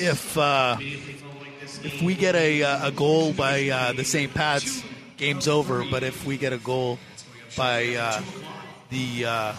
if 0.00 0.36
uh, 0.36 0.76
if 1.84 2.02
we 2.02 2.14
get 2.14 2.34
a, 2.34 2.62
uh, 2.62 2.88
a 2.88 2.92
goal 2.92 3.32
by 3.32 3.68
uh, 3.68 3.92
the 3.92 4.04
St. 4.04 4.32
Pat's, 4.32 4.82
game's 5.16 5.48
over. 5.48 5.84
But 5.90 6.02
if 6.02 6.24
we 6.24 6.36
get 6.36 6.52
a 6.52 6.58
goal 6.58 6.98
by 7.56 7.94
uh, 7.94 8.22
the 8.90 9.24
uh, 9.24 9.54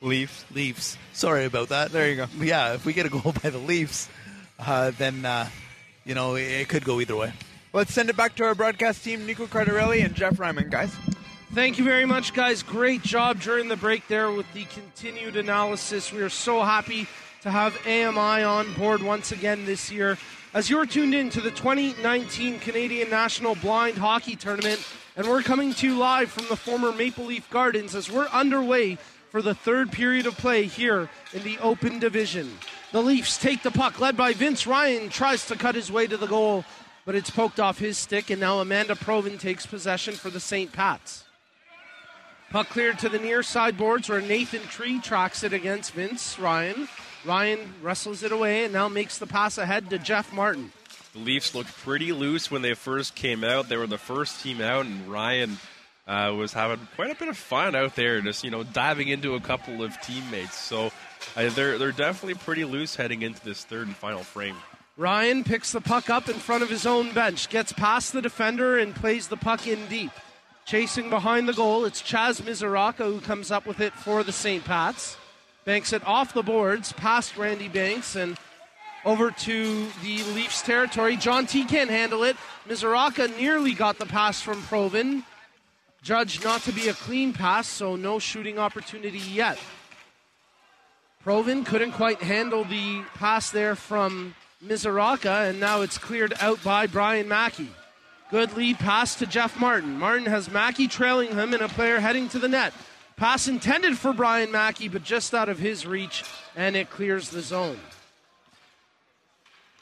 Leafs, 0.00 0.44
Leafs, 0.52 0.96
sorry 1.12 1.44
about 1.44 1.68
that. 1.68 1.92
There 1.92 2.08
you 2.08 2.16
go. 2.16 2.26
Yeah, 2.38 2.74
if 2.74 2.84
we 2.84 2.92
get 2.92 3.06
a 3.06 3.10
goal 3.10 3.34
by 3.42 3.50
the 3.50 3.58
Leafs, 3.58 4.08
uh, 4.58 4.92
then 4.92 5.24
uh, 5.24 5.48
you 6.04 6.14
know 6.14 6.34
it, 6.34 6.42
it 6.42 6.68
could 6.68 6.84
go 6.84 7.00
either 7.00 7.16
way. 7.16 7.32
Let's 7.72 7.92
send 7.92 8.10
it 8.10 8.16
back 8.16 8.34
to 8.36 8.44
our 8.44 8.54
broadcast 8.54 9.02
team, 9.02 9.26
Nico 9.26 9.46
Cardarelli 9.46 10.04
and 10.04 10.14
Jeff 10.14 10.38
Ryman, 10.38 10.68
guys. 10.68 10.94
Thank 11.54 11.78
you 11.78 11.84
very 11.84 12.06
much, 12.06 12.32
guys. 12.32 12.62
Great 12.62 13.02
job 13.02 13.40
during 13.40 13.68
the 13.68 13.76
break 13.76 14.08
there 14.08 14.30
with 14.30 14.50
the 14.54 14.64
continued 14.64 15.36
analysis. 15.36 16.12
We 16.12 16.20
are 16.20 16.30
so 16.30 16.62
happy 16.62 17.06
to 17.42 17.50
have 17.50 17.76
AMI 17.86 18.42
on 18.42 18.72
board 18.74 19.02
once 19.02 19.32
again 19.32 19.66
this 19.66 19.90
year. 19.90 20.16
As 20.54 20.68
you're 20.68 20.84
tuned 20.84 21.14
in 21.14 21.30
to 21.30 21.40
the 21.40 21.50
2019 21.50 22.58
Canadian 22.58 23.08
National 23.08 23.54
Blind 23.54 23.96
Hockey 23.96 24.36
Tournament, 24.36 24.86
and 25.16 25.26
we're 25.26 25.40
coming 25.40 25.72
to 25.72 25.86
you 25.86 25.96
live 25.96 26.30
from 26.30 26.44
the 26.48 26.56
former 26.56 26.92
Maple 26.92 27.24
Leaf 27.24 27.48
Gardens 27.48 27.94
as 27.94 28.10
we're 28.10 28.26
underway 28.26 28.98
for 29.30 29.40
the 29.40 29.54
third 29.54 29.90
period 29.90 30.26
of 30.26 30.36
play 30.36 30.64
here 30.64 31.08
in 31.32 31.42
the 31.42 31.56
Open 31.60 31.98
Division. 31.98 32.58
The 32.92 33.02
Leafs 33.02 33.38
take 33.38 33.62
the 33.62 33.70
puck, 33.70 33.98
led 33.98 34.14
by 34.14 34.34
Vince 34.34 34.66
Ryan, 34.66 35.08
tries 35.08 35.46
to 35.46 35.56
cut 35.56 35.74
his 35.74 35.90
way 35.90 36.06
to 36.06 36.18
the 36.18 36.26
goal, 36.26 36.66
but 37.06 37.14
it's 37.14 37.30
poked 37.30 37.58
off 37.58 37.78
his 37.78 37.96
stick, 37.96 38.28
and 38.28 38.38
now 38.38 38.58
Amanda 38.58 38.94
Provin 38.94 39.38
takes 39.38 39.64
possession 39.64 40.12
for 40.12 40.28
the 40.28 40.38
St. 40.38 40.70
Pats. 40.70 41.24
Puck 42.50 42.68
cleared 42.68 42.98
to 42.98 43.08
the 43.08 43.18
near 43.18 43.42
sideboards 43.42 44.10
where 44.10 44.20
Nathan 44.20 44.60
Tree 44.64 45.00
tracks 45.00 45.44
it 45.44 45.54
against 45.54 45.92
Vince 45.92 46.38
Ryan. 46.38 46.88
Ryan 47.24 47.74
wrestles 47.82 48.22
it 48.22 48.32
away 48.32 48.64
and 48.64 48.72
now 48.72 48.88
makes 48.88 49.18
the 49.18 49.26
pass 49.26 49.58
ahead 49.58 49.90
to 49.90 49.98
Jeff 49.98 50.32
Martin. 50.32 50.72
The 51.12 51.20
Leafs 51.20 51.54
looked 51.54 51.76
pretty 51.78 52.12
loose 52.12 52.50
when 52.50 52.62
they 52.62 52.74
first 52.74 53.14
came 53.14 53.44
out. 53.44 53.68
They 53.68 53.76
were 53.76 53.86
the 53.86 53.98
first 53.98 54.42
team 54.42 54.60
out, 54.60 54.86
and 54.86 55.06
Ryan 55.06 55.58
uh, 56.06 56.34
was 56.36 56.52
having 56.52 56.88
quite 56.96 57.10
a 57.10 57.14
bit 57.14 57.28
of 57.28 57.36
fun 57.36 57.76
out 57.76 57.94
there, 57.96 58.20
just 58.20 58.44
you 58.44 58.50
know 58.50 58.62
diving 58.62 59.08
into 59.08 59.34
a 59.34 59.40
couple 59.40 59.82
of 59.82 60.00
teammates. 60.00 60.56
So 60.56 60.90
uh, 61.36 61.50
they're 61.50 61.78
they're 61.78 61.92
definitely 61.92 62.34
pretty 62.34 62.64
loose 62.64 62.96
heading 62.96 63.22
into 63.22 63.44
this 63.44 63.64
third 63.64 63.86
and 63.86 63.96
final 63.96 64.22
frame. 64.22 64.56
Ryan 64.96 65.44
picks 65.44 65.72
the 65.72 65.80
puck 65.80 66.10
up 66.10 66.28
in 66.28 66.36
front 66.36 66.62
of 66.62 66.70
his 66.70 66.86
own 66.86 67.12
bench, 67.12 67.48
gets 67.48 67.72
past 67.72 68.12
the 68.12 68.22
defender, 68.22 68.78
and 68.78 68.94
plays 68.94 69.28
the 69.28 69.36
puck 69.36 69.66
in 69.66 69.86
deep. 69.86 70.12
Chasing 70.64 71.10
behind 71.10 71.48
the 71.48 71.54
goal, 71.54 71.84
it's 71.84 72.02
Chaz 72.02 72.40
Mizuraka 72.40 73.04
who 73.04 73.20
comes 73.20 73.50
up 73.50 73.66
with 73.66 73.80
it 73.80 73.92
for 73.92 74.22
the 74.22 74.32
St. 74.32 74.64
Pats. 74.64 75.16
Banks 75.64 75.92
it 75.92 76.06
off 76.06 76.34
the 76.34 76.42
boards, 76.42 76.92
past 76.92 77.36
Randy 77.36 77.68
Banks, 77.68 78.16
and 78.16 78.36
over 79.04 79.30
to 79.30 79.86
the 80.02 80.22
Leafs 80.34 80.62
territory. 80.62 81.16
John 81.16 81.46
T 81.46 81.64
can't 81.64 81.90
handle 81.90 82.24
it. 82.24 82.36
Mizuraka 82.68 83.36
nearly 83.38 83.72
got 83.72 83.98
the 83.98 84.06
pass 84.06 84.40
from 84.40 84.62
Provin. 84.62 85.24
Judged 86.02 86.42
not 86.42 86.62
to 86.62 86.72
be 86.72 86.88
a 86.88 86.94
clean 86.94 87.32
pass, 87.32 87.68
so 87.68 87.94
no 87.94 88.18
shooting 88.18 88.58
opportunity 88.58 89.18
yet. 89.18 89.58
Provin 91.24 91.64
couldn't 91.64 91.92
quite 91.92 92.20
handle 92.20 92.64
the 92.64 93.02
pass 93.14 93.50
there 93.50 93.76
from 93.76 94.34
Mizuraka, 94.64 95.48
and 95.48 95.60
now 95.60 95.82
it's 95.82 95.98
cleared 95.98 96.34
out 96.40 96.62
by 96.64 96.88
Brian 96.88 97.28
Mackey. 97.28 97.68
Good 98.32 98.56
lead 98.56 98.78
pass 98.78 99.14
to 99.16 99.26
Jeff 99.26 99.60
Martin. 99.60 99.98
Martin 99.98 100.26
has 100.26 100.50
Mackey 100.50 100.88
trailing 100.88 101.36
him 101.36 101.54
and 101.54 101.62
a 101.62 101.68
player 101.68 102.00
heading 102.00 102.28
to 102.30 102.40
the 102.40 102.48
net. 102.48 102.72
Pass 103.22 103.46
intended 103.46 103.96
for 103.96 104.12
Brian 104.12 104.50
Mackey, 104.50 104.88
but 104.88 105.04
just 105.04 105.32
out 105.32 105.48
of 105.48 105.60
his 105.60 105.86
reach, 105.86 106.24
and 106.56 106.74
it 106.74 106.90
clears 106.90 107.30
the 107.30 107.40
zone. 107.40 107.78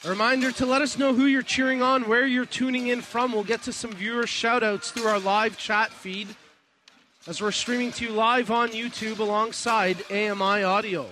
A 0.05 0.09
reminder 0.09 0.51
to 0.51 0.65
let 0.67 0.83
us 0.83 0.95
know 0.95 1.15
who 1.15 1.25
you're 1.25 1.41
cheering 1.41 1.81
on, 1.81 2.07
where 2.07 2.27
you're 2.27 2.45
tuning 2.45 2.85
in 2.85 3.01
from. 3.01 3.33
We'll 3.33 3.43
get 3.43 3.63
to 3.63 3.73
some 3.73 3.93
viewer 3.93 4.27
shout 4.27 4.61
outs 4.61 4.91
through 4.91 5.07
our 5.07 5.17
live 5.17 5.57
chat 5.57 5.89
feed 5.89 6.27
as 7.25 7.41
we're 7.41 7.51
streaming 7.51 7.91
to 7.93 8.05
you 8.05 8.11
live 8.11 8.51
on 8.51 8.69
YouTube 8.69 9.17
alongside 9.17 10.03
AMI 10.11 10.61
Audio. 10.61 11.07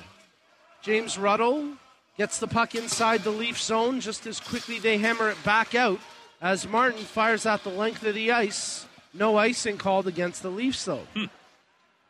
James 0.83 1.17
Ruddle 1.17 1.69
gets 2.15 2.37
the 2.37 2.47
puck 2.47 2.75
inside 2.75 3.23
the 3.23 3.31
Leaf 3.31 3.59
zone 3.59 4.01
just 4.01 4.27
as 4.27 4.39
quickly 4.39 4.77
they 4.77 4.99
hammer 4.99 5.31
it 5.31 5.43
back 5.43 5.73
out 5.73 5.99
as 6.43 6.67
Martin 6.67 7.01
fires 7.05 7.47
out 7.47 7.63
the 7.63 7.71
length 7.71 8.05
of 8.05 8.13
the 8.13 8.31
ice. 8.31 8.85
No 9.15 9.35
icing 9.35 9.79
called 9.79 10.05
against 10.05 10.43
the 10.43 10.51
Leafs, 10.51 10.85
though. 10.85 11.07
Hmm. 11.15 11.25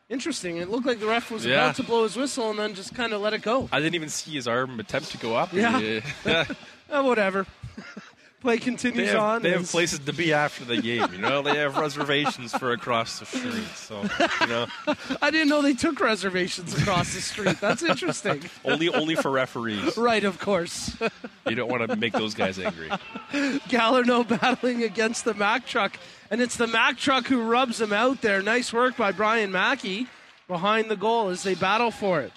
Interesting. 0.10 0.58
It 0.58 0.70
looked 0.70 0.88
like 0.88 1.00
the 1.00 1.06
ref 1.06 1.30
was 1.30 1.46
Yeah. 1.46 1.66
about 1.66 1.76
to 1.76 1.84
blow 1.84 2.04
his 2.04 2.16
whistle 2.16 2.50
and 2.50 2.58
then 2.60 2.74
just 2.74 2.96
kind 2.96 3.14
of 3.14 3.22
let 3.22 3.34
it 3.34 3.42
go. 3.44 3.70
I 3.72 3.80
didn't 3.80 3.96
even 3.96 4.10
see 4.10 4.32
his 4.32 4.48
arm 4.48 4.80
attempt 4.80 5.12
to 5.12 5.18
go 5.18 5.36
up. 5.36 5.54
Yeah. 5.54 5.78
Yeah. 6.26 6.46
Uh, 6.90 7.04
whatever. 7.04 7.46
Play 8.42 8.56
they 8.56 8.64
continues 8.64 9.10
have, 9.10 9.20
on. 9.20 9.42
they 9.42 9.52
have 9.52 9.68
places 9.68 10.00
to 10.00 10.14
be 10.14 10.32
after 10.32 10.64
the 10.64 10.82
game. 10.82 11.06
You 11.12 11.18
know, 11.18 11.42
they 11.42 11.58
have 11.58 11.78
reservations 11.78 12.54
for 12.58 12.72
across 12.72 13.20
the 13.20 13.26
street. 13.26 13.68
So 13.76 14.02
you 14.42 14.48
know, 14.48 14.68
I 15.22 15.30
didn't 15.30 15.50
know 15.50 15.62
they 15.62 15.74
took 15.74 16.00
reservations 16.00 16.74
across 16.74 17.14
the 17.14 17.22
street. 17.22 17.60
That's 17.60 17.84
interesting. 17.84 18.44
only 18.64 18.88
only 18.88 19.16
for 19.16 19.30
referees. 19.30 19.98
right, 19.98 20.24
of 20.24 20.40
course. 20.40 20.96
You 21.50 21.56
don't 21.56 21.72
want 21.72 21.90
to 21.90 21.96
make 21.96 22.14
those 22.14 22.36
guys 22.36 22.60
angry. 22.60 22.90
Gallerno 23.70 24.28
battling 24.28 24.84
against 24.84 25.26
the 25.26 25.34
Mack 25.34 25.66
truck, 25.66 25.98
and 26.30 26.42
it's 26.42 26.58
the 26.58 26.68
Mack 26.68 26.98
truck 26.98 27.26
who 27.26 27.42
rubs 27.42 27.82
him 27.82 27.92
out 27.92 28.22
there. 28.22 28.44
Nice 28.44 28.72
work 28.72 28.96
by 28.96 29.12
Brian 29.12 29.52
Mackey 29.52 30.06
behind 30.48 30.92
the 30.92 30.96
goal 30.96 31.30
as 31.30 31.42
they 31.42 31.56
battle 31.56 31.90
for 31.90 32.22
it. 32.22 32.34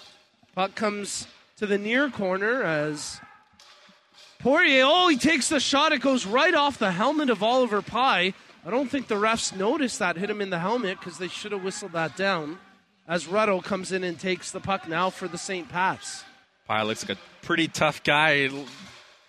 Puck 0.55 0.73
comes 0.73 1.27
to 1.57 1.67
the 1.67 1.77
near 1.77 2.09
corner 2.09 2.63
as 2.63 3.21
Poirier. 4.43 4.83
Oh, 4.85 5.07
he 5.07 5.15
takes 5.15 5.47
the 5.47 5.61
shot. 5.61 5.93
It 5.93 6.01
goes 6.01 6.25
right 6.25 6.53
off 6.53 6.77
the 6.77 6.91
helmet 6.91 7.29
of 7.29 7.41
Oliver 7.41 7.81
Pye. 7.81 8.33
I 8.65 8.69
don't 8.69 8.89
think 8.89 9.07
the 9.07 9.15
refs 9.15 9.55
noticed 9.55 9.99
that 9.99 10.17
hit 10.17 10.29
him 10.29 10.41
in 10.41 10.49
the 10.49 10.59
helmet 10.59 10.99
because 10.99 11.17
they 11.17 11.29
should 11.29 11.53
have 11.53 11.63
whistled 11.63 11.93
that 11.93 12.17
down. 12.17 12.59
As 13.07 13.25
Ruddle 13.25 13.61
comes 13.61 13.93
in 13.93 14.03
and 14.03 14.19
takes 14.19 14.51
the 14.51 14.59
puck 14.59 14.85
now 14.87 15.09
for 15.09 15.29
the 15.29 15.37
St. 15.37 15.69
Pat's. 15.69 16.25
Pye 16.67 16.81
looks 16.83 17.07
like 17.07 17.17
a 17.17 17.45
pretty 17.45 17.69
tough 17.69 18.03
guy. 18.03 18.49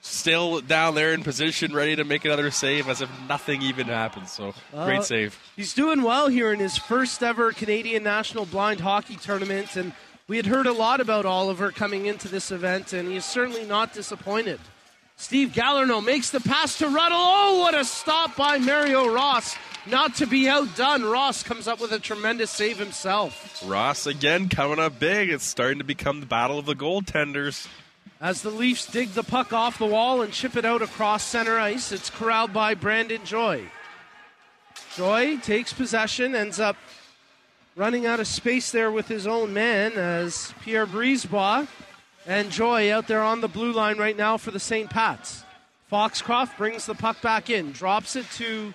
still 0.00 0.60
down 0.60 0.96
there 0.96 1.14
in 1.14 1.22
position, 1.22 1.72
ready 1.72 1.94
to 1.96 2.04
make 2.04 2.24
another 2.24 2.50
save 2.50 2.88
as 2.88 3.00
if 3.00 3.08
nothing 3.28 3.62
even 3.62 3.86
happened. 3.86 4.28
So 4.28 4.52
Uh, 4.74 4.84
great 4.84 5.04
save. 5.04 5.38
He's 5.54 5.74
doing 5.74 6.02
well 6.02 6.28
here 6.28 6.52
in 6.52 6.58
his 6.58 6.76
first 6.76 7.22
ever 7.22 7.52
Canadian 7.52 8.02
National 8.02 8.46
Blind 8.46 8.80
Hockey 8.80 9.16
Tournament, 9.16 9.76
and 9.76 9.92
we 10.26 10.36
had 10.36 10.46
heard 10.46 10.66
a 10.66 10.72
lot 10.72 11.00
about 11.00 11.24
Oliver 11.24 11.70
coming 11.70 12.06
into 12.06 12.28
this 12.28 12.50
event, 12.50 12.92
and 12.92 13.08
he 13.08 13.16
is 13.16 13.24
certainly 13.24 13.64
not 13.64 13.94
disappointed. 13.94 14.60
Steve 15.16 15.50
Gallerno 15.50 16.04
makes 16.04 16.30
the 16.30 16.40
pass 16.40 16.78
to 16.78 16.88
Ruddle. 16.88 17.16
Oh, 17.18 17.60
what 17.60 17.74
a 17.74 17.84
stop 17.84 18.36
by 18.36 18.58
Mario 18.58 19.12
Ross. 19.12 19.56
Not 19.86 20.16
to 20.16 20.26
be 20.26 20.48
outdone, 20.48 21.04
Ross 21.04 21.42
comes 21.42 21.68
up 21.68 21.80
with 21.80 21.92
a 21.92 21.98
tremendous 21.98 22.50
save 22.50 22.78
himself. 22.78 23.62
Ross 23.66 24.06
again 24.06 24.48
coming 24.48 24.78
up 24.78 24.98
big. 24.98 25.30
It's 25.30 25.44
starting 25.44 25.78
to 25.78 25.84
become 25.84 26.20
the 26.20 26.26
battle 26.26 26.58
of 26.58 26.66
the 26.66 26.74
goaltenders. 26.74 27.68
As 28.20 28.42
the 28.42 28.50
Leafs 28.50 28.86
dig 28.86 29.10
the 29.10 29.22
puck 29.22 29.52
off 29.52 29.78
the 29.78 29.86
wall 29.86 30.22
and 30.22 30.32
chip 30.32 30.56
it 30.56 30.64
out 30.64 30.82
across 30.82 31.22
center 31.22 31.58
ice, 31.58 31.92
it's 31.92 32.10
corralled 32.10 32.52
by 32.52 32.74
Brandon 32.74 33.24
Joy. 33.24 33.64
Joy 34.96 35.36
takes 35.38 35.72
possession, 35.72 36.34
ends 36.34 36.58
up 36.58 36.76
running 37.76 38.06
out 38.06 38.20
of 38.20 38.26
space 38.26 38.70
there 38.70 38.90
with 38.90 39.08
his 39.08 39.26
own 39.26 39.52
man 39.52 39.92
as 39.92 40.54
Pierre 40.62 40.86
Brisebois 40.86 41.66
and 42.26 42.50
Joy 42.50 42.92
out 42.92 43.06
there 43.06 43.22
on 43.22 43.40
the 43.40 43.48
blue 43.48 43.72
line 43.72 43.98
right 43.98 44.16
now 44.16 44.36
for 44.36 44.50
the 44.50 44.60
St. 44.60 44.90
Pats. 44.90 45.44
Foxcroft 45.90 46.56
brings 46.56 46.86
the 46.86 46.94
puck 46.94 47.20
back 47.20 47.50
in, 47.50 47.72
drops 47.72 48.16
it 48.16 48.26
to 48.32 48.74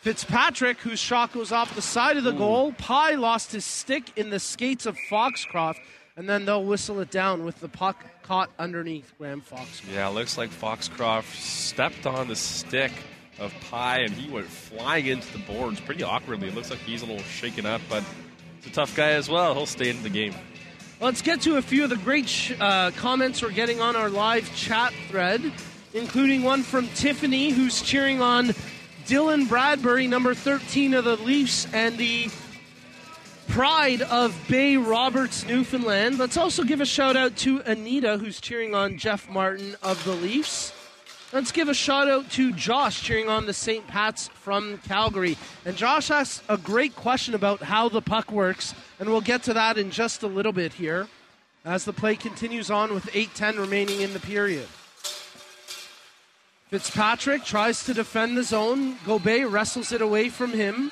Fitzpatrick, 0.00 0.78
whose 0.78 0.98
shot 0.98 1.32
goes 1.32 1.52
off 1.52 1.74
the 1.74 1.82
side 1.82 2.16
of 2.16 2.24
the 2.24 2.32
goal. 2.32 2.72
Pye 2.72 3.14
lost 3.14 3.52
his 3.52 3.64
stick 3.64 4.04
in 4.16 4.30
the 4.30 4.38
skates 4.38 4.86
of 4.86 4.96
Foxcroft, 5.10 5.80
and 6.16 6.28
then 6.28 6.44
they'll 6.44 6.64
whistle 6.64 7.00
it 7.00 7.10
down 7.10 7.44
with 7.44 7.60
the 7.60 7.68
puck 7.68 8.04
caught 8.22 8.50
underneath 8.58 9.12
Graham 9.18 9.40
Foxcroft. 9.40 9.92
Yeah, 9.92 10.08
looks 10.08 10.38
like 10.38 10.50
Foxcroft 10.50 11.36
stepped 11.36 12.06
on 12.06 12.28
the 12.28 12.36
stick 12.36 12.92
of 13.38 13.52
Pye 13.70 13.98
and 13.98 14.12
he 14.12 14.30
went 14.30 14.46
flying 14.46 15.06
into 15.06 15.30
the 15.32 15.44
boards 15.44 15.80
pretty 15.80 16.02
awkwardly. 16.02 16.48
It 16.48 16.54
looks 16.54 16.70
like 16.70 16.78
he's 16.80 17.02
a 17.02 17.06
little 17.06 17.22
shaken 17.24 17.66
up, 17.66 17.82
but 17.88 18.02
he's 18.60 18.72
a 18.72 18.74
tough 18.74 18.96
guy 18.96 19.10
as 19.10 19.28
well. 19.28 19.54
He'll 19.54 19.66
stay 19.66 19.90
in 19.90 20.02
the 20.02 20.08
game. 20.08 20.34
Let's 20.98 21.20
get 21.20 21.42
to 21.42 21.58
a 21.58 21.62
few 21.62 21.84
of 21.84 21.90
the 21.90 21.98
great 21.98 22.26
sh- 22.26 22.54
uh, 22.58 22.90
comments 22.92 23.42
we're 23.42 23.50
getting 23.50 23.82
on 23.82 23.96
our 23.96 24.08
live 24.08 24.50
chat 24.56 24.94
thread, 25.10 25.52
including 25.92 26.42
one 26.42 26.62
from 26.62 26.88
Tiffany, 26.88 27.50
who's 27.50 27.82
cheering 27.82 28.22
on 28.22 28.54
Dylan 29.04 29.46
Bradbury, 29.46 30.06
number 30.06 30.32
13 30.32 30.94
of 30.94 31.04
the 31.04 31.16
Leafs, 31.16 31.66
and 31.74 31.98
the 31.98 32.30
pride 33.46 34.00
of 34.00 34.34
Bay 34.48 34.78
Roberts, 34.78 35.44
Newfoundland. 35.46 36.18
Let's 36.18 36.38
also 36.38 36.64
give 36.64 36.80
a 36.80 36.86
shout 36.86 37.14
out 37.14 37.36
to 37.38 37.60
Anita, 37.66 38.16
who's 38.16 38.40
cheering 38.40 38.74
on 38.74 38.96
Jeff 38.96 39.28
Martin 39.28 39.76
of 39.82 40.02
the 40.04 40.14
Leafs. 40.14 40.72
Let's 41.30 41.52
give 41.52 41.68
a 41.68 41.74
shout 41.74 42.08
out 42.08 42.30
to 42.32 42.54
Josh 42.54 43.02
cheering 43.02 43.28
on 43.28 43.44
the 43.44 43.52
St. 43.52 43.86
Pat's 43.86 44.28
from 44.28 44.78
Calgary. 44.88 45.36
And 45.66 45.76
Josh 45.76 46.10
asks 46.10 46.42
a 46.48 46.56
great 46.56 46.96
question 46.96 47.34
about 47.34 47.60
how 47.60 47.90
the 47.90 48.00
puck 48.00 48.32
works, 48.32 48.74
and 48.98 49.08
we'll 49.08 49.20
get 49.20 49.42
to 49.44 49.54
that 49.54 49.78
in 49.78 49.90
just 49.90 50.22
a 50.22 50.26
little 50.26 50.52
bit 50.52 50.74
here 50.74 51.08
as 51.64 51.84
the 51.84 51.92
play 51.92 52.16
continues 52.16 52.70
on 52.70 52.94
with 52.94 53.06
8:10 53.12 53.58
remaining 53.58 54.00
in 54.00 54.12
the 54.12 54.20
period. 54.20 54.68
Fitzpatrick 56.70 57.44
tries 57.44 57.84
to 57.84 57.94
defend 57.94 58.36
the 58.36 58.42
zone. 58.42 58.96
Gobet 59.04 59.50
wrestles 59.50 59.92
it 59.92 60.00
away 60.00 60.28
from 60.28 60.52
him. 60.52 60.90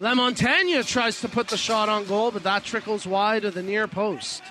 Lamontagne 0.00 0.86
tries 0.86 1.20
to 1.22 1.28
put 1.28 1.48
the 1.48 1.56
shot 1.56 1.88
on 1.88 2.04
goal, 2.04 2.30
but 2.30 2.42
that 2.42 2.64
trickles 2.64 3.06
wide 3.06 3.44
of 3.44 3.54
the 3.54 3.62
near 3.62 3.88
post. 3.88 4.42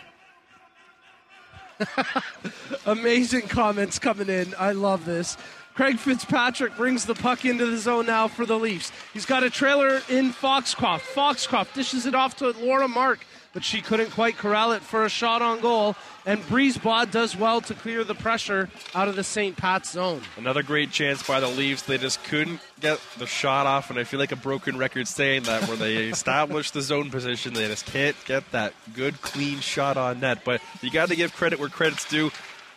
Amazing 2.85 3.47
comments 3.47 3.99
coming 3.99 4.27
in. 4.27 4.53
I 4.57 4.71
love 4.71 5.05
this. 5.05 5.37
Craig 5.75 5.99
Fitzpatrick 5.99 6.77
brings 6.77 7.03
the 7.03 7.15
puck 7.15 7.43
into 7.43 7.65
the 7.65 7.77
zone 7.77 8.05
now 8.05 8.29
for 8.29 8.45
the 8.45 8.57
Leafs. 8.57 8.93
He's 9.13 9.25
got 9.25 9.43
a 9.43 9.49
trailer 9.49 10.01
in 10.07 10.31
Foxcroft. 10.31 11.05
Foxcroft 11.05 11.75
dishes 11.75 12.05
it 12.05 12.15
off 12.15 12.37
to 12.37 12.51
Laura 12.51 12.87
Marc, 12.87 13.25
but 13.51 13.61
she 13.61 13.81
couldn't 13.81 14.11
quite 14.11 14.37
corral 14.37 14.71
it 14.71 14.81
for 14.81 15.03
a 15.03 15.09
shot 15.09 15.41
on 15.41 15.59
goal. 15.59 15.97
And 16.25 16.41
Breezebod 16.43 17.11
does 17.11 17.35
well 17.35 17.59
to 17.59 17.73
clear 17.73 18.05
the 18.05 18.15
pressure 18.15 18.69
out 18.95 19.09
of 19.09 19.17
the 19.17 19.23
St. 19.23 19.57
Pat's 19.57 19.91
zone. 19.91 20.21
Another 20.37 20.63
great 20.63 20.91
chance 20.91 21.21
by 21.27 21.41
the 21.41 21.49
Leafs. 21.49 21.81
They 21.81 21.97
just 21.97 22.23
couldn't 22.23 22.61
get 22.79 23.01
the 23.17 23.27
shot 23.27 23.67
off, 23.67 23.89
and 23.89 23.99
I 23.99 24.05
feel 24.05 24.19
like 24.21 24.31
a 24.31 24.37
broken 24.37 24.77
record 24.77 25.09
saying 25.09 25.43
that 25.43 25.67
where 25.67 25.75
they 25.75 25.95
establish 26.07 26.71
the 26.71 26.81
zone 26.81 27.11
position, 27.11 27.53
they 27.53 27.67
just 27.67 27.85
can't 27.85 28.15
get 28.23 28.49
that 28.53 28.73
good, 28.93 29.21
clean 29.21 29.59
shot 29.59 29.97
on 29.97 30.21
net. 30.21 30.45
But 30.45 30.61
you 30.81 30.89
got 30.89 31.09
to 31.09 31.17
give 31.17 31.33
credit 31.35 31.59
where 31.59 31.67
credit's 31.67 32.09
due, 32.09 32.31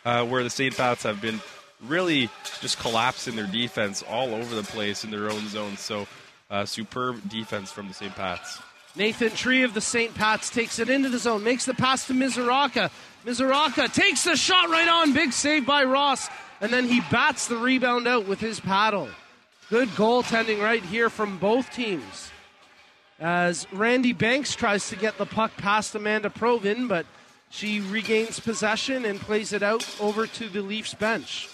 uh, 0.05 0.26
where 0.26 0.42
the 0.42 0.51
St. 0.51 0.76
Pats 0.76 1.05
have 1.05 1.20
been 1.20 1.40
really 1.87 2.29
just 2.61 2.79
collapsing 2.79 3.37
their 3.37 3.47
defense 3.47 4.03
all 4.03 4.35
over 4.35 4.55
the 4.55 4.62
place 4.62 5.05
in 5.05 5.11
their 5.11 5.31
own 5.31 5.49
zone. 5.49 5.76
So, 5.76 6.07
uh, 6.51 6.64
superb 6.64 7.29
defense 7.29 7.70
from 7.70 7.89
the 7.89 7.95
St. 7.95 8.14
Pats. 8.14 8.61
Nathan 8.97 9.31
Tree 9.31 9.62
of 9.62 9.74
the 9.74 9.81
St. 9.81 10.14
Pat's 10.14 10.51
takes 10.51 10.79
it 10.79 10.89
into 10.91 11.09
the 11.09 11.18
zone, 11.18 11.45
makes 11.45 11.64
the 11.64 11.74
pass 11.74 12.07
to 12.09 12.14
Mizuraka. 12.14 12.91
Mizuraka 13.24 13.93
takes 13.93 14.24
the 14.24 14.37
shot 14.37 14.70
right 14.70 14.89
on. 14.89 15.12
Big 15.12 15.33
save 15.33 15.66
by 15.66 15.85
Ross. 15.85 16.29
And 16.61 16.72
then 16.72 16.89
he 16.89 17.01
bats 17.11 17.47
the 17.47 17.57
rebound 17.57 18.09
out 18.09 18.26
with 18.26 18.41
his 18.41 18.59
paddle. 18.59 19.09
Good 19.70 19.89
goaltending 19.91 20.61
right 20.61 20.83
here 20.83 21.11
from 21.11 21.39
both 21.39 21.70
teams. 21.70 22.31
As 23.20 23.66
Randy 23.72 24.12
Banks 24.12 24.55
tries 24.55 24.89
to 24.89 24.97
get 24.97 25.18
the 25.18 25.26
puck 25.26 25.57
past 25.57 25.95
Amanda 25.95 26.31
Provin, 26.31 26.89
but 26.89 27.07
she 27.51 27.81
regains 27.81 28.41
possession 28.41 29.05
and 29.05 29.20
plays 29.20 29.53
it 29.53 29.62
out 29.62 29.87
over 30.01 30.26
to 30.26 30.49
the 30.49 30.62
Leafs 30.62 30.95
bench. 30.95 31.49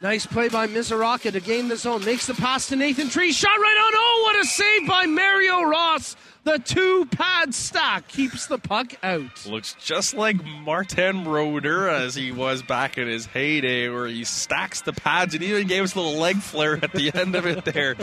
Nice 0.00 0.26
play 0.26 0.48
by 0.48 0.68
Mizuraka 0.68 1.32
to 1.32 1.40
gain 1.40 1.66
the 1.66 1.76
zone. 1.76 2.04
Makes 2.04 2.28
the 2.28 2.34
pass 2.34 2.68
to 2.68 2.76
Nathan 2.76 3.08
Tree. 3.08 3.32
Shot 3.32 3.58
right 3.58 3.84
on. 3.84 3.92
Oh, 3.96 4.22
what 4.26 4.40
a 4.40 4.46
save 4.46 4.86
by 4.86 5.06
Mario 5.06 5.62
Ross. 5.62 6.14
The 6.44 6.60
two 6.60 7.06
pad 7.06 7.52
stack 7.52 8.06
keeps 8.06 8.46
the 8.46 8.58
puck 8.58 8.94
out. 9.02 9.44
Looks 9.44 9.74
just 9.74 10.14
like 10.14 10.36
Martin 10.44 11.24
Brodeur 11.24 11.88
as 11.88 12.14
he 12.14 12.30
was 12.30 12.62
back 12.62 12.96
in 12.96 13.08
his 13.08 13.26
heyday, 13.26 13.88
where 13.88 14.06
he 14.06 14.22
stacks 14.22 14.82
the 14.82 14.92
pads 14.92 15.34
and 15.34 15.42
even 15.42 15.66
gave 15.66 15.82
us 15.82 15.96
a 15.96 16.00
little 16.00 16.20
leg 16.20 16.36
flare 16.36 16.78
at 16.80 16.92
the 16.92 17.10
end 17.12 17.34
of 17.34 17.44
it 17.44 17.64
there. 17.64 17.96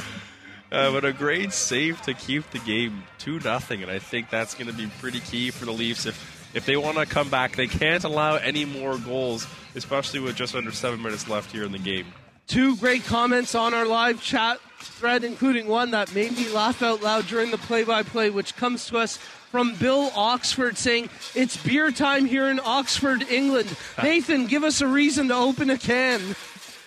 Uh, 0.73 0.91
but 0.91 1.05
a 1.05 1.13
great 1.13 1.53
save 1.53 2.01
to 2.01 2.13
keep 2.13 2.49
the 2.51 2.59
game 2.59 3.03
two 3.19 3.39
nothing, 3.39 3.81
and 3.81 3.89
I 3.89 3.99
think 3.99 4.29
that's 4.29 4.53
going 4.53 4.67
to 4.67 4.73
be 4.73 4.87
pretty 4.99 5.21
key 5.21 5.49
for 5.49 5.63
the 5.63 5.71
Leafs 5.71 6.05
if 6.05 6.51
if 6.53 6.65
they 6.65 6.75
want 6.75 6.97
to 6.97 7.05
come 7.05 7.29
back. 7.29 7.55
They 7.55 7.67
can't 7.67 8.03
allow 8.03 8.35
any 8.35 8.65
more 8.65 8.97
goals, 8.97 9.47
especially 9.76 10.19
with 10.19 10.36
just 10.36 10.55
under 10.55 10.71
seven 10.71 11.01
minutes 11.01 11.28
left 11.28 11.51
here 11.51 11.63
in 11.63 11.71
the 11.71 11.80
game. 11.80 12.05
Two 12.47 12.76
great 12.78 13.03
comments 13.05 13.55
on 13.55 13.73
our 13.73 13.86
live 13.86 14.21
chat 14.21 14.59
thread, 14.80 15.23
including 15.23 15.67
one 15.67 15.91
that 15.91 16.13
made 16.13 16.36
me 16.38 16.47
laugh 16.49 16.82
out 16.84 17.01
loud 17.01 17.28
during 17.28 17.51
the 17.51 17.57
play 17.57 17.84
by 17.84 18.03
play, 18.03 18.30
which 18.30 18.55
comes 18.55 18.86
to 18.88 18.97
us 18.97 19.17
from 19.51 19.73
Bill 19.76 20.11
Oxford 20.15 20.78
saying, 20.78 21.09
It's 21.34 21.57
beer 21.57 21.89
time 21.89 22.26
here 22.26 22.49
in 22.49 22.59
Oxford, 22.63 23.23
England. 23.30 23.76
Nathan, 24.03 24.47
give 24.47 24.63
us 24.63 24.82
a 24.82 24.88
reason 24.88 25.30
to 25.30 25.36
open 25.36 25.69
a 25.69 25.78
can. 25.78 26.36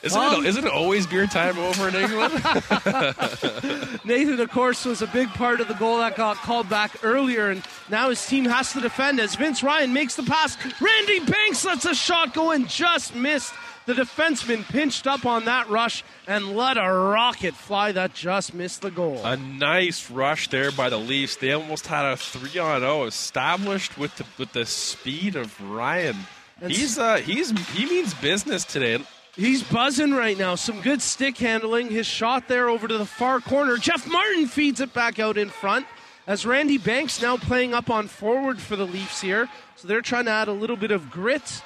Isn't, 0.02 0.20
Um, 0.20 0.44
it, 0.44 0.48
isn't 0.48 0.64
it 0.66 0.72
always 0.72 1.06
beer 1.06 1.26
time 1.26 1.58
over 1.58 1.88
in 1.88 1.94
England? 1.96 2.34
Nathan, 4.04 4.40
of 4.40 4.50
course, 4.50 4.84
was 4.84 5.02
a 5.02 5.06
big 5.08 5.28
part 5.30 5.60
of 5.60 5.68
the 5.68 5.74
goal 5.74 5.98
that 5.98 6.16
got 6.16 6.36
called 6.36 6.68
back 6.68 6.92
earlier, 7.02 7.50
and 7.50 7.62
now 7.90 8.08
his 8.10 8.24
team 8.26 8.44
has 8.44 8.72
to 8.74 8.80
defend 8.80 9.18
as 9.20 9.34
Vince 9.34 9.62
Ryan 9.62 9.92
makes 9.92 10.14
the 10.16 10.22
pass. 10.22 10.56
Randy 10.80 11.20
Banks 11.20 11.64
lets 11.64 11.84
a 11.84 11.94
shot 11.94 12.32
go 12.34 12.50
and 12.52 12.68
just 12.68 13.14
missed. 13.14 13.52
The 13.86 13.94
defenseman 13.94 14.64
pinched 14.68 15.06
up 15.06 15.24
on 15.24 15.46
that 15.46 15.70
rush 15.70 16.04
and 16.26 16.54
let 16.54 16.76
a 16.76 16.82
rocket 16.92 17.54
fly 17.54 17.90
that 17.92 18.12
just 18.12 18.52
missed 18.52 18.82
the 18.82 18.90
goal. 18.90 19.24
a 19.24 19.36
nice 19.36 20.10
rush 20.10 20.48
there 20.48 20.70
by 20.70 20.90
the 20.90 20.98
Leafs. 20.98 21.36
They 21.36 21.52
almost 21.52 21.86
had 21.86 22.04
a 22.04 22.16
three 22.18 22.60
on 22.60 22.80
zero 22.82 23.04
established 23.04 23.96
with 23.96 24.14
the 24.16 24.26
with 24.36 24.52
the 24.52 24.66
speed 24.66 25.36
of 25.36 25.58
Ryan. 25.62 26.16
That's- 26.60 26.78
He's 26.78 26.98
uh 26.98 27.16
he's 27.16 27.50
he 27.70 27.86
means 27.86 28.12
business 28.12 28.64
today. 28.66 28.98
He's 29.38 29.62
buzzing 29.62 30.14
right 30.14 30.36
now. 30.36 30.56
Some 30.56 30.80
good 30.80 31.00
stick 31.00 31.38
handling. 31.38 31.90
His 31.90 32.08
shot 32.08 32.48
there 32.48 32.68
over 32.68 32.88
to 32.88 32.98
the 32.98 33.06
far 33.06 33.38
corner. 33.38 33.76
Jeff 33.76 34.04
Martin 34.04 34.48
feeds 34.48 34.80
it 34.80 34.92
back 34.92 35.20
out 35.20 35.38
in 35.38 35.48
front. 35.48 35.86
As 36.26 36.44
Randy 36.44 36.76
Banks 36.76 37.22
now 37.22 37.36
playing 37.36 37.72
up 37.72 37.88
on 37.88 38.08
forward 38.08 38.60
for 38.60 38.74
the 38.74 38.84
Leafs 38.84 39.20
here. 39.20 39.48
So 39.76 39.86
they're 39.86 40.02
trying 40.02 40.24
to 40.24 40.32
add 40.32 40.48
a 40.48 40.52
little 40.52 40.74
bit 40.74 40.90
of 40.90 41.08
grit 41.08 41.62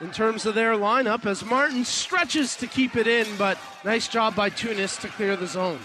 in 0.00 0.10
terms 0.10 0.46
of 0.46 0.54
their 0.54 0.72
lineup 0.72 1.26
as 1.26 1.44
Martin 1.44 1.84
stretches 1.84 2.56
to 2.56 2.66
keep 2.66 2.96
it 2.96 3.06
in, 3.06 3.26
but 3.36 3.58
nice 3.84 4.08
job 4.08 4.34
by 4.34 4.48
Tunis 4.48 4.96
to 4.96 5.08
clear 5.08 5.36
the 5.36 5.46
zone. 5.46 5.80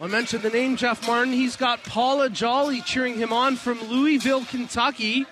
I 0.00 0.08
mentioned 0.08 0.42
the 0.42 0.50
name 0.50 0.74
Jeff 0.74 1.06
Martin. 1.06 1.32
He's 1.32 1.54
got 1.54 1.84
Paula 1.84 2.28
Jolly 2.30 2.80
cheering 2.80 3.14
him 3.14 3.32
on 3.32 3.54
from 3.54 3.80
Louisville, 3.84 4.44
Kentucky. 4.44 5.24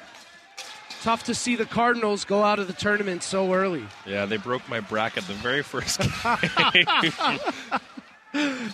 Tough 1.02 1.24
to 1.24 1.34
see 1.34 1.56
the 1.56 1.66
Cardinals 1.66 2.24
go 2.24 2.42
out 2.44 2.58
of 2.60 2.68
the 2.68 2.72
tournament 2.72 3.22
so 3.24 3.52
early. 3.52 3.84
Yeah, 4.06 4.24
they 4.24 4.36
broke 4.36 4.68
my 4.68 4.78
bracket 4.80 5.24
the 5.24 5.32
very 5.34 5.62
first 5.62 5.98
game. 6.00 6.08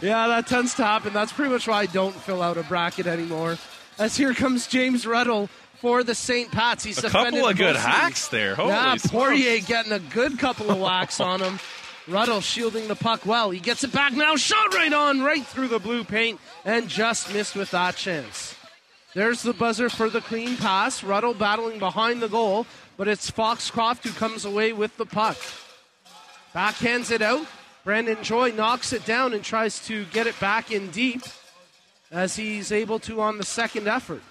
Yeah, 0.01 0.29
that 0.29 0.47
tends 0.47 0.75
to 0.75 0.85
happen. 0.85 1.13
That's 1.13 1.33
pretty 1.33 1.51
much 1.53 1.67
why 1.67 1.81
I 1.81 1.87
don't 1.87 2.15
fill 2.15 2.43
out 2.43 2.57
a 2.59 2.63
bracket 2.63 3.07
anymore. 3.07 3.57
As 3.99 4.17
here 4.17 4.35
comes 4.35 4.67
James 4.67 5.07
Ruddle 5.07 5.49
for 5.77 6.05
the 6.05 6.15
St. 6.15 6.53
Pats. 6.53 6.85
He's 6.85 7.03
A 7.03 7.09
couple 7.09 7.47
of 7.47 7.57
good 7.57 7.77
hacks 7.77 8.29
there. 8.29 8.55
Holy 8.55 8.69
yeah, 8.71 8.97
smokes. 8.97 9.07
Poirier 9.13 9.61
getting 9.61 9.93
a 9.93 9.99
good 9.99 10.39
couple 10.39 10.71
of 10.71 10.79
whacks 10.79 11.19
on 11.21 11.41
him. 11.41 11.59
Ruddle 12.07 12.41
shielding 12.41 12.89
the 12.89 12.95
puck 12.95 13.27
well. 13.27 13.51
He 13.51 13.59
gets 13.61 13.85
it 13.85 13.93
back 13.93 14.13
now. 14.13 14.37
Shot 14.37 14.75
right 14.75 14.93
on, 14.93 15.21
right 15.23 15.45
through 15.45 15.69
the 15.69 15.79
blue 15.79 16.05
paint, 16.05 16.41
and 16.65 16.89
just 16.89 17.33
missed 17.35 17.57
with 17.57 17.71
that 17.73 17.97
chance. 17.97 18.55
There's 19.15 19.43
the 19.43 19.55
buzzer 19.55 19.89
for 19.89 20.11
the 20.11 20.21
clean 20.21 20.57
pass. 20.57 21.03
Ruddle 21.03 21.35
battling 21.35 21.79
behind 21.79 22.21
the 22.21 22.29
goal, 22.29 22.67
but 22.97 23.09
it's 23.09 23.31
Foxcroft 23.31 24.05
who 24.05 24.13
comes 24.13 24.45
away 24.45 24.73
with 24.73 24.97
the 24.97 25.07
puck. 25.07 25.39
Backhands 26.55 27.11
it 27.11 27.23
out. 27.23 27.47
Brandon 27.85 28.23
Joy 28.23 28.51
knocks 28.51 28.93
it 28.93 29.07
down 29.07 29.33
and 29.33 29.43
tries 29.43 29.85
to 29.87 30.05
get 30.07 30.27
it 30.27 30.39
back 30.41 30.71
in 30.71 30.91
deep 30.91 31.23
as 32.11 32.37
he's 32.37 32.71
able 32.71 32.99
to 33.01 33.21
on 33.21 33.39
the 33.39 33.45
second 33.45 33.89
effort. 33.89 34.23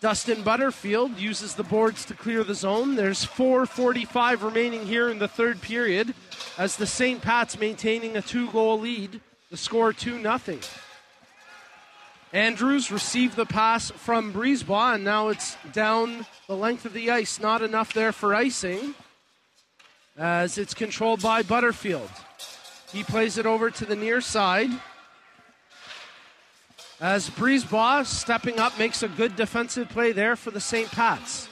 Dustin 0.00 0.42
Butterfield 0.42 1.18
uses 1.18 1.54
the 1.54 1.64
boards 1.64 2.04
to 2.04 2.14
clear 2.14 2.44
the 2.44 2.54
zone. 2.54 2.94
There's 2.94 3.24
4.45 3.24 4.42
remaining 4.42 4.86
here 4.86 5.08
in 5.08 5.18
the 5.18 5.26
third 5.26 5.60
period 5.60 6.14
as 6.58 6.76
the 6.76 6.86
St. 6.86 7.20
Pat's 7.20 7.58
maintaining 7.58 8.16
a 8.16 8.22
two 8.22 8.48
goal 8.50 8.78
lead. 8.78 9.20
The 9.50 9.56
score 9.56 9.92
2 9.92 10.22
0. 10.22 10.38
Andrews 12.32 12.90
received 12.90 13.36
the 13.36 13.46
pass 13.46 13.90
from 13.90 14.32
Breezeball, 14.32 14.96
and 14.96 15.04
now 15.04 15.28
it's 15.28 15.56
down 15.72 16.26
the 16.48 16.56
length 16.56 16.84
of 16.84 16.92
the 16.92 17.10
ice. 17.10 17.40
Not 17.40 17.62
enough 17.62 17.92
there 17.92 18.12
for 18.12 18.34
icing 18.34 18.94
as 20.18 20.58
it's 20.58 20.74
controlled 20.74 21.22
by 21.22 21.42
Butterfield. 21.42 22.10
He 22.92 23.04
plays 23.04 23.38
it 23.38 23.46
over 23.46 23.70
to 23.70 23.84
the 23.84 23.96
near 23.96 24.20
side. 24.20 24.70
As 27.00 27.30
Breezeball 27.30 28.06
stepping 28.06 28.58
up 28.58 28.78
makes 28.78 29.02
a 29.02 29.08
good 29.08 29.36
defensive 29.36 29.88
play 29.88 30.12
there 30.12 30.34
for 30.34 30.50
the 30.50 30.60
St. 30.60 30.90
Pats. 30.90 31.48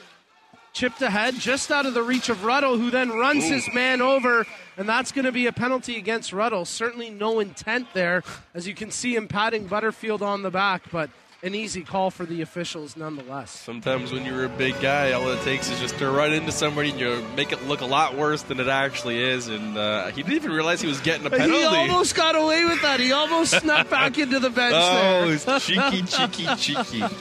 Chipped 0.75 1.01
ahead, 1.01 1.35
just 1.35 1.71
out 1.71 1.85
of 1.85 1.93
the 1.93 2.03
reach 2.03 2.27
of 2.27 2.43
Ruddle, 2.43 2.77
who 2.77 2.91
then 2.91 3.09
runs 3.09 3.45
his 3.45 3.65
man 3.73 4.01
over, 4.01 4.45
and 4.75 4.89
that's 4.89 5.13
going 5.13 5.23
to 5.23 5.31
be 5.31 5.47
a 5.47 5.53
penalty 5.53 5.95
against 5.95 6.33
Ruddle. 6.33 6.65
Certainly 6.65 7.11
no 7.11 7.39
intent 7.39 7.87
there, 7.93 8.23
as 8.53 8.67
you 8.67 8.75
can 8.75 8.91
see 8.91 9.15
him 9.15 9.29
patting 9.29 9.67
Butterfield 9.67 10.21
on 10.21 10.41
the 10.41 10.51
back, 10.51 10.91
but 10.91 11.09
an 11.45 11.53
easy 11.53 11.83
call 11.83 12.09
for 12.09 12.25
the 12.25 12.41
officials 12.41 12.97
nonetheless. 12.97 13.51
Sometimes 13.51 14.11
when 14.11 14.25
you're 14.25 14.45
a 14.45 14.49
big 14.49 14.79
guy, 14.81 15.11
all 15.11 15.29
it 15.29 15.39
takes 15.41 15.69
is 15.69 15.79
just 15.79 15.95
to 15.99 16.09
run 16.09 16.33
into 16.33 16.51
somebody 16.51 16.89
and 16.89 16.99
you 16.99 17.23
make 17.35 17.51
it 17.51 17.63
look 17.67 17.81
a 17.81 17.85
lot 17.85 18.15
worse 18.15 18.41
than 18.41 18.59
it 18.59 18.67
actually 18.67 19.21
is. 19.21 19.47
And 19.47 19.77
uh, 19.77 20.07
he 20.07 20.23
didn't 20.23 20.33
even 20.33 20.51
realize 20.51 20.81
he 20.81 20.87
was 20.87 20.99
getting 21.01 21.25
a 21.27 21.29
penalty. 21.29 21.53
He 21.53 21.63
almost 21.63 22.15
got 22.15 22.35
away 22.35 22.65
with 22.65 22.81
that. 22.81 22.99
He 22.99 23.11
almost 23.11 23.51
snuck 23.61 23.89
back 23.91 24.17
into 24.17 24.39
the 24.39 24.49
bench 24.49 24.73
oh, 24.75 25.35
there. 25.35 25.59
cheeky, 25.59 26.01
cheeky, 26.03 26.55
cheeky. 26.55 27.03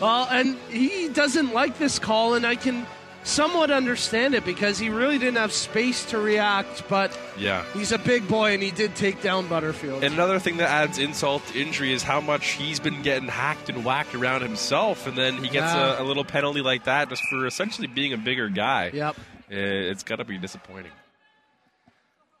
Well, 0.00 0.26
and 0.30 0.56
he 0.70 1.10
doesn't 1.10 1.52
like 1.52 1.76
this 1.76 1.98
call, 1.98 2.32
and 2.32 2.46
I 2.46 2.56
can 2.56 2.86
somewhat 3.22 3.70
understand 3.70 4.34
it 4.34 4.44
because 4.44 4.78
he 4.78 4.88
really 4.88 5.18
didn't 5.18 5.36
have 5.36 5.52
space 5.52 6.04
to 6.06 6.18
react, 6.18 6.88
but 6.88 7.16
Yeah. 7.36 7.64
he's 7.74 7.92
a 7.92 7.98
big 7.98 8.26
boy 8.26 8.54
and 8.54 8.62
he 8.62 8.70
did 8.70 8.94
take 8.96 9.20
down 9.22 9.46
Butterfield. 9.46 10.02
And 10.02 10.14
another 10.14 10.38
thing 10.38 10.56
that 10.58 10.68
adds 10.70 10.98
insult 10.98 11.46
to 11.48 11.60
injury 11.60 11.92
is 11.92 12.02
how 12.02 12.20
much 12.20 12.48
he's 12.52 12.80
been 12.80 13.02
getting 13.02 13.28
hacked 13.28 13.68
and 13.68 13.84
whacked 13.84 14.14
around 14.14 14.42
himself, 14.42 15.06
and 15.06 15.16
then 15.18 15.34
he 15.36 15.44
gets 15.50 15.72
Yeah. 15.74 15.98
a, 15.98 16.02
a 16.02 16.04
little 16.04 16.24
penalty 16.24 16.62
like 16.62 16.84
that 16.84 17.08
just 17.10 17.22
for 17.30 17.46
essentially 17.46 17.86
being 17.86 18.12
a 18.12 18.18
bigger 18.18 18.48
guy. 18.48 18.90
Yep. 18.92 19.16
Eh, 19.50 19.54
It's 19.56 20.02
got 20.02 20.16
to 20.16 20.24
be 20.24 20.38
disappointing. 20.38 20.92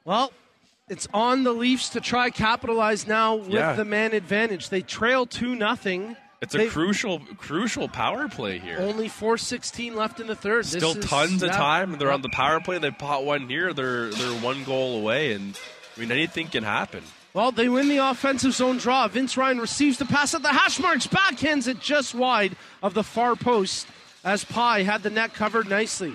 Well, 0.04 0.32
it's 0.88 1.06
on 1.12 1.44
the 1.44 1.52
Leafs 1.52 1.90
to 1.90 2.00
try 2.00 2.30
capitalize 2.30 3.06
now 3.06 3.34
with 3.36 3.50
Yeah. 3.50 3.74
the 3.74 3.84
man 3.84 4.12
advantage. 4.12 4.70
They 4.70 4.80
trail 4.82 5.26
2 5.26 5.54
nothing. 5.54 6.16
It's 6.40 6.54
a 6.54 6.68
crucial, 6.68 7.20
crucial 7.36 7.86
power 7.86 8.26
play 8.28 8.58
here. 8.58 8.78
Only 8.80 9.08
4:16 9.08 9.94
left 9.94 10.20
in 10.20 10.26
the 10.26 10.34
third. 10.34 10.64
This 10.64 10.72
Still 10.72 10.96
is- 10.96 11.04
tons 11.04 11.42
of 11.42 11.50
yeah. 11.50 11.56
time. 11.56 11.98
They're 11.98 12.10
on 12.10 12.22
the 12.22 12.30
power 12.30 12.60
play. 12.60 12.78
They 12.78 12.90
pot 12.90 13.24
one 13.24 13.48
here. 13.48 13.74
They're 13.74 14.08
they're 14.08 14.40
one 14.40 14.64
goal 14.64 14.96
away, 14.98 15.32
and 15.32 15.54
I 15.96 16.00
mean 16.00 16.10
anything 16.10 16.48
can 16.48 16.64
happen. 16.64 17.02
Well, 17.34 17.52
they 17.52 17.68
win 17.68 17.88
the 17.88 17.98
offensive 17.98 18.54
zone 18.54 18.78
draw. 18.78 19.06
Vince 19.06 19.36
Ryan 19.36 19.60
receives 19.60 19.98
the 19.98 20.06
pass 20.06 20.34
at 20.34 20.42
the 20.42 20.48
hash 20.48 20.80
marks, 20.80 21.06
backhands 21.06 21.68
it 21.68 21.78
just 21.80 22.14
wide 22.14 22.56
of 22.82 22.94
the 22.94 23.04
far 23.04 23.36
post 23.36 23.86
as 24.24 24.42
Pye 24.42 24.82
had 24.82 25.02
the 25.02 25.10
net 25.10 25.34
covered 25.34 25.68
nicely. 25.68 26.14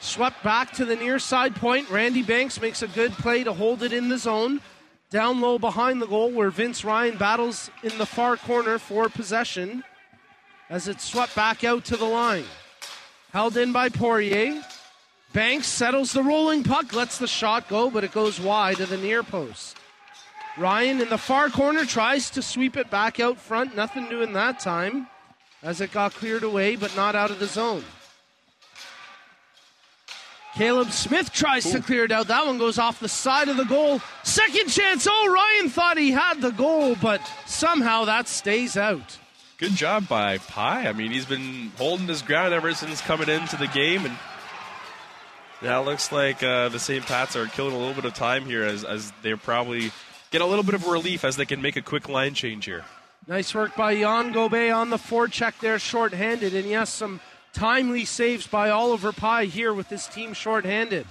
Swept 0.00 0.42
back 0.42 0.72
to 0.72 0.84
the 0.84 0.96
near 0.96 1.18
side 1.18 1.54
point. 1.56 1.90
Randy 1.90 2.22
Banks 2.22 2.60
makes 2.60 2.82
a 2.82 2.88
good 2.88 3.12
play 3.12 3.44
to 3.44 3.52
hold 3.52 3.82
it 3.82 3.92
in 3.92 4.08
the 4.08 4.18
zone. 4.18 4.60
Down 5.10 5.40
low 5.40 5.58
behind 5.58 6.02
the 6.02 6.06
goal 6.06 6.30
where 6.30 6.50
Vince 6.50 6.84
Ryan 6.84 7.16
battles 7.16 7.70
in 7.82 7.96
the 7.96 8.04
far 8.04 8.36
corner 8.36 8.78
for 8.78 9.08
possession 9.08 9.82
as 10.68 10.86
it's 10.86 11.02
swept 11.02 11.34
back 11.34 11.64
out 11.64 11.86
to 11.86 11.96
the 11.96 12.04
line. 12.04 12.44
Held 13.32 13.56
in 13.56 13.72
by 13.72 13.88
Poirier. 13.88 14.62
Banks 15.32 15.66
settles 15.66 16.12
the 16.12 16.22
rolling 16.22 16.62
puck, 16.62 16.94
lets 16.94 17.16
the 17.16 17.26
shot 17.26 17.68
go, 17.68 17.90
but 17.90 18.04
it 18.04 18.12
goes 18.12 18.38
wide 18.38 18.80
of 18.80 18.90
the 18.90 18.98
near 18.98 19.22
post. 19.22 19.78
Ryan 20.58 21.00
in 21.00 21.08
the 21.08 21.18
far 21.18 21.48
corner 21.48 21.86
tries 21.86 22.28
to 22.30 22.42
sweep 22.42 22.76
it 22.76 22.90
back 22.90 23.18
out 23.18 23.38
front. 23.38 23.76
Nothing 23.76 24.08
doing 24.10 24.34
that 24.34 24.60
time 24.60 25.06
as 25.62 25.80
it 25.80 25.92
got 25.92 26.12
cleared 26.12 26.42
away, 26.42 26.76
but 26.76 26.94
not 26.96 27.14
out 27.14 27.30
of 27.30 27.38
the 27.38 27.46
zone. 27.46 27.84
Caleb 30.58 30.90
Smith 30.90 31.32
tries 31.32 31.70
to 31.70 31.78
clear 31.80 32.02
it 32.02 32.10
out. 32.10 32.26
That 32.26 32.44
one 32.44 32.58
goes 32.58 32.80
off 32.80 32.98
the 32.98 33.08
side 33.08 33.48
of 33.48 33.56
the 33.56 33.64
goal. 33.64 34.00
Second 34.24 34.68
chance. 34.68 35.06
Oh, 35.08 35.32
Ryan 35.32 35.70
thought 35.70 35.96
he 35.96 36.10
had 36.10 36.40
the 36.40 36.50
goal, 36.50 36.96
but 36.96 37.20
somehow 37.46 38.06
that 38.06 38.26
stays 38.26 38.76
out. 38.76 39.18
Good 39.58 39.76
job 39.76 40.08
by 40.08 40.38
Pye. 40.38 40.88
I 40.88 40.92
mean, 40.92 41.12
he's 41.12 41.26
been 41.26 41.70
holding 41.78 42.08
his 42.08 42.22
ground 42.22 42.54
ever 42.54 42.74
since 42.74 43.00
coming 43.00 43.28
into 43.28 43.56
the 43.56 43.68
game, 43.68 44.04
and 44.04 44.18
now 45.62 45.80
it 45.80 45.84
looks 45.84 46.10
like 46.10 46.42
uh, 46.42 46.70
the 46.70 46.80
St. 46.80 47.06
Pats 47.06 47.36
are 47.36 47.46
killing 47.46 47.72
a 47.72 47.78
little 47.78 47.94
bit 47.94 48.04
of 48.04 48.14
time 48.14 48.44
here 48.44 48.64
as, 48.64 48.82
as 48.82 49.12
they're 49.22 49.36
probably 49.36 49.92
get 50.32 50.40
a 50.40 50.46
little 50.46 50.64
bit 50.64 50.74
of 50.74 50.88
relief 50.88 51.24
as 51.24 51.36
they 51.36 51.46
can 51.46 51.62
make 51.62 51.76
a 51.76 51.82
quick 51.82 52.08
line 52.08 52.34
change 52.34 52.64
here. 52.64 52.84
Nice 53.28 53.54
work 53.54 53.76
by 53.76 53.94
Jan 53.94 54.32
Gobe 54.32 54.74
on 54.74 54.90
the 54.90 54.96
forecheck 54.96 55.60
there, 55.60 55.78
shorthanded. 55.78 56.52
And 56.52 56.68
yes, 56.68 56.90
some 56.92 57.20
timely 57.52 58.04
saves 58.04 58.46
by 58.46 58.70
Oliver 58.70 59.12
Pye 59.12 59.44
here 59.44 59.72
with 59.72 59.88
his 59.88 60.06
team 60.06 60.32
shorthanded. 60.32 61.06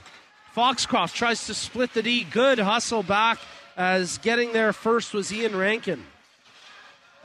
Foxcroft 0.53 1.15
tries 1.15 1.45
to 1.45 1.53
split 1.53 1.93
the 1.93 2.01
D. 2.01 2.23
Good 2.23 2.59
hustle 2.59 3.03
back 3.03 3.39
as 3.75 4.17
getting 4.17 4.53
there 4.53 4.73
first 4.73 5.13
was 5.13 5.31
Ian 5.31 5.55
Rankin. 5.55 6.03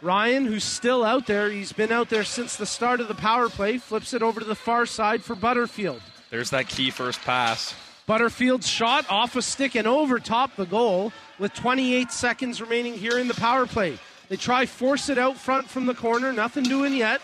Ryan, 0.02 0.46
who's 0.46 0.64
still 0.64 1.04
out 1.04 1.26
there, 1.26 1.48
he's 1.48 1.72
been 1.72 1.92
out 1.92 2.10
there 2.10 2.24
since 2.24 2.56
the 2.56 2.66
start 2.66 3.00
of 3.00 3.08
the 3.08 3.14
power 3.14 3.48
play, 3.48 3.78
flips 3.78 4.12
it 4.12 4.22
over 4.22 4.40
to 4.40 4.46
the 4.46 4.56
far 4.56 4.84
side 4.84 5.22
for 5.22 5.36
Butterfield. 5.36 6.02
There's 6.28 6.50
that 6.50 6.68
key 6.68 6.90
first 6.90 7.20
pass. 7.20 7.74
Butterfield's 8.06 8.68
shot 8.68 9.06
off 9.08 9.36
a 9.36 9.42
stick 9.42 9.76
and 9.76 9.86
over 9.86 10.18
top 10.18 10.56
the 10.56 10.66
goal 10.66 11.12
with 11.38 11.54
28 11.54 12.10
seconds 12.10 12.60
remaining 12.60 12.94
here 12.94 13.16
in 13.18 13.28
the 13.28 13.34
power 13.34 13.64
play. 13.64 13.96
They 14.28 14.36
try 14.36 14.66
force 14.66 15.08
it 15.08 15.18
out 15.18 15.36
front 15.36 15.68
from 15.68 15.86
the 15.86 15.94
corner, 15.94 16.32
nothing 16.32 16.64
doing 16.64 16.94
yet. 16.94 17.20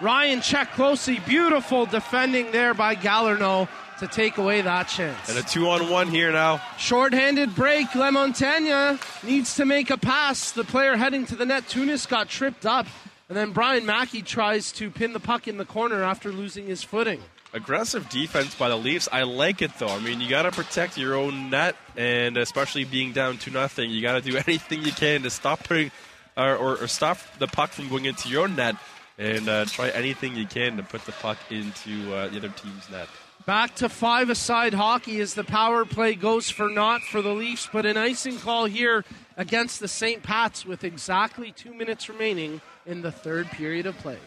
Ryan 0.00 0.40
check 0.40 0.72
closely, 0.72 1.20
beautiful 1.20 1.86
defending 1.86 2.50
there 2.50 2.74
by 2.74 2.96
Gallerno 2.96 3.68
to 4.00 4.08
take 4.08 4.38
away 4.38 4.60
that 4.62 4.88
chance. 4.88 5.28
And 5.28 5.38
a 5.38 5.42
two 5.42 5.68
on 5.68 5.88
one 5.88 6.08
here 6.08 6.32
now. 6.32 6.60
Short-handed 6.76 7.54
break. 7.54 7.88
Lamontagne 7.90 8.98
needs 9.22 9.56
to 9.56 9.64
make 9.64 9.90
a 9.90 9.96
pass. 9.96 10.50
The 10.50 10.64
player 10.64 10.96
heading 10.96 11.24
to 11.26 11.36
the 11.36 11.46
net, 11.46 11.68
Tunis, 11.68 12.06
got 12.06 12.28
tripped 12.28 12.66
up. 12.66 12.86
And 13.28 13.36
then 13.36 13.52
Brian 13.52 13.86
Mackey 13.86 14.22
tries 14.22 14.72
to 14.72 14.90
pin 14.90 15.12
the 15.12 15.20
puck 15.20 15.46
in 15.46 15.56
the 15.56 15.64
corner 15.64 16.02
after 16.02 16.32
losing 16.32 16.66
his 16.66 16.82
footing. 16.82 17.20
Aggressive 17.54 18.08
defense 18.08 18.54
by 18.54 18.68
the 18.68 18.76
Leafs. 18.76 19.08
I 19.12 19.22
like 19.22 19.62
it 19.62 19.70
though. 19.78 19.88
I 19.88 20.00
mean, 20.00 20.20
you 20.20 20.28
got 20.28 20.42
to 20.42 20.50
protect 20.50 20.98
your 20.98 21.14
own 21.14 21.50
net, 21.50 21.76
and 21.96 22.36
especially 22.38 22.84
being 22.84 23.12
down 23.12 23.38
two 23.38 23.50
nothing, 23.50 23.90
you 23.90 24.02
got 24.02 24.14
to 24.14 24.20
do 24.20 24.36
anything 24.46 24.82
you 24.82 24.92
can 24.92 25.22
to 25.22 25.30
stop 25.30 25.64
putting 25.64 25.92
or, 26.36 26.56
or, 26.56 26.76
or 26.78 26.86
stop 26.88 27.18
the 27.38 27.46
puck 27.46 27.70
from 27.70 27.88
going 27.88 28.06
into 28.06 28.28
your 28.28 28.48
net, 28.48 28.74
and 29.18 29.48
uh, 29.48 29.64
try 29.66 29.88
anything 29.90 30.36
you 30.36 30.46
can 30.46 30.76
to 30.76 30.82
put 30.82 31.04
the 31.04 31.12
puck 31.12 31.38
into 31.50 32.14
uh, 32.14 32.28
the 32.28 32.38
other 32.38 32.48
team's 32.48 32.88
net. 32.90 33.08
Back 33.44 33.74
to 33.76 33.88
five 33.88 34.30
aside 34.30 34.72
hockey 34.72 35.20
as 35.20 35.34
the 35.34 35.42
power 35.42 35.84
play 35.84 36.14
goes 36.14 36.48
for 36.48 36.68
naught 36.68 37.02
for 37.02 37.20
the 37.22 37.34
Leafs, 37.34 37.68
but 37.72 37.84
an 37.86 37.96
icing 37.96 38.38
call 38.38 38.66
here 38.66 39.04
against 39.36 39.80
the 39.80 39.88
St. 39.88 40.22
Pats 40.22 40.64
with 40.64 40.84
exactly 40.84 41.50
two 41.50 41.74
minutes 41.74 42.08
remaining 42.08 42.60
in 42.86 43.02
the 43.02 43.10
third 43.10 43.48
period 43.50 43.86
of 43.86 43.96
play. 43.98 44.18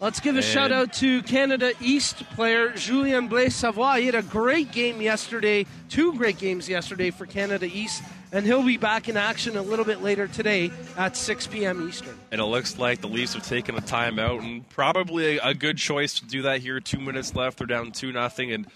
Let's 0.00 0.20
give 0.20 0.36
a 0.36 0.38
And- 0.38 0.44
shout 0.46 0.70
out 0.70 0.92
to 0.94 1.22
Canada 1.24 1.72
East 1.80 2.18
player 2.30 2.70
Julien 2.70 3.26
Blaise 3.26 3.56
Savoy. 3.56 3.98
He 4.00 4.06
had 4.06 4.14
a 4.14 4.22
great 4.22 4.70
game 4.70 5.02
yesterday, 5.02 5.66
two 5.88 6.14
great 6.14 6.38
games 6.38 6.68
yesterday 6.68 7.10
for 7.10 7.26
Canada 7.26 7.66
East, 7.66 8.04
and 8.30 8.46
he'll 8.46 8.62
be 8.62 8.76
back 8.76 9.08
in 9.08 9.16
action 9.16 9.56
a 9.56 9.62
little 9.62 9.84
bit 9.84 10.00
later 10.00 10.28
today 10.28 10.70
at 10.96 11.16
6 11.16 11.48
p.m. 11.48 11.88
Eastern. 11.88 12.16
And 12.30 12.40
it 12.40 12.44
looks 12.44 12.78
like 12.78 13.00
the 13.00 13.08
Leafs 13.08 13.34
have 13.34 13.42
taken 13.42 13.74
a 13.74 13.80
timeout, 13.80 14.38
and 14.44 14.68
probably 14.68 15.38
a, 15.38 15.48
a 15.48 15.54
good 15.54 15.78
choice 15.78 16.20
to 16.20 16.26
do 16.26 16.42
that 16.42 16.60
here. 16.60 16.78
Two 16.78 17.00
minutes 17.00 17.34
left, 17.34 17.58
they're 17.58 17.66
down 17.66 17.90
two 17.90 18.12
nothing, 18.12 18.52
and 18.52 18.66
uh, 18.66 18.70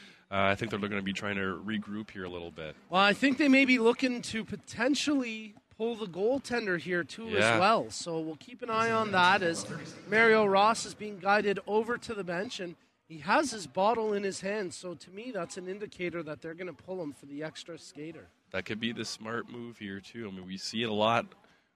I 0.50 0.54
think 0.56 0.70
they're 0.72 0.80
going 0.80 0.92
to 0.92 1.02
be 1.02 1.12
trying 1.12 1.36
to 1.36 1.56
regroup 1.64 2.10
here 2.10 2.24
a 2.24 2.28
little 2.30 2.50
bit. 2.50 2.74
Well, 2.90 3.00
I 3.00 3.12
think 3.12 3.38
they 3.38 3.48
may 3.48 3.64
be 3.64 3.78
looking 3.78 4.22
to 4.22 4.44
potentially 4.44 5.54
pull 5.76 5.94
the 5.96 6.06
goaltender 6.06 6.78
here 6.78 7.04
too 7.04 7.26
Yeah. 7.28 7.54
as 7.54 7.60
well. 7.60 7.90
So 7.90 8.20
we'll 8.20 8.36
keep 8.36 8.62
an 8.62 8.70
eye 8.70 8.90
on 8.90 9.12
that 9.12 9.42
as 9.42 9.66
Mario 10.08 10.44
Ross 10.44 10.84
is 10.86 10.94
being 10.94 11.18
guided 11.18 11.58
over 11.66 11.98
to 11.98 12.14
the 12.14 12.24
bench 12.24 12.60
and 12.60 12.76
he 13.08 13.18
has 13.18 13.50
his 13.50 13.66
bottle 13.66 14.12
in 14.14 14.22
his 14.22 14.40
hand. 14.40 14.72
So 14.72 14.94
to 14.94 15.10
me, 15.10 15.32
that's 15.32 15.56
an 15.56 15.68
indicator 15.68 16.22
that 16.22 16.40
they're 16.40 16.54
going 16.54 16.74
to 16.74 16.82
pull 16.82 17.02
him 17.02 17.12
for 17.12 17.26
the 17.26 17.42
extra 17.42 17.78
skater. 17.78 18.28
That 18.52 18.64
could 18.64 18.80
be 18.80 18.92
the 18.92 19.04
smart 19.04 19.50
move 19.50 19.78
here 19.78 20.00
too. 20.00 20.28
I 20.28 20.30
mean, 20.30 20.46
we 20.46 20.56
see 20.56 20.82
it 20.82 20.88
a 20.88 20.94
lot 20.94 21.26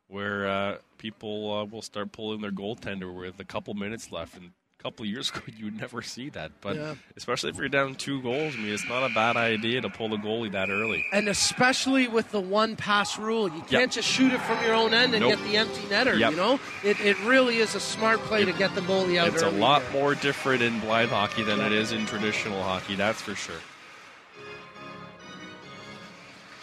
where 0.09 0.47
uh, 0.47 0.79
people 0.99 1.53
uh, 1.53 1.65
will 1.65 1.83
start 1.83 2.13
pulling 2.13 2.41
their 2.41 2.53
goaltender 2.53 3.13
with 3.15 3.41
a 3.41 3.45
couple 3.45 3.75
minutes 3.75 4.13
left, 4.13 4.37
and 4.37 4.53
couple 4.83 5.05
of 5.05 5.11
years 5.11 5.31
ago 5.35 5.41
you 5.57 5.65
would 5.65 5.81
never 5.81 6.01
see 6.03 6.29
that. 6.31 6.53
But 6.61 6.77
Yeah. 6.77 6.95
especially 7.17 7.51
if 7.51 7.57
you're 7.57 7.69
down 7.69 7.95
two 7.97 8.21
goals, 8.23 8.55
I 8.55 8.59
mean, 8.59 8.73
it's 8.73 8.89
not 8.89 9.03
a 9.11 9.13
bad 9.15 9.37
idea 9.37 9.81
to 9.81 9.89
pull 9.89 10.09
the 10.09 10.17
goalie 10.17 10.53
that 10.53 10.71
early. 10.71 11.05
And 11.13 11.29
especially 11.29 12.07
with 12.09 12.31
the 12.31 12.41
one 12.41 12.77
pass 12.77 13.19
rule, 13.19 13.45
you 13.49 13.61
can't 13.61 13.73
Yep. 13.73 13.91
just 13.91 14.09
shoot 14.09 14.33
it 14.33 14.41
from 14.43 14.63
your 14.65 14.75
own 14.75 14.95
end 14.95 15.15
and 15.15 15.21
Nope. 15.23 15.39
get 15.39 15.45
the 15.45 15.57
empty 15.57 15.81
netter. 15.83 16.19
Yep. 16.19 16.31
You 16.31 16.37
know, 16.37 16.61
it, 16.85 17.01
it 17.01 17.19
really 17.25 17.57
is 17.59 17.75
a 17.75 17.81
smart 17.81 18.21
play 18.21 18.45
to 18.45 18.53
get 18.53 18.75
the 18.75 18.81
goalie 18.83 19.19
out 19.19 19.29
It's 19.29 19.43
a 19.43 19.51
lot 19.51 19.83
there. 19.91 19.93
more 20.01 20.15
different 20.15 20.63
in 20.63 20.79
blind 20.81 21.11
hockey 21.11 21.43
than 21.43 21.61
it 21.61 21.73
is 21.73 21.93
in 21.93 22.07
traditional 22.07 22.63
hockey. 22.63 22.95
That's 22.95 23.21
for 23.21 23.35
sure. 23.35 23.57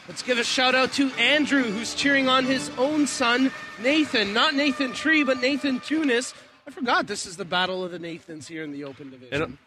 Let's 0.08 0.22
give 0.22 0.38
a 0.38 0.44
shout 0.44 0.76
out 0.76 0.92
to 0.94 1.10
Andrew, 1.14 1.64
who's 1.64 1.94
cheering 1.96 2.28
on 2.28 2.44
his 2.46 2.70
own 2.78 3.08
son, 3.08 3.52
Nathan. 3.82 4.34
Not 4.34 4.54
Nathan 4.54 4.92
Tree, 4.92 5.24
but 5.24 5.40
Nathan 5.40 5.80
Tunis. 5.80 6.34
I 6.68 6.72
forgot 6.72 7.08
this 7.08 7.26
is 7.26 7.38
the 7.38 7.46
Battle 7.46 7.84
of 7.84 7.92
the 7.92 8.00
Nathans 8.00 8.48
here 8.48 8.64
in 8.64 8.72
the 8.72 8.86
Open 8.86 9.10
Division. 9.10 9.42
And, 9.42 9.58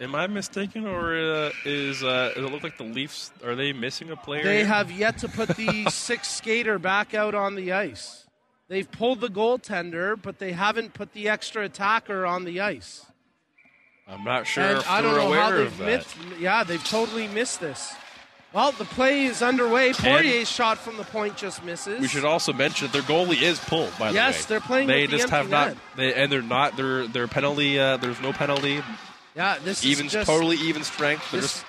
am 0.00 0.14
I 0.14 0.26
mistaken, 0.26 0.86
or 0.86 1.16
uh, 1.16 1.50
is 1.64 2.02
uh, 2.02 2.32
it 2.36 2.40
look 2.40 2.62
like 2.62 2.76
the 2.76 2.84
Leafs 2.84 3.32
are 3.44 3.54
they 3.54 3.72
missing 3.72 4.10
a 4.10 4.16
player? 4.16 4.44
They 4.44 4.64
have 4.64 4.90
yet 4.90 5.18
to 5.18 5.28
put 5.28 5.50
the 5.50 5.84
sixth 5.90 6.30
skater 6.30 6.78
back 6.78 7.14
out 7.14 7.34
on 7.34 7.54
the 7.54 7.72
ice. 7.72 8.26
They've 8.68 8.90
pulled 8.90 9.20
the 9.20 9.28
goaltender, 9.28 10.20
but 10.20 10.38
they 10.38 10.52
haven't 10.52 10.92
put 10.92 11.14
the 11.14 11.28
extra 11.28 11.64
attacker 11.64 12.26
on 12.26 12.44
the 12.44 12.60
ice. 12.60 13.06
I'm 14.06 14.24
not 14.24 14.46
sure 14.46 14.64
and 14.64 14.84
I 14.84 15.00
don't 15.00 15.16
know 15.16 15.32
how 15.32 15.50
they've 15.50 15.80
missed. 15.80 16.16
Yeah, 16.38 16.64
they've 16.64 16.84
totally 16.84 17.28
missed 17.28 17.60
this. 17.60 17.94
Well, 18.54 18.72
the 18.72 18.86
play 18.86 19.26
is 19.26 19.42
underway. 19.42 19.92
Poirier's 19.92 20.50
shot 20.50 20.78
from 20.78 20.96
the 20.96 21.04
point 21.04 21.36
just 21.36 21.62
misses. 21.64 22.00
We 22.00 22.08
should 22.08 22.24
also 22.24 22.52
mention 22.54 22.86
that 22.86 22.92
their 22.94 23.02
goalie 23.02 23.42
is 23.42 23.58
pulled. 23.58 23.90
By 23.98 24.06
the 24.08 24.12
way, 24.12 24.14
Yes, 24.14 24.46
they're 24.46 24.60
playing 24.60 24.88
They 24.88 25.04
the 25.04 25.12
just 25.18 25.24
empty 25.24 25.36
have 25.36 25.50
not. 25.50 25.76
They, 25.96 26.14
and 26.14 26.32
they're 26.32 26.40
not. 26.40 26.76
Their 26.76 27.06
their 27.06 27.28
penalty. 27.28 27.78
Uh, 27.78 27.98
there's 27.98 28.20
no 28.22 28.32
penalty. 28.32 28.82
yeah, 29.36 29.58
this 29.62 29.84
Even 29.84 30.06
is 30.06 30.12
just, 30.12 30.26
totally 30.26 30.56
even 30.56 30.82
strength. 30.82 31.30
This, 31.30 31.62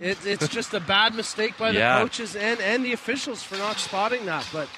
it, 0.00 0.18
it's 0.26 0.48
just 0.48 0.74
a 0.74 0.80
bad 0.80 1.14
mistake 1.14 1.56
by 1.56 1.70
the 1.70 1.78
Yeah. 1.78 2.00
coaches 2.00 2.34
and, 2.34 2.60
and 2.60 2.84
the 2.84 2.92
officials 2.92 3.42
for 3.44 3.56
not 3.56 3.78
spotting 3.78 4.26
that. 4.26 4.46
But 4.52 4.68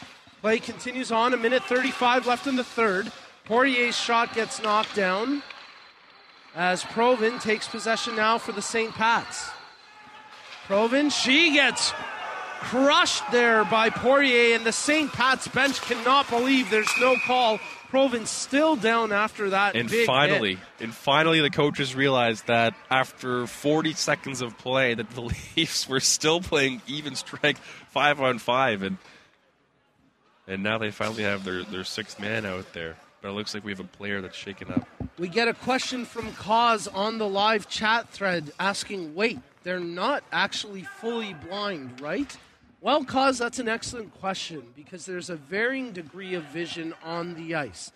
play 0.42 0.58
continues 0.58 1.10
on. 1.10 1.32
A 1.32 1.38
minute 1.38 1.64
35 1.64 2.26
left 2.26 2.46
in 2.46 2.56
the 2.56 2.64
third. 2.64 3.10
Poirier's 3.46 3.96
shot 3.96 4.34
gets 4.34 4.62
knocked 4.62 4.94
down 4.94 5.42
as 6.54 6.84
Provin 6.84 7.40
takes 7.40 7.66
possession 7.66 8.14
now 8.16 8.36
for 8.36 8.52
the 8.52 8.60
St. 8.62 8.92
Pats. 8.92 9.48
Provin, 10.68 11.08
she 11.08 11.54
gets 11.54 11.94
crushed 12.60 13.22
there 13.32 13.64
by 13.64 13.88
Poirier, 13.88 14.54
and 14.54 14.66
the 14.66 14.72
St. 14.72 15.10
Pat's 15.10 15.48
bench 15.48 15.80
cannot 15.80 16.28
believe 16.28 16.70
there's 16.70 16.92
no 17.00 17.16
call. 17.24 17.58
Provin 17.88 18.26
still 18.26 18.76
down 18.76 19.10
after 19.10 19.48
that. 19.48 19.74
and 19.74 19.88
big 19.88 20.06
finally, 20.06 20.56
hit. 20.56 20.64
and 20.80 20.94
finally, 20.94 21.40
the 21.40 21.48
coaches 21.48 21.94
realized 21.94 22.46
that 22.48 22.74
after 22.90 23.46
40 23.46 23.94
seconds 23.94 24.42
of 24.42 24.58
play, 24.58 24.92
that 24.92 25.08
the 25.12 25.22
Leafs 25.56 25.88
were 25.88 26.00
still 26.00 26.42
playing 26.42 26.82
even 26.86 27.14
strength, 27.14 27.60
five 27.88 28.20
on 28.20 28.38
five, 28.38 28.82
and 28.82 28.98
and 30.46 30.62
now 30.62 30.76
they 30.76 30.90
finally 30.90 31.22
have 31.22 31.44
their 31.44 31.64
their 31.64 31.84
sixth 31.84 32.20
man 32.20 32.44
out 32.44 32.74
there. 32.74 32.96
But 33.22 33.30
it 33.30 33.32
looks 33.32 33.54
like 33.54 33.64
we 33.64 33.72
have 33.72 33.80
a 33.80 33.84
player 33.84 34.20
that's 34.20 34.36
shaken 34.36 34.70
up. 34.70 34.86
We 35.18 35.28
get 35.28 35.48
a 35.48 35.54
question 35.54 36.04
from 36.04 36.30
Cause 36.34 36.86
on 36.88 37.16
the 37.16 37.26
live 37.26 37.68
chat 37.70 38.10
thread 38.10 38.52
asking, 38.60 39.14
wait, 39.14 39.38
they're 39.62 39.80
not 39.80 40.24
actually 40.32 40.82
fully 40.82 41.34
blind, 41.34 42.00
right? 42.00 42.36
Well, 42.80 43.04
Cause, 43.04 43.38
that's 43.38 43.58
an 43.58 43.68
excellent 43.68 44.14
question 44.20 44.62
because 44.76 45.04
there's 45.04 45.30
a 45.30 45.36
varying 45.36 45.92
degree 45.92 46.34
of 46.34 46.44
vision 46.44 46.94
on 47.04 47.34
the 47.34 47.54
ice. 47.54 47.90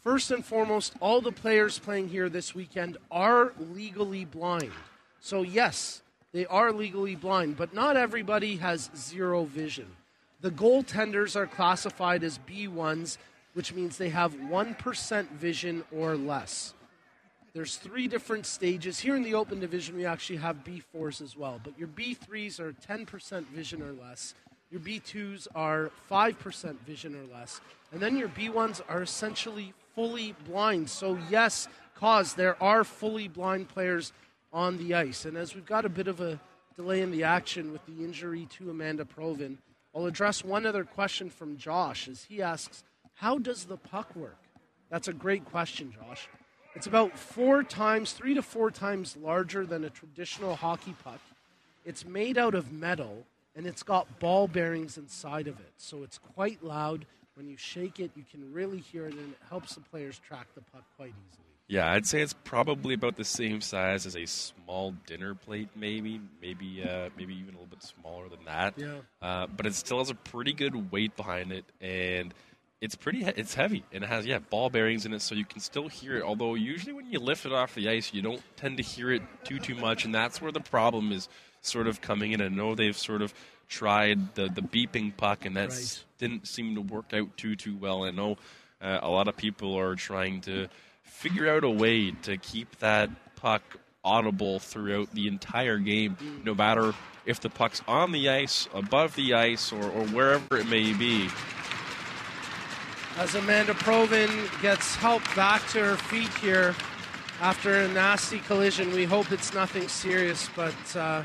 First 0.00 0.30
and 0.30 0.44
foremost, 0.44 0.94
all 1.00 1.20
the 1.20 1.32
players 1.32 1.78
playing 1.78 2.08
here 2.08 2.28
this 2.28 2.54
weekend 2.54 2.96
are 3.10 3.52
legally 3.58 4.24
blind. 4.24 4.72
So, 5.20 5.42
yes, 5.42 6.02
they 6.32 6.46
are 6.46 6.72
legally 6.72 7.14
blind, 7.14 7.56
but 7.56 7.74
not 7.74 7.96
everybody 7.96 8.56
has 8.56 8.90
zero 8.96 9.44
vision. 9.44 9.86
The 10.40 10.50
goaltenders 10.50 11.34
are 11.34 11.46
classified 11.46 12.22
as 12.22 12.38
B1s, 12.48 13.16
which 13.54 13.72
means 13.72 13.96
they 13.96 14.10
have 14.10 14.34
1% 14.34 15.30
vision 15.30 15.82
or 15.90 16.16
less. 16.16 16.74
There's 17.56 17.78
three 17.78 18.06
different 18.06 18.44
stages. 18.44 19.00
Here 19.00 19.16
in 19.16 19.22
the 19.22 19.32
open 19.32 19.60
division, 19.60 19.96
we 19.96 20.04
actually 20.04 20.36
have 20.36 20.62
B4s 20.62 21.22
as 21.22 21.38
well. 21.38 21.58
But 21.64 21.78
your 21.78 21.88
B3s 21.88 22.60
are 22.60 22.74
10% 22.86 23.46
vision 23.46 23.80
or 23.80 23.92
less. 23.94 24.34
Your 24.70 24.82
B2s 24.82 25.48
are 25.54 25.90
5% 26.10 26.76
vision 26.80 27.16
or 27.16 27.34
less. 27.34 27.62
And 27.92 28.02
then 28.02 28.18
your 28.18 28.28
B1s 28.28 28.82
are 28.90 29.00
essentially 29.00 29.72
fully 29.94 30.34
blind. 30.46 30.90
So, 30.90 31.16
yes, 31.30 31.66
cause 31.94 32.34
there 32.34 32.62
are 32.62 32.84
fully 32.84 33.26
blind 33.26 33.70
players 33.70 34.12
on 34.52 34.76
the 34.76 34.92
ice. 34.92 35.24
And 35.24 35.38
as 35.38 35.54
we've 35.54 35.64
got 35.64 35.86
a 35.86 35.88
bit 35.88 36.08
of 36.08 36.20
a 36.20 36.38
delay 36.76 37.00
in 37.00 37.10
the 37.10 37.24
action 37.24 37.72
with 37.72 37.86
the 37.86 38.04
injury 38.04 38.46
to 38.58 38.68
Amanda 38.68 39.06
Provin, 39.06 39.56
I'll 39.94 40.04
address 40.04 40.44
one 40.44 40.66
other 40.66 40.84
question 40.84 41.30
from 41.30 41.56
Josh 41.56 42.06
as 42.06 42.24
he 42.24 42.42
asks, 42.42 42.84
How 43.14 43.38
does 43.38 43.64
the 43.64 43.78
puck 43.78 44.14
work? 44.14 44.36
That's 44.90 45.08
a 45.08 45.14
great 45.14 45.46
question, 45.46 45.90
Josh. 45.90 46.28
It's 46.76 46.86
about 46.86 47.18
four 47.18 47.62
times, 47.62 48.12
three 48.12 48.34
to 48.34 48.42
four 48.42 48.70
times 48.70 49.16
larger 49.16 49.64
than 49.64 49.82
a 49.82 49.88
traditional 49.88 50.56
hockey 50.56 50.94
puck. 51.02 51.20
It's 51.86 52.04
made 52.04 52.36
out 52.36 52.54
of 52.54 52.70
metal 52.70 53.24
and 53.56 53.66
it's 53.66 53.82
got 53.82 54.20
ball 54.20 54.46
bearings 54.46 54.98
inside 54.98 55.48
of 55.48 55.58
it. 55.58 55.72
So 55.78 56.02
it's 56.02 56.18
quite 56.18 56.62
loud. 56.62 57.06
When 57.34 57.48
you 57.48 57.56
shake 57.56 57.98
it, 57.98 58.10
you 58.14 58.24
can 58.30 58.52
really 58.52 58.78
hear 58.78 59.06
it 59.06 59.14
and 59.14 59.32
it 59.32 59.38
helps 59.48 59.74
the 59.74 59.80
players 59.80 60.18
track 60.18 60.48
the 60.54 60.60
puck 60.60 60.84
quite 60.98 61.14
easily. 61.30 61.46
Yeah, 61.68 61.90
I'd 61.90 62.06
say 62.06 62.20
it's 62.20 62.34
probably 62.44 62.94
about 62.94 63.16
the 63.16 63.24
same 63.24 63.62
size 63.62 64.04
as 64.04 64.14
a 64.14 64.26
small 64.26 64.94
dinner 65.06 65.34
plate, 65.34 65.70
maybe, 65.74 66.20
maybe, 66.42 66.84
uh, 66.86 67.08
maybe 67.16 67.34
even 67.34 67.54
a 67.54 67.58
little 67.58 67.66
bit 67.66 67.82
smaller 67.82 68.28
than 68.28 68.44
that. 68.44 68.74
Yeah. 68.76 68.98
Uh, 69.20 69.46
but 69.48 69.64
it 69.66 69.74
still 69.74 69.98
has 69.98 70.10
a 70.10 70.14
pretty 70.14 70.52
good 70.52 70.92
weight 70.92 71.16
behind 71.16 71.50
it, 71.50 71.64
and 71.80 72.32
it's 72.80 72.94
pretty. 72.94 73.20
He- 73.24 73.32
it's 73.36 73.54
heavy, 73.54 73.84
and 73.92 74.04
it 74.04 74.06
has 74.08 74.26
yeah 74.26 74.38
ball 74.38 74.70
bearings 74.70 75.06
in 75.06 75.12
it, 75.12 75.22
so 75.22 75.34
you 75.34 75.44
can 75.44 75.60
still 75.60 75.88
hear 75.88 76.16
it. 76.16 76.22
Although 76.22 76.54
usually 76.54 76.92
when 76.92 77.10
you 77.10 77.18
lift 77.18 77.46
it 77.46 77.52
off 77.52 77.74
the 77.74 77.88
ice, 77.88 78.12
you 78.12 78.22
don't 78.22 78.42
tend 78.56 78.76
to 78.76 78.82
hear 78.82 79.10
it 79.12 79.22
too 79.44 79.58
too 79.58 79.74
much, 79.74 80.04
and 80.04 80.14
that's 80.14 80.40
where 80.42 80.52
the 80.52 80.60
problem 80.60 81.12
is 81.12 81.28
sort 81.62 81.86
of 81.86 82.00
coming 82.00 82.32
in. 82.32 82.40
I 82.40 82.48
know 82.48 82.74
they've 82.74 82.96
sort 82.96 83.22
of 83.22 83.32
tried 83.68 84.34
the 84.34 84.48
the 84.48 84.62
beeping 84.62 85.16
puck, 85.16 85.44
and 85.46 85.56
that 85.56 85.70
Right. 85.70 86.04
didn't 86.18 86.46
seem 86.46 86.74
to 86.74 86.80
work 86.80 87.12
out 87.14 87.36
too 87.36 87.56
too 87.56 87.76
well. 87.76 88.04
I 88.04 88.10
know 88.10 88.36
uh, 88.80 88.98
a 89.02 89.08
lot 89.10 89.26
of 89.28 89.36
people 89.36 89.74
are 89.78 89.94
trying 89.94 90.42
to 90.42 90.68
figure 91.02 91.48
out 91.48 91.64
a 91.64 91.70
way 91.70 92.10
to 92.22 92.36
keep 92.36 92.76
that 92.80 93.08
puck 93.36 93.62
audible 94.04 94.58
throughout 94.60 95.12
the 95.14 95.26
entire 95.26 95.78
game, 95.78 96.16
no 96.44 96.54
matter 96.54 96.94
if 97.24 97.40
the 97.40 97.48
puck's 97.50 97.82
on 97.88 98.12
the 98.12 98.28
ice, 98.28 98.68
above 98.74 99.16
the 99.16 99.34
ice, 99.34 99.72
or, 99.72 99.82
or 99.82 100.04
wherever 100.08 100.56
it 100.58 100.68
may 100.68 100.92
be. 100.92 101.28
As 103.16 103.34
Amanda 103.34 103.72
Provin 103.72 104.30
gets 104.60 104.94
help 104.94 105.22
back 105.34 105.66
to 105.68 105.82
her 105.82 105.96
feet 105.96 106.28
here 106.34 106.74
after 107.40 107.80
a 107.80 107.88
nasty 107.88 108.40
collision, 108.40 108.92
we 108.92 109.04
hope 109.04 109.32
it's 109.32 109.54
nothing 109.54 109.88
serious, 109.88 110.50
but 110.54 110.96
uh, 110.96 111.22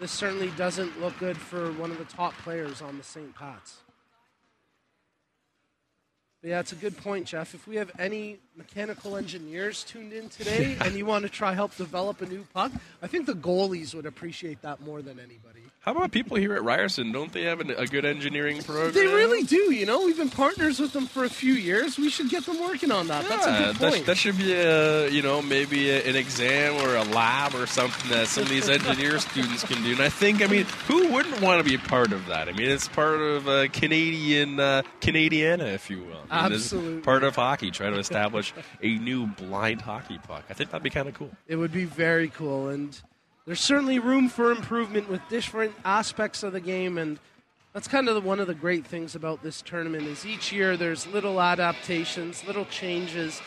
this 0.00 0.10
certainly 0.10 0.50
doesn't 0.56 0.98
look 1.02 1.18
good 1.18 1.36
for 1.36 1.70
one 1.72 1.90
of 1.90 1.98
the 1.98 2.06
top 2.06 2.32
players 2.38 2.80
on 2.80 2.96
the 2.96 3.04
St. 3.04 3.34
Pat's. 3.34 3.83
Yeah, 6.44 6.60
it's 6.60 6.72
a 6.72 6.76
good 6.76 6.96
point, 6.98 7.26
Jeff. 7.26 7.54
If 7.54 7.66
we 7.66 7.76
have 7.76 7.90
any 7.98 8.36
mechanical 8.54 9.16
engineers 9.16 9.82
tuned 9.82 10.12
in 10.12 10.28
today 10.28 10.76
and 10.80 10.94
you 10.94 11.06
want 11.06 11.22
to 11.24 11.30
try 11.30 11.54
help 11.54 11.74
develop 11.76 12.20
a 12.20 12.26
new 12.26 12.44
puck, 12.52 12.70
I 13.02 13.06
think 13.06 13.24
the 13.24 13.32
goalies 13.32 13.94
would 13.94 14.04
appreciate 14.04 14.60
that 14.60 14.82
more 14.82 15.00
than 15.00 15.18
anybody. 15.18 15.60
How 15.80 15.92
about 15.92 16.12
people 16.12 16.38
here 16.38 16.54
at 16.54 16.64
Ryerson? 16.64 17.12
Don't 17.12 17.30
they 17.30 17.42
have 17.42 17.60
an, 17.60 17.70
a 17.70 17.86
good 17.86 18.06
engineering 18.06 18.62
program? 18.62 18.94
They 18.94 19.06
really 19.06 19.42
do, 19.42 19.70
you 19.70 19.84
know. 19.84 20.06
We've 20.06 20.16
been 20.16 20.30
partners 20.30 20.80
with 20.80 20.94
them 20.94 21.06
for 21.06 21.24
a 21.24 21.28
few 21.28 21.52
years. 21.52 21.98
We 21.98 22.08
should 22.08 22.30
get 22.30 22.46
them 22.46 22.58
working 22.58 22.90
on 22.90 23.08
that. 23.08 23.28
That's 23.28 23.46
a 23.46 23.50
good 23.50 23.76
that, 23.76 23.92
point. 23.92 24.06
that 24.06 24.16
should 24.16 24.38
be 24.38 24.54
a 24.54 25.10
you 25.10 25.20
know 25.20 25.42
maybe 25.42 25.90
a, 25.90 26.02
an 26.08 26.16
exam 26.16 26.76
or 26.76 26.96
a 26.96 27.04
lab 27.04 27.54
or 27.54 27.66
something 27.66 28.10
that 28.10 28.28
some 28.28 28.44
of 28.44 28.48
these 28.48 28.70
engineer 28.70 29.18
students 29.18 29.62
can 29.62 29.82
do. 29.82 29.92
And 29.92 30.00
I 30.00 30.08
think 30.08 30.42
I 30.42 30.46
mean 30.46 30.64
who 30.88 31.12
wouldn't 31.12 31.42
want 31.42 31.62
to 31.62 31.70
be 31.70 31.76
part 31.76 32.12
of 32.12 32.24
that? 32.26 32.48
I 32.48 32.52
mean 32.52 32.70
it's 32.70 32.88
part 32.88 33.20
of 33.20 33.46
uh, 33.46 33.68
Canadian 33.68 34.58
uh, 34.58 34.82
Canadiana, 35.02 35.74
if 35.74 35.90
you 35.90 35.98
will. 36.02 36.22
I 36.34 36.42
mean, 36.44 36.52
it's 36.52 36.64
Absolutely. 36.64 37.00
part 37.00 37.22
of 37.24 37.36
hockey. 37.36 37.70
Try 37.70 37.90
to 37.90 37.98
establish 37.98 38.52
a 38.82 38.98
new 38.98 39.26
blind 39.26 39.80
hockey 39.80 40.18
puck. 40.18 40.44
I 40.50 40.54
think 40.54 40.70
that'd 40.70 40.82
be 40.82 40.90
kind 40.90 41.08
of 41.08 41.14
cool. 41.14 41.30
It 41.46 41.56
would 41.56 41.72
be 41.72 41.84
very 41.84 42.28
cool, 42.28 42.68
and 42.68 42.98
there's 43.46 43.60
certainly 43.60 43.98
room 43.98 44.28
for 44.28 44.50
improvement 44.50 45.08
with 45.08 45.20
different 45.28 45.74
aspects 45.84 46.42
of 46.42 46.52
the 46.52 46.60
game. 46.60 46.98
And 46.98 47.18
That's 47.72 47.88
kind 47.88 48.08
of 48.08 48.14
the, 48.14 48.20
one 48.20 48.40
of 48.40 48.46
the 48.46 48.54
great 48.54 48.86
things 48.86 49.14
about 49.14 49.42
this 49.42 49.60
tournament 49.62 50.04
is 50.04 50.24
each 50.24 50.52
year 50.52 50.76
there's 50.76 51.06
little 51.06 51.40
adaptations, 51.40 52.44
little 52.46 52.64
changes. 52.66 53.40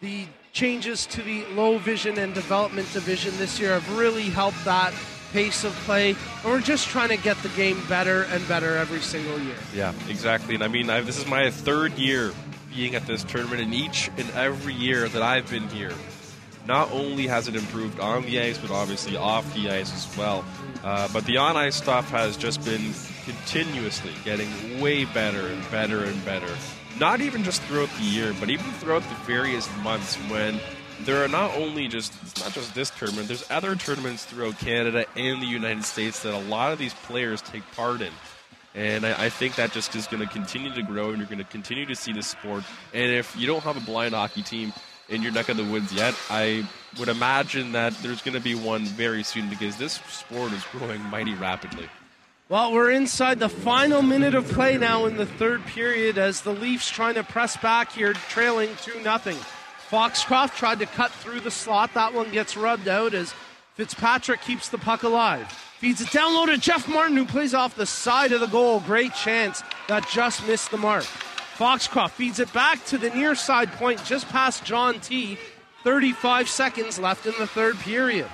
The 0.00 0.26
changes 0.52 1.06
to 1.06 1.22
the 1.22 1.44
low 1.54 1.78
vision 1.78 2.18
and 2.18 2.34
development 2.34 2.90
division 2.92 3.36
this 3.38 3.58
year 3.60 3.78
have 3.78 3.98
really 3.98 4.24
helped 4.24 4.62
that 4.64 4.92
pace 5.32 5.64
of 5.64 5.72
play. 5.84 6.16
We're 6.44 6.60
just 6.60 6.88
trying 6.88 7.08
to 7.10 7.16
get 7.16 7.36
the 7.42 7.48
game 7.50 7.82
better 7.88 8.22
and 8.24 8.46
better 8.48 8.76
every 8.76 9.00
single 9.00 9.38
year. 9.38 9.56
Yeah, 9.74 9.92
exactly. 10.08 10.54
And 10.54 10.64
I 10.64 10.68
mean, 10.68 10.90
I, 10.90 11.00
this 11.00 11.18
is 11.18 11.26
my 11.26 11.50
third 11.50 11.92
year 11.98 12.32
being 12.74 12.94
at 12.94 13.06
this 13.06 13.24
tournament, 13.24 13.62
and 13.62 13.74
each 13.74 14.10
and 14.16 14.30
every 14.32 14.74
year 14.74 15.08
that 15.08 15.22
I've 15.22 15.48
been 15.50 15.68
here, 15.68 15.92
not 16.66 16.90
only 16.92 17.26
has 17.26 17.48
it 17.48 17.56
improved 17.56 18.00
on 18.00 18.22
the 18.22 18.40
ice, 18.40 18.58
but 18.58 18.70
obviously 18.70 19.16
off 19.16 19.52
the 19.54 19.70
ice 19.70 19.92
as 19.94 20.16
well. 20.16 20.44
Uh, 20.84 21.08
but 21.12 21.24
the 21.24 21.36
on 21.36 21.56
ice 21.56 21.76
stuff 21.76 22.10
has 22.10 22.36
just 22.36 22.64
been 22.64 22.92
continuously 23.24 24.12
getting 24.24 24.80
way 24.80 25.04
better 25.04 25.46
and 25.48 25.70
better 25.70 26.04
and 26.04 26.24
better. 26.24 26.52
Not 26.98 27.20
even 27.20 27.44
just 27.44 27.62
throughout 27.62 27.90
the 27.98 28.04
year, 28.04 28.34
but 28.40 28.50
even 28.50 28.64
throughout 28.72 29.02
the 29.02 29.14
various 29.26 29.68
months 29.82 30.16
when 30.30 30.60
there 31.04 31.22
are 31.22 31.28
not 31.28 31.54
only 31.56 31.88
just 31.88 32.12
it's 32.22 32.42
not 32.42 32.52
just 32.52 32.74
this 32.74 32.90
tournament. 32.90 33.28
There's 33.28 33.48
other 33.50 33.76
tournaments 33.76 34.24
throughout 34.24 34.58
Canada 34.58 35.06
and 35.16 35.42
the 35.42 35.46
United 35.46 35.84
States 35.84 36.22
that 36.22 36.34
a 36.34 36.48
lot 36.48 36.72
of 36.72 36.78
these 36.78 36.94
players 36.94 37.42
take 37.42 37.62
part 37.72 38.00
in. 38.00 38.12
And 38.74 39.06
I, 39.06 39.26
I 39.26 39.28
think 39.30 39.56
that 39.56 39.72
just 39.72 39.94
is 39.94 40.06
going 40.06 40.22
to 40.22 40.32
continue 40.32 40.72
to 40.74 40.82
grow, 40.82 41.08
and 41.08 41.18
you're 41.18 41.26
going 41.26 41.38
to 41.38 41.44
continue 41.44 41.86
to 41.86 41.96
see 41.96 42.12
this 42.12 42.26
sport. 42.26 42.62
And 42.92 43.10
if 43.12 43.34
you 43.36 43.46
don't 43.46 43.62
have 43.62 43.76
a 43.76 43.80
blind 43.80 44.14
hockey 44.14 44.42
team 44.42 44.72
in 45.08 45.22
your 45.22 45.32
neck 45.32 45.48
of 45.48 45.56
the 45.56 45.64
woods 45.64 45.92
yet, 45.92 46.14
I 46.28 46.68
would 46.98 47.08
imagine 47.08 47.72
that 47.72 47.94
there's 48.02 48.22
going 48.22 48.34
to 48.34 48.40
be 48.40 48.54
one 48.54 48.84
very 48.84 49.22
soon 49.22 49.48
because 49.48 49.76
this 49.76 49.94
sport 50.08 50.52
is 50.52 50.62
growing 50.72 51.00
mighty 51.02 51.34
rapidly. 51.34 51.88
Well, 52.48 52.72
we're 52.72 52.92
inside 52.92 53.40
the 53.40 53.48
final 53.48 54.02
minute 54.02 54.34
of 54.34 54.46
play 54.48 54.76
now 54.76 55.06
in 55.06 55.16
the 55.16 55.26
third 55.26 55.64
period 55.66 56.16
as 56.16 56.42
the 56.42 56.52
Leafs 56.52 56.88
trying 56.88 57.14
to 57.14 57.24
press 57.24 57.56
back 57.56 57.90
here, 57.92 58.12
trailing 58.12 58.70
2 58.82 59.00
nothing. 59.02 59.36
Foxcroft 59.90 60.56
tried 60.56 60.80
to 60.80 60.86
cut 60.86 61.12
through 61.12 61.40
the 61.40 61.50
slot. 61.50 61.94
That 61.94 62.12
one 62.12 62.30
gets 62.30 62.56
rubbed 62.56 62.88
out 62.88 63.14
as 63.14 63.34
Fitzpatrick 63.74 64.40
keeps 64.40 64.68
the 64.68 64.78
puck 64.78 65.02
alive. 65.04 65.46
Feeds 65.78 66.00
it 66.00 66.10
down 66.10 66.34
low 66.34 66.46
to 66.46 66.58
Jeff 66.58 66.88
Martin, 66.88 67.16
who 67.16 67.24
plays 67.24 67.54
off 67.54 67.76
the 67.76 67.86
side 67.86 68.32
of 68.32 68.40
the 68.40 68.46
goal. 68.46 68.80
Great 68.80 69.14
chance 69.14 69.62
that 69.88 70.08
just 70.08 70.46
missed 70.46 70.70
the 70.70 70.78
mark. 70.78 71.04
Foxcroft 71.04 72.14
feeds 72.14 72.40
it 72.40 72.52
back 72.52 72.84
to 72.86 72.98
the 72.98 73.10
near 73.10 73.34
side 73.34 73.70
point 73.72 74.04
just 74.04 74.28
past 74.28 74.64
John 74.64 75.00
T. 75.00 75.38
35 75.84 76.48
seconds 76.48 76.98
left 76.98 77.26
in 77.26 77.34
the 77.38 77.46
third 77.46 77.78
period. 77.78 78.28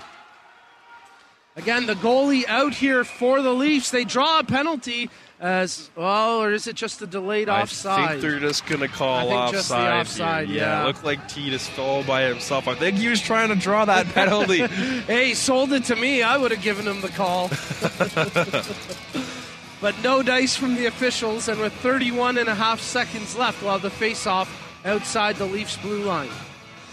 Again, 1.55 1.85
the 1.85 1.95
goalie 1.95 2.49
out 2.49 2.73
here 2.73 3.05
for 3.05 3.43
the 3.43 3.53
Leafs. 3.53 3.91
They 3.91 4.05
draw 4.05 4.39
a 4.39 4.45
penalty 4.45 5.11
as 5.43 5.91
well, 5.97 6.41
or 6.41 6.53
is 6.53 6.69
it 6.69 6.77
just 6.77 7.03
a 7.03 7.07
delayed 7.07 7.49
I 7.49 7.63
offside? 7.63 8.21
think 8.21 8.23
they're 8.23 8.39
just 8.39 8.65
going 8.65 8.79
to 8.81 8.85
I 8.87 8.89
call 8.89 9.21
think 9.29 9.33
offside. 9.35 9.53
just 9.53 9.69
the 9.71 9.77
here. 9.77 9.91
offside, 9.93 10.49
yeah. 10.49 10.83
it 10.83 10.87
looked 10.87 11.05
like 11.05 11.29
T 11.29 11.51
just 11.51 11.69
fell 11.71 12.05
by 12.05 12.23
himself. 12.23 12.69
I 12.69 12.75
think 12.77 12.97
he 12.97 13.09
was 13.09 13.21
trying 13.21 13.49
to 13.49 13.57
draw 13.57 13.85
that 13.85 14.07
penalty. 14.15 14.65
hey, 14.67 15.35
sold 15.35 15.73
it 15.73 15.85
to 15.87 15.97
me. 15.97 16.23
I 16.23 16.37
would 16.39 16.53
have 16.53 16.63
given 16.63 16.87
him 16.87 17.01
the 17.01 17.09
call. 17.09 17.49
but 19.81 20.01
no 20.03 20.23
dice 20.23 20.55
from 20.57 20.77
the 20.77 20.87
officials, 20.87 21.49
and 21.49 21.61
with 21.61 21.73
31 21.75 22.39
and 22.39 22.49
a 22.49 22.55
half 22.55 22.81
seconds 22.81 23.37
left, 23.37 23.61
we'll 23.63 23.73
have 23.73 23.83
the 23.83 23.91
face-off 23.91 24.49
outside 24.85 25.37
the 25.37 25.45
Leafs 25.47 25.77
blue 25.79 26.05
line. 26.05 26.31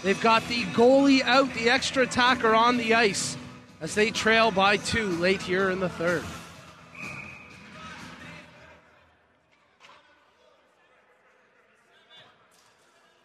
They've 0.02 0.20
got 0.20 0.46
the 0.48 0.64
goalie 0.64 1.22
out, 1.22 1.52
the 1.54 1.70
extra 1.70 2.02
attacker 2.02 2.52
on 2.54 2.78
the 2.78 2.94
ice 2.94 3.36
as 3.80 3.94
they 3.94 4.10
trail 4.10 4.50
by 4.50 4.76
two 4.76 5.08
late 5.18 5.42
here 5.42 5.70
in 5.70 5.78
the 5.78 5.88
third. 5.88 6.24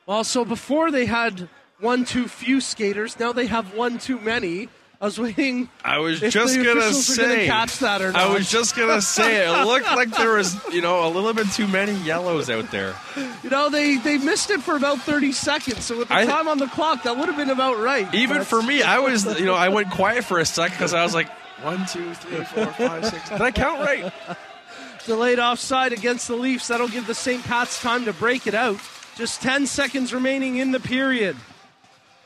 Well, 0.06 0.24
so 0.24 0.46
before 0.46 0.92
they 0.92 1.06
had 1.06 1.50
one 1.80 2.06
too 2.06 2.28
few 2.28 2.62
skaters, 2.62 3.20
now 3.20 3.34
they 3.34 3.48
have 3.48 3.74
one 3.76 3.98
too 3.98 4.20
many. 4.20 4.70
I 5.02 5.06
was 5.06 5.20
waiting. 5.20 5.70
I 5.84 5.98
was 6.00 6.24
if 6.24 6.32
just 6.34 6.56
gonna 6.56 6.74
gonna 6.76 6.94
say. 6.94 7.48
catch 7.48 7.80
that 7.80 8.02
or 8.02 8.12
not. 8.14 8.22
I 8.22 8.34
was 8.34 8.50
just 8.50 8.78
gonna 8.78 9.02
say 9.02 9.46
it 9.46 9.52
looked 9.66 9.88
like 9.88 10.10
there 10.16 10.34
was, 10.36 10.56
you 10.72 10.82
know, 10.82 11.06
a 11.06 11.10
little 11.10 11.34
bit 11.34 11.52
too 11.52 11.68
many 11.68 11.94
yellows 12.04 12.50
out 12.50 12.72
there. 12.72 12.96
You 13.44 13.50
know, 13.50 13.70
they, 13.70 13.98
they 13.98 14.18
missed 14.18 14.52
it 14.52 14.62
for 14.62 14.76
about 14.78 15.00
30 15.02 15.34
seconds, 15.34 15.84
so 15.86 15.98
with 15.98 16.08
the 16.08 16.16
I- 16.16 16.26
time 16.26 16.48
on 16.48 16.60
the 16.60 16.68
clock, 16.68 17.04
that 17.04 17.18
would 17.18 17.28
have 17.28 17.36
been 17.38 17.50
about 17.50 17.78
right. 17.80 18.12
Even 18.16 18.38
But- 18.38 18.48
for 18.48 18.62
me, 18.64 18.84
I 18.84 19.00
was, 19.00 19.26
you 19.40 19.46
know, 19.46 19.54
I 19.54 19.68
went 19.70 19.92
quiet 19.92 20.24
for 20.24 20.40
a 20.40 20.46
second 20.46 20.76
because 20.78 20.94
I 20.94 21.04
was 21.04 21.14
like, 21.14 21.30
one, 21.62 21.86
two, 21.88 22.14
three, 22.14 22.44
four, 22.46 22.66
five, 22.68 23.06
six. 23.06 23.30
Did 23.30 23.42
I 23.42 23.52
count 23.52 23.80
right? 23.82 24.14
Delayed 25.06 25.40
offside 25.40 25.92
against 25.94 26.28
the 26.30 26.36
Leafs. 26.36 26.70
That'll 26.70 26.88
give 26.88 27.06
the 27.06 27.14
St. 27.14 27.44
Pat's 27.44 27.82
time 27.82 28.06
to 28.06 28.14
break 28.14 28.48
it 28.48 28.56
out. 28.56 28.80
Just 29.16 29.42
10 29.42 29.66
seconds 29.66 30.14
remaining 30.14 30.58
in 30.58 30.72
the 30.72 30.80
period. 30.80 31.38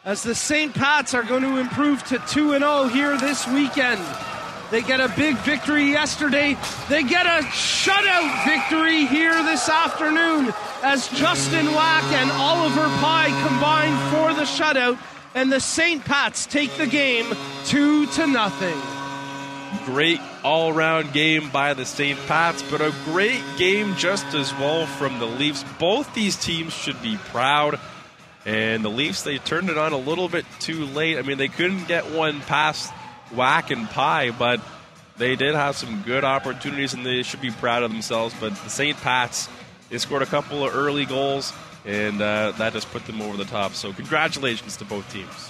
As 0.03 0.23
the 0.23 0.33
St. 0.33 0.73
Pats 0.73 1.13
are 1.13 1.21
going 1.21 1.43
to 1.43 1.57
improve 1.57 2.03
to 2.05 2.17
2 2.17 2.57
0 2.57 2.87
here 2.87 3.15
this 3.17 3.47
weekend. 3.47 4.01
They 4.71 4.81
get 4.81 4.99
a 4.99 5.09
big 5.09 5.35
victory 5.37 5.85
yesterday. 5.85 6.57
They 6.89 7.03
get 7.03 7.27
a 7.27 7.43
shutout 7.45 8.45
victory 8.45 9.05
here 9.05 9.43
this 9.43 9.69
afternoon 9.69 10.51
as 10.81 11.07
Justin 11.09 11.73
Wack 11.73 12.03
and 12.05 12.31
Oliver 12.31 12.87
Pye 12.99 13.29
combine 13.47 13.95
for 14.11 14.33
the 14.33 14.45
shutout, 14.45 14.97
and 15.35 15.51
the 15.51 15.59
St. 15.59 16.03
Pats 16.03 16.47
take 16.47 16.75
the 16.77 16.87
game 16.87 17.25
2 17.65 18.07
to 18.07 18.25
nothing. 18.25 18.98
Great 19.89 20.21
all 20.43 20.69
around 20.69 21.13
game 21.13 21.49
by 21.49 21.73
the 21.73 21.83
St. 21.83 22.19
Pats, 22.27 22.61
but 22.69 22.79
a 22.79 22.93
great 23.05 23.41
game 23.57 23.95
just 23.95 24.35
as 24.35 24.53
well 24.53 24.85
from 24.85 25.17
the 25.17 25.25
Leafs. 25.25 25.65
Both 25.79 26.13
these 26.13 26.35
teams 26.35 26.73
should 26.73 27.01
be 27.01 27.17
proud. 27.17 27.79
And 28.45 28.85
the 28.85 28.89
Leafs, 28.89 29.23
they 29.23 29.39
turned 29.39 29.71
it 29.71 29.79
on 29.79 29.91
a 29.91 29.97
little 29.97 30.29
bit 30.29 30.45
too 30.59 30.85
late. 30.85 31.17
I 31.17 31.23
mean, 31.23 31.39
they 31.39 31.47
couldn't 31.47 31.87
get 31.87 32.11
one 32.11 32.41
past 32.41 32.93
Wack 33.33 33.71
and 33.71 33.89
Pye, 33.89 34.29
but 34.29 34.61
they 35.17 35.35
did 35.35 35.55
have 35.55 35.75
some 35.75 36.03
good 36.03 36.23
opportunities 36.23 36.93
and 36.93 37.03
they 37.03 37.23
should 37.23 37.41
be 37.41 37.49
proud 37.49 37.81
of 37.81 37.91
themselves. 37.91 38.35
But 38.39 38.55
the 38.57 38.69
St. 38.69 38.95
Pats, 38.97 39.49
they 39.89 39.97
scored 39.97 40.21
a 40.21 40.27
couple 40.27 40.63
of 40.63 40.75
early 40.75 41.05
goals, 41.05 41.51
and 41.83 42.21
uh, 42.21 42.51
that 42.59 42.73
just 42.73 42.91
put 42.91 43.07
them 43.07 43.23
over 43.23 43.37
the 43.37 43.45
top. 43.45 43.73
So, 43.73 43.91
congratulations 43.91 44.77
to 44.77 44.85
both 44.85 45.11
teams. 45.11 45.49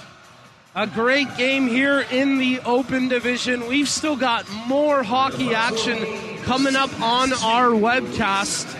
A 0.79 0.87
great 0.87 1.35
game 1.35 1.67
here 1.67 2.05
in 2.09 2.37
the 2.37 2.61
Open 2.61 3.09
Division. 3.09 3.67
We've 3.67 3.89
still 3.89 4.15
got 4.15 4.49
more 4.65 5.03
hockey 5.03 5.53
action 5.53 6.37
coming 6.43 6.77
up 6.77 7.01
on 7.01 7.33
our 7.33 7.71
webcast. 7.71 8.79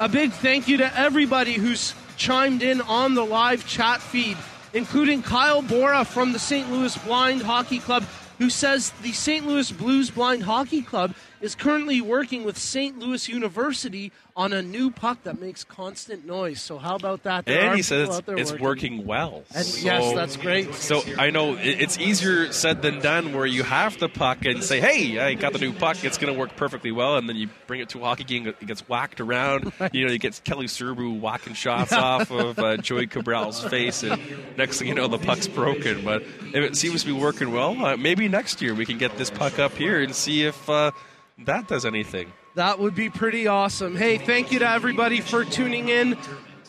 A 0.00 0.08
big 0.08 0.32
thank 0.32 0.68
you 0.68 0.78
to 0.78 0.98
everybody 0.98 1.52
who's 1.52 1.94
chimed 2.16 2.62
in 2.62 2.80
on 2.80 3.12
the 3.12 3.26
live 3.26 3.68
chat 3.68 4.00
feed, 4.00 4.38
including 4.72 5.22
Kyle 5.22 5.60
Bora 5.60 6.06
from 6.06 6.32
the 6.32 6.38
St. 6.38 6.72
Louis 6.72 6.96
Blind 7.04 7.42
Hockey 7.42 7.78
Club, 7.78 8.04
who 8.38 8.48
says 8.48 8.92
the 9.02 9.12
St. 9.12 9.46
Louis 9.46 9.70
Blues 9.70 10.10
Blind 10.10 10.44
Hockey 10.44 10.80
Club 10.80 11.14
is 11.44 11.54
currently 11.54 12.00
working 12.00 12.42
with 12.42 12.56
St. 12.56 12.98
Louis 12.98 13.28
University 13.28 14.10
on 14.34 14.52
a 14.54 14.62
new 14.62 14.90
puck 14.90 15.22
that 15.24 15.38
makes 15.40 15.62
constant 15.62 16.24
noise. 16.26 16.60
So, 16.60 16.78
how 16.78 16.96
about 16.96 17.22
that? 17.24 17.44
There 17.44 17.60
And 17.66 17.76
he 17.76 17.82
says 17.82 18.08
it's, 18.08 18.28
it's 18.28 18.50
working. 18.52 18.64
working 18.64 19.06
well. 19.06 19.44
And 19.54 19.64
So- 19.66 19.84
yes, 19.84 20.14
that's 20.14 20.36
great. 20.38 20.74
So 20.74 21.02
I 21.18 21.28
know 21.30 21.56
it's 21.60 21.98
easier 21.98 22.50
said 22.50 22.80
than 22.82 23.00
done 23.00 23.34
where 23.34 23.44
you 23.46 23.62
have 23.62 23.98
the 23.98 24.08
puck 24.08 24.44
and 24.46 24.64
say, 24.64 24.80
hey, 24.80 25.18
I 25.20 25.34
got 25.34 25.52
the 25.52 25.58
new 25.58 25.72
puck. 25.74 26.02
It's 26.02 26.16
going 26.18 26.32
to 26.32 26.38
work 26.40 26.56
perfectly 26.56 26.90
well. 26.92 27.16
And 27.18 27.28
then 27.28 27.36
you 27.36 27.48
bring 27.66 27.80
it 27.80 27.90
to 27.90 28.00
a 28.00 28.04
hockey 28.04 28.24
game, 28.24 28.46
it 28.46 28.66
gets 28.66 28.88
whacked 28.88 29.20
around. 29.20 29.72
You 29.92 30.06
know, 30.06 30.12
you 30.12 30.18
get 30.18 30.40
Kelly 30.44 30.66
Serbu 30.66 31.20
whacking 31.20 31.52
shots 31.54 31.92
off 31.92 32.30
of 32.32 32.58
uh, 32.58 32.76
Joey 32.88 33.06
Cabral's 33.06 33.62
face. 33.62 34.02
And 34.02 34.20
next 34.56 34.78
thing 34.78 34.88
you 34.88 34.94
know, 34.94 35.06
the 35.08 35.18
puck's 35.18 35.46
broken. 35.46 36.04
But 36.04 36.22
if 36.22 36.54
it 36.56 36.74
seems 36.76 37.02
to 37.02 37.06
be 37.06 37.12
working 37.12 37.52
well, 37.52 37.84
uh, 37.84 37.96
maybe 37.98 38.28
next 38.28 38.62
year 38.62 38.74
we 38.74 38.86
can 38.86 38.96
get 38.98 39.16
this 39.18 39.30
puck 39.30 39.58
up 39.58 39.72
here 39.76 40.00
and 40.00 40.14
see 40.14 40.44
if 40.44 40.68
uh, 40.70 40.90
that 41.38 41.68
does 41.68 41.84
anything. 41.84 42.32
That 42.54 42.78
would 42.78 42.94
be 42.94 43.10
pretty 43.10 43.46
awesome. 43.46 43.96
Hey, 43.96 44.18
thank 44.18 44.52
you 44.52 44.60
to 44.60 44.68
everybody 44.68 45.20
for 45.20 45.44
tuning 45.44 45.88
in. 45.88 46.16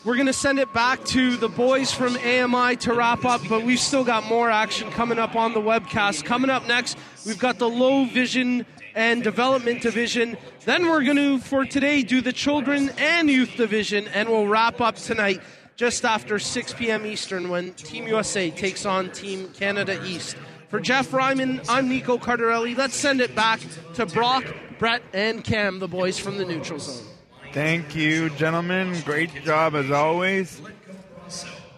We're 0.04 0.14
going 0.14 0.26
to 0.26 0.32
send 0.32 0.58
it 0.58 0.72
back 0.72 1.04
to 1.06 1.36
the 1.36 1.48
boys 1.48 1.92
from 1.92 2.16
AMI 2.16 2.76
to 2.76 2.94
wrap 2.94 3.24
up, 3.24 3.40
but 3.48 3.64
we've 3.64 3.80
still 3.80 4.04
got 4.04 4.24
more 4.24 4.50
action 4.50 4.90
coming 4.90 5.18
up 5.18 5.34
on 5.34 5.52
the 5.52 5.60
webcast. 5.60 6.24
Coming 6.24 6.50
up 6.50 6.66
next, 6.66 6.96
we've 7.24 7.38
got 7.38 7.58
the 7.58 7.68
low 7.68 8.04
vision 8.04 8.66
and 8.94 9.22
development 9.22 9.82
division. 9.82 10.36
Then 10.64 10.86
we're 10.86 11.04
going 11.04 11.16
to, 11.16 11.38
for 11.38 11.64
today, 11.64 12.02
do 12.02 12.20
the 12.20 12.32
children 12.32 12.90
and 12.98 13.28
youth 13.28 13.56
division, 13.56 14.08
and 14.08 14.28
we'll 14.28 14.46
wrap 14.46 14.80
up 14.80 14.96
tonight 14.96 15.40
just 15.76 16.04
after 16.04 16.38
6 16.38 16.74
p.m. 16.74 17.04
Eastern 17.04 17.48
when 17.48 17.74
Team 17.74 18.06
USA 18.06 18.50
takes 18.50 18.86
on 18.86 19.10
Team 19.10 19.48
Canada 19.54 20.02
East. 20.04 20.36
For 20.68 20.80
Jeff 20.80 21.12
Ryman, 21.12 21.60
I'm 21.68 21.88
Nico 21.88 22.18
Cardarelli. 22.18 22.76
Let's 22.76 22.96
send 22.96 23.20
it 23.20 23.36
back 23.36 23.60
to 23.94 24.04
Brock, 24.04 24.44
Brett, 24.80 25.00
and 25.12 25.44
Cam, 25.44 25.78
the 25.78 25.86
boys 25.86 26.18
from 26.18 26.38
the 26.38 26.44
neutral 26.44 26.80
zone. 26.80 27.06
Thank 27.52 27.94
you, 27.94 28.30
gentlemen. 28.30 29.00
Great 29.04 29.44
job 29.44 29.76
as 29.76 29.92
always. 29.92 30.60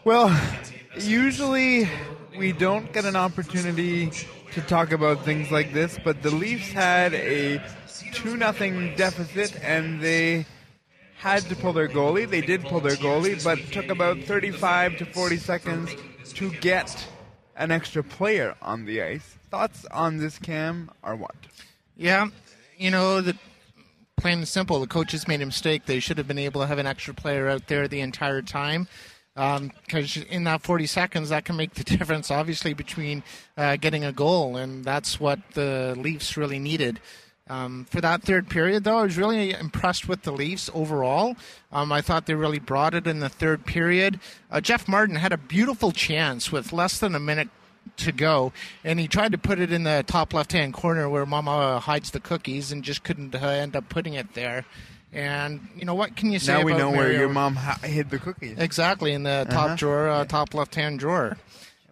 Well, 0.05 0.35
usually 0.98 1.86
we 2.39 2.52
don't 2.52 2.90
get 2.90 3.05
an 3.05 3.15
opportunity 3.15 4.10
to 4.52 4.62
talk 4.62 4.93
about 4.93 5.23
things 5.23 5.51
like 5.51 5.74
this, 5.74 5.98
but 6.02 6.23
the 6.23 6.31
Leafs 6.31 6.73
had 6.73 7.12
a 7.12 7.62
2 8.15 8.39
nothing 8.39 8.94
deficit 8.97 9.62
and 9.62 10.01
they 10.01 10.47
had 11.19 11.43
to 11.43 11.56
pull 11.56 11.74
their 11.74 11.89
goalie. 11.89 12.28
They 12.28 12.40
did 12.40 12.62
pull 12.62 12.81
their 12.81 12.97
goalie, 12.97 13.44
but 13.44 13.59
took 13.70 13.90
about 13.90 14.19
35 14.20 14.97
to 14.97 15.05
40 15.05 15.36
seconds 15.36 15.94
to 16.35 16.51
get 16.51 17.06
an 17.59 17.70
extra 17.70 18.02
player 18.02 18.55
on 18.62 18.86
the 18.86 19.02
ice. 19.02 19.36
Thoughts 19.51 19.85
on 19.90 20.18
this, 20.18 20.39
Cam, 20.39 20.90
are 21.02 21.16
what? 21.16 21.35
Yeah, 21.97 22.28
you 22.78 22.90
know, 22.90 23.20
the, 23.20 23.36
plain 24.16 24.39
and 24.39 24.48
simple, 24.48 24.80
the 24.80 24.86
coaches 24.86 25.28
made 25.28 25.43
a 25.43 25.47
mistake. 25.47 25.85
They 25.86 26.01
should 26.01 26.16
have 26.16 26.28
been 26.28 26.39
able 26.39 26.60
to 26.60 26.66
have 26.66 26.78
an 26.78 26.86
extra 26.86 27.12
player 27.12 27.48
out 27.48 27.66
there 27.66 27.89
the 27.89 28.01
entire 28.01 28.40
time. 28.40 28.89
Because 29.35 30.16
um, 30.16 30.24
in 30.30 30.44
that 30.44 30.62
40 30.62 30.86
seconds, 30.86 31.28
that 31.28 31.44
can 31.44 31.56
make 31.56 31.74
the 31.74 31.85
difference, 31.97 32.30
obviously, 32.30 32.74
between 32.74 33.22
uh, 33.56 33.76
getting 33.76 34.05
a 34.05 34.12
goal, 34.12 34.56
and 34.56 34.85
that's 34.85 35.20
what 35.20 35.39
the 35.55 35.94
Leafs 35.98 36.36
really 36.36 36.59
needed. 36.59 37.01
Um, 37.49 37.87
for 37.91 38.01
that 38.01 38.23
third 38.23 38.49
period, 38.51 38.85
though, 38.85 38.99
I 38.99 39.03
was 39.05 39.16
really 39.16 39.53
impressed 39.53 40.07
with 40.09 40.23
the 40.23 40.33
Leafs 40.33 40.69
overall. 40.75 41.35
Um, 41.73 41.91
I 41.93 42.01
thought 42.03 42.27
they 42.27 42.35
really 42.35 42.59
brought 42.59 42.95
it 42.95 43.07
in 43.07 43.20
the 43.20 43.29
third 43.29 43.65
period. 43.65 44.20
Uh, 44.51 44.61
Jeff 44.61 44.87
Martin 44.87 45.16
had 45.16 45.33
a 45.33 45.39
beautiful 45.39 45.91
chance 45.93 46.53
with 46.53 46.73
less 46.73 46.99
than 46.99 47.15
a 47.15 47.20
minute 47.20 47.49
to 47.97 48.12
go, 48.12 48.53
and 48.85 49.01
he 49.01 49.09
tried 49.09 49.33
to 49.33 49.39
put 49.39 49.59
it 49.59 49.73
in 49.73 49.85
the 49.85 50.05
top 50.07 50.35
left-hand 50.35 50.75
corner 50.75 51.09
where 51.09 51.25
Mama 51.25 51.81
hides 51.81 52.11
the 52.11 52.20
cookies, 52.20 52.70
and 52.70 52.85
just 52.85 53.03
couldn't 53.03 53.35
uh, 53.35 53.39
end 53.39 53.75
up 53.75 53.89
putting 53.89 54.12
it 54.15 54.35
there. 54.35 54.65
And 55.11 55.66
you 55.75 55.87
know 55.87 55.95
what 55.95 56.16
can 56.16 56.31
you 56.31 56.39
say? 56.39 56.53
Now 56.53 56.65
we 56.65 56.73
know 56.73 56.91
Mario? 56.93 56.97
where 56.99 57.12
your 57.12 57.29
mom 57.31 57.57
hid 57.83 58.11
the 58.11 58.19
cookies. 58.19 58.59
Exactly 58.59 59.15
in 59.15 59.23
the 59.23 59.47
top 59.49 59.65
Uh-huh. 59.65 59.77
drawer, 59.77 60.09
uh, 60.11 60.25
top 60.27 60.53
left-hand 60.53 60.99
drawer. 60.99 61.39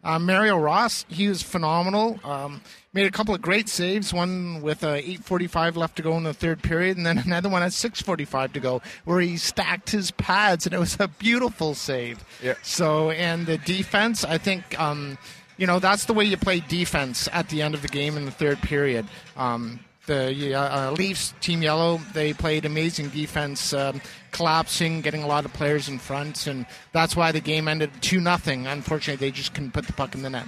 Uh, 0.05 0.19
Mario 0.19 0.57
Ross, 0.57 1.05
he 1.09 1.29
was 1.29 1.43
phenomenal. 1.43 2.21
Um, 2.23 2.61
made 2.93 3.07
a 3.07 3.11
couple 3.11 3.35
of 3.35 3.43
great 3.43 3.69
saves. 3.69 4.13
One 4.13 4.63
with 4.63 4.83
uh, 4.83 4.95
8:45 4.97 5.77
left 5.77 5.97
to 5.97 6.03
go 6.03 6.17
in 6.17 6.23
the 6.25 6.35
third 6.35 6.63
period, 6.63 6.97
and 6.97 7.05
then 7.05 7.19
another 7.27 7.49
one 7.49 7.63
at 7.63 7.73
6:45 7.73 8.53
to 8.55 8.61
go, 8.61 8.83
where 9.05 9.21
he 9.21 9.37
stacked 9.37 9.91
his 9.91 10.11
pads, 10.13 10.67
and 10.67 10.75
it 10.75 10.79
was 10.79 10.97
a 10.99 11.09
beautiful 11.09 11.75
save. 11.75 12.25
Yeah. 12.43 12.55
So, 12.63 13.11
and 13.11 13.47
the 13.47 13.59
defense, 13.59 14.25
I 14.25 14.39
think, 14.39 14.79
um, 14.81 15.19
you 15.57 15.67
know, 15.67 15.79
that's 15.79 16.05
the 16.05 16.15
way 16.15 16.25
you 16.25 16.37
play 16.37 16.61
defense 16.61 17.29
at 17.33 17.49
the 17.49 17.63
end 17.63 17.75
of 17.75 17.83
the 17.83 17.89
game 17.89 18.17
in 18.17 18.25
the 18.25 18.31
third 18.31 18.61
period. 18.63 19.07
Um, 19.37 19.81
the 20.07 20.55
uh, 20.55 20.93
Leafs, 20.93 21.35
Team 21.41 21.63
Yellow, 21.63 22.01
they 22.13 22.33
played 22.33 22.65
amazing 22.65 23.09
defense, 23.09 23.73
um, 23.73 24.01
collapsing, 24.31 25.01
getting 25.01 25.23
a 25.23 25.27
lot 25.27 25.45
of 25.45 25.53
players 25.53 25.89
in 25.89 25.99
front, 25.99 26.47
and 26.47 26.67
that's 26.93 27.17
why 27.17 27.33
the 27.33 27.41
game 27.41 27.69
ended 27.69 27.91
2 28.01 28.21
nothing. 28.21 28.67
Unfortunately, 28.67 29.27
they 29.27 29.33
just 29.33 29.55
couldn't 29.55 29.73
put 29.73 29.87
the 29.87 29.93
puck 29.93 30.15
in 30.15 30.23
the 30.23 30.31
net. 30.31 30.47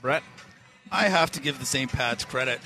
Brett? 0.00 0.22
I 0.90 1.08
have 1.08 1.30
to 1.32 1.40
give 1.40 1.58
the 1.58 1.66
St. 1.66 1.90
Pat's 1.90 2.24
credit. 2.24 2.60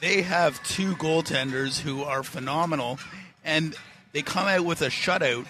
They 0.00 0.22
have 0.22 0.62
two 0.64 0.94
goaltenders 0.94 1.80
who 1.80 2.02
are 2.02 2.22
phenomenal, 2.22 2.98
and 3.44 3.74
they 4.12 4.22
come 4.22 4.46
out 4.46 4.64
with 4.64 4.82
a 4.82 4.88
shutout. 4.88 5.46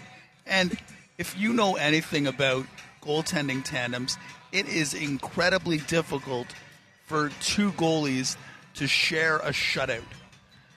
And 0.47 0.79
if 1.19 1.39
you 1.39 1.53
know 1.53 1.77
anything 1.77 2.27
about 2.27 2.67
goaltending 3.03 3.65
tandems, 3.65 4.17
it 4.53 4.69
is 4.69 4.95
incredibly 4.95 5.79
difficult 5.79 6.47
for 7.07 7.31
two 7.41 7.73
goalies 7.73 8.37
to 8.79 8.87
share 8.87 9.37
a 9.39 9.51
shutout. 9.51 10.03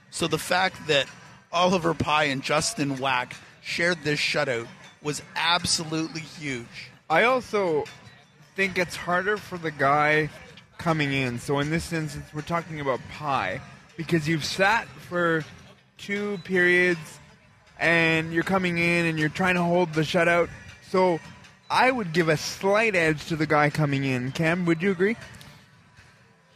So 0.09 0.27
the 0.27 0.37
fact 0.37 0.87
that 0.87 1.07
Oliver 1.51 1.93
Pye 1.93 2.25
and 2.25 2.43
Justin 2.43 2.97
Wack 2.97 3.35
shared 3.61 4.03
this 4.03 4.19
shutout 4.19 4.67
was 5.01 5.21
absolutely 5.35 6.21
huge. 6.21 6.91
I 7.09 7.23
also 7.23 7.85
think 8.55 8.77
it's 8.77 8.95
harder 8.95 9.37
for 9.37 9.57
the 9.57 9.71
guy 9.71 10.29
coming 10.77 11.13
in. 11.13 11.39
So 11.39 11.59
in 11.59 11.69
this 11.69 11.93
instance, 11.93 12.25
we're 12.33 12.41
talking 12.41 12.79
about 12.79 12.99
Pye 13.11 13.61
because 13.97 14.27
you've 14.27 14.45
sat 14.45 14.87
for 14.87 15.45
two 15.97 16.39
periods 16.43 17.19
and 17.79 18.33
you're 18.33 18.43
coming 18.43 18.77
in 18.77 19.05
and 19.05 19.19
you're 19.19 19.29
trying 19.29 19.55
to 19.55 19.63
hold 19.63 19.93
the 19.93 20.01
shutout. 20.01 20.49
So 20.89 21.19
I 21.69 21.91
would 21.91 22.13
give 22.13 22.29
a 22.29 22.37
slight 22.37 22.95
edge 22.95 23.27
to 23.27 23.35
the 23.35 23.45
guy 23.45 23.69
coming 23.69 24.03
in. 24.03 24.31
Cam, 24.31 24.65
would 24.65 24.81
you 24.81 24.91
agree? 24.91 25.15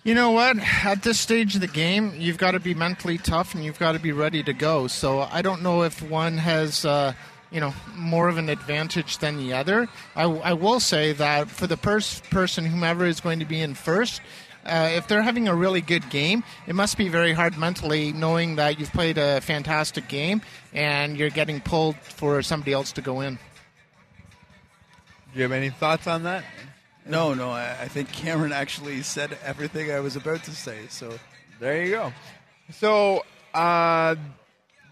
You 0.06 0.14
know 0.14 0.30
what? 0.30 0.60
At 0.86 1.02
this 1.02 1.20
stage 1.20 1.56
of 1.56 1.62
the 1.62 1.68
game, 1.68 2.14
you've 2.16 2.38
got 2.38 2.52
to 2.52 2.60
be 2.60 2.76
mentally 2.76 3.18
tough 3.18 3.56
and 3.56 3.66
you've 3.66 3.80
got 3.80 3.94
to 3.94 4.00
be 4.00 4.12
ready 4.12 4.44
to 4.44 4.54
go. 4.54 4.86
So 4.86 5.22
I 5.22 5.42
don't 5.42 5.64
know 5.64 5.82
if 5.82 6.00
one 6.04 6.38
has, 6.38 6.86
uh, 6.86 7.14
you 7.50 7.60
know, 7.60 7.74
more 7.96 8.30
of 8.30 8.38
an 8.38 8.50
advantage 8.50 9.18
than 9.18 9.38
the 9.38 9.54
other. 9.54 9.88
I, 10.16 10.26
I 10.26 10.54
will 10.54 10.80
say 10.80 11.14
that 11.14 11.50
for 11.50 11.66
the 11.66 11.76
pers- 11.76 12.22
person, 12.30 12.66
whomever 12.66 13.08
is 13.08 13.20
going 13.20 13.40
to 13.40 13.46
be 13.46 13.60
in 13.60 13.74
first, 13.74 14.22
uh, 14.64 14.92
if 14.94 15.08
they're 15.08 15.24
having 15.24 15.48
a 15.48 15.56
really 15.56 15.82
good 15.82 16.08
game, 16.12 16.44
it 16.68 16.76
must 16.76 17.00
be 17.00 17.10
very 17.10 17.34
hard 17.34 17.58
mentally 17.58 18.14
knowing 18.14 18.58
that 18.58 18.80
you've 18.80 18.94
played 18.94 19.18
a 19.18 19.42
fantastic 19.42 20.08
game 20.08 20.44
and 20.72 21.18
you're 21.18 21.32
getting 21.32 21.60
pulled 21.62 21.96
for 21.96 22.44
somebody 22.44 22.74
else 22.74 22.92
to 22.92 23.02
go 23.02 23.22
in. 23.22 23.40
Do 25.34 25.38
you 25.38 25.42
have 25.42 25.52
any 25.52 25.72
thoughts 25.72 26.06
on 26.06 26.22
that? 26.24 26.44
No, 27.08 27.34
no, 27.34 27.52
I, 27.52 27.76
I 27.82 27.88
think 27.88 28.12
Cameron 28.12 28.52
actually 28.52 29.02
said 29.04 29.38
everything 29.44 29.92
I 29.92 30.00
was 30.00 30.16
about 30.16 30.44
to 30.46 30.52
say. 30.52 30.88
So 30.90 31.14
There 31.60 31.84
you 31.84 31.92
go. 31.92 32.14
So 32.74 33.24
uh, 33.54 34.16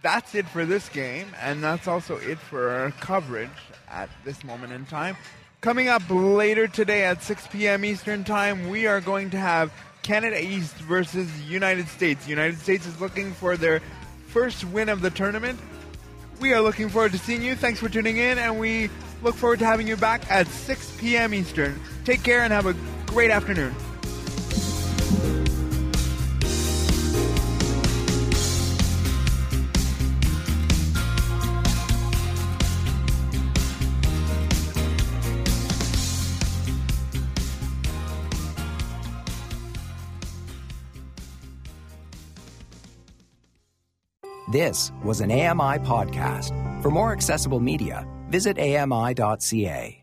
that's 0.03 0.35
it 0.35 0.47
for 0.47 0.65
this 0.65 0.89
game, 0.89 1.27
and 1.41 1.63
that's 1.63 1.87
also 1.87 2.17
it 2.17 2.37
for 2.37 2.69
our 2.69 2.91
coverage 2.91 3.49
at 3.89 4.09
this 4.23 4.43
moment 4.43 4.73
in 4.73 4.85
time. 4.85 5.17
Coming 5.61 5.87
up 5.87 6.03
later 6.09 6.67
today 6.67 7.05
at 7.05 7.23
6 7.23 7.47
p.m. 7.47 7.85
Eastern 7.85 8.23
Time, 8.23 8.69
we 8.69 8.85
are 8.85 9.01
going 9.01 9.29
to 9.31 9.37
have 9.37 9.71
Canada 10.03 10.41
East 10.41 10.75
versus 10.75 11.29
United 11.49 11.87
States. 11.87 12.27
United 12.27 12.59
States 12.59 12.85
is 12.85 12.99
looking 12.99 13.31
for 13.31 13.55
their 13.57 13.81
first 14.27 14.65
win 14.65 14.89
of 14.89 15.01
the 15.01 15.09
tournament. 15.09 15.59
We 16.39 16.53
are 16.53 16.61
looking 16.61 16.89
forward 16.89 17.13
to 17.13 17.17
seeing 17.17 17.41
you. 17.41 17.55
Thanks 17.55 17.79
for 17.79 17.87
tuning 17.87 18.17
in, 18.17 18.37
and 18.37 18.59
we 18.59 18.89
look 19.21 19.35
forward 19.35 19.59
to 19.59 19.65
having 19.65 19.87
you 19.87 19.95
back 19.95 20.29
at 20.29 20.47
6 20.47 20.97
p.m. 20.99 21.33
Eastern. 21.33 21.79
Take 22.03 22.23
care 22.23 22.41
and 22.41 22.51
have 22.51 22.65
a 22.65 22.75
great 23.05 23.31
afternoon. 23.31 23.73
This 44.51 44.91
was 45.03 45.21
an 45.21 45.31
AMI 45.31 45.79
podcast. 45.79 46.53
For 46.83 46.91
more 46.91 47.11
accessible 47.11 47.59
media, 47.59 48.05
visit 48.29 48.59
ami.ca. 48.59 50.02